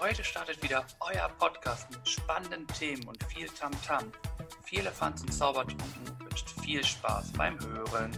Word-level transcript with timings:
Heute 0.00 0.24
startet 0.24 0.62
wieder 0.62 0.86
euer 1.00 1.28
Podcast 1.38 1.90
mit 1.90 2.08
spannenden 2.08 2.66
Themen 2.68 3.06
und 3.06 3.22
viel 3.24 3.46
Tamtam. 3.48 3.98
-Tam. 3.98 4.12
Viel 4.64 4.78
Elefanz 4.78 5.20
und 5.20 5.30
Zaubertrunken 5.30 6.18
wünscht 6.20 6.48
viel 6.62 6.82
Spaß 6.82 7.32
beim 7.34 7.60
Hören. 7.60 8.10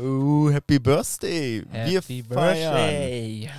Oh, 0.00 0.48
Happy 0.50 0.78
Birthday! 0.78 1.66
Happy 1.70 2.24
Wir 2.26 2.34
feiern 2.34 2.72
Birthday! 2.72 3.50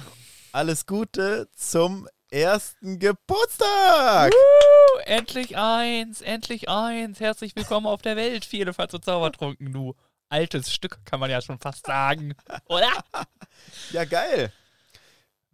alles 0.51 0.87
Gute 0.87 1.47
zum 1.55 2.07
ersten 2.31 2.97
Geburtstag! 2.97 4.31
Woo, 4.31 4.99
endlich 5.05 5.57
eins, 5.57 6.21
endlich 6.21 6.67
eins. 6.67 7.19
Herzlich 7.19 7.55
willkommen 7.55 7.85
auf 7.85 8.01
der 8.01 8.15
Welt, 8.15 8.45
viele 8.45 8.73
Fall 8.73 8.89
zu 8.89 8.97
Zaubertrunken, 8.97 9.71
du 9.71 9.95
altes 10.29 10.73
Stück, 10.73 11.05
kann 11.05 11.19
man 11.19 11.29
ja 11.29 11.39
schon 11.39 11.59
fast 11.59 11.85
sagen. 11.85 12.33
Oder? 12.65 12.89
Ja, 13.91 14.05
geil! 14.05 14.51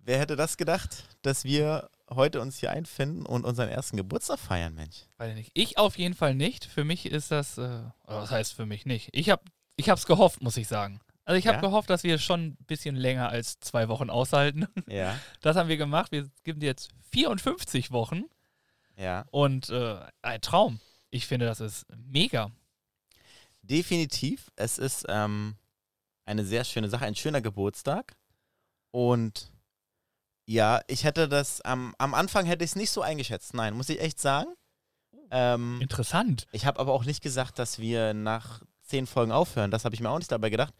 Wer 0.07 0.19
hätte 0.19 0.37
das 0.37 0.55
gedacht, 0.55 1.03
dass 1.21 1.43
wir 1.43 1.89
heute 2.09 2.39
uns 2.39 2.57
hier 2.57 2.71
einfinden 2.71 3.25
und 3.25 3.43
unseren 3.43 3.67
ersten 3.67 3.97
Geburtstag 3.97 4.39
feiern, 4.39 4.73
Mensch? 4.73 5.03
Ich 5.21 5.33
nicht. 5.35 5.51
Ich 5.53 5.77
auf 5.77 5.97
jeden 5.97 6.13
Fall 6.13 6.33
nicht. 6.33 6.63
Für 6.63 6.85
mich 6.85 7.05
ist 7.07 7.29
das, 7.29 7.57
äh, 7.57 7.61
oder 7.61 7.91
was 8.21 8.31
heißt 8.31 8.53
für 8.53 8.65
mich 8.65 8.85
nicht? 8.85 9.09
Ich 9.11 9.29
habe 9.29 9.43
ich 9.75 9.89
hab's 9.89 10.05
gehofft, 10.05 10.41
muss 10.41 10.55
ich 10.55 10.69
sagen. 10.69 11.01
Also 11.25 11.37
ich 11.37 11.45
habe 11.45 11.57
Ja? 11.57 11.61
gehofft, 11.61 11.89
dass 11.89 12.05
wir 12.05 12.19
schon 12.19 12.51
ein 12.51 12.57
bisschen 12.67 12.95
länger 12.95 13.27
als 13.27 13.59
zwei 13.59 13.89
Wochen 13.89 14.09
aushalten. 14.09 14.65
Ja, 14.87 15.19
Das 15.41 15.57
haben 15.57 15.67
wir 15.67 15.75
gemacht. 15.75 16.13
Wir 16.13 16.29
geben 16.45 16.61
dir 16.61 16.67
jetzt 16.67 16.89
54 17.11 17.91
Wochen 17.91 18.23
ja. 18.95 19.25
und 19.31 19.69
äh, 19.71 19.99
ein 20.21 20.39
Traum. 20.39 20.79
Ich 21.09 21.27
finde, 21.27 21.47
das 21.47 21.59
ist 21.59 21.85
mega. 21.97 22.49
Definitiv. 23.61 24.51
Es 24.55 24.77
ist 24.77 25.05
ähm, 25.09 25.57
eine 26.23 26.45
sehr 26.45 26.63
schöne 26.63 26.87
Sache, 26.87 27.03
ein 27.03 27.15
schöner 27.15 27.41
Geburtstag. 27.41 28.15
Und 28.91 29.51
ja, 30.47 30.81
ich 30.87 31.03
hätte 31.03 31.27
das 31.27 31.61
am, 31.61 31.93
am 31.97 32.13
Anfang 32.13 32.45
hätte 32.45 32.63
ich 32.63 32.71
es 32.71 32.75
nicht 32.75 32.91
so 32.91 33.01
eingeschätzt. 33.01 33.53
Nein, 33.53 33.75
muss 33.75 33.89
ich 33.89 33.99
echt 33.99 34.19
sagen. 34.19 34.47
Ähm, 35.29 35.79
Interessant. 35.81 36.47
ich 36.53 36.65
habe 36.65 36.79
aber 36.79 36.93
auch 36.93 37.03
nicht 37.03 37.21
gesagt, 37.21 37.59
dass 37.59 37.79
wir 37.79 38.13
nach 38.13 38.61
zehn 38.81 39.07
Folgen 39.07 39.33
aufhören. 39.33 39.71
Das 39.71 39.83
habe 39.83 39.93
ich 39.93 39.99
mir 40.01 40.09
auch 40.09 40.19
nicht 40.19 40.31
dabei 40.31 40.49
gedacht. 40.49 40.73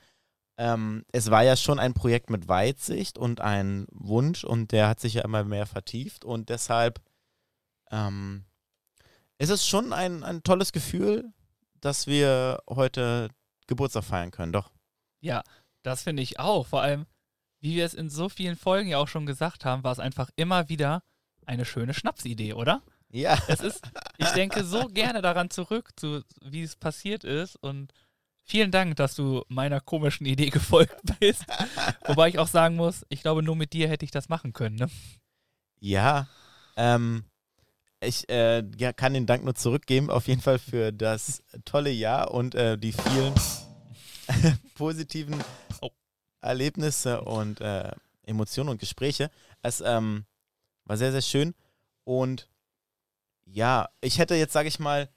Ähm, 0.58 1.04
es 1.12 1.30
war 1.30 1.44
ja 1.44 1.58
schon 1.58 1.80
ein 1.80 1.94
Projekt 1.94 2.30
mit 2.30 2.48
Weitsicht 2.48 3.18
und 3.18 3.42
ein 3.42 3.88
Wunsch 3.92 4.46
und 4.46 4.72
der 4.72 4.88
hat 4.88 5.02
sich 5.02 5.16
ja 5.16 5.24
immer 5.24 5.44
mehr 5.44 5.66
vertieft 5.66 6.24
und 6.24 6.48
deshalb 6.50 7.02
ähm, 7.92 8.46
ist 9.38 9.50
es 9.50 9.68
schon 9.68 9.92
ein, 9.92 10.24
ein 10.24 10.44
tolles 10.44 10.72
Gefühl, 10.72 11.32
dass 11.82 12.08
wir 12.08 12.64
heute 12.70 13.30
Geburtstag 13.68 14.06
feiern 14.06 14.32
können. 14.32 14.54
Doch. 14.54 14.72
Ja, 15.20 15.44
das 15.84 16.04
finde 16.04 16.24
ich 16.24 16.40
auch. 16.40 16.66
Vor 16.66 16.82
allem, 16.82 17.06
wie 17.60 17.76
wir 17.76 17.86
es 17.86 17.94
in 17.94 18.10
so 18.10 18.30
vielen 18.30 18.56
Folgen 18.56 18.90
ja 18.90 18.98
auch 18.98 19.08
schon 19.08 19.26
gesagt 19.26 19.66
haben, 19.66 19.84
war 19.84 19.92
es 19.92 20.00
einfach 20.00 20.30
immer 20.36 20.70
wieder 20.70 21.04
eine 21.46 21.66
schöne 21.66 21.94
Schnapsidee, 21.94 22.54
oder? 22.54 22.82
Ja. 23.10 23.38
Es 23.48 23.62
ist, 23.62 23.82
ich 24.18 24.30
denke 24.30 24.64
so 24.64 24.88
gerne 24.88 25.22
daran 25.22 25.50
zurück, 25.50 25.92
zu, 25.96 26.24
wie 26.42 26.62
es 26.62 26.76
passiert 26.76 27.24
ist 27.24 27.56
und 27.56 27.94
vielen 28.44 28.72
Dank, 28.72 28.96
dass 28.98 29.16
du 29.16 29.44
meiner 29.48 29.80
komischen 29.80 30.26
Idee 30.26 30.50
gefolgt 30.50 31.00
bist. 31.20 31.46
Wobei 32.06 32.30
ich 32.30 32.40
auch 32.40 32.48
sagen 32.48 32.76
muss, 32.76 33.06
ich 33.10 33.22
glaube, 33.22 33.44
nur 33.44 33.56
mit 33.56 33.74
dir 33.74 33.88
hätte 33.88 34.06
ich 34.06 34.12
das 34.12 34.30
machen 34.30 34.54
können. 34.54 34.76
Ne? 34.76 34.90
Ja, 35.80 36.28
ähm, 36.76 37.24
ich 38.02 38.30
äh, 38.30 38.64
ja, 38.78 38.94
kann 38.94 39.14
den 39.14 39.26
Dank 39.26 39.44
nur 39.44 39.56
zurückgeben, 39.56 40.10
auf 40.10 40.28
jeden 40.28 40.42
Fall 40.42 40.60
für 40.60 40.92
das 40.92 41.44
tolle 41.66 41.92
Jahr 41.92 42.32
und 42.32 42.56
äh, 42.56 42.78
die 42.78 42.92
vielen 42.92 43.34
positiven 44.76 45.42
Oh. 45.82 45.92
Erlebnisse 46.42 47.22
und 47.22 47.62
äh, 47.62 47.92
Emotionen 48.24 48.70
und 48.70 48.80
Gespräche. 48.80 49.32
Es 49.62 49.82
ähm, 49.82 50.26
war 50.86 50.98
sehr, 50.98 51.12
sehr 51.12 51.22
schön 51.22 51.56
und 52.04 52.50
ja, 53.46 53.90
ich 54.02 54.20
hätte 54.20 54.36
jetzt, 54.36 54.54
sage 54.54 54.68
ich 54.68 54.80
mal, 54.80 55.10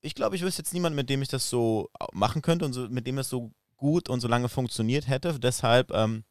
ich 0.00 0.14
glaube, 0.14 0.36
ich 0.36 0.42
wüsste 0.42 0.62
jetzt 0.62 0.72
niemanden, 0.72 0.96
mit 0.96 1.10
dem 1.10 1.22
ich 1.22 1.28
das 1.28 1.50
so 1.50 1.90
machen 2.12 2.42
könnte 2.42 2.64
und 2.64 2.72
so, 2.72 2.88
mit 2.88 3.06
dem 3.06 3.18
es 3.18 3.28
so 3.28 3.52
gut 3.76 4.08
und 4.08 4.20
so 4.20 4.28
lange 4.28 4.48
funktioniert 4.48 5.08
hätte. 5.08 5.38
Deshalb 5.38 5.90
ähm, 5.92 6.24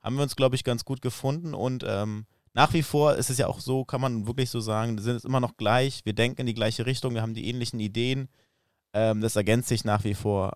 haben 0.00 0.16
wir 0.16 0.22
uns, 0.22 0.36
glaube 0.36 0.56
ich, 0.56 0.64
ganz 0.64 0.84
gut 0.84 1.02
gefunden 1.02 1.54
und 1.54 1.84
ähm, 1.86 2.26
nach 2.54 2.74
wie 2.74 2.82
vor 2.82 3.14
ist 3.14 3.30
es 3.30 3.38
ja 3.38 3.46
auch 3.46 3.60
so, 3.60 3.84
kann 3.84 4.00
man 4.00 4.26
wirklich 4.26 4.50
so 4.50 4.60
sagen, 4.60 4.96
wir 4.96 5.02
sind 5.02 5.16
es 5.16 5.24
immer 5.24 5.40
noch 5.40 5.56
gleich, 5.56 6.04
wir 6.04 6.12
denken 6.12 6.42
in 6.42 6.46
die 6.46 6.54
gleiche 6.54 6.84
Richtung, 6.84 7.14
wir 7.14 7.22
haben 7.22 7.34
die 7.34 7.48
ähnlichen 7.48 7.80
Ideen. 7.80 8.28
Ähm, 8.92 9.22
das 9.22 9.36
ergänzt 9.36 9.68
sich 9.68 9.84
nach 9.84 10.04
wie 10.04 10.14
vor 10.14 10.52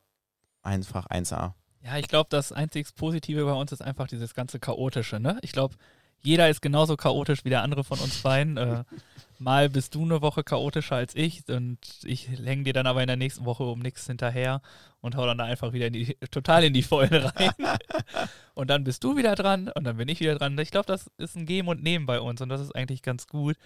einfach 0.63 1.07
1A. 1.09 1.55
Ja, 1.87 1.99
ich 1.99 2.09
glaube, 2.09 2.27
das 2.31 2.51
einzig 2.51 2.93
Positive 2.97 3.45
bei 3.45 3.53
uns 3.53 3.71
ist 3.71 3.81
einfach 3.81 4.09
dieses 4.09 4.35
ganze 4.35 4.59
Chaotische. 4.59 5.21
Ne? 5.21 5.39
Ich 5.43 5.53
glaube, 5.53 5.77
jeder 6.21 6.49
ist 6.49 6.61
genauso 6.61 6.97
chaotisch 6.97 7.45
wie 7.45 7.51
der 7.51 7.63
andere 7.63 7.85
von 7.85 8.01
uns 8.01 8.23
beiden. 8.23 8.57
äh, 8.57 8.83
mal 9.39 9.71
bist 9.71 9.95
du 9.95 10.03
eine 10.03 10.21
Woche 10.21 10.43
chaotischer 10.43 10.97
als 10.97 11.15
ich 11.15 11.47
und 11.49 11.79
ich 12.03 12.29
hänge 12.29 12.65
dir 12.65 12.73
dann 12.73 12.89
aber 12.89 13.03
in 13.03 13.07
der 13.07 13.17
nächsten 13.17 13.45
Woche 13.45 13.63
um 13.63 13.79
nichts 13.79 14.07
hinterher 14.07 14.63
und 15.01 15.15
hau 15.15 15.27
dann 15.27 15.39
da 15.39 15.45
einfach 15.45 15.73
wieder 15.73 15.87
in 15.87 15.93
die, 15.93 16.17
total 16.33 16.65
in 16.65 16.73
die 16.73 16.83
Vollen 16.83 17.15
rein. 17.15 17.53
und 18.55 18.69
dann 18.69 18.83
bist 18.83 19.05
du 19.05 19.17
wieder 19.17 19.37
dran 19.37 19.69
und 19.69 19.85
dann 19.85 19.99
bin 19.99 20.09
ich 20.09 20.19
wieder 20.19 20.35
dran. 20.35 20.59
Ich 20.59 20.73
glaube, 20.73 20.87
das 20.87 21.09
ist 21.19 21.37
ein 21.37 21.47
Geben 21.47 21.69
und 21.69 21.85
Nehmen 21.85 22.07
bei 22.07 22.21
uns 22.21 22.41
und 22.41 22.49
das 22.49 22.61
ist 22.61 22.75
eigentlich 22.75 23.03
ganz 23.03 23.29
gut. 23.29 23.57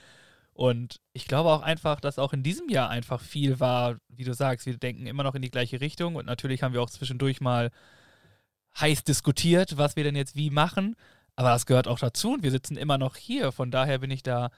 Und 0.52 1.00
ich 1.14 1.26
glaube 1.26 1.48
auch 1.48 1.62
einfach, 1.62 2.00
dass 2.00 2.18
auch 2.18 2.34
in 2.34 2.42
diesem 2.42 2.68
Jahr 2.68 2.90
einfach 2.90 3.22
viel 3.22 3.60
war, 3.60 3.96
wie 4.08 4.24
du 4.24 4.34
sagst, 4.34 4.66
wir 4.66 4.76
denken 4.76 5.06
immer 5.06 5.22
noch 5.22 5.34
in 5.34 5.40
die 5.40 5.50
gleiche 5.50 5.80
Richtung 5.80 6.16
und 6.16 6.26
natürlich 6.26 6.62
haben 6.62 6.74
wir 6.74 6.82
auch 6.82 6.90
zwischendurch 6.90 7.40
mal 7.40 7.70
heiß 8.78 9.04
diskutiert, 9.04 9.76
was 9.78 9.96
wir 9.96 10.04
denn 10.04 10.16
jetzt 10.16 10.36
wie 10.36 10.50
machen. 10.50 10.96
Aber 11.36 11.50
das 11.50 11.66
gehört 11.66 11.88
auch 11.88 11.98
dazu 11.98 12.34
und 12.34 12.42
wir 12.42 12.50
sitzen 12.50 12.76
immer 12.76 12.98
noch 12.98 13.16
hier. 13.16 13.52
Von 13.52 13.70
daher 13.70 13.98
bin 13.98 14.10
ich 14.10 14.22
da 14.22 14.50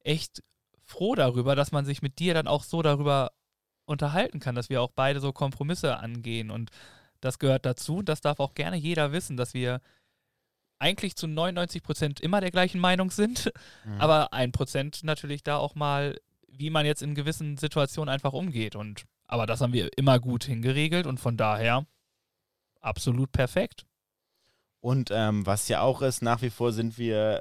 echt 0.00 0.42
froh 0.82 1.14
darüber, 1.14 1.54
dass 1.56 1.72
man 1.72 1.84
sich 1.84 2.02
mit 2.02 2.18
dir 2.18 2.34
dann 2.34 2.46
auch 2.46 2.64
so 2.64 2.82
darüber 2.82 3.32
unterhalten 3.86 4.40
kann, 4.40 4.54
dass 4.54 4.68
wir 4.68 4.82
auch 4.82 4.90
beide 4.94 5.20
so 5.20 5.32
Kompromisse 5.32 5.96
angehen. 5.98 6.50
Und 6.50 6.70
das 7.20 7.38
gehört 7.38 7.64
dazu. 7.64 8.02
Das 8.02 8.20
darf 8.20 8.40
auch 8.40 8.54
gerne 8.54 8.76
jeder 8.76 9.12
wissen, 9.12 9.36
dass 9.36 9.54
wir 9.54 9.80
eigentlich 10.78 11.16
zu 11.16 11.26
99 11.26 11.82
Prozent 11.82 12.20
immer 12.20 12.40
der 12.40 12.50
gleichen 12.50 12.80
Meinung 12.80 13.10
sind, 13.10 13.50
Mhm. 13.84 14.00
aber 14.00 14.32
ein 14.32 14.52
Prozent 14.52 15.04
natürlich 15.04 15.42
da 15.42 15.56
auch 15.56 15.74
mal, 15.74 16.18
wie 16.48 16.70
man 16.70 16.84
jetzt 16.84 17.02
in 17.02 17.14
gewissen 17.14 17.56
Situationen 17.56 18.12
einfach 18.12 18.32
umgeht. 18.32 18.76
Und 18.76 19.04
aber 19.26 19.46
das 19.46 19.60
haben 19.60 19.72
wir 19.72 19.96
immer 19.96 20.18
gut 20.18 20.44
hingeregelt 20.44 21.06
und 21.06 21.18
von 21.18 21.36
daher 21.36 21.86
absolut 22.84 23.32
perfekt. 23.32 23.86
Und 24.80 25.10
ähm, 25.12 25.46
was 25.46 25.68
ja 25.68 25.80
auch 25.80 26.02
ist, 26.02 26.22
nach 26.22 26.42
wie 26.42 26.50
vor 26.50 26.72
sind 26.72 26.98
wir 26.98 27.40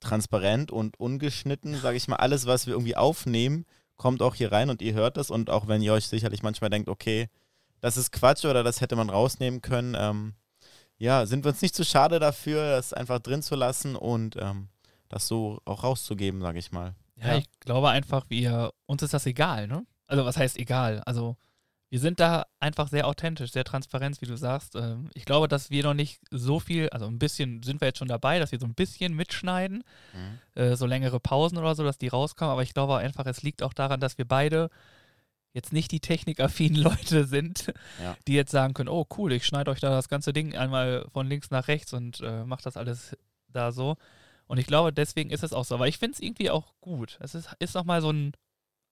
transparent 0.00 0.70
und 0.70 0.98
ungeschnitten, 1.00 1.74
sage 1.76 1.96
ich 1.96 2.08
mal. 2.08 2.16
Alles, 2.16 2.46
was 2.46 2.66
wir 2.66 2.74
irgendwie 2.74 2.96
aufnehmen, 2.96 3.64
kommt 3.96 4.22
auch 4.22 4.34
hier 4.34 4.52
rein 4.52 4.70
und 4.70 4.80
ihr 4.80 4.94
hört 4.94 5.16
es. 5.16 5.30
Und 5.30 5.50
auch 5.50 5.66
wenn 5.66 5.82
ihr 5.82 5.92
euch 5.92 6.06
sicherlich 6.06 6.42
manchmal 6.42 6.70
denkt, 6.70 6.88
okay, 6.88 7.28
das 7.80 7.96
ist 7.96 8.12
Quatsch 8.12 8.44
oder 8.44 8.62
das 8.62 8.80
hätte 8.80 8.96
man 8.96 9.10
rausnehmen 9.10 9.60
können, 9.60 9.96
ähm, 9.98 10.34
ja, 10.98 11.26
sind 11.26 11.44
wir 11.44 11.50
uns 11.50 11.62
nicht 11.62 11.74
zu 11.74 11.84
schade 11.84 12.18
dafür, 12.18 12.70
das 12.70 12.92
einfach 12.92 13.20
drin 13.20 13.42
zu 13.42 13.54
lassen 13.54 13.94
und 13.94 14.36
ähm, 14.36 14.68
das 15.08 15.28
so 15.28 15.60
auch 15.64 15.84
rauszugeben, 15.84 16.40
sage 16.40 16.58
ich 16.58 16.72
mal. 16.72 16.94
Ja, 17.16 17.36
ich 17.36 17.46
glaube 17.60 17.88
einfach, 17.90 18.24
wir, 18.28 18.72
uns 18.86 19.02
ist 19.02 19.14
das 19.14 19.26
egal, 19.26 19.66
ne? 19.66 19.84
Also 20.06 20.24
was 20.24 20.36
heißt 20.36 20.58
egal? 20.58 21.02
Also 21.06 21.36
wir 21.90 22.00
sind 22.00 22.20
da 22.20 22.44
einfach 22.60 22.88
sehr 22.88 23.06
authentisch, 23.06 23.50
sehr 23.52 23.64
transparent, 23.64 24.20
wie 24.20 24.26
du 24.26 24.36
sagst. 24.36 24.76
Ähm, 24.76 25.08
Ich 25.14 25.24
glaube, 25.24 25.48
dass 25.48 25.70
wir 25.70 25.82
noch 25.84 25.94
nicht 25.94 26.20
so 26.30 26.60
viel, 26.60 26.88
also 26.90 27.06
ein 27.06 27.18
bisschen 27.18 27.62
sind 27.62 27.80
wir 27.80 27.88
jetzt 27.88 27.98
schon 27.98 28.08
dabei, 28.08 28.38
dass 28.38 28.52
wir 28.52 28.58
so 28.60 28.66
ein 28.66 28.74
bisschen 28.74 29.14
mitschneiden, 29.14 29.84
Mhm. 30.12 30.60
äh, 30.60 30.76
so 30.76 30.84
längere 30.86 31.18
Pausen 31.20 31.56
oder 31.58 31.74
so, 31.74 31.84
dass 31.84 31.96
die 31.98 32.08
rauskommen. 32.08 32.52
Aber 32.52 32.62
ich 32.62 32.74
glaube 32.74 32.98
einfach, 32.98 33.24
es 33.26 33.42
liegt 33.42 33.62
auch 33.62 33.72
daran, 33.72 34.00
dass 34.00 34.18
wir 34.18 34.26
beide 34.26 34.68
jetzt 35.54 35.72
nicht 35.72 35.90
die 35.90 36.00
technikaffinen 36.00 36.76
Leute 37.12 37.24
sind, 37.24 37.72
Ja. 38.02 38.16
die 38.26 38.34
jetzt 38.34 38.50
sagen 38.50 38.74
können, 38.74 38.90
oh 38.90 39.06
cool, 39.16 39.32
ich 39.32 39.46
schneide 39.46 39.70
euch 39.70 39.80
da 39.80 39.88
das 39.88 40.08
ganze 40.10 40.34
Ding 40.34 40.54
einmal 40.56 41.06
von 41.12 41.26
links 41.26 41.50
nach 41.50 41.68
rechts 41.68 41.94
und 41.94 42.20
äh, 42.20 42.44
mache 42.44 42.62
das 42.62 42.76
alles 42.76 43.16
da 43.48 43.72
so. 43.72 43.96
Und 44.46 44.58
ich 44.58 44.66
glaube, 44.66 44.92
deswegen 44.92 45.30
ist 45.30 45.42
es 45.42 45.54
auch 45.54 45.64
so. 45.64 45.74
Aber 45.74 45.88
ich 45.88 45.96
finde 45.98 46.14
es 46.14 46.20
irgendwie 46.20 46.50
auch 46.50 46.74
gut. 46.82 47.16
Es 47.20 47.34
ist, 47.34 47.48
ist 47.60 47.74
nochmal 47.74 48.02
so 48.02 48.10
ein 48.10 48.32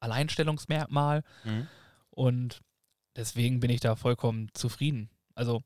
Alleinstellungsmerkmal 0.01 1.23
Mhm. 1.45 1.67
und 2.11 2.61
deswegen 3.17 3.61
bin 3.61 3.71
ich 3.71 3.81
da 3.81 3.97
vollkommen 3.97 4.49
zufrieden. 4.55 5.11
Also, 5.35 5.63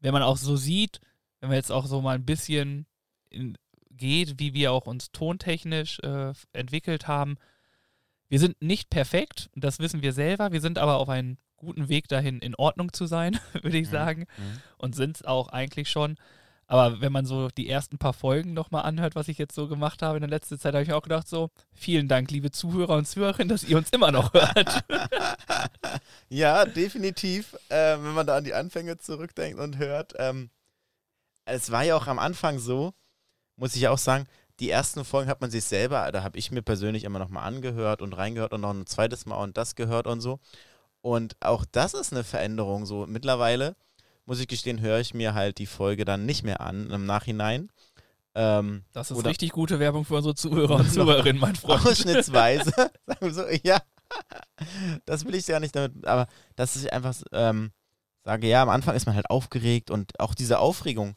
wenn 0.00 0.12
man 0.12 0.22
auch 0.22 0.36
so 0.36 0.56
sieht, 0.56 1.00
wenn 1.40 1.48
man 1.48 1.56
jetzt 1.56 1.72
auch 1.72 1.86
so 1.86 2.00
mal 2.00 2.14
ein 2.14 2.24
bisschen 2.26 2.86
in, 3.30 3.56
geht, 3.90 4.38
wie 4.40 4.54
wir 4.54 4.72
auch 4.72 4.86
uns 4.86 5.10
tontechnisch 5.12 5.98
äh, 6.00 6.32
entwickelt 6.52 7.06
haben, 7.08 7.36
wir 8.28 8.38
sind 8.40 8.60
nicht 8.62 8.90
perfekt, 8.90 9.50
das 9.54 9.78
wissen 9.78 10.02
wir 10.02 10.12
selber, 10.12 10.52
wir 10.52 10.60
sind 10.60 10.78
aber 10.78 10.96
auf 10.96 11.08
einem 11.08 11.36
guten 11.56 11.88
Weg 11.88 12.08
dahin, 12.08 12.40
in 12.40 12.54
Ordnung 12.56 12.92
zu 12.92 13.06
sein, 13.06 13.38
würde 13.62 13.78
ich 13.78 13.86
Mhm. 13.88 13.92
sagen, 13.92 14.20
Mhm. 14.36 14.60
und 14.78 14.94
sind 14.94 15.16
es 15.16 15.24
auch 15.24 15.48
eigentlich 15.48 15.90
schon. 15.90 16.16
Aber 16.66 17.00
wenn 17.00 17.12
man 17.12 17.26
so 17.26 17.48
die 17.48 17.68
ersten 17.68 17.98
paar 17.98 18.12
Folgen 18.12 18.54
nochmal 18.54 18.84
anhört, 18.84 19.14
was 19.14 19.28
ich 19.28 19.38
jetzt 19.38 19.54
so 19.54 19.68
gemacht 19.68 20.02
habe 20.02 20.16
in 20.16 20.22
der 20.22 20.30
letzten 20.30 20.58
Zeit, 20.58 20.74
habe 20.74 20.82
ich 20.82 20.92
auch 20.92 21.02
gedacht, 21.02 21.28
so, 21.28 21.50
vielen 21.72 22.08
Dank, 22.08 22.30
liebe 22.30 22.50
Zuhörer 22.50 22.96
und 22.96 23.06
Zuhörerinnen, 23.06 23.48
dass 23.48 23.64
ihr 23.64 23.76
uns 23.76 23.90
immer 23.90 24.10
noch 24.12 24.32
hört. 24.32 24.84
Ja, 26.28 26.64
definitiv. 26.64 27.54
Äh, 27.68 27.96
wenn 28.00 28.14
man 28.14 28.26
da 28.26 28.36
an 28.36 28.44
die 28.44 28.54
Anfänge 28.54 28.96
zurückdenkt 28.96 29.60
und 29.60 29.78
hört. 29.78 30.14
Ähm, 30.18 30.50
es 31.44 31.70
war 31.70 31.84
ja 31.84 31.96
auch 31.96 32.06
am 32.06 32.18
Anfang 32.18 32.58
so, 32.58 32.92
muss 33.56 33.76
ich 33.76 33.86
auch 33.88 33.98
sagen, 33.98 34.26
die 34.60 34.70
ersten 34.70 35.04
Folgen 35.04 35.28
hat 35.30 35.40
man 35.40 35.50
sich 35.50 35.64
selber, 35.64 36.10
da 36.12 36.22
habe 36.22 36.38
ich 36.38 36.50
mir 36.50 36.62
persönlich 36.62 37.04
immer 37.04 37.18
nochmal 37.18 37.44
angehört 37.44 38.02
und 38.02 38.14
reingehört 38.14 38.52
und 38.52 38.62
noch 38.62 38.72
ein 38.72 38.86
zweites 38.86 39.26
Mal 39.26 39.36
und 39.36 39.56
das 39.56 39.74
gehört 39.74 40.06
und 40.06 40.20
so. 40.20 40.40
Und 41.02 41.36
auch 41.40 41.64
das 41.70 41.94
ist 41.94 42.12
eine 42.12 42.24
Veränderung. 42.24 42.86
So 42.86 43.06
mittlerweile, 43.06 43.76
muss 44.26 44.40
ich 44.40 44.48
gestehen, 44.48 44.80
höre 44.80 45.00
ich 45.00 45.14
mir 45.14 45.34
halt 45.34 45.58
die 45.58 45.66
Folge 45.66 46.04
dann 46.04 46.26
nicht 46.26 46.42
mehr 46.44 46.60
an 46.60 46.90
im 46.90 47.06
Nachhinein. 47.06 47.70
Ähm, 48.34 48.84
Das 48.92 49.10
ist 49.10 49.24
richtig 49.24 49.52
gute 49.52 49.78
Werbung 49.78 50.04
für 50.04 50.16
unsere 50.16 50.34
Zuhörer 50.34 50.76
und 50.76 50.90
Zuhörerinnen, 50.90 51.40
mein 51.40 51.54
Freund. 51.54 51.86
Ausschnittsweise. 51.86 52.70
Sagen 53.06 53.20
wir 53.20 53.34
so, 53.34 53.44
ja. 53.62 53.80
Das 55.06 55.24
will 55.24 55.34
ich 55.34 55.46
ja 55.46 55.60
nicht 55.60 55.74
damit, 55.74 56.06
aber 56.06 56.26
dass 56.56 56.76
ich 56.76 56.92
einfach 56.92 57.14
ähm, 57.32 57.72
sage, 58.24 58.48
ja, 58.48 58.62
am 58.62 58.68
Anfang 58.68 58.94
ist 58.96 59.06
man 59.06 59.14
halt 59.14 59.30
aufgeregt 59.30 59.90
und 59.90 60.18
auch 60.18 60.34
diese 60.34 60.58
Aufregung, 60.58 61.16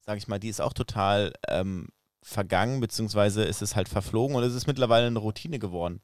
sage 0.00 0.18
ich 0.18 0.28
mal, 0.28 0.38
die 0.38 0.48
ist 0.48 0.60
auch 0.60 0.72
total 0.72 1.32
ähm, 1.48 1.88
vergangen, 2.22 2.80
beziehungsweise 2.80 3.44
ist 3.44 3.62
es 3.62 3.76
halt 3.76 3.88
verflogen 3.88 4.36
und 4.36 4.42
es 4.42 4.54
ist 4.54 4.66
mittlerweile 4.66 5.06
eine 5.06 5.18
Routine 5.18 5.58
geworden. 5.58 6.00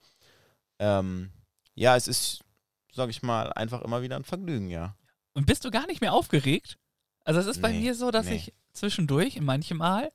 Ähm, 0.78 1.30
ja, 1.75 1.96
es 1.96 2.08
ist, 2.08 2.44
sage 2.92 3.10
ich 3.10 3.22
mal, 3.22 3.52
einfach 3.52 3.82
immer 3.82 4.02
wieder 4.02 4.16
ein 4.16 4.25
Vergnügen, 4.25 4.70
ja. 4.70 4.94
Und 5.38 5.46
bist 5.46 5.64
du 5.64 5.70
gar 5.70 5.87
nicht 5.87 6.00
mehr 6.00 6.12
aufgeregt? 6.14 6.79
Also 7.25 7.38
es 7.38 7.46
ist 7.46 7.62
bei 7.62 7.70
Nee, 7.70 7.79
mir 7.79 7.94
so, 7.94 8.11
dass 8.11 8.26
nee. 8.26 8.35
ich 8.35 8.52
zwischendurch, 8.73 9.37
in 9.37 9.44
manchem 9.44 9.79
Mal, 9.79 10.11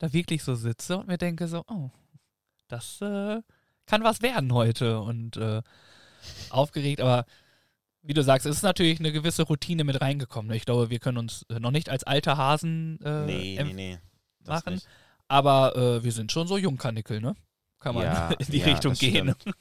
da 0.00 0.12
wirklich 0.12 0.42
so 0.42 0.56
sitze 0.56 0.98
und 0.98 1.06
mir 1.06 1.16
denke 1.16 1.46
so, 1.46 1.62
oh, 1.68 1.90
das 2.66 3.00
äh, 3.00 3.40
kann 3.86 4.02
was 4.02 4.20
werden 4.20 4.52
heute 4.52 4.98
und 5.00 5.36
äh, 5.36 5.62
aufgeregt, 6.50 7.00
aber 7.00 7.24
wie 8.02 8.14
du 8.14 8.24
sagst, 8.24 8.46
es 8.48 8.56
ist 8.56 8.62
natürlich 8.62 8.98
eine 8.98 9.12
gewisse 9.12 9.44
Routine 9.44 9.84
mit 9.84 10.00
reingekommen. 10.00 10.50
Ich 10.56 10.64
glaube, 10.64 10.90
wir 10.90 10.98
können 10.98 11.18
uns 11.18 11.46
noch 11.48 11.70
nicht 11.70 11.88
als 11.88 12.02
alte 12.02 12.36
Hasen 12.36 12.98
äh, 13.04 13.26
nee, 13.26 13.60
nee, 13.62 13.72
nee. 13.72 13.98
machen. 14.44 14.80
aber 15.28 15.76
äh, 15.76 16.02
wir 16.02 16.10
sind 16.10 16.32
schon 16.32 16.48
so 16.48 16.58
Jungkanickel, 16.58 17.20
ne? 17.20 17.36
Kann 17.78 17.94
man 17.94 18.02
Ja, 18.06 18.30
in 18.40 18.46
die 18.46 18.58
ja, 18.58 18.66
Richtung 18.66 18.94
gehen. 18.94 19.36
stimmt. 19.40 19.56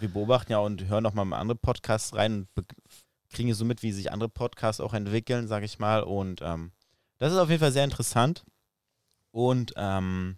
Wir 0.00 0.08
beobachten 0.08 0.50
ja 0.50 0.58
und 0.58 0.88
hören 0.88 1.04
noch 1.04 1.14
mal 1.14 1.32
andere 1.32 1.56
Podcasts 1.56 2.12
rein 2.16 2.48
und 2.56 2.66
kriegen 3.32 3.52
so 3.54 3.64
mit, 3.64 3.82
wie 3.82 3.92
sich 3.92 4.12
andere 4.12 4.28
Podcasts 4.28 4.80
auch 4.80 4.94
entwickeln, 4.94 5.48
sage 5.48 5.64
ich 5.64 5.78
mal. 5.78 6.02
Und 6.02 6.40
ähm, 6.42 6.72
das 7.18 7.32
ist 7.32 7.38
auf 7.38 7.48
jeden 7.48 7.60
Fall 7.60 7.72
sehr 7.72 7.84
interessant. 7.84 8.44
Und 9.30 9.72
ähm, 9.76 10.36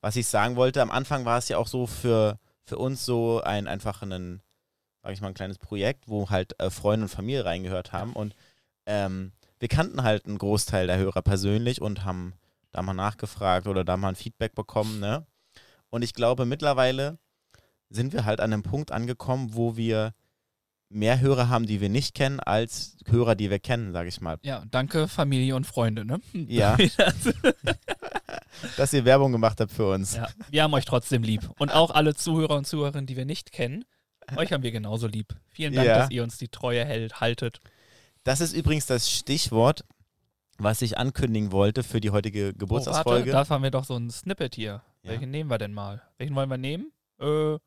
was 0.00 0.16
ich 0.16 0.26
sagen 0.26 0.56
wollte, 0.56 0.82
am 0.82 0.90
Anfang 0.90 1.24
war 1.24 1.38
es 1.38 1.48
ja 1.48 1.58
auch 1.58 1.66
so 1.66 1.86
für, 1.86 2.38
für 2.64 2.78
uns 2.78 3.04
so 3.04 3.40
ein 3.42 3.66
einfach 3.66 4.02
ein, 4.02 4.42
sage 5.02 5.14
ich 5.14 5.20
mal, 5.20 5.28
ein 5.28 5.34
kleines 5.34 5.58
Projekt, 5.58 6.08
wo 6.08 6.30
halt 6.30 6.58
äh, 6.60 6.70
Freunde 6.70 7.04
und 7.04 7.10
Familie 7.10 7.44
reingehört 7.44 7.92
haben. 7.92 8.12
Und 8.12 8.34
ähm, 8.86 9.32
wir 9.58 9.68
kannten 9.68 10.02
halt 10.02 10.26
einen 10.26 10.38
Großteil 10.38 10.86
der 10.86 10.98
Hörer 10.98 11.22
persönlich 11.22 11.80
und 11.80 12.04
haben 12.04 12.34
da 12.70 12.82
mal 12.82 12.94
nachgefragt 12.94 13.66
oder 13.66 13.84
da 13.84 13.96
mal 13.96 14.10
ein 14.10 14.16
Feedback 14.16 14.54
bekommen, 14.54 15.00
ne? 15.00 15.26
Und 15.90 16.02
ich 16.02 16.12
glaube, 16.12 16.44
mittlerweile 16.44 17.18
sind 17.88 18.12
wir 18.12 18.26
halt 18.26 18.40
an 18.40 18.52
einem 18.52 18.62
Punkt 18.62 18.92
angekommen, 18.92 19.54
wo 19.54 19.76
wir 19.76 20.14
mehr 20.90 21.20
Hörer 21.20 21.48
haben, 21.48 21.66
die 21.66 21.80
wir 21.80 21.88
nicht 21.88 22.14
kennen, 22.14 22.40
als 22.40 22.96
Hörer, 23.06 23.34
die 23.34 23.50
wir 23.50 23.58
kennen, 23.58 23.92
sage 23.92 24.08
ich 24.08 24.20
mal. 24.20 24.38
Ja, 24.42 24.64
danke 24.70 25.06
Familie 25.08 25.54
und 25.56 25.66
Freunde, 25.66 26.04
ne? 26.04 26.20
Ja. 26.32 26.76
Das- 26.76 27.34
Dass 28.76 28.92
ihr 28.92 29.04
Werbung 29.04 29.30
gemacht 29.32 29.60
habt 29.60 29.70
für 29.70 29.92
uns. 29.92 30.16
Ja, 30.16 30.28
wir 30.50 30.62
haben 30.64 30.74
euch 30.74 30.84
trotzdem 30.84 31.22
lieb. 31.22 31.48
Und 31.58 31.72
auch 31.72 31.90
alle 31.90 32.14
Zuhörer 32.14 32.56
und 32.56 32.66
Zuhörerinnen, 32.66 33.06
die 33.06 33.16
wir 33.16 33.24
nicht 33.24 33.52
kennen, 33.52 33.84
euch 34.36 34.52
haben 34.52 34.62
wir 34.62 34.72
genauso 34.72 35.06
lieb. 35.06 35.34
Vielen 35.48 35.74
Dank, 35.74 35.86
Ja. 35.86 35.98
dass 35.98 36.10
ihr 36.10 36.22
uns 36.22 36.38
die 36.38 36.48
Treue 36.48 36.84
hält, 36.84 37.20
haltet. 37.20 37.60
Das 38.24 38.40
ist 38.40 38.52
übrigens 38.54 38.86
das 38.86 39.10
Stichwort, 39.10 39.84
was 40.58 40.82
ich 40.82 40.98
ankündigen 40.98 41.52
wollte 41.52 41.82
für 41.84 42.00
die 42.00 42.10
heutige 42.10 42.40
Oh, 42.40 42.44
warte, 42.46 42.58
Geburtstagsfolge. 42.58 43.30
da 43.30 43.48
haben 43.48 43.62
wir 43.62 43.70
doch 43.70 43.84
so 43.84 43.96
ein 43.96 44.10
Snippet 44.10 44.54
hier. 44.56 44.82
Ja. 45.02 45.10
Welchen 45.12 45.30
nehmen 45.30 45.50
wir 45.50 45.58
denn 45.58 45.72
mal? 45.72 46.02
Welchen 46.18 46.34
wollen 46.34 46.50
wir 46.50 46.58
nehmen? 46.58 46.90
Äh, 47.20 47.58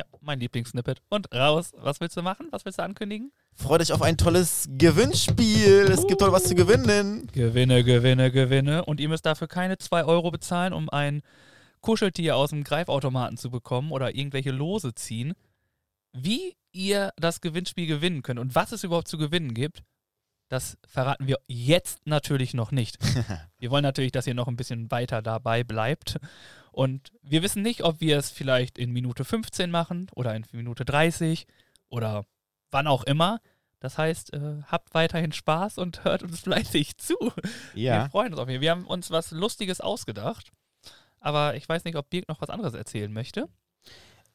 ja, 0.00 0.18
mein 0.20 0.40
Lieblingssnippet. 0.40 1.02
Und 1.08 1.32
raus. 1.34 1.72
Was 1.76 2.00
willst 2.00 2.16
du 2.16 2.22
machen? 2.22 2.48
Was 2.50 2.64
willst 2.64 2.78
du 2.78 2.82
ankündigen? 2.82 3.32
Freut 3.54 3.82
euch 3.82 3.92
auf 3.92 4.02
ein 4.02 4.16
tolles 4.16 4.66
Gewinnspiel. 4.70 5.90
Es 5.90 6.06
gibt 6.06 6.22
heute 6.22 6.32
was 6.32 6.44
zu 6.44 6.54
gewinnen. 6.54 7.26
Gewinne, 7.32 7.84
Gewinne, 7.84 8.30
Gewinne. 8.30 8.84
Und 8.84 9.00
ihr 9.00 9.08
müsst 9.08 9.26
dafür 9.26 9.48
keine 9.48 9.76
2 9.76 10.04
Euro 10.04 10.30
bezahlen, 10.30 10.72
um 10.72 10.88
ein 10.88 11.20
Kuscheltier 11.80 12.36
aus 12.36 12.50
dem 12.50 12.64
Greifautomaten 12.64 13.36
zu 13.36 13.50
bekommen 13.50 13.92
oder 13.92 14.14
irgendwelche 14.14 14.50
Lose 14.50 14.94
ziehen. 14.94 15.34
Wie 16.12 16.56
ihr 16.72 17.10
das 17.16 17.40
Gewinnspiel 17.40 17.86
gewinnen 17.86 18.22
könnt 18.22 18.40
und 18.40 18.54
was 18.54 18.72
es 18.72 18.84
überhaupt 18.84 19.08
zu 19.08 19.18
gewinnen 19.18 19.52
gibt, 19.52 19.82
das 20.48 20.78
verraten 20.86 21.26
wir 21.26 21.38
jetzt 21.46 22.06
natürlich 22.06 22.54
noch 22.54 22.72
nicht. 22.72 22.98
Wir 23.58 23.70
wollen 23.70 23.84
natürlich, 23.84 24.10
dass 24.10 24.26
ihr 24.26 24.34
noch 24.34 24.48
ein 24.48 24.56
bisschen 24.56 24.90
weiter 24.90 25.22
dabei 25.22 25.62
bleibt. 25.62 26.16
Und 26.72 27.12
wir 27.22 27.42
wissen 27.42 27.62
nicht, 27.62 27.82
ob 27.82 28.00
wir 28.00 28.16
es 28.18 28.30
vielleicht 28.30 28.78
in 28.78 28.92
Minute 28.92 29.24
15 29.24 29.70
machen 29.70 30.08
oder 30.14 30.34
in 30.34 30.44
Minute 30.52 30.84
30 30.84 31.46
oder 31.88 32.24
wann 32.70 32.86
auch 32.86 33.02
immer. 33.04 33.40
Das 33.80 33.96
heißt, 33.98 34.34
äh, 34.34 34.62
habt 34.66 34.92
weiterhin 34.94 35.32
Spaß 35.32 35.78
und 35.78 36.04
hört 36.04 36.22
uns 36.22 36.40
fleißig 36.40 36.96
zu. 36.98 37.16
Wir 37.74 37.82
Ja. 37.82 38.08
freuen 38.08 38.32
uns 38.32 38.40
auf 38.40 38.48
jeden 38.48 38.58
Fall. 38.58 38.62
Wir 38.62 38.70
haben 38.72 38.86
uns 38.86 39.10
was 39.10 39.30
Lustiges 39.30 39.80
ausgedacht. 39.80 40.50
Aber 41.18 41.54
ich 41.56 41.68
weiß 41.68 41.84
nicht, 41.84 41.96
ob 41.96 42.08
Birk 42.08 42.28
noch 42.28 42.40
was 42.40 42.50
anderes 42.50 42.74
erzählen 42.74 43.12
möchte. 43.12 43.48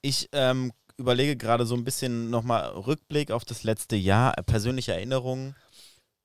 Ich 0.01 0.29
ähm, 0.33 0.71
überlege 0.97 1.35
gerade 1.35 1.65
so 1.65 1.75
ein 1.75 1.83
bisschen 1.83 2.29
nochmal 2.29 2.67
Rückblick 2.69 3.31
auf 3.31 3.43
das 3.45 3.63
letzte 3.63 3.95
Jahr, 3.95 4.33
persönliche 4.43 4.93
Erinnerungen. 4.93 5.55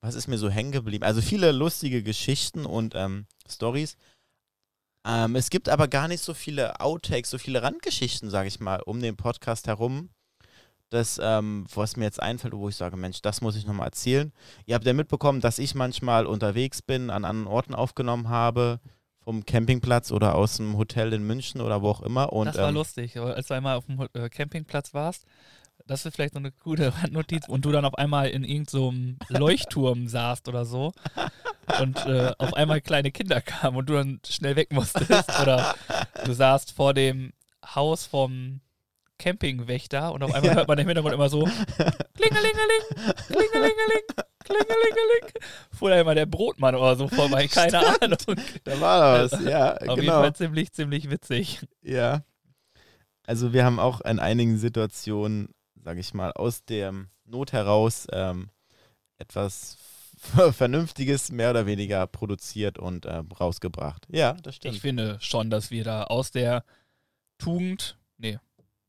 Was 0.03 0.15
ist 0.15 0.29
mir 0.29 0.39
so 0.39 0.51
hängen 0.51 0.73
geblieben? 0.73 1.05
Also 1.05 1.23
viele 1.23 1.53
lustige 1.53 2.03
Geschichten 2.03 2.67
und 2.67 2.95
ähm, 2.95 3.27
Stories. 3.49 3.97
Ähm, 5.07 5.37
es 5.37 5.51
gibt 5.51 5.69
aber 5.69 5.89
gar 5.89 6.09
nicht 6.09 6.23
so 6.23 6.35
viele 6.35 6.81
Outtakes, 6.81 7.31
so 7.31 7.39
viele 7.39 7.63
Randgeschichten, 7.63 8.31
sage 8.31 8.49
ich 8.49 8.61
mal, 8.61 8.81
um 8.83 9.01
den 9.01 9.17
Podcast 9.17 9.67
herum. 9.67 10.11
Das, 10.91 11.21
ähm, 11.23 11.67
was 11.73 11.97
mir 11.97 12.05
jetzt 12.05 12.21
einfällt, 12.21 12.53
wo 12.53 12.69
ich 12.69 12.75
sage, 12.75 12.97
Mensch, 12.97 13.23
das 13.23 13.41
muss 13.41 13.57
ich 13.57 13.65
nochmal 13.65 13.87
erzählen. 13.87 14.33
Ihr 14.67 14.75
habt 14.75 14.85
ja 14.85 14.93
mitbekommen, 14.93 15.41
dass 15.41 15.61
ich 15.61 15.77
manchmal 15.77 16.27
unterwegs 16.27 16.83
bin, 16.83 17.11
an 17.11 17.25
anderen 17.25 17.47
Orten 17.47 17.75
aufgenommen 17.75 18.29
habe, 18.29 18.81
vom 19.23 19.47
Campingplatz 19.47 20.11
oder 20.11 20.35
aus 20.35 20.57
dem 20.57 20.77
Hotel 20.77 21.13
in 21.13 21.23
München 21.23 21.61
oder 21.61 21.81
wo 21.81 21.91
auch 21.91 22.03
immer. 22.03 22.33
Und, 22.33 22.47
das 22.47 22.57
war 22.57 22.71
ähm, 22.71 22.75
lustig, 22.75 23.17
als 23.17 23.47
du 23.47 23.55
einmal 23.55 23.77
auf 23.77 23.87
dem 23.87 24.05
äh, 24.15 24.29
Campingplatz 24.29 24.93
warst. 24.93 25.25
Das 25.87 26.05
ist 26.05 26.15
vielleicht 26.15 26.35
so 26.35 26.41
eine 26.41 26.51
gute 26.53 26.93
Randnotiz. 27.03 27.49
Und 27.49 27.65
du 27.65 27.71
dann 27.71 27.85
auf 27.85 27.95
einmal 27.95 28.29
in 28.29 28.45
irgendeinem 28.45 29.19
Leuchtturm 29.29 30.09
saßt 30.09 30.49
oder 30.49 30.65
so. 30.65 30.93
Und 31.81 32.07
äh, 32.07 32.33
auf 32.39 32.55
einmal 32.55 32.81
kleine 32.81 33.11
Kinder 33.13 33.41
kamen 33.41 33.77
und 33.77 33.89
du 33.89 33.95
dann 33.95 34.21
schnell 34.29 34.57
weg 34.57 34.73
musstest. 34.73 35.41
Oder 35.41 35.75
du 36.25 36.33
saßt 36.33 36.73
vor 36.73 36.95
dem 36.95 37.33
Haus 37.75 38.07
vom 38.07 38.61
Campingwächter 39.19 40.13
und 40.13 40.23
auf 40.23 40.35
einmal 40.35 40.51
Ja. 40.51 40.57
hört 40.57 40.69
man 40.69 40.79
im 40.79 40.87
Hintergrund 40.87 41.15
immer 41.15 41.29
so 41.29 41.41
Klingelingeling, 41.45 42.83
Klingelingeling, 43.27 44.05
Klingelingeling. 44.45 45.33
Fuhr 45.77 45.91
da 45.91 46.01
immer 46.01 46.15
der 46.15 46.27
Brotmann 46.27 46.75
oder 46.75 46.97
so 46.97 47.07
vorbei, 47.09 47.47
keine 47.47 47.79
Ahnung. 48.01 48.17
Da 48.65 48.81
war 48.81 49.01
da 49.01 49.25
was, 49.31 49.45
ja, 49.45 49.75
Auf 49.77 49.83
jeden 49.83 50.01
genau. 50.01 50.21
Fall 50.23 50.35
ziemlich, 50.35 50.73
ziemlich 50.73 51.11
witzig. 51.11 51.61
Ja. 51.83 52.23
Also 53.27 53.53
wir 53.53 53.65
haben 53.65 53.79
auch 53.79 54.01
in 54.01 54.19
einigen 54.19 54.57
Situationen, 54.57 55.55
sage 55.77 56.01
ich 56.01 56.15
mal, 56.15 56.33
aus 56.33 56.65
der 56.65 56.95
Not 57.27 57.53
heraus 57.53 58.07
ähm, 58.13 58.49
etwas 59.19 59.77
Vernünftiges 60.53 61.33
mehr 61.33 61.51
oder 61.51 61.67
weniger 61.67 62.07
produziert 62.07 62.79
und 62.79 63.07
äh, 63.07 63.23
rausgebracht. 63.41 64.07
Ja, 64.11 64.35
das 64.35 64.57
stimmt. 64.57 64.75
Ich 64.75 64.81
finde 64.81 65.19
schon, 65.21 65.51
dass 65.51 65.71
wir 65.71 65.85
da 65.85 66.05
aus 66.05 66.31
der 66.31 66.65
Tugend, 67.39 67.97
nee, 68.19 68.39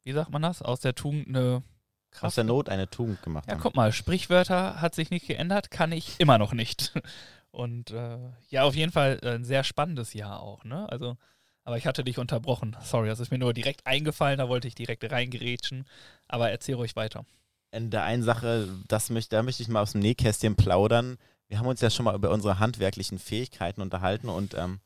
wie 0.03 0.11
sagt 0.11 0.31
man 0.31 0.41
das? 0.41 0.61
Aus 0.61 0.81
der 0.81 0.93
Tugend 0.93 1.27
eine 1.29 1.63
Kraft. 2.11 2.25
Aus 2.25 2.35
der 2.35 2.43
Not 2.43 2.67
eine 2.67 2.89
Tugend 2.89 3.21
gemacht 3.21 3.47
ja, 3.47 3.53
haben. 3.53 3.61
guck 3.61 3.75
mal, 3.75 3.93
Sprichwörter 3.93 4.81
hat 4.81 4.93
sich 4.93 5.09
nicht 5.09 5.27
geändert, 5.27 5.71
kann 5.71 5.93
ich 5.93 6.19
immer 6.19 6.37
noch 6.37 6.53
nicht. 6.53 6.93
Und 7.51 7.91
äh, 7.91 8.17
ja, 8.49 8.63
auf 8.63 8.75
jeden 8.75 8.91
Fall 8.91 9.19
ein 9.23 9.43
sehr 9.43 9.63
spannendes 9.63 10.13
Jahr 10.13 10.41
auch, 10.41 10.63
ne? 10.63 10.89
Also, 10.89 11.17
aber 11.63 11.77
ich 11.77 11.85
hatte 11.85 12.03
dich 12.03 12.17
unterbrochen. 12.17 12.75
Sorry, 12.81 13.07
das 13.07 13.19
ist 13.19 13.31
mir 13.31 13.37
nur 13.37 13.53
direkt 13.53 13.85
eingefallen, 13.85 14.37
da 14.37 14.49
wollte 14.49 14.67
ich 14.67 14.75
direkt 14.75 15.09
reingerätschen. 15.09 15.85
Aber 16.27 16.49
erzähl 16.49 16.75
ruhig 16.75 16.95
weiter. 16.95 17.25
In 17.71 17.89
der 17.89 18.03
einen 18.03 18.23
Sache, 18.23 18.67
das 18.87 19.09
möchte, 19.09 19.35
da 19.35 19.43
möchte 19.43 19.63
ich 19.63 19.69
mal 19.69 19.81
aus 19.81 19.93
dem 19.93 20.01
Nähkästchen 20.01 20.55
plaudern. 20.55 21.17
Wir 21.47 21.59
haben 21.59 21.67
uns 21.67 21.81
ja 21.81 21.89
schon 21.89 22.05
mal 22.05 22.15
über 22.15 22.31
unsere 22.31 22.59
handwerklichen 22.59 23.17
Fähigkeiten 23.19 23.81
unterhalten 23.81 24.29
und 24.29 24.53
ähm, 24.55 24.79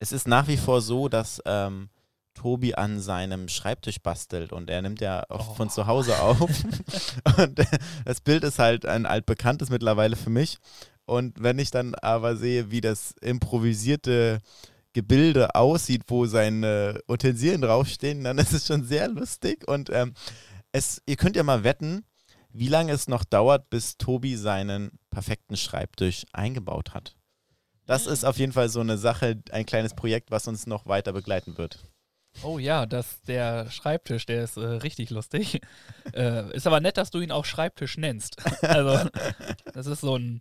es 0.00 0.12
ist 0.12 0.26
nach 0.28 0.48
wie 0.48 0.56
vor 0.56 0.80
so, 0.80 1.08
dass 1.08 1.40
ähm, 1.46 1.88
Tobi 2.34 2.74
an 2.74 3.00
seinem 3.00 3.48
Schreibtisch 3.48 4.00
bastelt 4.00 4.52
und 4.52 4.68
er 4.68 4.82
nimmt 4.82 5.00
ja 5.00 5.22
auch 5.28 5.50
Oh. 5.50 5.54
von 5.54 5.70
zu 5.70 5.86
Hause 5.86 6.18
auf. 6.20 6.40
und 7.38 7.58
äh, 7.58 7.66
das 8.04 8.20
Bild 8.20 8.42
ist 8.44 8.58
halt 8.58 8.84
ein 8.86 9.06
altbekanntes 9.06 9.70
mittlerweile 9.70 10.16
für 10.16 10.30
mich. 10.30 10.58
Und 11.06 11.40
wenn 11.42 11.58
ich 11.58 11.70
dann 11.70 11.94
aber 11.94 12.36
sehe, 12.36 12.70
wie 12.70 12.80
das 12.80 13.12
improvisierte 13.20 14.40
Gebilde 14.92 15.54
aussieht, 15.54 16.02
wo 16.08 16.26
seine 16.26 17.00
Utensilien 17.08 17.60
draufstehen, 17.60 18.24
dann 18.24 18.38
ist 18.38 18.52
es 18.52 18.66
schon 18.66 18.84
sehr 18.84 19.08
lustig. 19.08 19.68
Und 19.68 19.90
ähm, 19.90 20.14
es, 20.72 21.02
ihr 21.06 21.16
könnt 21.16 21.36
ja 21.36 21.42
mal 21.42 21.62
wetten, 21.62 22.04
wie 22.54 22.68
lange 22.68 22.92
es 22.92 23.08
noch 23.08 23.24
dauert, 23.24 23.68
bis 23.68 23.98
Tobi 23.98 24.36
seinen 24.36 24.98
perfekten 25.10 25.56
Schreibtisch 25.56 26.24
eingebaut 26.32 26.94
hat. 26.94 27.16
Das 27.84 28.06
ist 28.06 28.24
auf 28.24 28.38
jeden 28.38 28.52
Fall 28.52 28.68
so 28.68 28.80
eine 28.80 28.96
Sache, 28.96 29.42
ein 29.50 29.66
kleines 29.66 29.94
Projekt, 29.94 30.30
was 30.30 30.48
uns 30.48 30.66
noch 30.66 30.86
weiter 30.86 31.12
begleiten 31.12 31.58
wird. 31.58 31.80
Oh 32.42 32.58
ja, 32.58 32.86
das, 32.86 33.20
der 33.22 33.70
Schreibtisch, 33.70 34.24
der 34.26 34.44
ist 34.44 34.56
äh, 34.56 34.64
richtig 34.64 35.10
lustig. 35.10 35.60
äh, 36.14 36.54
ist 36.56 36.66
aber 36.66 36.80
nett, 36.80 36.96
dass 36.96 37.10
du 37.10 37.20
ihn 37.20 37.32
auch 37.32 37.44
Schreibtisch 37.44 37.98
nennst. 37.98 38.36
also, 38.62 39.08
das 39.72 39.86
ist 39.86 40.00
so 40.00 40.16
ein, 40.16 40.40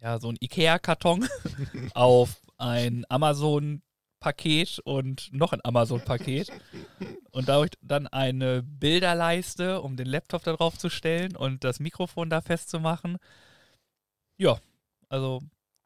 ja, 0.00 0.18
so 0.18 0.30
ein 0.30 0.36
Ikea-Karton 0.40 1.28
auf 1.94 2.40
ein 2.58 3.04
Amazon-Paket 4.20 4.80
und 4.80 5.32
noch 5.32 5.52
ein 5.52 5.64
Amazon-Paket. 5.64 6.52
Und 7.30 7.48
dadurch 7.48 7.70
dann 7.80 8.06
eine 8.06 8.62
Bilderleiste, 8.62 9.80
um 9.80 9.96
den 9.96 10.06
Laptop 10.06 10.42
da 10.44 10.52
drauf 10.52 10.78
zu 10.78 10.90
stellen 10.90 11.36
und 11.36 11.64
das 11.64 11.80
Mikrofon 11.80 12.30
da 12.30 12.40
festzumachen. 12.40 13.18
Ja, 14.36 14.58
also 15.08 15.40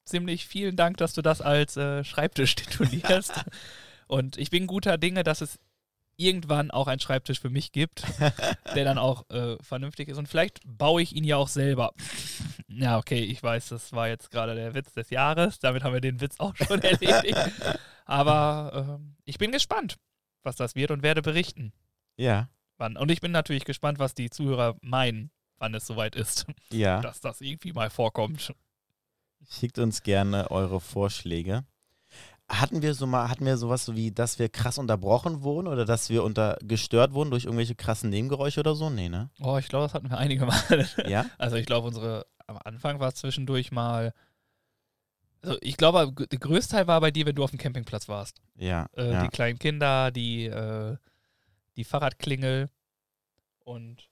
ziemlich 0.05 0.47
vielen 0.47 0.77
Dank, 0.77 0.97
dass 0.97 1.15
du 1.15 1.23
das 1.23 1.41
als 1.41 1.77
äh, 1.77 2.05
Schreibtisch 2.05 2.55
titulierst. 2.57 3.45
Und 4.07 4.37
ich 4.37 4.51
bin 4.51 4.67
guter 4.67 4.99
Dinge, 4.99 5.23
dass 5.23 5.41
es 5.41 5.59
irgendwann 6.17 6.71
auch 6.71 6.87
einen 6.87 7.01
Schreibtisch 7.01 7.41
für 7.41 7.51
mich 7.51 7.73
gibt, 7.73 8.05
der 8.75 8.85
dann 8.85 8.99
auch 8.99 9.29
äh, 9.31 9.57
vernünftig 9.63 10.09
ist. 10.09 10.19
Und 10.19 10.29
vielleicht 10.29 10.61
baue 10.65 11.03
ich 11.03 11.15
ihn 11.15 11.25
ja 11.25 11.37
auch 11.37 11.49
selber. 11.49 11.93
ja, 12.69 12.99
okay, 12.99 13.21
ich 13.21 13.43
weiß, 13.43 13.69
das 13.71 13.93
war 13.93 14.09
jetzt 14.09 14.31
gerade 14.31 14.55
der 14.55 14.75
Witz 14.75 14.93
des 14.93 15.11
Jahres. 15.11 15.59
Damit 15.59 15.83
haben 15.83 15.93
wir 15.95 16.01
den 16.01 16.21
Witz 16.21 16.39
auch 16.39 16.55
schon 16.57 16.83
erledigt. 16.83 17.37
Aber 18.05 19.01
äh, 19.01 19.13
ich 19.25 19.39
bin 19.39 19.53
gespannt, 19.53 19.97
was 20.43 20.57
das 20.57 20.75
wird 20.75 20.91
und 20.91 21.03
werde 21.03 21.23
berichten. 21.23 21.73
Ja. 22.17 22.49
Wann. 22.77 22.97
Und 22.97 23.11
ich 23.11 23.21
bin 23.21 23.33
natürlich 23.33 23.65
gespannt, 23.65 23.99
was 23.99 24.15
die 24.15 24.31
Zuhörer 24.31 24.77
meinen, 24.83 25.31
wann 25.59 25.75
es 25.75 25.87
soweit 25.87 26.17
ist. 26.17 26.47
Ja. 26.71 27.01
Dass 27.01 27.21
das 27.21 27.41
irgendwie 27.41 27.73
mal 27.73 27.89
vorkommt. 27.89 28.53
Schickt 29.49 29.79
uns 29.79 30.03
gerne 30.03 30.51
eure 30.51 30.81
Vorschläge. 30.81 31.65
Hatten 32.49 32.83
wir 32.83 32.95
so 32.95 33.07
mal, 33.07 33.31
hatten 33.31 33.47
wir 33.47 33.57
sowas 33.57 33.95
wie, 33.95 34.11
dass 34.11 34.39
wir 34.39 34.49
krass 34.49 34.77
unterbrochen 34.77 35.43
wurden 35.43 35.69
oder 35.69 35.85
dass 35.85 36.11
wir 36.11 36.25
unter 36.25 36.59
gestört 36.63 37.13
wurden 37.13 37.31
durch 37.31 37.45
irgendwelche 37.45 37.75
krassen 37.75 38.11
Nebengeräusche 38.11 38.61
oder 38.61 38.75
so? 38.75 38.91
Nee, 38.91 39.09
ne? 39.09 39.31
Oh, 39.41 39.57
ich 39.57 39.69
glaube, 39.69 39.85
das 39.85 39.95
hatten 39.95 40.11
wir 40.11 40.19
einige 40.19 40.47
Mal. 40.47 40.89
Ja? 41.07 41.27
Also 41.39 41.57
ich 41.57 41.65
glaube, 41.65 41.87
unsere, 41.87 42.27
am 42.47 42.59
Anfang 42.65 42.99
war 43.01 43.09
es 43.09 43.15
zwischendurch 43.15 43.73
mal. 43.73 44.13
Also 45.45 45.59
ich 45.61 45.77
glaube, 45.77 46.27
der 46.27 46.39
größte 46.39 46.77
Teil 46.77 46.87
war 46.87 47.01
bei 47.01 47.11
dir, 47.11 47.27
wenn 47.27 47.35
du 47.35 47.45
auf 47.45 47.51
dem 47.51 47.59
Campingplatz 47.59 48.09
warst. 48.09 48.41
Ja. 48.57 48.87
Äh, 48.97 49.13
ja. 49.13 49.23
Die 49.23 49.29
kleinen 49.29 49.59
Kinder, 49.59 50.11
die, 50.11 50.47
äh, 50.47 50.97
die 51.77 51.85
Fahrradklingel 51.85 52.71
und 53.61 54.09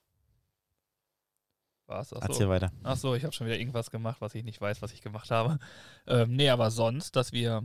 was? 1.87 2.13
Achso. 2.13 2.29
Erzähl 2.29 2.49
weiter. 2.49 2.71
Achso, 2.83 3.15
ich 3.15 3.25
habe 3.25 3.35
schon 3.35 3.47
wieder 3.47 3.59
irgendwas 3.59 3.91
gemacht, 3.91 4.21
was 4.21 4.35
ich 4.35 4.45
nicht 4.45 4.61
weiß, 4.61 4.83
was 4.83 4.93
ich 4.93 5.01
gemacht 5.01 5.31
habe. 5.31 5.59
Ähm, 6.07 6.37
nee, 6.37 6.51
aber 6.51 6.71
sonst, 6.71 7.17
dass 7.17 7.33
wir. 7.33 7.63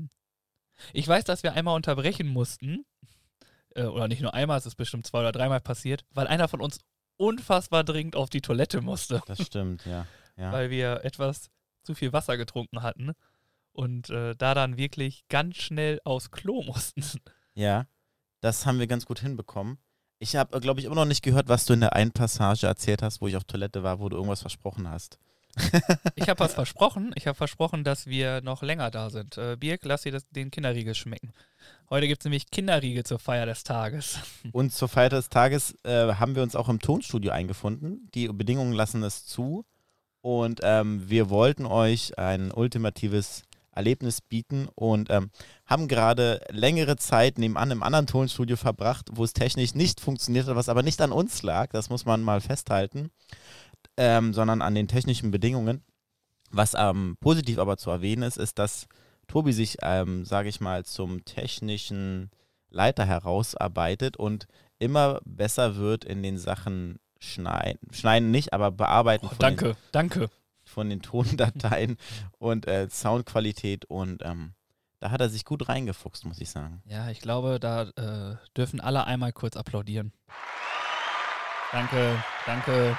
Ich 0.94 1.08
weiß, 1.08 1.24
dass 1.24 1.44
wir 1.44 1.54
einmal 1.54 1.76
unterbrechen 1.76 2.28
mussten. 2.28 2.86
Äh, 3.76 3.84
oder 3.84 4.08
nicht 4.08 4.22
nur 4.22 4.34
einmal, 4.34 4.58
es 4.58 4.66
ist 4.66 4.76
bestimmt 4.76 5.06
zwei 5.06 5.20
oder 5.20 5.32
dreimal 5.32 5.60
passiert, 5.60 6.06
weil 6.12 6.28
einer 6.28 6.48
von 6.48 6.62
uns 6.62 6.80
unfassbar 7.18 7.84
dringend 7.84 8.16
auf 8.16 8.30
die 8.30 8.42
Toilette 8.42 8.82
musste. 8.82 9.22
Das 9.26 9.46
stimmt, 9.46 9.86
ja. 9.86 10.06
ja. 10.38 10.52
Weil 10.52 10.70
wir 10.70 11.04
etwas 11.04 11.50
zu 11.84 11.96
viel 11.96 12.14
Wasser 12.14 12.38
getrunken 12.38 12.82
hatten 12.82 13.14
und 13.78 14.10
äh, 14.10 14.36
da 14.36 14.56
dann 14.56 14.78
wirklich 14.78 15.28
ganz 15.30 15.58
schnell 15.58 16.02
aufs 16.04 16.32
Klo 16.32 16.64
mussten. 16.66 17.22
Ja, 17.54 17.86
das 18.42 18.66
haben 18.66 18.80
wir 18.80 18.88
ganz 18.88 19.06
gut 19.06 19.20
hinbekommen. 19.20 19.78
Ich 20.20 20.36
habe, 20.36 20.60
glaube 20.60 20.80
ich, 20.80 20.88
immer 20.88 20.96
noch 20.96 21.06
nicht 21.06 21.24
gehört, 21.24 21.48
was 21.48 21.66
du 21.66 21.74
in 21.74 21.82
der 21.82 21.94
einen 21.94 22.12
Passage 22.12 22.66
erzählt 22.66 23.04
hast, 23.04 23.22
wo 23.22 23.28
ich 23.28 23.36
auf 23.36 23.44
Toilette 23.44 23.84
war, 23.84 24.00
wo 24.00 24.10
du 24.10 24.18
irgendwas 24.18 24.42
versprochen 24.42 24.90
hast. 24.90 25.20
Ich 26.16 26.28
habe 26.28 26.40
was 26.40 26.54
versprochen. 26.56 27.12
Ich 27.16 27.28
habe 27.28 27.36
versprochen, 27.36 27.84
dass 27.84 28.08
wir 28.08 28.42
noch 28.42 28.64
länger 28.64 28.90
da 28.90 29.12
sind. 29.12 29.38
Äh, 29.38 29.58
Birk, 29.58 29.82
lass 29.86 30.02
dir 30.02 30.12
das, 30.12 30.28
den 30.30 30.50
Kinderriegel 30.50 30.96
schmecken. 30.96 31.34
Heute 31.92 32.08
gibt 32.08 32.22
es 32.22 32.26
nämlich 32.26 32.50
Kinderriegel 32.50 33.04
zur 33.04 33.20
Feier 33.20 33.46
des 33.46 33.64
Tages. 33.64 34.20
Und 34.54 34.74
zur 34.74 34.88
Feier 34.88 35.10
des 35.10 35.30
Tages 35.30 35.76
äh, 35.84 36.14
haben 36.16 36.36
wir 36.36 36.42
uns 36.42 36.56
auch 36.56 36.70
im 36.70 36.80
Tonstudio 36.80 37.32
eingefunden. 37.32 38.10
Die 38.16 38.28
Bedingungen 38.28 38.74
lassen 38.74 39.04
es 39.04 39.28
zu. 39.28 39.66
Und 40.22 40.62
ähm, 40.64 41.08
wir 41.08 41.30
wollten 41.30 41.68
euch 41.68 42.18
ein 42.18 42.52
ultimatives 42.52 43.44
Erlebnis 43.78 44.22
bieten 44.22 44.68
und 44.76 45.10
ähm, 45.10 45.30
haben 45.66 45.88
gerade 45.88 46.42
längere 46.50 46.98
Zeit 46.98 47.38
nebenan 47.38 47.72
im 47.72 47.84
anderen 47.84 48.08
Tonstudio 48.08 48.58
verbracht, 48.58 49.10
wo 49.14 49.24
es 49.24 49.34
technisch 49.34 49.76
nicht 49.76 50.02
funktioniert 50.02 50.48
hat, 50.48 50.56
was 50.56 50.70
aber 50.70 50.84
nicht 50.84 51.00
an 51.02 51.12
uns 51.12 51.44
lag, 51.44 51.70
das 51.72 51.90
muss 51.90 52.06
man 52.06 52.22
mal 52.24 52.42
festhalten, 52.42 53.12
ähm, 53.96 54.34
sondern 54.34 54.62
an 54.62 54.76
den 54.76 54.88
technischen 54.88 55.32
Bedingungen. 55.32 55.84
Was 56.50 56.74
ähm, 56.78 57.18
positiv 57.20 57.60
aber 57.60 57.78
zu 57.78 57.90
erwähnen 57.90 58.24
ist, 58.24 58.38
ist, 58.38 58.58
dass 58.58 58.88
Tobi 59.28 59.54
sich, 59.54 59.78
ähm, 59.82 60.26
sage 60.26 60.50
ich 60.50 60.62
mal, 60.62 60.86
zum 60.86 61.26
technischen 61.26 62.32
Leiter 62.70 63.06
herausarbeitet 63.06 64.18
und 64.18 64.48
immer 64.80 65.20
besser 65.26 65.76
wird 65.76 66.06
in 66.06 66.24
den 66.24 66.38
Sachen 66.38 67.00
schneiden. 67.20 67.80
Schneiden 67.92 68.32
nicht, 68.32 68.54
aber 68.54 68.72
bearbeiten 68.72 69.26
Oh, 69.26 69.30
von, 69.30 69.38
den, 69.38 69.42
danke, 69.42 69.78
danke. 69.92 70.30
Von 70.68 70.90
den 70.90 71.02
Tondateien 71.02 71.98
und 72.38 72.68
äh, 72.68 72.90
Soundqualität 72.90 73.86
und 73.86 74.24
ähm, 74.24 74.54
da 75.00 75.12
hat 75.12 75.22
er 75.22 75.30
sich 75.30 75.46
gut 75.46 75.70
reingefuchst, 75.70 76.26
muss 76.26 76.42
ich 76.42 76.50
sagen. 76.50 76.82
Ja, 76.86 77.10
ich 77.10 77.20
glaube, 77.20 77.60
da 77.60 77.84
äh, 77.84 78.36
dürfen 78.56 78.82
alle 78.82 79.06
einmal 79.06 79.32
kurz 79.32 79.56
applaudieren. 79.56 80.12
Danke, 81.72 82.24
danke. 82.46 82.98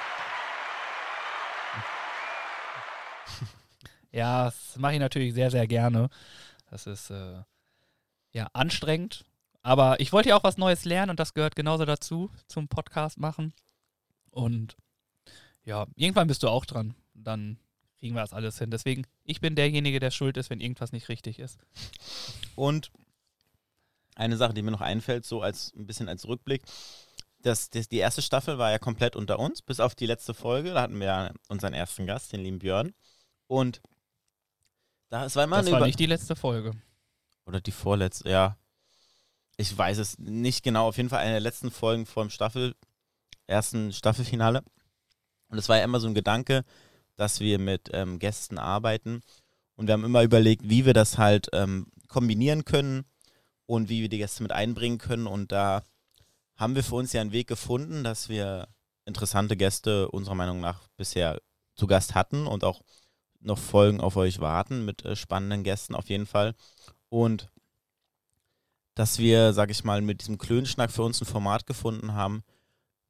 Ja, 4.11 4.45
das 4.45 4.77
mache 4.77 4.93
ich 4.93 4.99
natürlich 4.99 5.33
sehr, 5.33 5.51
sehr 5.51 5.67
gerne. 5.67 6.09
Das 6.69 6.87
ist 6.87 7.09
äh, 7.09 7.43
ja 8.31 8.47
anstrengend. 8.53 9.25
Aber 9.61 9.99
ich 9.99 10.13
wollte 10.13 10.29
ja 10.29 10.37
auch 10.37 10.43
was 10.43 10.57
Neues 10.57 10.85
lernen 10.85 11.11
und 11.11 11.19
das 11.19 11.33
gehört 11.33 11.55
genauso 11.55 11.85
dazu, 11.85 12.31
zum 12.47 12.67
Podcast 12.67 13.19
machen. 13.19 13.53
Und 14.31 14.77
ja, 15.63 15.85
irgendwann 15.95 16.27
bist 16.27 16.43
du 16.43 16.47
auch 16.47 16.65
dran. 16.65 16.95
Dann 17.23 17.59
kriegen 17.99 18.15
wir 18.15 18.21
das 18.21 18.33
alles 18.33 18.57
hin. 18.57 18.71
Deswegen, 18.71 19.05
ich 19.23 19.41
bin 19.41 19.55
derjenige, 19.55 19.99
der 19.99 20.11
schuld 20.11 20.37
ist, 20.37 20.49
wenn 20.49 20.61
irgendwas 20.61 20.91
nicht 20.91 21.09
richtig 21.09 21.39
ist. 21.39 21.59
Und 22.55 22.91
eine 24.15 24.37
Sache, 24.37 24.53
die 24.53 24.61
mir 24.61 24.71
noch 24.71 24.81
einfällt, 24.81 25.25
so 25.25 25.41
als 25.41 25.73
ein 25.75 25.85
bisschen 25.85 26.09
als 26.09 26.27
Rückblick, 26.27 26.63
das, 27.41 27.69
das, 27.69 27.87
die 27.87 27.97
erste 27.97 28.21
Staffel 28.21 28.57
war 28.57 28.71
ja 28.71 28.79
komplett 28.79 29.15
unter 29.15 29.39
uns, 29.39 29.61
bis 29.61 29.79
auf 29.79 29.95
die 29.95 30.05
letzte 30.05 30.33
Folge. 30.33 30.73
Da 30.73 30.81
hatten 30.81 30.99
wir 30.99 31.07
ja 31.07 31.31
unseren 31.47 31.73
ersten 31.73 32.05
Gast, 32.05 32.33
den 32.33 32.41
lieben 32.41 32.59
Björn. 32.59 32.93
Und 33.47 33.81
da 35.09 35.25
es 35.25 35.35
war 35.35 35.45
immer 35.45 35.61
Das 35.61 35.71
war 35.71 35.85
nicht 35.85 35.99
die 35.99 36.05
letzte 36.05 36.35
Folge. 36.35 36.71
oder 37.45 37.61
die 37.61 37.71
vorletzte, 37.71 38.29
ja. 38.29 38.57
Ich 39.57 39.75
weiß 39.77 39.97
es 39.97 40.17
nicht 40.19 40.63
genau. 40.63 40.87
Auf 40.87 40.97
jeden 40.97 41.09
Fall 41.09 41.19
eine 41.19 41.31
der 41.31 41.39
letzten 41.39 41.71
Folgen 41.71 42.05
vor 42.05 42.23
dem 42.23 42.29
Staffel, 42.29 42.75
ersten 43.47 43.91
Staffelfinale. 43.91 44.63
Und 45.49 45.57
es 45.57 45.67
war 45.67 45.77
ja 45.77 45.83
immer 45.83 45.99
so 45.99 46.07
ein 46.07 46.13
Gedanke, 46.13 46.63
dass 47.19 47.41
wir 47.41 47.59
mit 47.59 47.89
ähm, 47.91 48.17
Gästen 48.17 48.57
arbeiten. 48.57 49.21
Und 49.75 49.87
wir 49.87 49.93
haben 49.93 50.05
immer 50.05 50.23
überlegt, 50.23 50.69
wie 50.69 50.85
wir 50.85 50.93
das 50.93 51.17
halt 51.17 51.49
ähm, 51.51 51.87
kombinieren 52.07 52.63
können 52.63 53.03
und 53.65 53.89
wie 53.89 54.01
wir 54.01 54.07
die 54.07 54.19
Gäste 54.19 54.41
mit 54.41 54.53
einbringen 54.53 54.99
können. 54.99 55.27
Und 55.27 55.51
da 55.51 55.83
haben 56.55 56.75
wir 56.75 56.83
für 56.83 56.95
uns 56.95 57.11
ja 57.11 57.19
einen 57.19 57.33
Weg 57.33 57.47
gefunden, 57.47 58.05
dass 58.05 58.29
wir 58.29 58.69
interessante 59.05 59.57
Gäste 59.57 60.09
unserer 60.09 60.35
Meinung 60.35 60.61
nach 60.61 60.87
bisher 60.95 61.41
zu 61.75 61.87
Gast 61.87 62.15
hatten 62.15 62.47
und 62.47 62.63
auch 62.63 62.81
noch 63.41 63.57
Folgen 63.57 63.99
auf 63.99 64.15
euch 64.15 64.39
warten 64.39 64.85
mit 64.85 65.03
äh, 65.03 65.17
spannenden 65.17 65.65
Gästen 65.65 65.95
auf 65.95 66.07
jeden 66.07 66.25
Fall. 66.25 66.55
Und 67.09 67.49
dass 68.95 69.19
wir, 69.19 69.51
sag 69.51 69.71
ich 69.71 69.83
mal, 69.83 70.01
mit 70.01 70.21
diesem 70.21 70.37
Klönschnack 70.37 70.89
für 70.89 71.03
uns 71.03 71.21
ein 71.21 71.25
Format 71.25 71.65
gefunden 71.65 72.13
haben, 72.13 72.43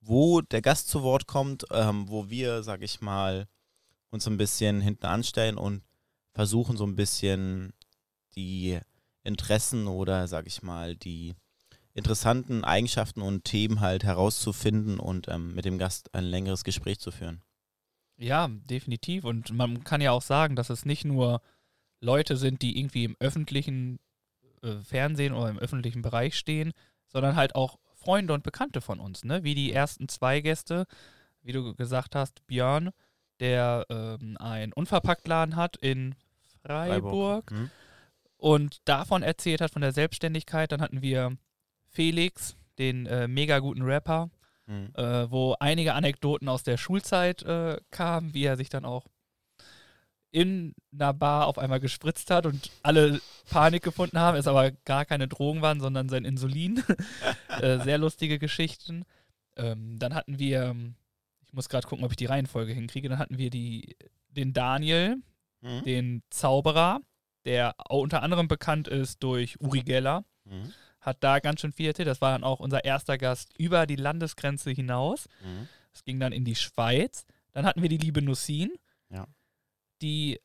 wo 0.01 0.41
der 0.41 0.63
Gast 0.63 0.89
zu 0.89 1.03
Wort 1.03 1.27
kommt, 1.27 1.65
ähm, 1.71 2.09
wo 2.09 2.31
wir, 2.31 2.63
sag 2.63 2.81
ich 2.81 3.01
mal, 3.01 3.47
uns 4.11 4.27
ein 4.27 4.37
bisschen 4.37 4.81
hinten 4.81 5.05
anstellen 5.05 5.57
und 5.57 5.83
versuchen 6.33 6.77
so 6.77 6.85
ein 6.85 6.95
bisschen 6.95 7.73
die 8.35 8.79
Interessen 9.23 9.87
oder, 9.87 10.27
sag 10.27 10.47
ich 10.47 10.61
mal, 10.63 10.95
die 10.95 11.35
interessanten 11.93 12.63
Eigenschaften 12.63 13.21
und 13.21 13.43
Themen 13.43 13.81
halt 13.81 14.03
herauszufinden 14.03 14.99
und 14.99 15.27
ähm, 15.27 15.53
mit 15.53 15.65
dem 15.65 15.77
Gast 15.77 16.13
ein 16.13 16.23
längeres 16.23 16.63
Gespräch 16.63 16.99
zu 16.99 17.11
führen. 17.11 17.41
Ja, 18.17 18.47
definitiv. 18.47 19.23
Und 19.23 19.51
man 19.51 19.83
kann 19.83 20.01
ja 20.01 20.11
auch 20.11 20.21
sagen, 20.21 20.55
dass 20.55 20.69
es 20.69 20.85
nicht 20.85 21.05
nur 21.05 21.41
Leute 22.01 22.37
sind, 22.37 22.61
die 22.61 22.79
irgendwie 22.79 23.05
im 23.05 23.15
öffentlichen 23.19 23.99
äh, 24.61 24.77
Fernsehen 24.83 25.33
oder 25.33 25.49
im 25.49 25.59
öffentlichen 25.59 26.01
Bereich 26.01 26.37
stehen, 26.37 26.73
sondern 27.07 27.35
halt 27.35 27.55
auch 27.55 27.79
Freunde 27.95 28.33
und 28.33 28.43
Bekannte 28.43 28.81
von 28.81 28.99
uns, 28.99 29.25
ne? 29.25 29.43
Wie 29.43 29.55
die 29.55 29.73
ersten 29.73 30.07
zwei 30.07 30.39
Gäste, 30.39 30.85
wie 31.41 31.51
du 31.51 31.75
gesagt 31.75 32.15
hast, 32.15 32.45
Björn, 32.47 32.91
der 33.39 33.85
ähm, 33.89 34.37
einen 34.37 34.73
Unverpacktladen 34.73 35.55
hat 35.55 35.77
in 35.77 36.15
Freiburg, 36.61 37.51
Hm? 37.51 37.69
und 38.37 38.77
davon 38.87 39.21
erzählt 39.23 39.61
hat, 39.61 39.71
von 39.71 39.81
der 39.81 39.91
Selbstständigkeit. 39.91 40.71
Dann 40.71 40.81
hatten 40.81 41.01
wir 41.01 41.37
Felix, 41.87 42.55
den 42.77 43.05
äh, 43.05 43.27
mega 43.27 43.59
guten 43.59 43.81
Rapper, 43.81 44.29
Hm. 44.67 44.93
äh, 44.95 45.29
wo 45.31 45.55
einige 45.59 45.93
Anekdoten 45.95 46.47
aus 46.47 46.63
der 46.63 46.77
Schulzeit 46.77 47.41
äh, 47.43 47.77
kamen, 47.91 48.33
wie 48.33 48.43
er 48.45 48.55
sich 48.57 48.69
dann 48.69 48.85
auch 48.85 49.05
in 50.31 50.75
einer 50.93 51.13
Bar 51.13 51.47
auf 51.47 51.57
einmal 51.57 51.79
gespritzt 51.79 52.29
hat 52.29 52.45
und 52.45 52.69
alle 52.83 53.19
Panik 53.49 53.81
gefunden 53.83 54.19
haben, 54.19 54.37
es 54.37 54.45
aber 54.47 54.69
gar 54.71 55.03
keine 55.05 55.27
Drogen 55.27 55.63
waren, 55.63 55.79
sondern 55.79 56.07
sein 56.07 56.23
Insulin. 56.23 56.83
äh, 57.61 57.79
sehr 57.79 57.97
lustige 57.97 58.37
Geschichten. 58.37 59.05
Ähm, 59.57 59.97
dann 59.97 60.13
hatten 60.13 60.37
wir, 60.37 60.75
ich 61.49 61.53
muss 61.53 61.67
gerade 61.69 61.87
gucken, 61.87 62.05
ob 62.05 62.11
ich 62.11 62.17
die 62.17 62.25
Reihenfolge 62.27 62.71
hinkriege, 62.73 63.09
dann 63.09 63.19
hatten 63.19 63.37
wir 63.37 63.49
die, 63.49 63.95
den 64.29 64.53
Daniel, 64.53 65.17
Mhm. 65.61 65.83
den 65.83 66.23
Zauberer, 66.29 67.01
der 67.43 67.75
unter 67.89 68.23
anderem 68.23 68.47
bekannt 68.47 68.87
ist 68.87 69.21
durch 69.23 69.59
Uri 69.59 69.81
Geller, 69.81 70.23
Mhm. 70.45 70.71
hat 71.01 71.17
da 71.21 71.39
ganz 71.39 71.59
schön 71.61 71.73
viel 71.73 71.87
erzählt. 71.87 72.07
Das 72.07 72.21
war 72.21 72.31
dann 72.31 72.43
auch 72.45 72.59
unser 72.61 72.85
erster 72.85 73.17
Gast 73.17 73.51
über 73.57 73.85
die 73.85 73.95
Landesgrenze 73.97 74.71
hinaus. 74.71 75.27
Mhm. 75.43 75.67
Es 75.93 76.03
ging 76.05 76.19
dann 76.19 76.31
in 76.31 76.45
die 76.45 76.55
Schweiz. 76.55 77.25
Dann 77.51 77.65
hatten 77.65 77.81
wir 77.81 77.89
die 77.89 77.97
liebe 77.97 78.21
Nussin, 78.21 78.71
Ja. 79.09 79.25
die 80.01 80.39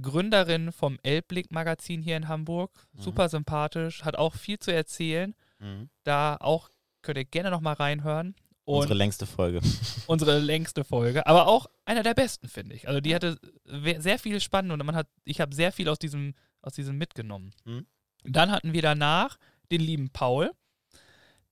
Gründerin 0.00 0.72
vom 0.72 0.98
Elbblick-Magazin 1.02 2.00
hier 2.02 2.16
in 2.16 2.28
Hamburg. 2.28 2.72
Mhm. 2.92 3.00
Super 3.02 3.28
sympathisch, 3.28 4.04
hat 4.04 4.16
auch 4.16 4.34
viel 4.34 4.58
zu 4.58 4.72
erzählen. 4.72 5.34
Mhm. 5.58 5.90
Da 6.04 6.36
auch 6.40 6.70
könnt 7.02 7.18
ihr 7.18 7.24
gerne 7.24 7.50
nochmal 7.50 7.74
reinhören. 7.74 8.34
Und 8.70 8.82
Unsere 8.82 8.94
längste 8.94 9.26
Folge. 9.26 9.60
unsere 10.06 10.38
längste 10.38 10.84
Folge, 10.84 11.26
aber 11.26 11.48
auch 11.48 11.66
einer 11.84 12.02
der 12.02 12.14
besten, 12.14 12.48
finde 12.48 12.76
ich. 12.76 12.86
Also 12.86 13.00
die 13.00 13.14
hatte 13.14 13.38
sehr 13.98 14.18
viel 14.18 14.40
spannend 14.40 14.72
und 14.72 14.84
man 14.84 14.94
hat, 14.94 15.08
ich 15.24 15.40
habe 15.40 15.54
sehr 15.54 15.72
viel 15.72 15.88
aus 15.88 15.98
diesem, 15.98 16.34
aus 16.62 16.74
diesem 16.74 16.96
mitgenommen. 16.96 17.52
Mhm. 17.64 17.86
Dann 18.24 18.50
hatten 18.50 18.72
wir 18.72 18.82
danach 18.82 19.38
den 19.72 19.80
lieben 19.80 20.10
Paul, 20.10 20.52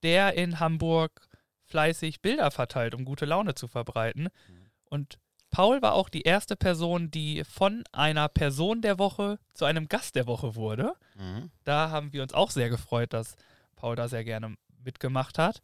der 0.03 0.35
in 0.35 0.59
Hamburg 0.59 1.27
fleißig 1.65 2.21
Bilder 2.21 2.51
verteilt, 2.51 2.95
um 2.95 3.05
gute 3.05 3.25
Laune 3.25 3.53
zu 3.53 3.67
verbreiten. 3.67 4.23
Mhm. 4.23 4.65
Und 4.85 5.19
Paul 5.51 5.81
war 5.81 5.93
auch 5.93 6.09
die 6.09 6.21
erste 6.21 6.55
Person, 6.55 7.11
die 7.11 7.43
von 7.43 7.83
einer 7.91 8.29
Person 8.29 8.81
der 8.81 8.99
Woche 8.99 9.39
zu 9.53 9.65
einem 9.65 9.87
Gast 9.87 10.15
der 10.15 10.27
Woche 10.27 10.55
wurde. 10.55 10.93
Mhm. 11.15 11.51
Da 11.63 11.89
haben 11.89 12.13
wir 12.13 12.21
uns 12.21 12.33
auch 12.33 12.51
sehr 12.51 12.69
gefreut, 12.69 13.13
dass 13.13 13.35
Paul 13.75 13.95
da 13.95 14.07
sehr 14.07 14.23
gerne 14.23 14.55
mitgemacht 14.83 15.37
hat. 15.37 15.61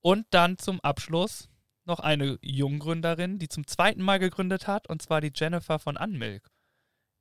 Und 0.00 0.26
dann 0.30 0.58
zum 0.58 0.80
Abschluss 0.80 1.48
noch 1.84 2.00
eine 2.00 2.38
Junggründerin, 2.42 3.38
die 3.38 3.48
zum 3.48 3.66
zweiten 3.66 4.02
Mal 4.02 4.18
gegründet 4.18 4.66
hat, 4.66 4.88
und 4.88 5.02
zwar 5.02 5.20
die 5.20 5.32
Jennifer 5.34 5.78
von 5.78 5.96
Unmilk. 5.96 6.50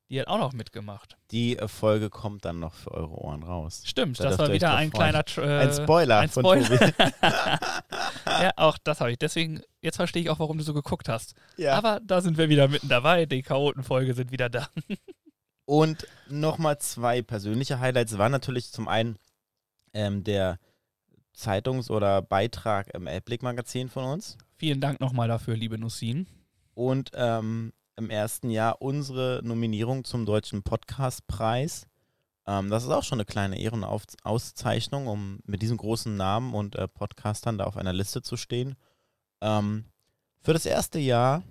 Die 0.09 0.21
hat 0.21 0.27
auch 0.27 0.37
noch 0.37 0.53
mitgemacht. 0.53 1.17
Die 1.31 1.57
äh, 1.57 1.67
Folge 1.67 2.09
kommt 2.09 2.45
dann 2.45 2.59
noch 2.59 2.73
für 2.73 2.91
eure 2.91 3.13
Ohren 3.17 3.43
raus. 3.43 3.81
Stimmt, 3.85 4.19
Da 4.19 4.25
das 4.25 4.39
war 4.39 4.53
wieder 4.53 4.73
ein 4.73 4.89
freuen. 4.89 5.11
kleiner 5.11 5.25
äh, 5.37 5.63
Ein 5.67 5.73
Spoiler 5.73 6.19
ein 6.19 6.29
von 6.29 6.43
Spoiler. 6.43 6.77
Tobi. 6.79 6.93
ja, 8.25 8.51
auch 8.55 8.77
das 8.77 9.01
habe 9.01 9.11
ich. 9.11 9.17
Deswegen, 9.17 9.61
jetzt 9.81 9.97
verstehe 9.97 10.21
ich 10.21 10.29
auch, 10.29 10.39
warum 10.39 10.57
du 10.57 10.63
so 10.63 10.73
geguckt 10.73 11.09
hast. 11.09 11.33
Ja. 11.57 11.73
Aber 11.73 11.99
da 12.01 12.21
sind 12.21 12.37
wir 12.37 12.47
wieder 12.47 12.69
mitten 12.69 12.87
dabei. 12.87 13.25
Die 13.25 13.41
Chaotenfolge 13.41 14.13
sind 14.13 14.31
wieder 14.31 14.49
da. 14.49 14.69
Und 15.65 16.07
nochmal 16.29 16.79
zwei 16.79 17.21
persönliche 17.21 17.79
Highlights 17.79 18.17
waren 18.17 18.31
natürlich 18.31 18.71
zum 18.71 18.87
einen 18.87 19.17
ähm, 19.93 20.23
der 20.23 20.57
Zeitungs- 21.37 21.89
oder 21.91 22.21
Beitrag 22.21 22.93
im 22.93 23.07
Elbblick-Magazin 23.07 23.89
von 23.89 24.05
uns 24.05 24.37
Vielen 24.57 24.81
Dank 24.81 24.99
nochmal 24.99 25.27
dafür, 25.27 25.55
liebe 25.55 25.77
Nussin. 25.77 26.25
und 26.73 27.11
ähm, 27.13 27.73
im 27.95 28.09
ersten 28.09 28.49
Jahr 28.49 28.81
unsere 28.81 29.41
Nominierung 29.43 30.03
zum 30.03 30.25
Deutschen 30.25 30.63
Podcastpreis. 30.63 31.87
Ähm, 32.47 32.69
das 32.69 32.83
ist 32.83 32.89
auch 32.89 33.03
schon 33.03 33.17
eine 33.17 33.25
kleine 33.25 33.59
Ehrenauszeichnung, 33.59 35.07
um 35.07 35.39
mit 35.45 35.61
diesem 35.61 35.77
großen 35.77 36.15
Namen 36.15 36.53
und 36.53 36.75
äh, 36.75 36.87
Podcastern 36.87 37.57
da 37.57 37.65
auf 37.65 37.77
einer 37.77 37.93
Liste 37.93 38.21
zu 38.21 38.37
stehen. 38.37 38.75
Ähm, 39.41 39.85
für 40.41 40.53
das 40.53 40.65
erste 40.65 40.99
Jahr, 40.99 41.43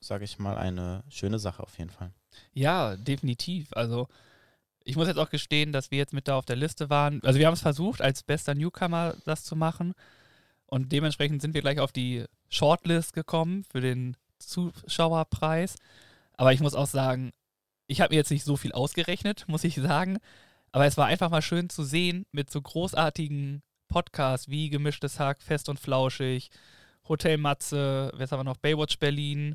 sage 0.00 0.24
ich 0.24 0.38
mal, 0.38 0.56
eine 0.56 1.04
schöne 1.08 1.38
Sache 1.38 1.62
auf 1.62 1.76
jeden 1.78 1.90
Fall. 1.90 2.10
Ja, 2.52 2.96
definitiv. 2.96 3.72
Also 3.74 4.08
ich 4.84 4.96
muss 4.96 5.08
jetzt 5.08 5.18
auch 5.18 5.30
gestehen, 5.30 5.72
dass 5.72 5.90
wir 5.90 5.98
jetzt 5.98 6.12
mit 6.12 6.28
da 6.28 6.36
auf 6.36 6.44
der 6.44 6.56
Liste 6.56 6.90
waren. 6.90 7.22
Also 7.24 7.38
wir 7.38 7.46
haben 7.46 7.54
es 7.54 7.62
versucht, 7.62 8.02
als 8.02 8.22
bester 8.22 8.54
Newcomer 8.54 9.14
das 9.24 9.42
zu 9.42 9.56
machen. 9.56 9.94
Und 10.66 10.92
dementsprechend 10.92 11.40
sind 11.42 11.54
wir 11.54 11.62
gleich 11.62 11.80
auf 11.80 11.92
die 11.92 12.24
Shortlist 12.50 13.14
gekommen 13.14 13.64
für 13.64 13.80
den 13.80 14.16
Zuschauerpreis. 14.38 15.76
Aber 16.36 16.52
ich 16.52 16.60
muss 16.60 16.74
auch 16.74 16.86
sagen, 16.86 17.32
ich 17.86 18.00
habe 18.00 18.12
mir 18.12 18.18
jetzt 18.18 18.30
nicht 18.30 18.44
so 18.44 18.56
viel 18.56 18.72
ausgerechnet, 18.72 19.44
muss 19.46 19.64
ich 19.64 19.74
sagen. 19.76 20.18
Aber 20.70 20.86
es 20.86 20.96
war 20.96 21.06
einfach 21.06 21.30
mal 21.30 21.42
schön 21.42 21.70
zu 21.70 21.82
sehen 21.82 22.26
mit 22.32 22.50
so 22.50 22.60
großartigen 22.60 23.62
Podcasts 23.88 24.48
wie 24.48 24.70
Gemischtes 24.70 25.18
Hack, 25.18 25.42
Fest 25.42 25.68
und 25.68 25.80
Flauschig, 25.80 26.50
Hotel 27.08 27.38
Matze, 27.38 28.10
was 28.14 28.32
haben 28.32 28.40
wir 28.40 28.44
noch, 28.44 28.56
Baywatch 28.56 28.98
Berlin 28.98 29.54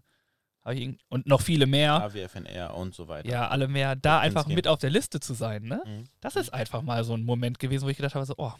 und 1.10 1.26
noch 1.28 1.42
viele 1.42 1.66
mehr. 1.66 1.94
AWFNR 2.04 2.76
und 2.76 2.96
so 2.96 3.08
weiter. 3.08 3.30
Ja, 3.30 3.48
alle 3.48 3.68
mehr, 3.68 3.96
da 3.96 4.20
Kann's 4.22 4.26
einfach 4.36 4.48
mit 4.48 4.68
auf 4.68 4.80
der 4.80 4.90
Liste 4.90 5.20
zu 5.20 5.34
sein, 5.34 5.64
ne? 5.64 5.82
Mhm. 5.86 6.04
Das 6.20 6.36
ist 6.36 6.54
einfach 6.54 6.82
mal 6.82 7.04
so 7.04 7.14
ein 7.14 7.24
Moment 7.24 7.60
gewesen, 7.60 7.86
wo 7.86 7.90
ich 7.90 7.98
gedacht 7.98 8.16
habe, 8.16 8.26
so, 8.26 8.36
oh, 8.38 8.54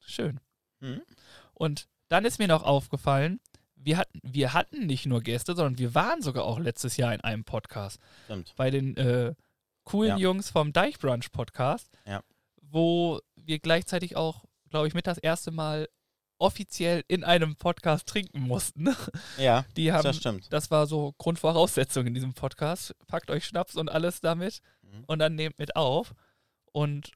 schön. 0.00 0.40
Mhm. 0.80 1.02
Und 1.54 1.88
dann 2.08 2.24
ist 2.24 2.38
mir 2.38 2.48
noch 2.48 2.62
aufgefallen, 2.62 3.40
wir 3.74 3.98
hatten, 3.98 4.20
wir 4.22 4.52
hatten 4.52 4.86
nicht 4.86 5.06
nur 5.06 5.20
Gäste, 5.20 5.54
sondern 5.54 5.78
wir 5.78 5.94
waren 5.94 6.20
sogar 6.22 6.44
auch 6.44 6.58
letztes 6.58 6.96
Jahr 6.96 7.14
in 7.14 7.20
einem 7.20 7.44
Podcast 7.44 8.00
Stimmt. 8.24 8.52
bei 8.56 8.70
den 8.70 8.96
äh, 8.96 9.34
coolen 9.84 10.10
Ja. 10.12 10.16
Jungs 10.18 10.50
vom 10.50 10.72
Deichbrunch 10.72 11.30
Podcast, 11.32 11.88
Ja. 12.04 12.22
wo 12.60 13.20
wir 13.36 13.58
gleichzeitig 13.60 14.16
auch, 14.16 14.44
glaube 14.70 14.88
ich, 14.88 14.94
mit 14.94 15.06
das 15.06 15.18
erste 15.18 15.50
Mal 15.52 15.88
offiziell 16.38 17.02
in 17.08 17.24
einem 17.24 17.56
Podcast 17.56 18.06
trinken 18.06 18.40
mussten. 18.40 18.94
Ja, 19.38 19.64
Die 19.76 19.92
haben, 19.92 20.02
das 20.04 20.16
stimmt. 20.16 20.52
das 20.52 20.70
war 20.70 20.86
so 20.86 21.14
Grundvoraussetzung 21.18 22.06
in 22.06 22.14
diesem 22.14 22.34
Podcast. 22.34 22.94
Packt 23.06 23.30
euch 23.30 23.44
Schnaps 23.46 23.76
und 23.76 23.88
alles 23.90 24.20
damit 24.20 24.60
Mhm. 24.82 25.04
und 25.06 25.18
dann 25.18 25.34
nehmt 25.34 25.58
mit 25.58 25.74
auf. 25.76 26.14
Und 26.72 27.12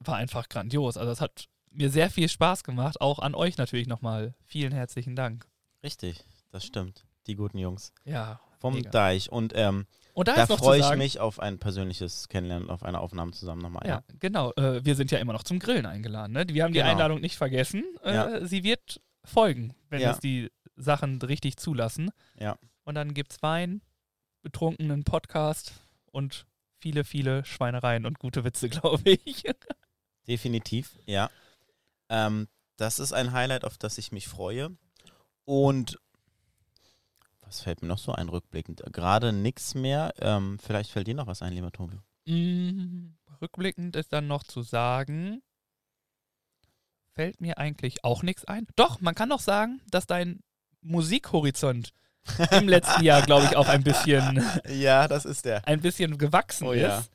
war 0.00 0.16
einfach 0.16 0.48
grandios. 0.48 0.96
Also 0.96 1.10
es 1.12 1.20
hat 1.20 1.46
mir 1.70 1.90
sehr 1.90 2.10
viel 2.10 2.28
Spaß 2.28 2.64
gemacht. 2.64 3.00
Auch 3.00 3.18
an 3.18 3.34
euch 3.34 3.56
natürlich 3.56 3.86
nochmal. 3.86 4.34
Vielen 4.44 4.72
herzlichen 4.72 5.16
Dank. 5.16 5.46
Richtig, 5.82 6.24
das 6.50 6.64
stimmt. 6.64 7.04
Die 7.26 7.34
guten 7.36 7.58
Jungs 7.58 7.92
Ja. 8.04 8.40
vom 8.58 8.74
Mega. 8.74 8.90
Deich. 8.90 9.30
Und 9.30 9.52
ähm, 9.56 9.86
Und 10.14 10.28
da, 10.28 10.34
da 10.46 10.56
freue 10.56 10.78
ich 10.78 10.84
sagen, 10.84 10.98
mich 10.98 11.20
auf 11.20 11.38
ein 11.40 11.58
persönliches 11.58 12.28
Kennenlernen, 12.28 12.68
auf 12.68 12.82
eine 12.82 13.00
Aufnahme 13.00 13.32
zusammen 13.32 13.62
nochmal. 13.62 13.86
Ja, 13.86 14.02
genau. 14.18 14.52
Äh, 14.56 14.84
wir 14.84 14.94
sind 14.94 15.10
ja 15.10 15.18
immer 15.18 15.32
noch 15.32 15.42
zum 15.42 15.58
Grillen 15.58 15.86
eingeladen. 15.86 16.32
Ne? 16.32 16.44
Wir 16.48 16.64
haben 16.64 16.72
die 16.72 16.80
Genau. 16.80 16.90
Einladung 16.90 17.20
nicht 17.20 17.36
vergessen. 17.36 17.82
Äh, 18.04 18.14
Ja. 18.14 18.46
Sie 18.46 18.62
wird 18.62 19.00
folgen, 19.24 19.74
wenn 19.88 20.00
Ja. 20.02 20.10
es 20.10 20.20
die 20.20 20.50
Sachen 20.76 21.20
richtig 21.22 21.56
zulassen. 21.56 22.10
Ja. 22.38 22.58
Und 22.84 22.94
dann 22.94 23.14
gibt 23.14 23.32
es 23.32 23.42
Wein, 23.42 23.80
betrunkenen 24.42 25.04
Podcast 25.04 25.72
und 26.10 26.46
viele, 26.78 27.04
viele 27.04 27.44
Schweinereien 27.44 28.04
und 28.04 28.18
gute 28.18 28.44
Witze, 28.44 28.68
glaube 28.70 29.10
ich. 29.24 29.44
Definitiv, 30.28 30.98
ja. 31.06 31.30
Ähm, 32.08 32.48
das 32.76 32.98
ist 32.98 33.12
ein 33.12 33.32
Highlight, 33.32 33.64
auf 33.64 33.78
das 33.78 33.96
ich 33.98 34.12
mich 34.12 34.28
freue. 34.28 34.76
Und 35.44 35.98
was 37.52 37.60
fällt 37.60 37.82
mir 37.82 37.88
noch 37.88 37.98
so 37.98 38.12
ein 38.12 38.30
rückblickend? 38.30 38.82
Gerade 38.92 39.30
nichts 39.30 39.74
mehr. 39.74 40.14
Ähm, 40.20 40.58
vielleicht 40.58 40.90
fällt 40.90 41.06
dir 41.06 41.14
noch 41.14 41.26
was 41.26 41.42
ein, 41.42 41.52
lieber 41.52 41.70
Tobi. 41.70 41.98
Mm, 42.24 43.14
Rückblickend 43.42 43.94
ist 43.96 44.10
dann 44.14 44.26
noch 44.26 44.42
zu 44.42 44.62
sagen, 44.62 45.42
fällt 47.14 47.42
mir 47.42 47.58
eigentlich 47.58 48.04
auch 48.04 48.22
nichts 48.22 48.46
ein. 48.46 48.66
Doch, 48.74 49.02
man 49.02 49.14
kann 49.14 49.28
doch 49.28 49.40
sagen, 49.40 49.82
dass 49.90 50.06
dein 50.06 50.40
Musikhorizont 50.80 51.92
im 52.52 52.68
letzten 52.68 53.04
Jahr, 53.04 53.20
glaube 53.20 53.44
ich, 53.44 53.54
auch 53.56 53.68
ein 53.68 53.84
bisschen, 53.84 54.42
ja, 54.70 55.06
das 55.06 55.26
ist 55.26 55.44
der. 55.44 55.68
ein 55.68 55.82
bisschen 55.82 56.16
gewachsen 56.16 56.68
Oh 56.68 56.72
ja. 56.72 57.00
ist. 57.00 57.10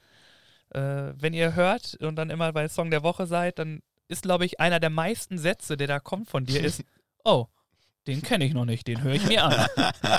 Äh, 0.69 1.13
wenn 1.19 1.33
ihr 1.33 1.55
hört 1.55 1.95
und 1.95 2.15
dann 2.15 2.29
immer 2.29 2.53
bei 2.53 2.67
Song 2.67 2.91
der 2.91 3.01
Woche 3.01 3.25
seid, 3.25 3.57
dann 3.57 3.81
ist, 4.07 4.21
glaube 4.21 4.45
ich, 4.45 4.59
einer 4.59 4.79
der 4.79 4.91
meisten 4.91 5.39
Sätze, 5.39 5.77
der 5.77 5.87
da 5.87 5.99
kommt 5.99 6.29
von 6.29 6.45
dir, 6.45 6.63
ist, 6.63 6.83
oh, 7.23 7.47
den 8.07 8.21
kenne 8.21 8.45
ich 8.45 8.53
noch 8.53 8.65
nicht, 8.65 8.87
den 8.87 9.03
höre 9.03 9.13
ich 9.13 9.27
mir 9.27 9.43
an. 9.43 9.67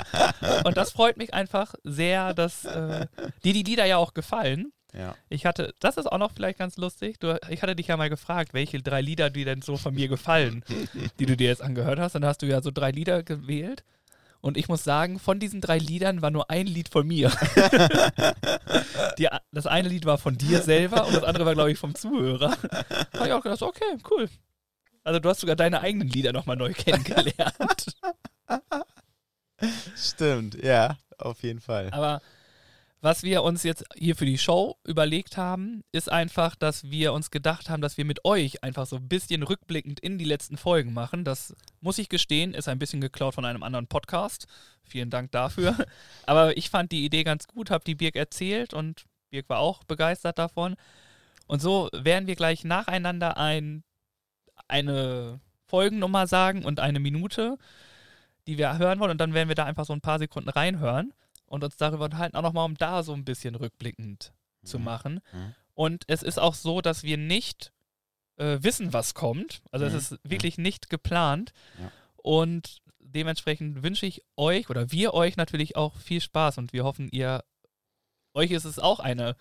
und 0.63 0.77
das 0.77 0.91
freut 0.91 1.17
mich 1.17 1.33
einfach 1.33 1.73
sehr, 1.83 2.33
dass 2.33 2.65
äh, 2.65 3.07
dir 3.43 3.53
die 3.53 3.63
Lieder 3.63 3.85
ja 3.85 3.97
auch 3.97 4.13
gefallen. 4.13 4.71
Ja. 4.93 5.15
Ich 5.29 5.45
hatte, 5.45 5.73
das 5.79 5.97
ist 5.97 6.07
auch 6.07 6.17
noch 6.17 6.31
vielleicht 6.31 6.57
ganz 6.57 6.77
lustig. 6.77 7.19
Du, 7.19 7.39
ich 7.49 7.61
hatte 7.61 7.75
dich 7.75 7.87
ja 7.87 7.97
mal 7.97 8.09
gefragt, 8.09 8.53
welche 8.53 8.81
drei 8.81 9.01
Lieder 9.01 9.29
dir 9.29 9.45
denn 9.45 9.61
so 9.61 9.77
von 9.77 9.93
mir 9.93 10.07
gefallen, 10.07 10.63
die 11.19 11.25
du 11.25 11.35
dir 11.35 11.47
jetzt 11.47 11.61
angehört 11.61 11.99
hast. 11.99 12.15
Dann 12.15 12.25
hast 12.25 12.41
du 12.41 12.47
ja 12.47 12.61
so 12.61 12.71
drei 12.71 12.91
Lieder 12.91 13.23
gewählt. 13.23 13.83
Und 14.41 14.55
ich 14.55 14.69
muss 14.69 14.85
sagen, 14.85 15.19
von 15.19 15.39
diesen 15.39 15.59
drei 15.59 15.77
Liedern 15.77 16.21
war 16.21 16.31
nur 16.31 16.49
ein 16.49 16.65
Lied 16.65 16.87
von 16.87 17.05
mir. 17.05 17.29
Die, 19.17 19.27
das 19.51 19.67
eine 19.67 19.89
Lied 19.89 20.05
war 20.05 20.17
von 20.17 20.37
dir 20.37 20.61
selber 20.61 21.05
und 21.05 21.13
das 21.13 21.25
andere 21.25 21.45
war, 21.45 21.55
glaube 21.55 21.73
ich, 21.73 21.77
vom 21.77 21.93
Zuhörer. 21.93 22.55
Da 23.11 23.19
habe 23.19 23.27
ich 23.27 23.33
auch 23.33 23.43
gedacht, 23.43 23.61
okay, 23.61 23.97
cool. 24.09 24.29
Also 25.03 25.19
du 25.19 25.29
hast 25.29 25.39
sogar 25.41 25.55
deine 25.55 25.81
eigenen 25.81 26.07
Lieder 26.07 26.33
nochmal 26.33 26.57
neu 26.57 26.73
kennengelernt. 26.73 27.97
Stimmt, 29.95 30.61
ja, 30.63 30.97
auf 31.17 31.43
jeden 31.43 31.59
Fall. 31.59 31.89
Aber 31.91 32.21
Was 33.01 33.23
wir 33.23 33.43
uns 33.43 33.63
jetzt 33.63 33.85
hier 33.95 34.13
für 34.17 34.25
die 34.25 34.37
Show 34.37 34.77
überlegt 34.85 35.37
haben, 35.37 35.83
ist 35.93 36.11
einfach, 36.11 36.57
dass 36.57 36.83
wir 36.91 37.13
uns 37.13 37.31
gedacht 37.31 37.69
haben, 37.69 37.81
dass 37.81 37.97
wir 37.97 38.03
mit 38.03 38.25
euch 38.25 38.61
einfach 38.61 38.85
so 38.85 38.97
ein 38.97 39.07
bisschen 39.07 39.43
rückblickend 39.43 40.01
in 40.01 40.17
die 40.17 40.25
letzten 40.25 40.57
Folgen 40.57 40.91
machen. 40.91 41.23
Das 41.23 41.55
muss 41.79 41.97
ich 41.97 42.09
gestehen, 42.09 42.53
ist 42.53 42.67
ein 42.67 42.77
bisschen 42.77 42.99
geklaut 42.99 43.35
von 43.35 43.45
einem 43.45 43.63
anderen 43.63 43.87
Podcast. 43.87 44.47
Vielen 44.83 45.09
Dank 45.09 45.31
dafür. 45.31 45.77
Aber 46.25 46.57
ich 46.57 46.69
fand 46.69 46.91
die 46.91 47.05
Idee 47.05 47.23
ganz 47.23 47.47
gut, 47.47 47.71
habe 47.71 47.85
die 47.85 47.95
Birg 47.95 48.17
erzählt 48.17 48.73
und 48.73 49.05
Birg 49.29 49.47
war 49.47 49.59
auch 49.59 49.85
begeistert 49.85 50.37
davon. 50.37 50.75
Und 51.47 51.61
so 51.61 51.87
werden 51.93 52.27
wir 52.27 52.35
gleich 52.35 52.65
nacheinander 52.65 53.37
ein, 53.37 53.83
eine 54.69 55.39
Folgennummer 55.65 56.27
sagen 56.27 56.65
und 56.65 56.79
eine 56.79 56.99
Minute, 56.99 57.57
die 58.47 58.57
wir 58.57 58.77
hören 58.77 58.99
wollen. 58.99 59.11
Und 59.11 59.19
dann 59.21 59.33
werden 59.33 59.49
wir 59.49 59.55
da 59.55 59.65
einfach 59.65 59.85
so 59.85 59.93
ein 59.93 60.01
paar 60.01 60.19
Sekunden 60.19 60.49
reinhören 60.49 61.13
und 61.45 61.63
uns 61.63 61.77
darüber 61.77 62.05
unterhalten, 62.05 62.35
auch 62.35 62.41
nochmal, 62.41 62.65
um 62.65 62.75
da 62.75 63.03
so 63.03 63.13
ein 63.13 63.25
bisschen 63.25 63.55
rückblickend 63.55 64.33
zu 64.63 64.79
Mhm. 64.79 64.85
machen. 64.85 65.19
Mhm. 65.33 65.55
Und 65.73 66.03
es 66.07 66.23
ist 66.23 66.39
auch 66.39 66.53
so, 66.53 66.81
dass 66.81 67.03
wir 67.03 67.17
nicht 67.17 67.71
äh, 68.37 68.63
wissen, 68.63 68.93
was 68.93 69.13
kommt. 69.15 69.61
Also 69.71 69.85
Mhm. 69.85 69.95
es 69.95 70.11
ist 70.11 70.19
wirklich 70.23 70.57
nicht 70.57 70.89
geplant. 70.89 71.51
Ja. 71.77 71.91
Und 72.15 72.77
dementsprechend 72.99 73.83
wünsche 73.83 74.05
ich 74.05 74.23
euch 74.37 74.69
oder 74.69 74.91
wir 74.93 75.13
euch 75.13 75.35
natürlich 75.35 75.75
auch 75.75 75.95
viel 75.97 76.21
Spaß 76.21 76.57
und 76.57 76.71
wir 76.71 76.83
hoffen, 76.85 77.09
ihr 77.11 77.43
euch 78.33 78.51
ist 78.51 78.63
es 78.65 78.79
auch 78.79 78.99
eine 79.01 79.35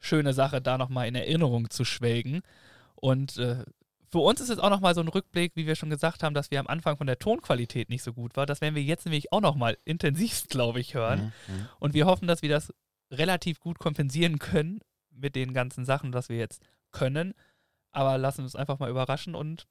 schöne 0.00 0.32
Sache, 0.32 0.60
da 0.60 0.78
nochmal 0.78 1.06
in 1.06 1.14
Erinnerung 1.14 1.70
zu 1.70 1.84
schwelgen. 1.84 2.42
Und 2.96 3.36
äh, 3.38 3.64
für 4.10 4.18
uns 4.18 4.40
ist 4.40 4.48
es 4.48 4.58
auch 4.58 4.70
nochmal 4.70 4.94
so 4.94 5.00
ein 5.00 5.08
Rückblick, 5.08 5.52
wie 5.54 5.66
wir 5.66 5.76
schon 5.76 5.90
gesagt 5.90 6.22
haben, 6.22 6.34
dass 6.34 6.50
wir 6.50 6.58
am 6.58 6.66
Anfang 6.66 6.96
von 6.96 7.06
der 7.06 7.18
Tonqualität 7.18 7.88
nicht 7.88 8.02
so 8.02 8.12
gut 8.12 8.36
war. 8.36 8.44
Das 8.44 8.60
werden 8.60 8.74
wir 8.74 8.82
jetzt 8.82 9.06
nämlich 9.06 9.32
auch 9.32 9.40
nochmal 9.40 9.78
intensivst, 9.84 10.48
glaube 10.48 10.80
ich, 10.80 10.94
hören. 10.94 11.32
Mhm. 11.46 11.68
Und 11.78 11.94
wir 11.94 12.06
hoffen, 12.06 12.26
dass 12.26 12.42
wir 12.42 12.48
das 12.48 12.74
relativ 13.12 13.60
gut 13.60 13.78
kompensieren 13.78 14.38
können 14.38 14.80
mit 15.10 15.36
den 15.36 15.54
ganzen 15.54 15.84
Sachen, 15.84 16.12
was 16.12 16.28
wir 16.28 16.38
jetzt 16.38 16.62
können. 16.90 17.34
Aber 17.92 18.18
lassen 18.18 18.38
wir 18.38 18.44
uns 18.44 18.56
einfach 18.56 18.78
mal 18.78 18.90
überraschen 18.90 19.34
und 19.34 19.68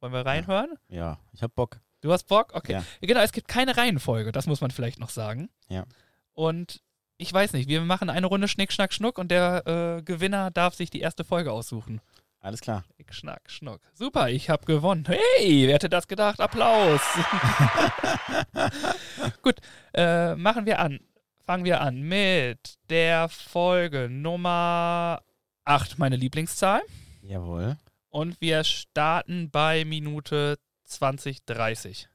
wollen 0.00 0.12
wir 0.12 0.26
reinhören? 0.26 0.74
Ja, 0.88 1.18
ich 1.32 1.42
hab 1.42 1.54
Bock. 1.54 1.80
Du 2.00 2.12
hast 2.12 2.24
Bock? 2.24 2.54
Okay. 2.54 2.72
Ja. 2.72 2.84
Genau, 3.00 3.20
es 3.20 3.32
gibt 3.32 3.48
keine 3.48 3.76
Reihenfolge, 3.76 4.30
das 4.30 4.46
muss 4.46 4.60
man 4.60 4.70
vielleicht 4.70 5.00
noch 5.00 5.08
sagen. 5.08 5.48
Ja. 5.68 5.84
Und 6.32 6.82
ich 7.16 7.32
weiß 7.32 7.52
nicht, 7.54 7.68
wir 7.68 7.80
machen 7.80 8.10
eine 8.10 8.26
Runde 8.26 8.48
Schnick, 8.48 8.72
Schnack, 8.72 8.92
Schnuck 8.92 9.18
und 9.18 9.30
der 9.30 9.66
äh, 9.66 10.02
Gewinner 10.02 10.50
darf 10.50 10.74
sich 10.74 10.90
die 10.90 11.00
erste 11.00 11.24
Folge 11.24 11.52
aussuchen. 11.52 12.00
Alles 12.44 12.60
klar. 12.60 12.84
Schnick, 12.94 13.14
Schnack, 13.14 13.50
Schnuck. 13.50 13.80
Super, 13.94 14.28
ich 14.28 14.50
habe 14.50 14.66
gewonnen. 14.66 15.06
Hey, 15.06 15.66
wer 15.66 15.76
hätte 15.76 15.88
das 15.88 16.06
gedacht? 16.06 16.40
Applaus. 16.40 17.00
Gut, 19.42 19.56
äh, 19.94 20.34
machen 20.34 20.66
wir 20.66 20.78
an. 20.78 21.00
Fangen 21.46 21.64
wir 21.64 21.80
an 21.80 22.02
mit 22.02 22.78
der 22.90 23.30
Folge 23.30 24.10
Nummer 24.10 25.22
8, 25.64 25.98
meine 25.98 26.16
Lieblingszahl. 26.16 26.82
Jawohl. 27.22 27.78
Und 28.10 28.38
wir 28.42 28.62
starten 28.62 29.50
bei 29.50 29.86
Minute 29.86 30.58
2030. 30.84 32.10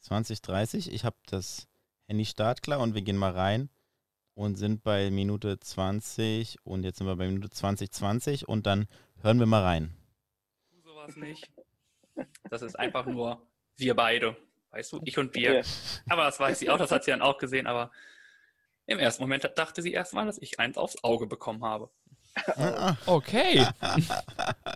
2030. 0.00 0.92
Ich 0.92 1.04
habe 1.04 1.16
das 1.26 1.68
Handy 2.08 2.24
startklar 2.24 2.80
und 2.80 2.94
wir 2.94 3.02
gehen 3.02 3.16
mal 3.16 3.30
rein 3.30 3.70
und 4.34 4.56
sind 4.56 4.82
bei 4.82 5.12
Minute 5.12 5.60
20 5.60 6.58
und 6.64 6.82
jetzt 6.82 6.98
sind 6.98 7.06
wir 7.06 7.14
bei 7.14 7.28
Minute 7.28 7.50
2020 7.50 8.48
und 8.48 8.66
dann 8.66 8.88
hören 9.22 9.38
wir 9.38 9.46
mal 9.46 9.62
rein. 9.62 9.94
Tu 10.70 10.80
sowas 10.80 11.16
nicht. 11.16 11.50
Das 12.50 12.62
ist 12.62 12.78
einfach 12.78 13.06
nur 13.06 13.46
wir 13.76 13.94
beide. 13.94 14.36
Weißt 14.70 14.92
du, 14.92 15.00
ich 15.04 15.18
und 15.18 15.34
wir. 15.34 15.64
Aber 16.08 16.24
das 16.24 16.38
weiß 16.38 16.58
sie 16.58 16.70
auch, 16.70 16.78
das 16.78 16.92
hat 16.92 17.04
sie 17.04 17.10
dann 17.10 17.22
auch 17.22 17.38
gesehen, 17.38 17.66
aber 17.66 17.90
im 18.86 18.98
ersten 18.98 19.22
Moment 19.22 19.50
dachte 19.56 19.82
sie 19.82 19.92
erstmal, 19.92 20.26
dass 20.26 20.38
ich 20.38 20.58
eins 20.60 20.76
aufs 20.76 21.02
Auge 21.02 21.26
bekommen 21.26 21.64
habe. 21.64 21.90
Ah, 22.56 22.96
Okay. 23.06 23.66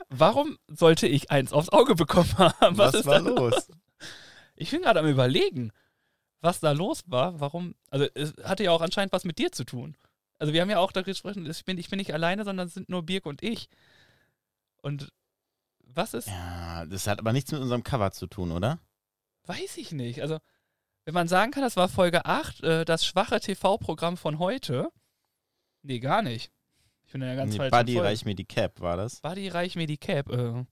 Warum 0.09 0.59
sollte 0.67 1.07
ich 1.07 1.31
eins 1.31 1.53
aufs 1.53 1.69
Auge 1.69 1.95
bekommen 1.95 2.37
haben? 2.39 2.77
was 2.79 2.95
ist 2.95 3.07
war 3.07 3.23
da 3.23 3.31
los? 3.31 3.69
Ich 4.57 4.71
bin 4.71 4.83
gerade 4.83 5.01
am 5.01 5.07
überlegen, 5.07 5.73
was 6.41 6.61
da 6.61 6.73
los 6.73 7.03
war. 7.07 7.41
Warum? 7.41 7.75
Also 7.91 8.07
es 8.15 8.35
hatte 8.45 8.65
ja 8.65 8.71
auch 8.71 8.83
anscheinend 8.83 9.13
was 9.13 9.25
mit 9.25 9.39
dir 9.39 9.53
zu 9.53 9.65
tun. 9.65 9.97
Also 10.39 10.53
wir 10.53 10.61
haben 10.61 10.71
ja 10.71 10.79
auch 10.79 10.93
darüber 10.93 11.11
gesprochen, 11.13 11.49
ich 11.49 11.65
bin, 11.65 11.79
ich 11.79 11.89
bin 11.89 11.99
nicht 11.99 12.13
alleine, 12.13 12.45
sondern 12.45 12.67
es 12.67 12.75
sind 12.75 12.89
nur 12.89 13.05
Birk 13.05 13.27
und 13.27 13.43
ich. 13.43 13.69
Und 14.85 15.11
was 15.79 16.13
ist? 16.13 16.29
Ja, 16.29 16.85
das 16.85 17.07
hat 17.07 17.19
aber 17.19 17.33
nichts 17.33 17.51
mit 17.53 17.61
unserem 17.63 17.83
Cover 17.83 18.11
zu 18.13 18.27
tun, 18.27 18.53
oder? 18.53 18.81
Weiß 19.47 19.79
ich 19.79 19.93
nicht. 19.93 20.21
Also 20.21 20.39
wenn 21.07 21.15
man 21.15 21.27
sagen 21.27 21.53
kann, 21.53 21.63
das 21.63 21.77
war 21.77 21.89
Folge 21.89 22.27
8, 22.27 22.63
äh, 22.63 22.85
das 22.85 23.07
schwache 23.07 23.41
TV-Programm 23.41 24.19
von 24.19 24.39
heute. 24.39 24.91
Nee, 25.83 26.01
gar 26.01 26.21
nicht. 26.21 26.53
Ich 27.07 27.13
bin 27.13 27.23
in 27.23 27.29
der 27.29 27.37
ganz 27.37 27.53
Nee, 27.53 27.57
falschen 27.59 27.71
Buddy 27.71 27.93
Folge. 27.95 28.09
reich 28.09 28.25
mir 28.27 28.35
die 28.35 28.45
Cap, 28.45 28.81
war 28.81 28.97
das? 28.99 29.21
Buddy 29.23 29.49
Reich 29.49 29.75
mir 29.75 29.87
die 29.87 29.97
Cap. 29.97 30.29
Äh, 30.31 30.65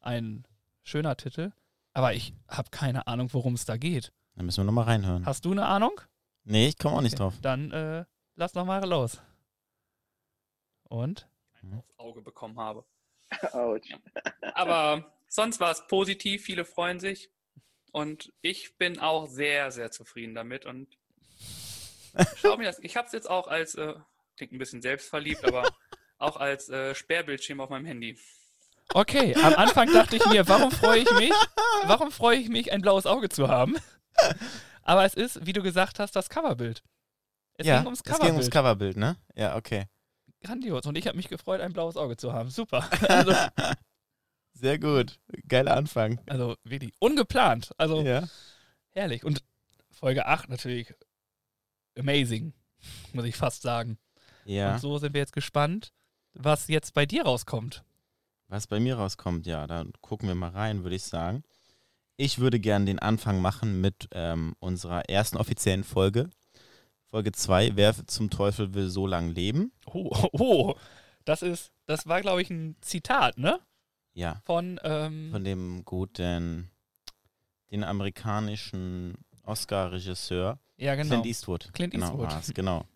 ein 0.00 0.44
schöner 0.82 1.16
Titel. 1.16 1.52
Aber 1.92 2.12
ich 2.14 2.34
habe 2.48 2.70
keine 2.70 3.06
Ahnung, 3.06 3.32
worum 3.32 3.54
es 3.54 3.64
da 3.64 3.76
geht. 3.76 4.12
Dann 4.34 4.46
müssen 4.46 4.58
wir 4.62 4.64
nochmal 4.64 4.84
reinhören. 4.86 5.24
Hast 5.24 5.44
du 5.44 5.52
eine 5.52 5.66
Ahnung? 5.66 6.00
Nee, 6.42 6.66
ich 6.68 6.78
komme 6.78 6.96
auch 6.96 7.00
nicht 7.02 7.14
Okay, 7.14 7.22
drauf. 7.22 7.34
Dann 7.42 7.70
äh, 7.70 8.04
lass 8.34 8.54
noch 8.54 8.64
mal 8.66 8.84
los. 8.88 9.20
Und? 10.88 11.28
Eins 11.60 11.74
aufs 11.74 11.98
Auge 11.98 12.22
bekommen 12.22 12.58
habe. 12.58 12.84
Autsch. 13.52 13.92
Aber 14.54 15.12
sonst 15.28 15.60
war 15.60 15.70
es 15.70 15.86
positiv, 15.86 16.44
viele 16.44 16.64
freuen 16.64 17.00
sich. 17.00 17.30
Und 17.92 18.32
ich 18.40 18.76
bin 18.76 19.00
auch 19.00 19.26
sehr, 19.26 19.70
sehr 19.70 19.90
zufrieden 19.90 20.34
damit. 20.34 20.64
Und 20.66 20.88
schau 22.36 22.56
mir 22.56 22.64
das. 22.64 22.78
Ich 22.80 22.96
habe 22.96 23.06
es 23.06 23.12
jetzt 23.12 23.28
auch 23.28 23.48
als, 23.48 23.74
äh, 23.74 23.94
klingt 24.36 24.52
ein 24.52 24.58
bisschen 24.58 24.82
selbstverliebt, 24.82 25.44
aber 25.44 25.68
auch 26.18 26.36
als 26.36 26.68
äh, 26.68 26.94
Sperrbildschirm 26.94 27.60
auf 27.60 27.70
meinem 27.70 27.86
Handy. 27.86 28.18
Okay, 28.92 29.34
am 29.36 29.54
Anfang 29.54 29.92
dachte 29.92 30.16
ich 30.16 30.26
mir, 30.26 30.48
warum 30.48 30.70
freue 30.72 31.00
ich 31.00 31.10
mich? 31.12 31.32
Warum 31.84 32.10
freue 32.10 32.36
ich 32.38 32.48
mich, 32.48 32.72
ein 32.72 32.82
blaues 32.82 33.06
Auge 33.06 33.28
zu 33.28 33.48
haben? 33.48 33.76
Aber 34.82 35.04
es 35.04 35.14
ist, 35.14 35.46
wie 35.46 35.52
du 35.52 35.62
gesagt 35.62 35.98
hast, 36.00 36.16
das 36.16 36.28
Coverbild. 36.28 36.82
Es 37.54 37.66
ja, 37.66 37.76
ging 37.76 37.86
ums 37.86 38.00
es 38.00 38.04
ging 38.04 38.14
Coverbild. 38.14 38.34
ums 38.34 38.50
Coverbild, 38.50 38.96
ne? 38.96 39.16
Ja, 39.36 39.56
okay. 39.56 39.86
Grandios. 40.42 40.86
Und 40.86 40.96
ich 40.98 41.06
habe 41.06 41.16
mich 41.16 41.28
gefreut, 41.28 41.60
ein 41.60 41.72
blaues 41.72 41.96
Auge 41.96 42.16
zu 42.16 42.32
haben. 42.32 42.50
Super. 42.50 42.88
Also, 43.08 43.32
Sehr 44.52 44.78
gut. 44.78 45.18
Geiler 45.48 45.76
Anfang. 45.76 46.20
also 46.26 46.56
wirklich 46.64 46.92
ungeplant. 46.98 47.72
Also 47.78 48.02
Ja. 48.02 48.28
herrlich. 48.90 49.24
Und 49.24 49.42
Folge 49.90 50.26
8 50.26 50.48
natürlich 50.48 50.92
amazing, 51.98 52.52
muss 53.12 53.24
ich 53.24 53.36
fast 53.36 53.62
sagen. 53.62 53.98
Ja. 54.44 54.74
Und 54.74 54.80
so 54.80 54.98
sind 54.98 55.14
wir 55.14 55.20
jetzt 55.20 55.32
gespannt, 55.32 55.92
was 56.34 56.68
jetzt 56.68 56.94
bei 56.94 57.06
dir 57.06 57.24
rauskommt. 57.24 57.84
Was 58.48 58.66
bei 58.66 58.80
mir 58.80 58.96
rauskommt, 58.96 59.46
ja, 59.46 59.66
da 59.66 59.84
gucken 60.00 60.28
wir 60.28 60.34
mal 60.34 60.50
rein, 60.50 60.82
würde 60.82 60.96
ich 60.96 61.04
sagen. 61.04 61.42
Ich 62.16 62.38
würde 62.38 62.58
gern 62.60 62.84
den 62.84 62.98
Anfang 62.98 63.40
machen 63.40 63.80
mit 63.80 64.08
ähm, 64.12 64.54
unserer 64.58 65.08
ersten 65.08 65.36
offiziellen 65.36 65.84
Folge. 65.84 66.28
Folge 67.10 67.32
2, 67.32 67.72
Wer 67.74 68.06
zum 68.06 68.30
Teufel 68.30 68.72
will 68.74 68.88
so 68.88 69.06
lang 69.06 69.30
leben? 69.34 69.72
Oh, 69.86 70.10
oh, 70.10 70.28
oh. 70.38 70.74
Das 71.24 71.42
ist, 71.42 71.72
das 71.86 72.06
war, 72.06 72.20
glaube 72.20 72.40
ich, 72.40 72.50
ein 72.50 72.76
Zitat, 72.80 73.36
ne? 73.36 73.60
Ja, 74.14 74.40
Von, 74.44 74.80
ähm, 74.82 75.30
von 75.30 75.44
dem 75.44 75.84
guten, 75.84 76.70
den 77.70 77.84
amerikanischen 77.84 79.14
Oscar-Regisseur 79.44 80.58
ja, 80.76 80.94
genau. 80.94 81.08
Clint 81.08 81.26
Eastwood. 81.26 81.72
Clint 81.74 81.92
genau, 81.92 82.06
Eastwood. 82.06 82.30
war's, 82.30 82.54
genau. 82.54 82.84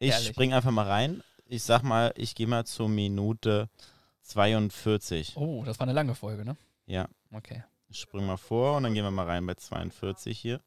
Ich 0.00 0.10
Herrlich. 0.10 0.28
spring 0.28 0.52
einfach 0.52 0.72
mal 0.72 0.86
rein. 0.86 1.22
Ich 1.46 1.62
sag 1.62 1.82
mal, 1.82 2.12
ich 2.16 2.34
gehe 2.34 2.48
mal 2.48 2.66
zur 2.66 2.88
Minute 2.88 3.70
42. 4.22 5.36
Oh, 5.36 5.62
das 5.64 5.78
war 5.78 5.86
eine 5.86 5.94
lange 5.94 6.14
Folge, 6.14 6.44
ne? 6.44 6.56
Ja. 6.84 7.08
Okay. 7.30 7.62
Ich 7.88 8.00
spring 8.00 8.26
mal 8.26 8.36
vor 8.36 8.76
und 8.76 8.82
dann 8.82 8.92
gehen 8.92 9.04
wir 9.04 9.12
mal 9.12 9.26
rein 9.26 9.46
bei 9.46 9.54
42 9.54 10.38
hier. 10.38 10.60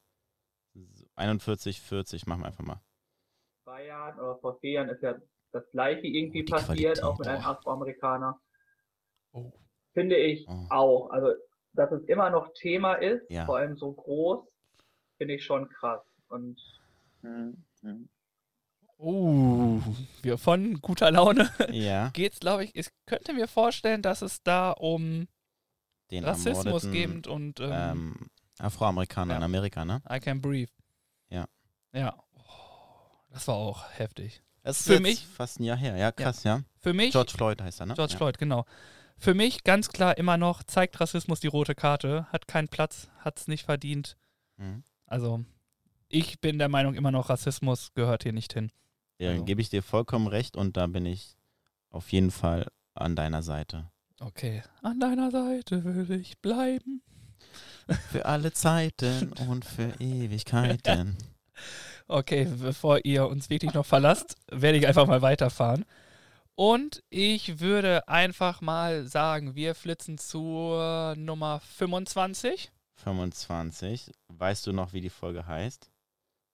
So, 1.18 1.22
41, 1.24 1.82
40, 1.82 2.28
machen 2.28 2.42
wir 2.42 2.48
einfach 2.48 2.64
mal. 2.64 2.82
zwei 3.64 3.86
Jahren 3.86 4.18
oder 4.20 4.38
vor 4.38 4.60
vier 4.60 4.72
Jahren 4.72 4.90
ist 4.90 5.02
ja 5.04 5.16
das 5.52 5.64
gleiche 5.72 6.08
irgendwie 6.08 6.44
Oh, 6.44 6.52
passiert, 6.52 7.00
Qualität, 7.00 7.04
auch 7.04 7.18
mit 7.20 7.28
einem. 7.28 7.44
Afroamerikaner. 7.44 8.40
Oh. 9.34 9.52
Finde 9.94 10.16
ich 10.18 10.48
Oh. 10.48 10.66
auch. 10.70 11.10
Also, 11.10 11.34
dass 11.74 11.92
es 11.92 12.04
immer 12.08 12.30
noch 12.30 12.54
Thema 12.54 12.94
ist, 12.96 13.30
Ja. 13.30 13.46
vor 13.46 13.58
allem 13.58 13.76
so 13.78 13.92
groß, 13.94 14.46
finde 15.18 15.36
ich 15.36 15.44
schon 15.46 15.68
krass. 15.70 16.02
Und 16.30 16.60
hm, 17.22 17.64
hm. 17.82 18.10
Uh, 19.00 19.80
wir 20.24 20.38
von 20.40 20.82
guter 20.82 21.12
Laune 21.12 21.50
Ja, 21.72 22.10
geht's, 22.14 22.40
glaube 22.40 22.64
ich. 22.64 22.76
Ich 22.76 22.88
könnte 23.06 23.34
mir 23.34 23.48
vorstellen, 23.48 24.02
dass 24.02 24.22
es 24.24 24.42
da 24.44 24.72
um 24.72 25.28
den 26.10 26.24
Rassismus 26.24 26.90
geht 26.90 27.28
und 27.28 27.60
ähm, 27.60 27.70
ähm, 27.72 28.30
Afroamerikaner 28.60 29.34
ja. 29.34 29.38
in 29.38 29.44
Amerika, 29.44 29.86
ne? 29.86 30.02
I 30.10 30.20
Can 30.20 30.42
Breathe. 30.42 30.72
Ja. 31.94 32.00
Ja. 32.00 32.24
Oh, 32.36 32.42
das 33.32 33.48
war 33.48 33.56
auch 33.56 33.90
heftig. 33.92 34.42
Das 34.64 34.80
ist 34.82 34.88
Für 34.88 35.00
mich- 35.00 35.26
fast 35.26 35.60
ein 35.60 35.64
Jahr 35.64 35.78
her. 35.78 35.96
Ja, 35.98 36.12
krass, 36.12 36.44
ja. 36.44 36.62
Für 36.80 36.94
mich, 36.94 37.12
George 37.12 37.32
Floyd 37.36 37.62
heißt 37.62 37.80
er, 37.82 37.86
ne? 37.88 37.94
George 37.94 38.14
ja. 38.14 38.18
Floyd, 38.18 38.38
genau. 38.38 38.66
Für 39.18 39.34
mich 39.34 39.64
ganz 39.64 39.90
klar 39.90 40.18
immer 40.18 40.38
noch, 40.38 40.62
zeigt 40.64 41.00
Rassismus 41.00 41.40
die 41.40 41.48
rote 41.48 41.74
Karte, 41.74 42.28
hat 42.32 42.48
keinen 42.48 42.68
Platz, 42.68 43.08
hat 43.20 43.40
es 43.40 43.48
nicht 43.48 43.64
verdient. 43.66 44.18
Mhm. 44.58 44.84
Also, 45.06 45.44
ich 46.10 46.40
bin 46.42 46.60
der 46.60 46.70
Meinung 46.70 46.94
immer 46.96 47.12
noch, 47.12 47.30
Rassismus 47.30 47.94
gehört 47.94 48.24
hier 48.24 48.34
nicht 48.34 48.54
hin. 48.54 48.72
Ja, 49.20 49.32
Also. 49.32 49.46
gebe 49.46 49.62
ich 49.62 49.70
dir 49.70 49.82
vollkommen 49.82 50.28
recht 50.28 50.56
und 50.56 50.78
da 50.78 50.86
bin 50.88 51.06
ich 51.06 51.36
auf 51.90 52.12
jeden 52.12 52.30
Fall 52.32 52.68
an 52.94 53.16
deiner 53.16 53.42
Seite. 53.42 53.90
Okay. 54.20 54.64
An 54.82 55.00
deiner 55.00 55.32
Seite 55.32 55.84
will 55.84 56.12
ich 56.20 56.38
bleiben. 56.40 57.02
Für 58.12 58.26
alle 58.26 58.52
Zeiten 58.52 59.32
und 59.50 59.64
für 59.66 59.94
Ewigkeiten. 60.00 61.16
Okay, 62.08 62.46
bevor 62.60 63.00
ihr 63.04 63.28
uns 63.28 63.50
wirklich 63.50 63.74
noch 63.74 63.86
verlasst, 63.86 64.36
werde 64.50 64.78
ich 64.78 64.88
einfach 64.88 65.08
mal 65.08 65.22
weiterfahren. 65.22 65.86
Und 66.56 67.04
ich 67.10 67.60
würde 67.60 68.08
einfach 68.08 68.62
mal 68.62 69.06
sagen, 69.06 69.56
wir 69.56 69.76
flitzen 69.76 70.18
zur 70.18 71.16
Nummer 71.18 71.60
25. 71.60 72.72
25. 72.96 74.12
Weißt 74.30 74.66
du 74.66 74.72
noch, 74.74 74.94
wie 74.94 75.02
die 75.02 75.10
Folge 75.10 75.46
heißt? 75.46 75.92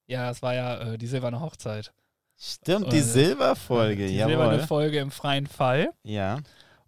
Ja, 0.07 0.29
es 0.29 0.41
war 0.41 0.53
ja 0.55 0.93
äh, 0.93 0.97
die 0.97 1.07
silberne 1.07 1.39
Hochzeit. 1.39 1.93
Stimmt, 2.35 2.91
die 2.91 2.97
Äh, 2.97 3.01
Silberfolge, 3.01 4.07
Die 4.07 4.15
jawohl. 4.17 4.31
silberne 4.33 4.67
Folge 4.67 4.99
im 4.99 5.11
freien 5.11 5.47
Fall. 5.47 5.91
Ja. 6.03 6.39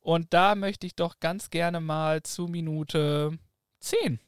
Und 0.01 0.33
da 0.33 0.55
möchte 0.55 0.85
ich 0.85 0.95
doch 0.95 1.19
ganz 1.19 1.49
gerne 1.49 1.79
mal 1.79 2.23
zu 2.23 2.47
Minute 2.47 3.37
10. 3.79 4.19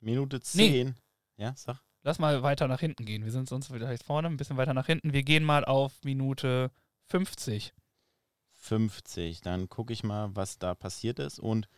Minute 0.00 0.40
10. 0.40 0.96
Ja, 1.36 1.52
sag. 1.56 1.81
Lass 2.04 2.18
mal 2.18 2.42
weiter 2.42 2.66
nach 2.68 2.80
hinten 2.80 3.04
gehen. 3.04 3.24
Wir 3.24 3.30
sind 3.30 3.48
sonst 3.48 3.68
vielleicht 3.68 4.02
vorne, 4.02 4.28
ein 4.28 4.36
bisschen 4.36 4.56
weiter 4.56 4.74
nach 4.74 4.86
hinten. 4.86 5.12
Wir 5.12 5.22
gehen 5.22 5.44
mal 5.44 5.64
auf 5.64 5.92
Minute 6.02 6.70
50. 7.08 7.72
50. 8.56 9.40
Dann 9.40 9.68
gucke 9.68 9.92
ich 9.92 10.02
mal, 10.02 10.34
was 10.34 10.58
da 10.58 10.74
passiert 10.74 11.18
ist 11.18 11.38
und 11.38 11.68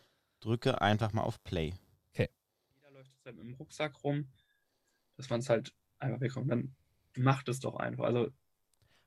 drücke 0.41 0.81
einfach 0.81 1.13
mal 1.13 1.23
auf 1.23 1.43
Play. 1.45 1.75
Jeder 2.17 2.91
läuft 2.93 3.11
jetzt 3.13 3.25
halt 3.27 3.37
mit 3.37 3.45
dem 3.47 3.55
Rucksack 3.55 4.03
rum, 4.03 4.29
dass 5.17 5.29
man 5.31 5.41
es 5.41 5.49
halt 5.49 5.75
einfach 5.99 6.21
wegkommt. 6.21 6.51
Dann 6.51 6.75
macht 7.17 7.49
es 7.49 7.61
doch 7.61 7.77
einfach. 7.77 8.05
Also 8.05 8.29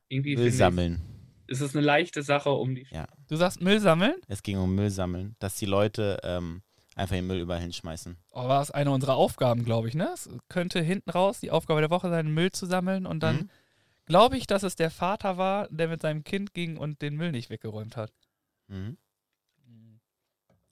irgendwie 0.09 0.35
Müll 0.35 0.45
finde 0.45 0.49
ich, 0.49 0.57
sammeln. 0.57 1.01
ist 1.47 1.61
es 1.61 1.75
eine 1.75 1.85
leichte 1.85 2.21
Sache, 2.23 2.51
um 2.51 2.75
die 2.75 2.85
Ja. 2.91 3.07
Du 3.27 3.35
sagst 3.35 3.61
Müll 3.61 3.79
sammeln? 3.79 4.15
Es 4.27 4.43
ging 4.43 4.57
um 4.57 4.73
Müll 4.75 4.89
sammeln, 4.91 5.35
dass 5.39 5.55
die 5.57 5.65
Leute 5.65 6.19
ähm, 6.23 6.61
einfach 6.97 7.15
den 7.15 7.27
Müll 7.27 7.39
überall 7.39 7.61
hinschmeißen. 7.61 8.17
Oh, 8.31 8.47
war 8.47 8.61
es 8.61 8.71
eine 8.71 8.91
unserer 8.91 9.15
Aufgaben, 9.15 9.63
glaube 9.63 9.87
ich, 9.87 9.95
ne? 9.95 10.09
Es 10.13 10.29
könnte 10.49 10.81
hinten 10.81 11.09
raus 11.09 11.39
die 11.39 11.51
Aufgabe 11.51 11.81
der 11.81 11.89
Woche 11.89 12.09
sein, 12.09 12.33
Müll 12.33 12.51
zu 12.51 12.65
sammeln 12.65 13.05
und 13.05 13.21
dann 13.21 13.35
Mhm. 13.37 13.49
glaube 14.05 14.37
ich, 14.37 14.47
dass 14.47 14.63
es 14.63 14.75
der 14.75 14.91
Vater 14.91 15.37
war, 15.37 15.67
der 15.69 15.87
mit 15.87 16.01
seinem 16.01 16.23
Kind 16.23 16.53
ging 16.53 16.77
und 16.77 17.01
den 17.01 17.15
Müll 17.15 17.31
nicht 17.31 17.49
weggeräumt 17.49 17.95
hat. 17.97 18.11
Mhm. 18.67 18.97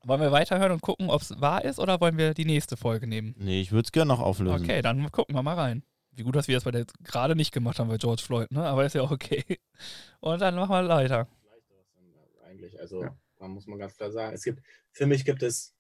Wollen 0.04 0.22
wir 0.22 0.32
weiterhören 0.32 0.72
und 0.72 0.82
gucken, 0.82 1.10
ob 1.10 1.22
es 1.24 1.42
wahr 1.42 1.66
ist 1.66 1.80
oder 1.80 2.00
wollen 2.00 2.18
wir 2.18 2.36
die 2.36 2.46
nächste 2.46 2.78
Folge 2.78 3.08
nehmen? 3.08 3.34
Nee, 3.40 3.62
ich 3.62 3.72
würde 3.72 3.88
es 3.88 3.92
gerne 3.92 4.10
noch 4.10 4.20
auflösen. 4.20 4.62
Okay, 4.64 4.84
dann 4.84 5.12
gucken 5.12 5.36
wir 5.36 5.42
mal 5.42 5.56
rein. 5.56 5.84
Wie 6.12 6.22
gut, 6.24 6.36
dass 6.36 6.48
wir 6.48 6.56
das 6.56 6.64
bei 6.64 6.72
der 6.72 6.86
gerade 7.04 7.36
nicht 7.36 7.52
gemacht 7.52 7.80
haben 7.80 7.90
bei 7.90 7.98
George 7.98 8.22
Floyd, 8.24 8.52
ne? 8.52 8.64
Aber 8.66 8.86
ist 8.86 8.94
ja 8.94 9.02
auch 9.02 9.12
okay. 9.12 9.44
Und 10.20 10.42
dann 10.42 10.56
machen 10.56 10.70
wir 10.70 10.88
weiter. 10.88 11.28
Dann 11.98 12.48
eigentlich. 12.50 12.80
Also 12.80 13.02
Ja. 13.04 13.18
da 13.40 13.48
muss 13.48 13.66
man 13.66 13.80
ganz 13.80 13.98
klar 13.98 14.12
sagen, 14.12 14.34
es 14.36 14.44
gibt, 14.44 14.62
für 14.92 15.08
mich 15.08 15.26
gibt 15.26 15.42
es 15.42 15.75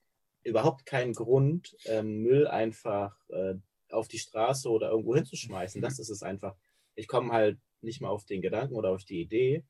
überhaupt 0.45 0.85
keinen 0.85 1.13
Grund, 1.13 1.75
ähm, 1.85 2.21
Müll 2.21 2.47
einfach 2.47 3.17
äh, 3.29 3.55
auf 3.89 4.07
die 4.07 4.19
Straße 4.19 4.69
oder 4.69 4.91
irgendwo 4.91 5.15
hinzuschmeißen. 5.15 5.81
Das 5.81 5.99
ist 5.99 6.09
es 6.09 6.23
einfach. 6.23 6.55
Ich 6.95 7.07
komme 7.07 7.33
halt 7.33 7.59
nicht 7.81 7.99
mal 7.99 8.09
auf 8.09 8.25
den 8.25 8.41
Gedanken 8.41 8.75
oder 8.75 8.91
auf 8.91 9.03
die 9.03 9.21
Idee, 9.21 9.65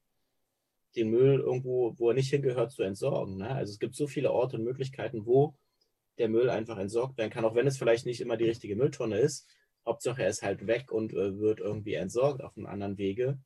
den 0.95 1.09
Müll 1.09 1.39
irgendwo, 1.39 1.97
wo 1.97 2.09
er 2.09 2.13
nicht 2.13 2.29
hingehört, 2.29 2.71
zu 2.71 2.83
entsorgen. 2.83 3.37
Ne? 3.37 3.49
Also 3.49 3.71
es 3.71 3.79
gibt 3.79 3.95
so 3.95 4.05
viele 4.05 4.31
Orte 4.31 4.57
und 4.57 4.63
Möglichkeiten, 4.63 5.25
wo 5.25 5.55
der 6.17 6.29
Müll 6.29 6.49
einfach 6.49 6.77
entsorgt 6.77 7.17
werden 7.17 7.31
kann, 7.31 7.45
auch 7.45 7.55
wenn 7.55 7.67
es 7.67 7.77
vielleicht 7.77 8.05
nicht 8.05 8.21
immer 8.21 8.37
die 8.37 8.45
richtige 8.45 8.75
Mülltonne 8.75 9.17
ist. 9.17 9.47
Hauptsache 9.85 10.23
er 10.23 10.29
ist 10.29 10.43
halt 10.43 10.67
weg 10.67 10.91
und 10.91 11.13
äh, 11.13 11.37
wird 11.39 11.59
irgendwie 11.59 11.93
entsorgt 11.93 12.43
auf 12.43 12.55
einem 12.57 12.65
anderen 12.65 12.97
Wege. 12.97 13.39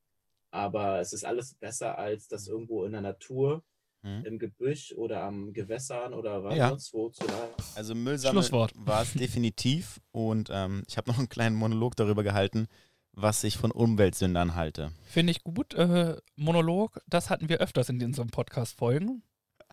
Aber 0.52 1.00
es 1.00 1.14
ist 1.14 1.26
alles 1.26 1.56
besser, 1.56 1.98
als 1.98 2.28
das 2.28 2.48
irgendwo 2.48 2.86
in 2.86 2.92
der 2.92 3.02
Natur, 3.02 3.64
Mhm. 4.02 4.26
im 4.26 4.40
Gebüsch 4.40 4.94
oder 4.94 5.24
am 5.24 5.52
Gewässern 5.52 6.14
oder 6.14 6.42
was 6.44 6.56
Ja. 6.56 6.70
sonst 6.70 6.94
wo 6.94 7.10
zu 7.10 7.26
lagern. 7.28 7.50
Also 7.76 7.96
Müll 7.96 8.18
sammeln 8.18 8.44
Schlusswort. 8.44 8.72
war 8.76 9.02
es 9.02 9.14
definitiv 9.14 10.00
und 10.12 10.50
ähm, 10.52 10.84
ich 10.88 10.96
habe 10.98 11.10
noch 11.12 11.18
einen 11.18 11.28
kleinen 11.30 11.56
Monolog 11.58 11.96
darüber 11.98 12.24
gehalten, 12.24 12.68
was 13.12 13.44
ich 13.44 13.58
von 13.58 13.72
Umweltsündern 13.72 14.56
halte. 14.56 14.94
Finde 15.04 15.32
ich 15.32 15.44
gut. 15.44 15.74
Äh, 15.74 16.16
Monolog, 16.38 17.02
das 17.08 17.30
hatten 17.30 17.50
wir 17.50 17.58
öfters 17.60 17.90
in 17.90 18.02
unseren 18.02 18.30
Podcast-Folgen. 18.30 19.22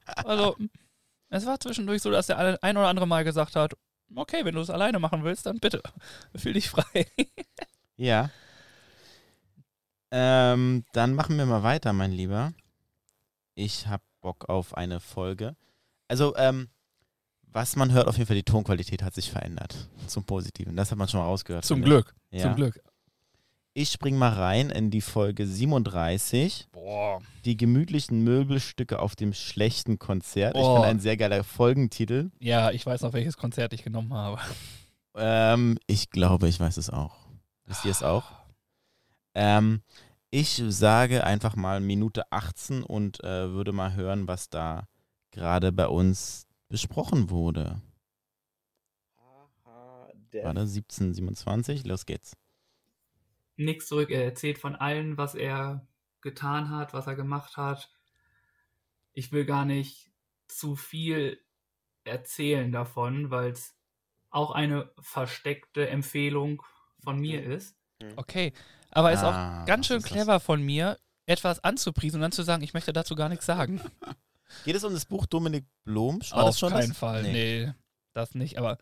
Also, 0.05 0.57
es 1.29 1.47
war 1.47 1.61
zwischendurch 1.61 2.03
so, 2.03 2.11
dass 2.11 2.27
der 2.27 2.39
ein 2.63 2.77
oder 2.77 2.89
andere 2.89 3.07
mal 3.07 3.23
gesagt 3.25 3.55
hat, 3.55 3.75
okay, 4.15 4.45
wenn 4.45 4.55
du 4.57 4.61
es 4.61 4.71
alleine 4.71 4.99
machen 4.99 5.23
willst, 5.23 5.47
dann 5.47 5.59
bitte. 5.61 5.83
Fühl 6.35 6.55
dich 6.55 6.69
frei. 6.71 7.07
Ja. 7.99 8.31
Ähm, 10.11 10.85
dann 10.93 11.15
machen 11.15 11.39
wir 11.39 11.47
mal 11.47 11.63
weiter, 11.63 11.93
mein 11.93 12.13
Lieber. 12.13 12.53
Ich 13.55 13.87
habe 13.87 14.03
Bock 14.27 14.49
auf 14.49 14.77
eine 14.77 14.99
Folge. 14.99 15.55
Also, 16.09 16.35
ähm, 16.37 16.69
was 17.43 17.77
man 17.77 17.93
hört, 17.93 18.09
auf 18.09 18.17
jeden 18.17 18.27
Fall, 18.27 18.35
die 18.35 18.43
Tonqualität 18.43 19.05
hat 19.05 19.15
sich 19.15 19.31
verändert. 19.31 19.89
Zum 20.09 20.25
Positiven. 20.25 20.75
Das 20.77 20.91
hat 20.91 20.99
man 20.99 21.07
schon 21.07 21.21
mal 21.21 21.27
rausgehört. 21.27 21.65
Zum 21.65 21.79
ich. 21.79 21.85
Glück. 21.85 22.13
Ja. 22.33 22.43
Zum 22.43 22.57
Glück. 22.57 22.81
Ich 23.73 23.91
spring 23.91 24.17
mal 24.17 24.33
rein 24.33 24.71
in 24.71 24.91
die 24.91 25.01
Folge 25.01 25.47
37. 25.47 26.67
Boah. 26.73 27.21
Die 27.45 27.57
gemütlichen 27.57 28.25
Möbelstücke 28.25 28.99
auf 28.99 29.15
dem 29.15 29.33
schlechten 29.33 30.01
Konzert. 30.01 30.57
Ich 30.57 30.61
Oh. 30.63 30.75
finde 30.75 30.89
ein 30.89 30.99
sehr 30.99 31.17
geiler 31.17 31.45
Folgentitel. 31.45 32.31
Ja, 32.41 32.73
ich 32.73 32.85
weiß 32.85 33.03
noch, 33.03 33.13
welches 33.13 33.37
Konzert 33.37 33.73
ich 33.75 33.85
genommen 33.85 34.13
habe. 34.13 34.41
Ähm, 35.15 35.79
ich 35.87 36.11
glaube, 36.11 36.49
ich 36.49 36.59
weiß 36.59 36.79
es 36.79 36.91
auch. 36.91 37.15
Wisst 37.65 37.85
ihr 37.85 37.93
es 37.93 38.03
auch? 38.03 38.25
Ähm, 39.35 39.83
ich 40.31 40.63
sage 40.69 41.25
einfach 41.25 41.57
mal 41.57 41.81
Minute 41.81 42.31
18 42.33 42.83
und 42.83 43.23
äh, 43.25 43.51
würde 43.51 43.73
mal 43.73 43.95
hören, 43.95 44.29
was 44.29 44.51
da 44.51 44.89
gerade 45.31 45.73
bei 45.73 45.89
uns 45.89 46.47
besprochen 46.69 47.31
wurde. 47.31 47.81
Der 50.33 50.45
Warte, 50.45 50.67
17, 50.67 51.15
27, 51.15 51.85
los 51.87 52.05
geht's. 52.07 52.37
nichts 53.57 53.87
zurück. 53.87 54.11
Er 54.11 54.25
erzählt 54.25 54.59
von 54.59 54.77
allen, 54.77 55.17
was 55.17 55.35
er 55.35 55.87
getan 56.21 56.71
hat, 56.71 56.93
was 56.93 57.07
er 57.07 57.15
gemacht 57.15 57.57
hat. 57.57 57.91
Ich 59.13 59.33
will 59.33 59.45
gar 59.45 59.65
nicht 59.65 60.11
zu 60.49 60.77
viel 60.77 61.41
erzählen 62.05 62.71
davon, 62.71 63.31
weil 63.31 63.51
es 63.51 63.77
auch 64.31 64.51
eine 64.51 64.91
versteckte 65.01 65.89
Empfehlung 65.89 66.63
von 67.03 67.19
mir 67.19 67.45
ist. 67.45 67.77
Okay. 68.17 68.53
Aber 68.97 69.13
ist 69.13 69.23
Ah, 69.23 69.63
auch 69.63 69.67
ganz 69.67 69.81
was 69.81 69.87
schön 69.89 69.97
ist 69.99 70.05
das? 70.07 70.13
clever 70.13 70.41
von 70.41 70.63
mir, 70.63 70.99
etwas 71.27 71.63
anzupriesen 71.63 72.17
und 72.19 72.23
dann 72.23 72.33
zu 72.33 72.43
sagen, 72.43 72.63
ich 72.63 72.75
möchte 72.75 72.93
dazu 72.93 73.15
gar 73.15 73.29
nichts 73.29 73.47
sagen. 73.47 73.81
Geht 74.65 74.77
es 74.77 74.85
um 74.85 74.95
das 74.95 75.05
Buch 75.05 75.27
Dominik 75.27 75.65
Blom? 75.85 76.21
War 76.31 76.45
das 76.47 76.55
Auf 76.55 76.59
schon 76.59 76.71
keinen 76.73 76.89
das? 76.91 76.99
Fall. 76.99 77.23
Nee. 77.23 77.67
Nee. 77.67 77.73
das 78.15 78.35
nicht. 78.35 78.59
Aber 78.59 78.79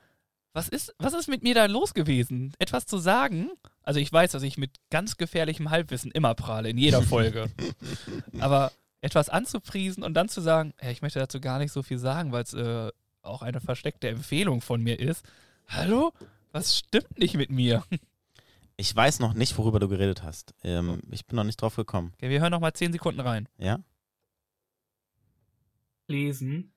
was 0.52 0.68
ist, 0.68 0.94
was 0.98 1.14
ist 1.14 1.26
mit 1.26 1.42
mir 1.42 1.54
da 1.54 1.66
los 1.66 1.94
gewesen? 1.94 2.52
Etwas 2.58 2.86
zu 2.86 2.98
sagen? 2.98 3.50
Also 3.82 3.98
ich 3.98 4.12
weiß, 4.12 4.30
dass 4.32 4.42
ich 4.44 4.56
mit 4.56 4.76
ganz 4.90 5.16
gefährlichem 5.16 5.70
Halbwissen 5.70 6.10
immer 6.12 6.34
prahle, 6.34 6.68
in 6.68 6.78
jeder 6.78 7.02
Folge. 7.02 7.50
Aber 8.40 8.70
etwas 9.00 9.28
anzupriesen 9.28 10.02
und 10.04 10.14
dann 10.14 10.28
zu 10.28 10.40
sagen, 10.40 10.72
ja, 10.80 10.90
ich 10.90 11.02
möchte 11.02 11.18
dazu 11.18 11.40
gar 11.40 11.58
nicht 11.58 11.72
so 11.72 11.82
viel 11.82 11.98
sagen, 11.98 12.30
weil 12.30 12.44
es 12.44 12.54
äh, 12.54 12.90
auch 13.22 13.42
eine 13.42 13.60
versteckte 13.60 14.08
Empfehlung 14.08 14.60
von 14.60 14.80
mir 14.82 14.98
ist. 15.00 15.24
Hallo? 15.68 16.12
Was 16.52 16.78
stimmt 16.78 17.18
nicht 17.18 17.34
mit 17.36 17.50
mir? 17.50 17.82
Ich 18.76 18.94
weiß 18.94 19.20
noch 19.20 19.34
nicht, 19.34 19.56
worüber 19.56 19.78
du 19.78 19.88
geredet 19.88 20.22
hast. 20.22 20.54
Ähm, 20.62 21.00
ich 21.10 21.26
bin 21.26 21.36
noch 21.36 21.44
nicht 21.44 21.60
drauf 21.62 21.76
gekommen. 21.76 22.12
Okay, 22.14 22.28
wir 22.30 22.40
hören 22.40 22.50
noch 22.50 22.60
mal 22.60 22.72
zehn 22.72 22.92
Sekunden 22.92 23.20
rein. 23.20 23.48
Ja? 23.56 23.78
Lesen. 26.08 26.72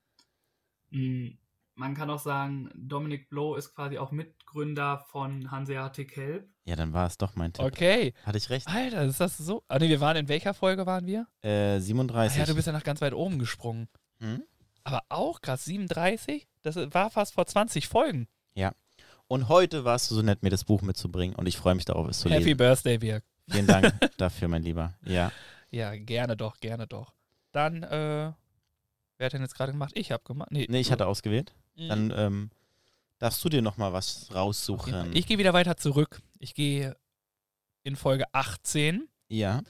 Mm, 0.90 1.30
Man 1.74 1.94
kann 1.94 2.10
auch 2.10 2.18
sagen, 2.18 2.70
Dominic 2.74 3.28
Blow 3.28 3.54
ist 3.56 3.74
quasi 3.74 3.98
auch 3.98 4.10
Mitgründer 4.10 4.98
von 5.10 5.50
Hanseatic 5.50 6.16
Help. 6.16 6.48
Ja, 6.64 6.76
dann 6.76 6.92
war 6.92 7.06
es 7.06 7.18
doch 7.18 7.34
mein 7.36 7.52
Tipp. 7.52 7.64
Okay. 7.64 8.14
Hatte 8.24 8.38
ich 8.38 8.50
recht? 8.50 8.66
Alter, 8.68 9.04
ist 9.04 9.20
das 9.20 9.36
so? 9.38 9.62
Ah, 9.68 9.78
nee, 9.78 9.88
wir 9.88 10.00
waren 10.00 10.16
in 10.16 10.28
welcher 10.28 10.54
Folge 10.54 10.86
waren 10.86 11.06
wir? 11.06 11.26
Äh, 11.42 11.76
Ah, 11.76 11.80
37. 11.80 12.38
ja, 12.38 12.46
du 12.46 12.54
bist 12.54 12.66
ja 12.66 12.72
nach 12.72 12.84
ganz 12.84 13.00
weit 13.00 13.12
oben 13.14 13.38
gesprungen. 13.38 13.88
Hm? 14.20 14.42
Aber 14.84 15.02
auch 15.08 15.40
krass, 15.40 15.64
37? 15.66 16.48
Das 16.62 16.76
war 16.76 17.10
fast 17.10 17.34
vor 17.34 17.46
20 17.46 17.86
Folgen. 17.88 18.26
Und 19.28 19.48
heute 19.48 19.84
warst 19.84 20.10
du 20.10 20.14
so 20.14 20.22
nett, 20.22 20.42
mir 20.42 20.50
das 20.50 20.64
Buch 20.64 20.80
mitzubringen 20.82 21.36
und 21.36 21.46
ich 21.46 21.56
freue 21.58 21.74
mich 21.74 21.84
darauf, 21.84 22.08
es 22.08 22.20
zu 22.20 22.30
Happy 22.30 22.44
lesen. 22.44 22.56
Birthday, 22.56 22.98
Birk. 22.98 23.24
Vielen 23.50 23.66
Dank 23.66 23.92
dafür, 24.16 24.48
mein 24.48 24.62
Lieber. 24.62 24.94
Ja. 25.04 25.30
Ja, 25.70 25.94
gerne 25.96 26.36
doch, 26.36 26.58
gerne 26.60 26.86
doch. 26.86 27.12
Dann, 27.52 27.82
äh, 27.82 28.32
wer 29.18 29.24
hat 29.26 29.32
denn 29.34 29.42
jetzt 29.42 29.54
gerade 29.54 29.72
gemacht? 29.72 29.92
Ich 29.94 30.12
habe 30.12 30.22
gemacht. 30.24 30.50
Nee, 30.50 30.66
Nee, 30.68 30.80
ich 30.80 30.90
hatte 30.90 31.06
ausgewählt. 31.06 31.52
Mhm. 31.76 31.88
Dann 31.88 32.12
ähm, 32.16 32.50
darfst 33.18 33.44
du 33.44 33.48
dir 33.50 33.60
nochmal 33.62 33.92
was 33.92 34.28
raussuchen. 34.34 35.14
Ich 35.14 35.26
gehe 35.26 35.36
wieder 35.38 35.52
weiter 35.52 35.76
zurück. 35.76 36.22
Ich 36.38 36.54
gehe 36.54 36.96
in 37.84 37.96
Folge 37.96 38.24
18. 38.32 39.08
ja. 39.28 39.62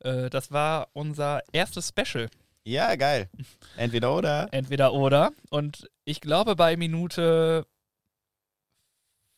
Äh, 0.00 0.28
das 0.28 0.52
war 0.52 0.88
unser 0.92 1.42
erstes 1.52 1.88
Special. 1.88 2.28
Ja, 2.64 2.96
geil. 2.96 3.30
Entweder 3.78 4.14
oder. 4.14 4.48
Entweder 4.52 4.92
oder. 4.92 5.32
Und 5.48 5.88
ich 6.04 6.20
glaube, 6.20 6.54
bei 6.54 6.76
Minute 6.76 7.66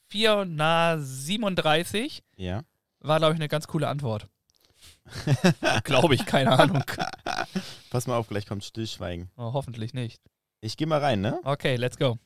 4 0.08 0.44
na 0.46 0.98
37 0.98 2.22
Ja. 2.36 2.62
war, 3.00 3.18
glaube 3.18 3.34
ich, 3.34 3.40
eine 3.40 3.48
ganz 3.48 3.66
coole 3.66 3.88
Antwort. 3.88 4.28
Glaube 5.84 6.14
ich, 6.14 6.26
keine 6.26 6.58
Ahnung. 6.58 6.84
Pass 7.90 8.06
mal 8.06 8.16
auf, 8.16 8.28
gleich 8.28 8.46
kommt 8.46 8.62
Stillschweigen. 8.64 9.30
Oh, 9.36 9.52
hoffentlich 9.54 9.94
nicht. 9.94 10.20
Ich 10.60 10.76
gehe 10.76 10.86
mal 10.86 11.00
rein, 11.00 11.20
ne? 11.20 11.40
Okay, 11.44 11.76
let's 11.76 11.96
go. 11.96 12.18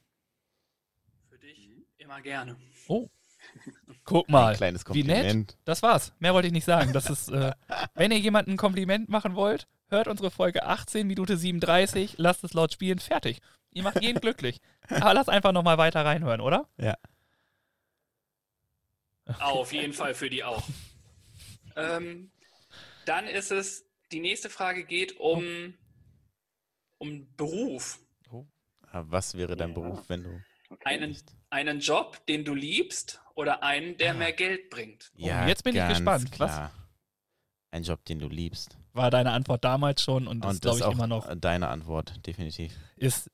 Für 1.28 1.38
dich 1.38 1.68
immer 1.98 2.20
gerne. 2.20 2.56
Guck 4.04 4.28
mal. 4.28 4.48
Ein 4.50 4.56
kleines 4.56 4.84
Wie 4.92 5.04
nett. 5.04 5.18
Kompliment. 5.18 5.56
Das 5.64 5.82
war's. 5.82 6.12
Mehr 6.18 6.34
wollte 6.34 6.48
ich 6.48 6.52
nicht 6.52 6.64
sagen. 6.64 6.92
Das 6.92 7.08
ist, 7.08 7.28
äh, 7.30 7.52
wenn 7.94 8.10
ihr 8.10 8.18
jemandem 8.18 8.54
ein 8.54 8.58
Kompliment 8.58 9.08
machen 9.08 9.34
wollt, 9.36 9.68
hört 9.88 10.08
unsere 10.08 10.30
Folge 10.30 10.64
18, 10.64 11.06
Minute 11.06 11.36
37, 11.36 12.14
lasst 12.18 12.42
es 12.44 12.52
laut 12.54 12.72
spielen, 12.72 12.98
fertig. 12.98 13.40
Ihr 13.70 13.82
macht 13.84 14.02
jeden 14.02 14.20
glücklich. 14.20 14.60
Aber 14.88 15.14
lasst 15.14 15.30
einfach 15.30 15.52
nochmal 15.52 15.78
weiter 15.78 16.04
reinhören, 16.04 16.40
oder? 16.40 16.68
Auf 19.40 19.72
jeden 19.72 19.92
Fall 19.92 20.14
für 20.14 20.28
die 20.30 20.44
auch. 20.44 20.62
Ähm, 21.76 22.30
dann 23.06 23.26
ist 23.26 23.50
es, 23.50 23.84
die 24.10 24.20
nächste 24.20 24.50
Frage 24.50 24.84
geht 24.84 25.18
um, 25.18 25.74
um 26.98 27.26
Beruf. 27.36 27.98
Ah, 28.90 29.04
Was 29.06 29.36
wäre 29.36 29.56
dein 29.56 29.70
Ja. 29.70 29.74
Beruf, 29.74 30.08
wenn 30.08 30.22
du. 30.24 30.42
Einen, 30.84 31.16
einen 31.50 31.80
Job, 31.80 32.24
den 32.26 32.44
du 32.44 32.54
liebst 32.54 33.20
oder 33.34 33.62
einen, 33.62 33.96
der 33.96 34.10
Ah. 34.12 34.14
mehr 34.14 34.32
Geld 34.32 34.68
bringt. 34.70 35.10
Oh, 35.18 35.26
jetzt 35.26 35.64
bin 35.64 35.74
ich 35.76 35.88
gespannt. 35.88 36.24
Was? 36.38 36.50
Klar. 36.50 36.72
Ein 37.70 37.84
Job, 37.84 38.04
den 38.04 38.18
du 38.18 38.28
liebst. 38.28 38.76
War 38.92 39.10
deine 39.10 39.30
Antwort 39.32 39.64
damals 39.64 40.02
schon 40.02 40.26
und, 40.26 40.44
das 40.44 40.54
Und 40.56 40.62
glaube 40.62 40.62
das 40.62 40.76
ich 40.76 40.80
ist 40.82 40.86
auch 40.86 40.92
immer 40.92 41.06
noch 41.06 41.34
deine 41.38 41.68
Antwort, 41.68 42.26
definitiv. 42.26 42.74
ist 42.96 43.30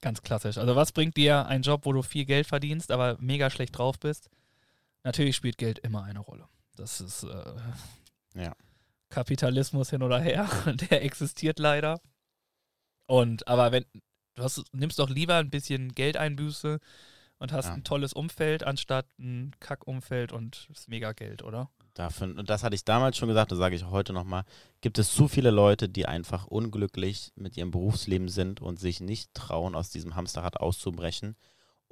ganz 0.00 0.22
klassisch. 0.22 0.56
Also 0.56 0.74
was 0.76 0.92
bringt 0.92 1.16
dir 1.18 1.44
ein 1.46 1.60
Job, 1.62 1.84
wo 1.84 1.92
du 1.92 2.00
viel 2.02 2.24
Geld 2.24 2.46
verdienst, 2.46 2.90
aber 2.90 3.18
mega 3.20 3.50
schlecht 3.50 3.76
drauf 3.76 3.98
bist? 3.98 4.30
Natürlich 5.04 5.36
spielt 5.36 5.58
Geld 5.58 5.78
immer 5.80 6.02
eine 6.04 6.18
Rolle. 6.20 6.48
Das 6.76 7.00
ist 7.00 7.22
äh, 7.24 7.54
Ja. 8.34 8.54
Kapitalismus 9.10 9.90
hin 9.90 10.02
oder 10.02 10.18
her, 10.18 10.48
der 10.90 11.04
existiert 11.04 11.58
leider. 11.58 12.00
Und 13.06 13.46
aber 13.46 13.70
wenn 13.70 13.84
du 14.34 14.42
hast, 14.42 14.64
nimmst 14.72 14.98
doch 14.98 15.10
lieber 15.10 15.36
ein 15.36 15.50
bisschen 15.50 15.94
Geldeinbüße 15.94 16.80
und 17.38 17.52
hast 17.52 17.66
Ja. 17.66 17.74
ein 17.74 17.84
tolles 17.84 18.12
Umfeld 18.12 18.64
anstatt 18.64 19.06
ein 19.18 19.54
Kackumfeld 19.60 20.32
und 20.32 20.66
das 20.70 20.88
mega 20.88 21.12
Geld, 21.12 21.42
oder? 21.44 21.70
Dafür, 21.92 22.26
und 22.36 22.50
das 22.50 22.64
hatte 22.64 22.74
ich 22.74 22.84
damals 22.84 23.16
schon 23.16 23.28
gesagt, 23.28 23.52
das 23.52 23.58
sage 23.58 23.76
ich 23.76 23.84
auch 23.84 23.92
heute 23.92 24.12
nochmal, 24.12 24.44
gibt 24.80 24.98
es 24.98 25.14
zu 25.14 25.28
viele 25.28 25.50
Leute, 25.52 25.88
die 25.88 26.06
einfach 26.06 26.46
unglücklich 26.48 27.30
mit 27.36 27.56
ihrem 27.56 27.70
Berufsleben 27.70 28.28
sind 28.28 28.60
und 28.60 28.80
sich 28.80 29.00
nicht 29.00 29.32
trauen, 29.34 29.76
aus 29.76 29.90
diesem 29.90 30.16
Hamsterrad 30.16 30.56
auszubrechen. 30.56 31.36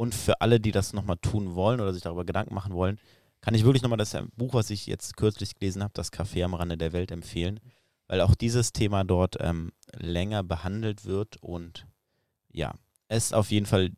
Und 0.03 0.17
für 0.17 0.41
alle, 0.41 0.59
die 0.59 0.73
das 0.73 0.95
nochmal 0.95 1.19
tun 1.19 1.55
wollen 1.55 1.81
oder 1.81 1.93
sich 1.93 2.03
darüber 2.03 2.25
Gedanken 2.25 2.57
machen 2.57 2.75
wollen, 2.75 2.99
kann 3.41 3.55
ich 3.55 3.63
wirklich 3.63 3.85
nochmal 3.85 3.99
das 3.99 4.17
Buch, 4.35 4.53
was 4.53 4.71
ich 4.71 4.89
jetzt 4.89 5.17
kürzlich 5.17 5.55
gelesen 5.55 5.81
habe, 5.81 5.93
Das 5.95 6.13
Café 6.13 6.45
am 6.45 6.55
Rande 6.55 6.77
der 6.77 6.93
Welt 6.93 7.13
empfehlen, 7.13 7.61
weil 8.09 8.21
auch 8.21 8.35
dieses 8.35 8.73
Thema 8.73 9.05
dort 9.05 9.37
ähm, 9.39 9.71
länger 9.95 10.43
behandelt 10.43 11.05
wird 11.05 11.37
und 11.41 11.87
ja, 12.51 12.75
es 13.07 13.27
ist 13.27 13.33
auf 13.33 13.53
jeden 13.53 13.67
Fall 13.67 13.93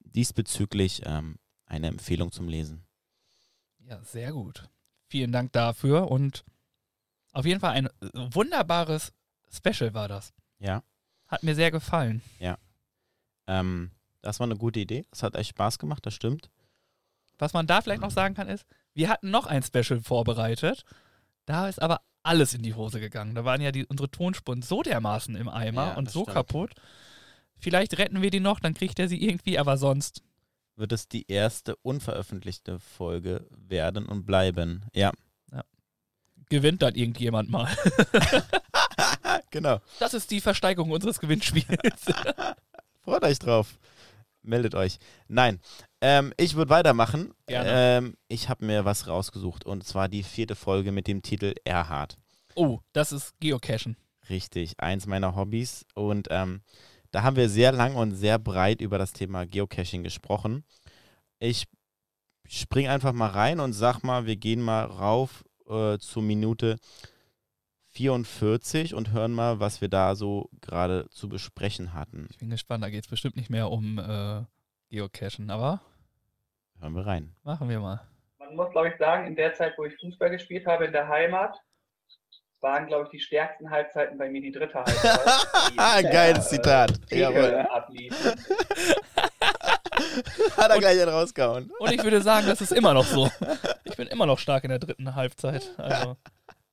diesbezüglich 0.00 1.00
ähm, 1.06 1.38
eine 1.64 1.86
Empfehlung 1.86 2.32
zum 2.32 2.48
Lesen. 2.48 2.84
Ja, 3.78 4.04
sehr 4.04 4.32
gut. 4.32 4.68
Vielen 5.08 5.32
Dank 5.32 5.52
dafür 5.52 6.10
und 6.10 6.44
auf 7.32 7.46
jeden 7.46 7.60
Fall 7.60 7.72
ein 7.72 7.86
äh, 7.86 7.90
wunderbares 8.12 9.14
Special 9.50 9.94
war 9.94 10.08
das. 10.08 10.34
Ja. 10.58 10.82
Hat 11.28 11.42
mir 11.42 11.54
sehr 11.54 11.70
gefallen. 11.70 12.20
Ähm, 13.46 13.90
das 14.26 14.40
war 14.40 14.46
eine 14.46 14.56
gute 14.56 14.80
Idee. 14.80 15.04
Das 15.10 15.22
hat 15.22 15.36
echt 15.36 15.50
Spaß 15.50 15.78
gemacht, 15.78 16.04
das 16.04 16.14
stimmt. 16.14 16.50
Was 17.38 17.52
man 17.52 17.66
da 17.66 17.80
vielleicht 17.80 18.00
noch 18.00 18.10
sagen 18.10 18.34
kann 18.34 18.48
ist, 18.48 18.66
wir 18.94 19.08
hatten 19.08 19.30
noch 19.30 19.46
ein 19.46 19.62
Special 19.62 20.00
vorbereitet. 20.00 20.84
Da 21.44 21.68
ist 21.68 21.80
aber 21.80 22.00
alles 22.22 22.54
in 22.54 22.62
die 22.62 22.74
Hose 22.74 22.98
gegangen. 22.98 23.34
Da 23.34 23.44
waren 23.44 23.60
ja 23.60 23.70
die, 23.70 23.86
unsere 23.86 24.10
Tonspuren 24.10 24.62
so 24.62 24.82
dermaßen 24.82 25.36
im 25.36 25.48
Eimer 25.48 25.88
Ja, 25.88 25.94
und 25.94 26.10
so 26.10 26.22
stimmt. 26.22 26.34
kaputt. 26.34 26.72
Vielleicht 27.58 27.98
retten 27.98 28.20
wir 28.20 28.30
die 28.30 28.40
noch, 28.40 28.58
dann 28.58 28.74
kriegt 28.74 28.98
er 28.98 29.08
sie 29.08 29.22
irgendwie, 29.22 29.58
aber 29.58 29.76
sonst. 29.76 30.22
Wird 30.74 30.92
es 30.92 31.08
die 31.08 31.30
erste 31.30 31.76
unveröffentlichte 31.76 32.80
Folge 32.80 33.46
werden 33.50 34.06
und 34.06 34.26
bleiben. 34.26 34.84
Ja. 34.92 35.12
gewinnt 36.48 36.82
dann 36.82 36.94
irgendjemand 36.94 37.48
mal. 37.50 37.68
genau. 39.50 39.80
Das 40.00 40.14
ist 40.14 40.30
die 40.30 40.40
Versteigerung 40.40 40.90
unseres 40.90 41.20
Gewinnspiels. 41.20 42.06
Freut 43.02 43.22
euch 43.22 43.38
drauf. 43.38 43.78
Meldet 44.46 44.74
euch. 44.74 44.98
Nein, 45.28 45.60
ähm, 46.00 46.32
ich 46.36 46.54
würde 46.54 46.70
weitermachen. 46.70 47.34
Ähm, 47.48 48.16
ich 48.28 48.48
habe 48.48 48.64
mir 48.64 48.84
was 48.84 49.08
rausgesucht 49.08 49.66
und 49.66 49.84
zwar 49.84 50.08
die 50.08 50.22
vierte 50.22 50.54
Folge 50.54 50.92
mit 50.92 51.08
dem 51.08 51.22
Titel 51.22 51.54
Erhard. 51.64 52.16
oh, 52.54 52.80
das 52.92 53.12
ist 53.12 53.34
Geocachen. 53.40 53.96
Richtig, 54.28 54.80
eins 54.80 55.06
meiner 55.06 55.36
Hobbys. 55.36 55.84
Und 55.94 56.28
ähm, 56.30 56.62
da 57.10 57.22
haben 57.22 57.36
wir 57.36 57.48
sehr 57.48 57.72
lang 57.72 57.94
und 57.94 58.14
sehr 58.14 58.38
breit 58.38 58.80
über 58.80 58.98
das 58.98 59.12
Thema 59.12 59.46
Geocaching 59.46 60.02
gesprochen. 60.02 60.64
Ich 61.38 61.64
spring 62.48 62.88
einfach 62.88 63.12
mal 63.12 63.30
rein 63.30 63.60
und 63.60 63.72
sag 63.72 64.02
mal, 64.02 64.26
wir 64.26 64.36
gehen 64.36 64.60
mal 64.60 64.84
rauf 64.84 65.44
äh, 65.68 65.98
zur 65.98 66.22
Minute 66.22 66.76
44 67.96 68.94
und 68.94 69.12
hören 69.12 69.32
mal, 69.32 69.58
was 69.58 69.80
wir 69.80 69.88
da 69.88 70.14
so 70.14 70.50
gerade 70.60 71.08
zu 71.10 71.30
besprechen 71.30 71.94
hatten. 71.94 72.28
Ich 72.30 72.36
bin 72.38 72.50
gespannt, 72.50 72.84
da 72.84 72.90
geht 72.90 73.04
es 73.04 73.10
bestimmt 73.10 73.36
nicht 73.36 73.48
mehr 73.48 73.70
um 73.70 73.98
äh, 73.98 74.42
Geocachen, 74.90 75.50
aber 75.50 75.80
Hören 76.78 76.92
wir 76.94 77.06
rein. 77.06 77.34
machen 77.42 77.70
wir 77.70 77.80
mal. 77.80 78.02
Man 78.38 78.54
muss, 78.54 78.70
glaube 78.70 78.88
ich, 78.90 78.96
sagen, 78.98 79.26
in 79.26 79.34
der 79.34 79.54
Zeit, 79.54 79.72
wo 79.78 79.86
ich 79.86 79.94
Fußball 79.98 80.28
gespielt 80.28 80.66
habe 80.66 80.84
in 80.84 80.92
der 80.92 81.08
Heimat, 81.08 81.56
waren, 82.60 82.86
glaube 82.86 83.04
ich, 83.04 83.10
die 83.10 83.20
stärksten 83.20 83.70
Halbzeiten 83.70 84.18
bei 84.18 84.28
mir 84.28 84.42
die 84.42 84.52
dritte 84.52 84.74
Halbzeit. 84.74 85.20
die, 85.72 85.74
Ah, 85.78 86.02
Geiles 86.02 86.46
äh, 86.46 86.56
Zitat. 86.56 87.00
Jawohl. 87.10 87.66
abliefen. 87.72 88.16
Hat 90.58 90.70
er 90.70 90.78
gleich 90.78 91.00
einen 91.00 91.08
rausgehauen. 91.08 91.70
Und 91.78 91.92
ich 91.92 92.04
würde 92.04 92.20
sagen, 92.20 92.46
das 92.46 92.60
ist 92.60 92.72
immer 92.72 92.92
noch 92.92 93.06
so. 93.06 93.30
Ich 93.84 93.96
bin 93.96 94.08
immer 94.08 94.26
noch 94.26 94.38
stark 94.38 94.64
in 94.64 94.70
der 94.70 94.78
dritten 94.80 95.14
Halbzeit. 95.14 95.72
Also. 95.78 96.16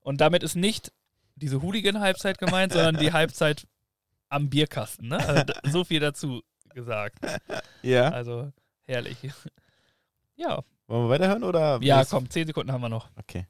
Und 0.01 0.19
damit 0.19 0.43
ist 0.43 0.55
nicht 0.55 0.91
diese 1.35 1.61
Hooligan-Halbzeit 1.61 2.37
gemeint, 2.37 2.73
sondern 2.73 2.97
die 2.97 3.11
Halbzeit 3.13 3.67
am 4.29 4.49
Bierkasten. 4.49 5.07
Ne? 5.09 5.17
Also 5.17 5.53
so 5.69 5.83
viel 5.83 5.99
dazu 5.99 6.41
gesagt. 6.73 7.17
Ja. 7.81 8.09
Also 8.09 8.51
herrlich. 8.83 9.17
Ja, 10.35 10.63
Wollen 10.87 11.05
wir 11.05 11.09
weiterhören 11.09 11.43
oder? 11.43 11.79
ja, 11.81 12.03
komm, 12.05 12.29
zehn 12.29 12.47
Sekunden 12.47 12.71
haben 12.71 12.81
wir 12.81 12.89
noch. 12.89 13.09
Okay. 13.17 13.47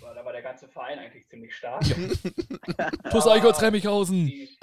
War- 0.00 0.14
Da 0.14 0.24
war 0.24 0.32
der 0.32 0.42
ganze 0.42 0.68
Verein 0.68 0.98
eigentlich 0.98 1.26
ziemlich 1.28 1.54
stark. 1.56 1.82
Tuss 3.10 3.24
Aber 3.26 3.32
Eichholz 3.32 3.60
Remmichhausen. 3.60 4.26
die- 4.26 4.56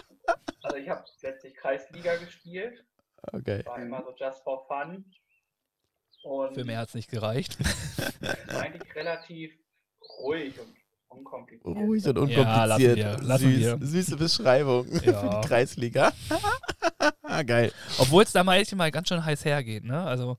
Also 0.64 0.78
ich 0.78 0.90
habe 0.90 1.04
letztlich 1.22 1.56
Kreisliga 1.56 2.16
gespielt, 2.18 2.86
Okay. 3.34 3.66
war 3.66 3.80
immer 3.80 4.04
so 4.04 4.14
just 4.16 4.44
for 4.44 4.66
fun. 4.68 5.06
Und 6.24 6.54
Für 6.54 6.66
mehr 6.66 6.78
hat 6.80 6.90
es 6.90 6.96
nicht 6.96 7.10
gereicht. 7.10 7.58
war 8.48 8.62
eigentlich 8.62 8.94
relativ 8.96 9.58
ruhig 10.22 10.60
und 10.60 10.76
unkompliziert. 11.10 11.66
Ruhig 11.78 12.06
und 12.08 12.16
Ja, 12.16 12.22
unkompliziert. 12.42 13.24
lassen 13.24 13.50
wir, 13.52 13.68
lassen 13.68 13.80
Süß. 13.80 13.90
Süße 13.92 14.18
Beschreibung 14.18 14.86
für 14.92 15.12
Ja. 15.12 15.40
die 15.42 15.48
Kreisliga. 15.48 16.12
Geil. 17.46 17.72
Obwohl 18.00 18.24
es 18.24 18.32
da 18.32 18.44
manchmal 18.44 18.92
ganz 18.92 19.08
schön 19.10 19.24
heiß 19.24 19.46
hergeht. 19.46 19.84
Ne? 19.84 20.02
Also 20.02 20.38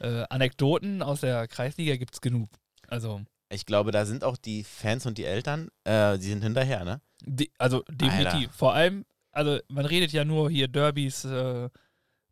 äh, 0.00 0.24
Anekdoten 0.30 1.02
aus 1.02 1.20
der 1.20 1.46
Kreisliga 1.48 1.96
gibt 1.96 2.14
es 2.14 2.20
genug. 2.20 2.48
Also, 2.88 3.20
Ich 3.50 3.66
glaube, 3.66 3.90
da 3.92 4.04
sind 4.06 4.24
auch 4.24 4.36
die 4.36 4.64
Fans 4.64 5.06
und 5.06 5.18
die 5.18 5.24
Eltern, 5.24 5.68
äh, 5.84 6.18
die 6.18 6.24
sind 6.28 6.42
hinterher, 6.42 6.84
ne? 6.84 7.00
de 7.26 7.48
also 7.58 7.82
definitiv. 7.90 8.26
Alter. 8.34 8.52
Vor 8.52 8.74
allem, 8.74 9.04
also 9.32 9.58
man 9.68 9.86
redet 9.86 10.12
ja 10.12 10.24
nur 10.24 10.50
hier 10.50 10.68
Derbys, 10.68 11.24
äh, 11.24 11.68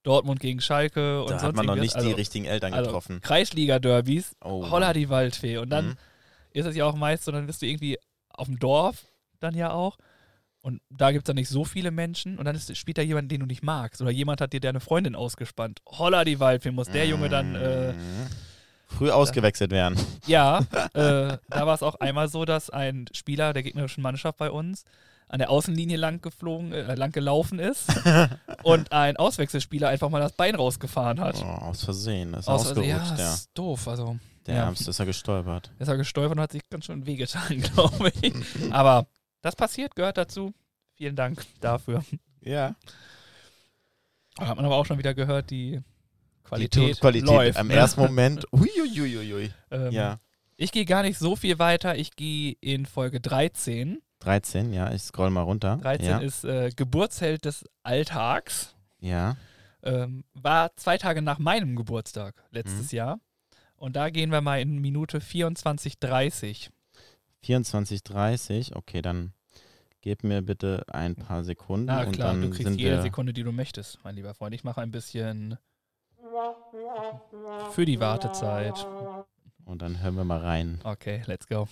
Dortmund 0.03 0.41
gegen 0.41 0.61
Schalke 0.61 1.21
und 1.23 1.31
Da 1.31 1.39
sonst 1.39 1.45
hat 1.49 1.55
man 1.57 1.67
noch 1.67 1.77
nicht 1.77 1.95
die 1.95 1.99
also, 1.99 2.11
richtigen 2.13 2.45
Eltern 2.45 2.75
also 2.75 2.87
getroffen. 2.91 3.21
Kreisliga-Derbys, 3.21 4.35
Oh, 4.45 4.69
holla 4.71 4.93
die 4.93 5.09
Waldfee. 5.09 5.59
Und 5.59 5.71
dann 5.71 5.87
Mhm. 5.91 5.97
Ist 6.55 6.67
es 6.67 6.77
ja 6.77 6.85
auch 6.87 6.95
meist 6.95 7.25
so, 7.25 7.33
dann 7.33 7.47
bist 7.47 7.63
du 7.63 7.67
irgendwie 7.67 7.99
auf 8.31 8.47
dem 8.47 8.59
Dorf 8.59 9.05
dann 9.41 9.55
ja 9.55 9.73
auch. 9.73 9.97
Und 10.61 10.81
da 10.91 11.11
gibt 11.11 11.25
es 11.25 11.27
dann 11.27 11.35
nicht 11.37 11.49
so 11.49 11.65
viele 11.65 11.91
Menschen. 11.91 12.39
Und 12.39 12.45
dann 12.45 12.55
ist, 12.55 12.77
spielt 12.77 12.97
da 12.97 13.03
jemand, 13.03 13.33
den 13.33 13.41
du 13.41 13.47
nicht 13.47 13.65
magst. 13.65 14.01
Oder 14.01 14.13
jemand 14.13 14.41
hat 14.41 14.53
dir 14.53 14.61
deine 14.61 14.79
Freundin 14.79 15.17
ausgespannt. 15.17 15.81
Holla 15.87 16.25
die 16.25 16.39
Waldfee, 16.39 16.71
muss 16.71 16.89
der 16.89 17.07
Junge 17.07 17.29
dann. 17.29 17.55
Äh, 17.57 17.93
Mhm. 17.93 18.27
Früh 18.87 19.11
ausgewechselt 19.11 19.71
werden. 19.71 19.99
ja, 20.27 20.59
äh, 20.93 21.39
da 21.49 21.67
war 21.67 21.75
es 21.75 21.83
auch 21.83 21.95
einmal 21.97 22.29
so, 22.29 22.45
dass 22.45 22.69
ein 22.69 23.07
Spieler 23.13 23.55
der 23.55 23.63
gegnerischen 23.63 24.03
Mannschaft 24.03 24.37
bei 24.37 24.51
uns 24.51 24.85
an 25.29 25.39
der 25.39 25.49
Außenlinie 25.49 25.97
lang 25.97 26.21
geflogen, 26.21 26.73
äh, 26.75 26.95
lang 26.95 27.11
gelaufen 27.11 27.59
ist 27.59 27.87
und 28.65 28.93
ein 28.93 29.17
Auswechselspieler 29.17 29.89
einfach 29.89 30.11
mal 30.11 30.21
das 30.21 30.33
Bein 30.33 30.55
rausgefahren 30.55 31.19
Oh, 31.21 31.23
hat. 31.23 31.43
aus 31.43 31.83
Versehen. 31.85 32.35
Ist 32.35 32.49
Aus 32.49 32.67
Versehen, 32.71 32.93
ausgerutscht, 32.97 33.19
ja, 33.19 33.25
ja. 33.25 33.33
ist 33.35 33.51
doof. 33.55 33.89
Also, 33.89 34.19
Der 34.47 34.57
ja. 34.57 34.65
Ärmste 34.65 34.91
ist 34.91 34.99
er 34.99 35.07
gestolpert. 35.07 35.71
ist 35.79 35.89
er 35.89 35.97
gestolpert 35.97 36.37
und 36.37 36.43
hat 36.43 36.53
sich 36.53 36.63
ganz 36.69 36.87
schön 36.87 37.07
wehgetan, 37.07 37.61
glaube 37.75 38.13
ich. 38.21 38.35
Aber 38.73 39.07
das 39.41 39.55
passiert, 39.57 39.95
gehört 39.95 40.19
dazu. 40.19 40.53
Vielen 40.95 41.17
Dank 41.17 41.45
dafür. 41.61 42.05
Ja. 42.41 42.75
Da 44.37 44.47
hat 44.49 44.57
man 44.57 44.65
aber 44.65 44.77
auch 44.77 44.87
schon 44.87 44.99
wieder 44.99 45.15
gehört, 45.15 45.51
die 45.51 45.81
Die 45.81 46.43
Qualität, 46.45 47.01
läuft. 47.25 47.59
am 47.59 47.69
ne? 47.69 47.75
ersten 47.75 48.01
Moment. 48.01 48.47
Uiuiuiui. 48.53 49.53
Ähm, 49.71 49.93
Ja. 49.93 50.19
Ich 50.57 50.71
gehe 50.71 50.85
gar 50.85 51.03
nicht 51.03 51.19
so 51.19 51.35
viel 51.35 51.59
weiter. 51.59 51.97
Ich 51.97 52.15
gehe 52.15 52.57
in 52.61 52.87
Folge 52.87 53.21
13. 53.21 54.01
13, 54.21 54.73
ja, 54.73 54.93
ich 54.93 55.03
scroll 55.03 55.31
mal 55.31 55.41
runter. 55.43 55.79
13 55.83 56.07
ja. 56.09 56.19
ist 56.19 56.45
äh, 56.45 56.71
Geburtsheld 56.77 57.45
des 57.45 57.65
Alltags. 57.83 58.77
Ja. 59.01 59.37
Ähm, 59.83 60.25
war 60.35 60.71
zwei 60.77 60.99
Tage 60.99 61.23
nach 61.23 61.39
meinem 61.41 61.75
Geburtstag 61.75 62.35
letztes 62.51 62.93
Mhm. 62.93 62.97
Jahr. 62.97 63.21
Und 63.83 63.97
da 63.97 64.11
gehen 64.11 64.31
wir 64.31 64.41
mal 64.41 64.61
in 64.61 64.81
Minute 64.81 65.19
24,30. 65.19 66.71
24,30. 67.45 68.77
Okay, 68.77 69.03
dann 69.03 69.33
gib 70.03 70.23
mir 70.23 70.41
bitte 70.41 70.85
ein 70.87 71.17
paar 71.17 71.43
Sekunden. 71.43 71.87
Na 71.87 72.05
und 72.05 72.13
klar, 72.13 72.29
dann 72.29 72.43
du 72.43 72.51
kriegst 72.51 72.79
jede 72.79 73.03
Sekunde, 73.03 73.33
die 73.33 73.43
du 73.43 73.51
möchtest, 73.51 73.99
mein 74.05 74.15
lieber 74.15 74.35
Freund. 74.35 74.55
Ich 74.55 74.63
mache 74.63 74.83
ein 74.83 74.93
bisschen 74.93 75.59
für 77.73 77.85
die 77.85 77.99
Wartezeit. 77.99 78.87
Und 79.65 79.83
dann 79.83 80.01
hören 80.01 80.15
wir 80.15 80.25
mal 80.25 80.39
rein. 80.39 80.81
Okay, 80.85 81.25
let's 81.27 81.49
go. 81.49 81.67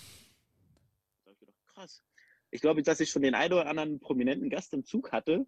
Krass. 1.74 2.02
Ich 2.50 2.60
glaube, 2.60 2.82
dass 2.82 2.98
ich 2.98 3.08
schon 3.08 3.22
den 3.22 3.36
einen 3.36 3.52
oder 3.52 3.68
anderen 3.68 4.00
prominenten 4.00 4.50
Gast 4.50 4.74
im 4.74 4.84
Zug 4.84 5.12
hatte, 5.12 5.46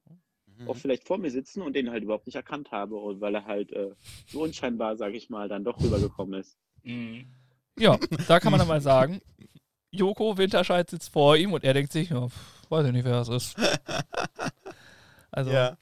Mhm. 0.62 0.68
auch 0.68 0.76
vielleicht 0.76 1.04
vor 1.04 1.18
mir 1.18 1.30
sitzen 1.30 1.62
und 1.62 1.74
den 1.74 1.90
halt 1.90 2.02
überhaupt 2.02 2.26
nicht 2.26 2.36
erkannt 2.36 2.70
habe, 2.70 2.96
und 2.96 3.20
weil 3.20 3.34
er 3.34 3.44
halt 3.44 3.72
äh, 3.72 3.90
so 4.26 4.42
unscheinbar, 4.42 4.96
sage 4.96 5.16
ich 5.16 5.30
mal, 5.30 5.48
dann 5.48 5.64
doch 5.64 5.80
rübergekommen 5.82 6.40
ist. 6.40 6.56
Ja, 7.78 7.98
da 8.28 8.40
kann 8.40 8.50
man 8.50 8.58
dann 8.58 8.68
mal 8.68 8.80
sagen, 8.80 9.20
Joko 9.90 10.38
Winterscheid 10.38 10.88
sitzt 10.88 11.12
vor 11.12 11.36
ihm 11.36 11.52
und 11.52 11.64
er 11.64 11.74
denkt 11.74 11.92
sich, 11.92 12.10
ja, 12.10 12.28
pf, 12.28 12.70
weiß 12.70 12.86
ich 12.86 12.92
nicht, 12.92 13.04
wer 13.04 13.12
das 13.12 13.28
ist. 13.28 13.56
Also, 15.34 15.50
ja. 15.50 15.78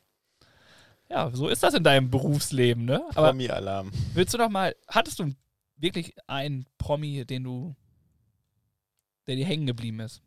ja, 1.09 1.29
so 1.31 1.49
ist 1.49 1.65
das 1.65 1.75
in 1.75 1.83
deinem 1.83 2.09
Berufsleben, 2.09 2.85
ne? 2.85 3.05
Aber 3.17 3.31
Promi-Alarm. 3.31 3.91
willst 4.15 4.33
du 4.33 4.39
noch 4.39 4.49
mal, 4.49 4.77
hattest 4.87 5.19
du 5.19 5.35
wirklich 5.77 6.15
einen 6.29 6.67
Promi, 6.79 7.25
den 7.25 7.43
du, 7.43 7.75
der 9.27 9.35
dir 9.35 9.45
hängen 9.45 9.67
geblieben 9.67 9.99
ist? 9.99 10.23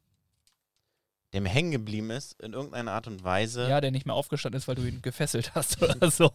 Der 1.33 1.41
mir 1.41 1.49
hängen 1.49 1.71
geblieben 1.71 2.11
ist, 2.11 2.39
in 2.41 2.53
irgendeiner 2.53 2.91
Art 2.91 3.07
und 3.07 3.23
Weise. 3.23 3.67
Ja, 3.67 3.81
der 3.81 3.91
nicht 3.91 4.05
mehr 4.05 4.15
aufgestanden 4.15 4.57
ist, 4.59 4.67
weil 4.67 4.75
du 4.75 4.83
ihn 4.83 5.01
gefesselt 5.01 5.55
hast 5.55 5.81
oder 5.81 6.11
so. 6.11 6.31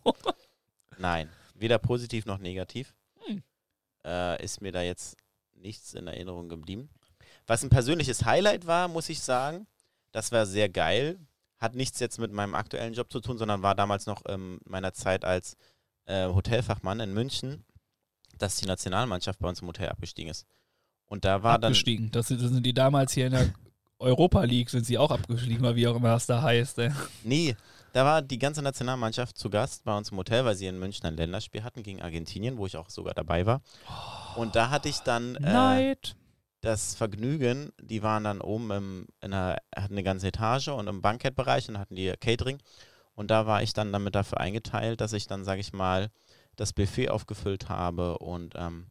Nein, 0.99 1.31
weder 1.55 1.79
positiv 1.79 2.27
noch 2.27 2.39
negativ. 2.39 2.95
Hm. 3.25 3.43
Äh, 4.05 4.43
ist 4.45 4.61
mir 4.61 4.73
da 4.73 4.83
jetzt 4.83 5.17
nichts 5.55 5.95
in 5.95 6.07
Erinnerung 6.07 6.49
geblieben. 6.49 6.91
Was 7.47 7.63
ein 7.63 7.71
persönliches 7.71 8.25
Highlight 8.25 8.67
war, 8.67 8.89
muss 8.89 9.09
ich 9.09 9.21
sagen, 9.21 9.67
das 10.13 10.33
war 10.33 10.47
sehr 10.47 10.69
geil. 10.69 11.19
Hat 11.59 11.75
nichts 11.75 11.99
jetzt 12.01 12.19
mit 12.19 12.33
meinem 12.33 12.55
aktuellen 12.55 12.95
Job 12.95 13.11
zu 13.11 13.21
tun, 13.21 13.39
sondern 13.39 13.63
war 13.63 13.75
damals 13.75 14.07
noch 14.07 14.23
ähm, 14.27 14.61
meiner 14.65 14.93
Zeit 14.93 15.25
als 15.25 15.57
äh, 16.07 16.27
Hotelfachmann 16.27 17.01
in 17.01 17.15
München, 17.15 17.65
dass 18.37 18.57
die 18.57 18.67
Nationalmannschaft 18.67 19.39
bei 19.39 19.49
uns 19.49 19.61
im 19.61 19.69
Hotel 19.69 19.89
abgestiegen 19.89 20.31
ist. 20.31 20.47
Und 21.07 21.25
da 21.25 21.43
war 21.43 21.59
dann. 21.59 21.71
abgestiegen. 21.71 22.11
Das 22.11 22.29
sind, 22.29 22.43
das 22.43 22.51
sind 22.51 22.65
die 22.65 22.75
damals 22.75 23.13
hier 23.13 23.27
in 23.27 23.33
der 23.33 23.55
Europa 23.99 24.45
League, 24.45 24.71
sind 24.71 24.87
sie 24.87 24.99
auch 24.99 25.11
abgestiegen, 25.11 25.61
oder 25.61 25.77
wie 25.77 25.87
auch 25.89 25.97
immer 25.97 26.11
das 26.11 26.27
da 26.27 26.43
heißt. 26.43 26.79
Ey. 26.79 26.93
Nee, 27.25 27.57
da 27.93 28.05
war 28.05 28.23
die 28.23 28.39
ganze 28.39 28.63
Nationalmannschaft 28.63 29.37
zu 29.37 29.51
Gast 29.51 29.85
bei 29.85 29.97
uns 29.97 30.11
im 30.11 30.19
Hotel, 30.19 30.45
weil 30.45 30.55
sie 30.55 30.67
in 30.67 30.79
München 30.79 31.07
ein 31.07 31.17
Länderspiel 31.17 31.65
hatten 31.65 31.83
gegen 31.83 32.03
Argentinien, 32.03 32.59
wo 32.59 32.67
ich 32.67 32.77
auch 32.77 32.91
sogar 32.91 33.15
dabei 33.15 33.47
war. 33.47 33.61
Und 34.37 34.57
da 34.57 34.71
hatte 34.71 34.89
ich 34.89 34.99
dann 35.01 35.37
äh, 35.37 35.97
das 36.61 36.95
Vergnügen, 36.95 37.73
die 37.81 38.03
waren 38.03 38.25
dann 38.25 38.41
oben 38.41 38.71
im, 38.71 39.07
in 39.21 39.33
einer, 39.33 39.57
hatten 39.75 39.95
eine 39.95 40.03
ganze 40.03 40.29
Etage 40.29 40.69
und 40.69 40.87
im 40.87 41.03
Bankettbereich 41.03 41.69
und 41.69 41.79
hatten 41.79 41.97
die 41.97 42.13
Catering. 42.21 42.59
Und 43.15 43.31
da 43.31 43.47
war 43.47 43.63
ich 43.63 43.73
dann 43.73 43.93
damit 43.93 44.15
dafür 44.15 44.39
eingeteilt, 44.39 45.01
dass 45.01 45.13
ich 45.13 45.27
dann, 45.27 45.45
sage 45.45 45.61
ich 45.61 45.73
mal, 45.73 46.11
das 46.57 46.73
Buffet 46.73 47.11
aufgefüllt 47.11 47.69
habe 47.69 48.19
und 48.19 48.55
ähm, 48.57 48.89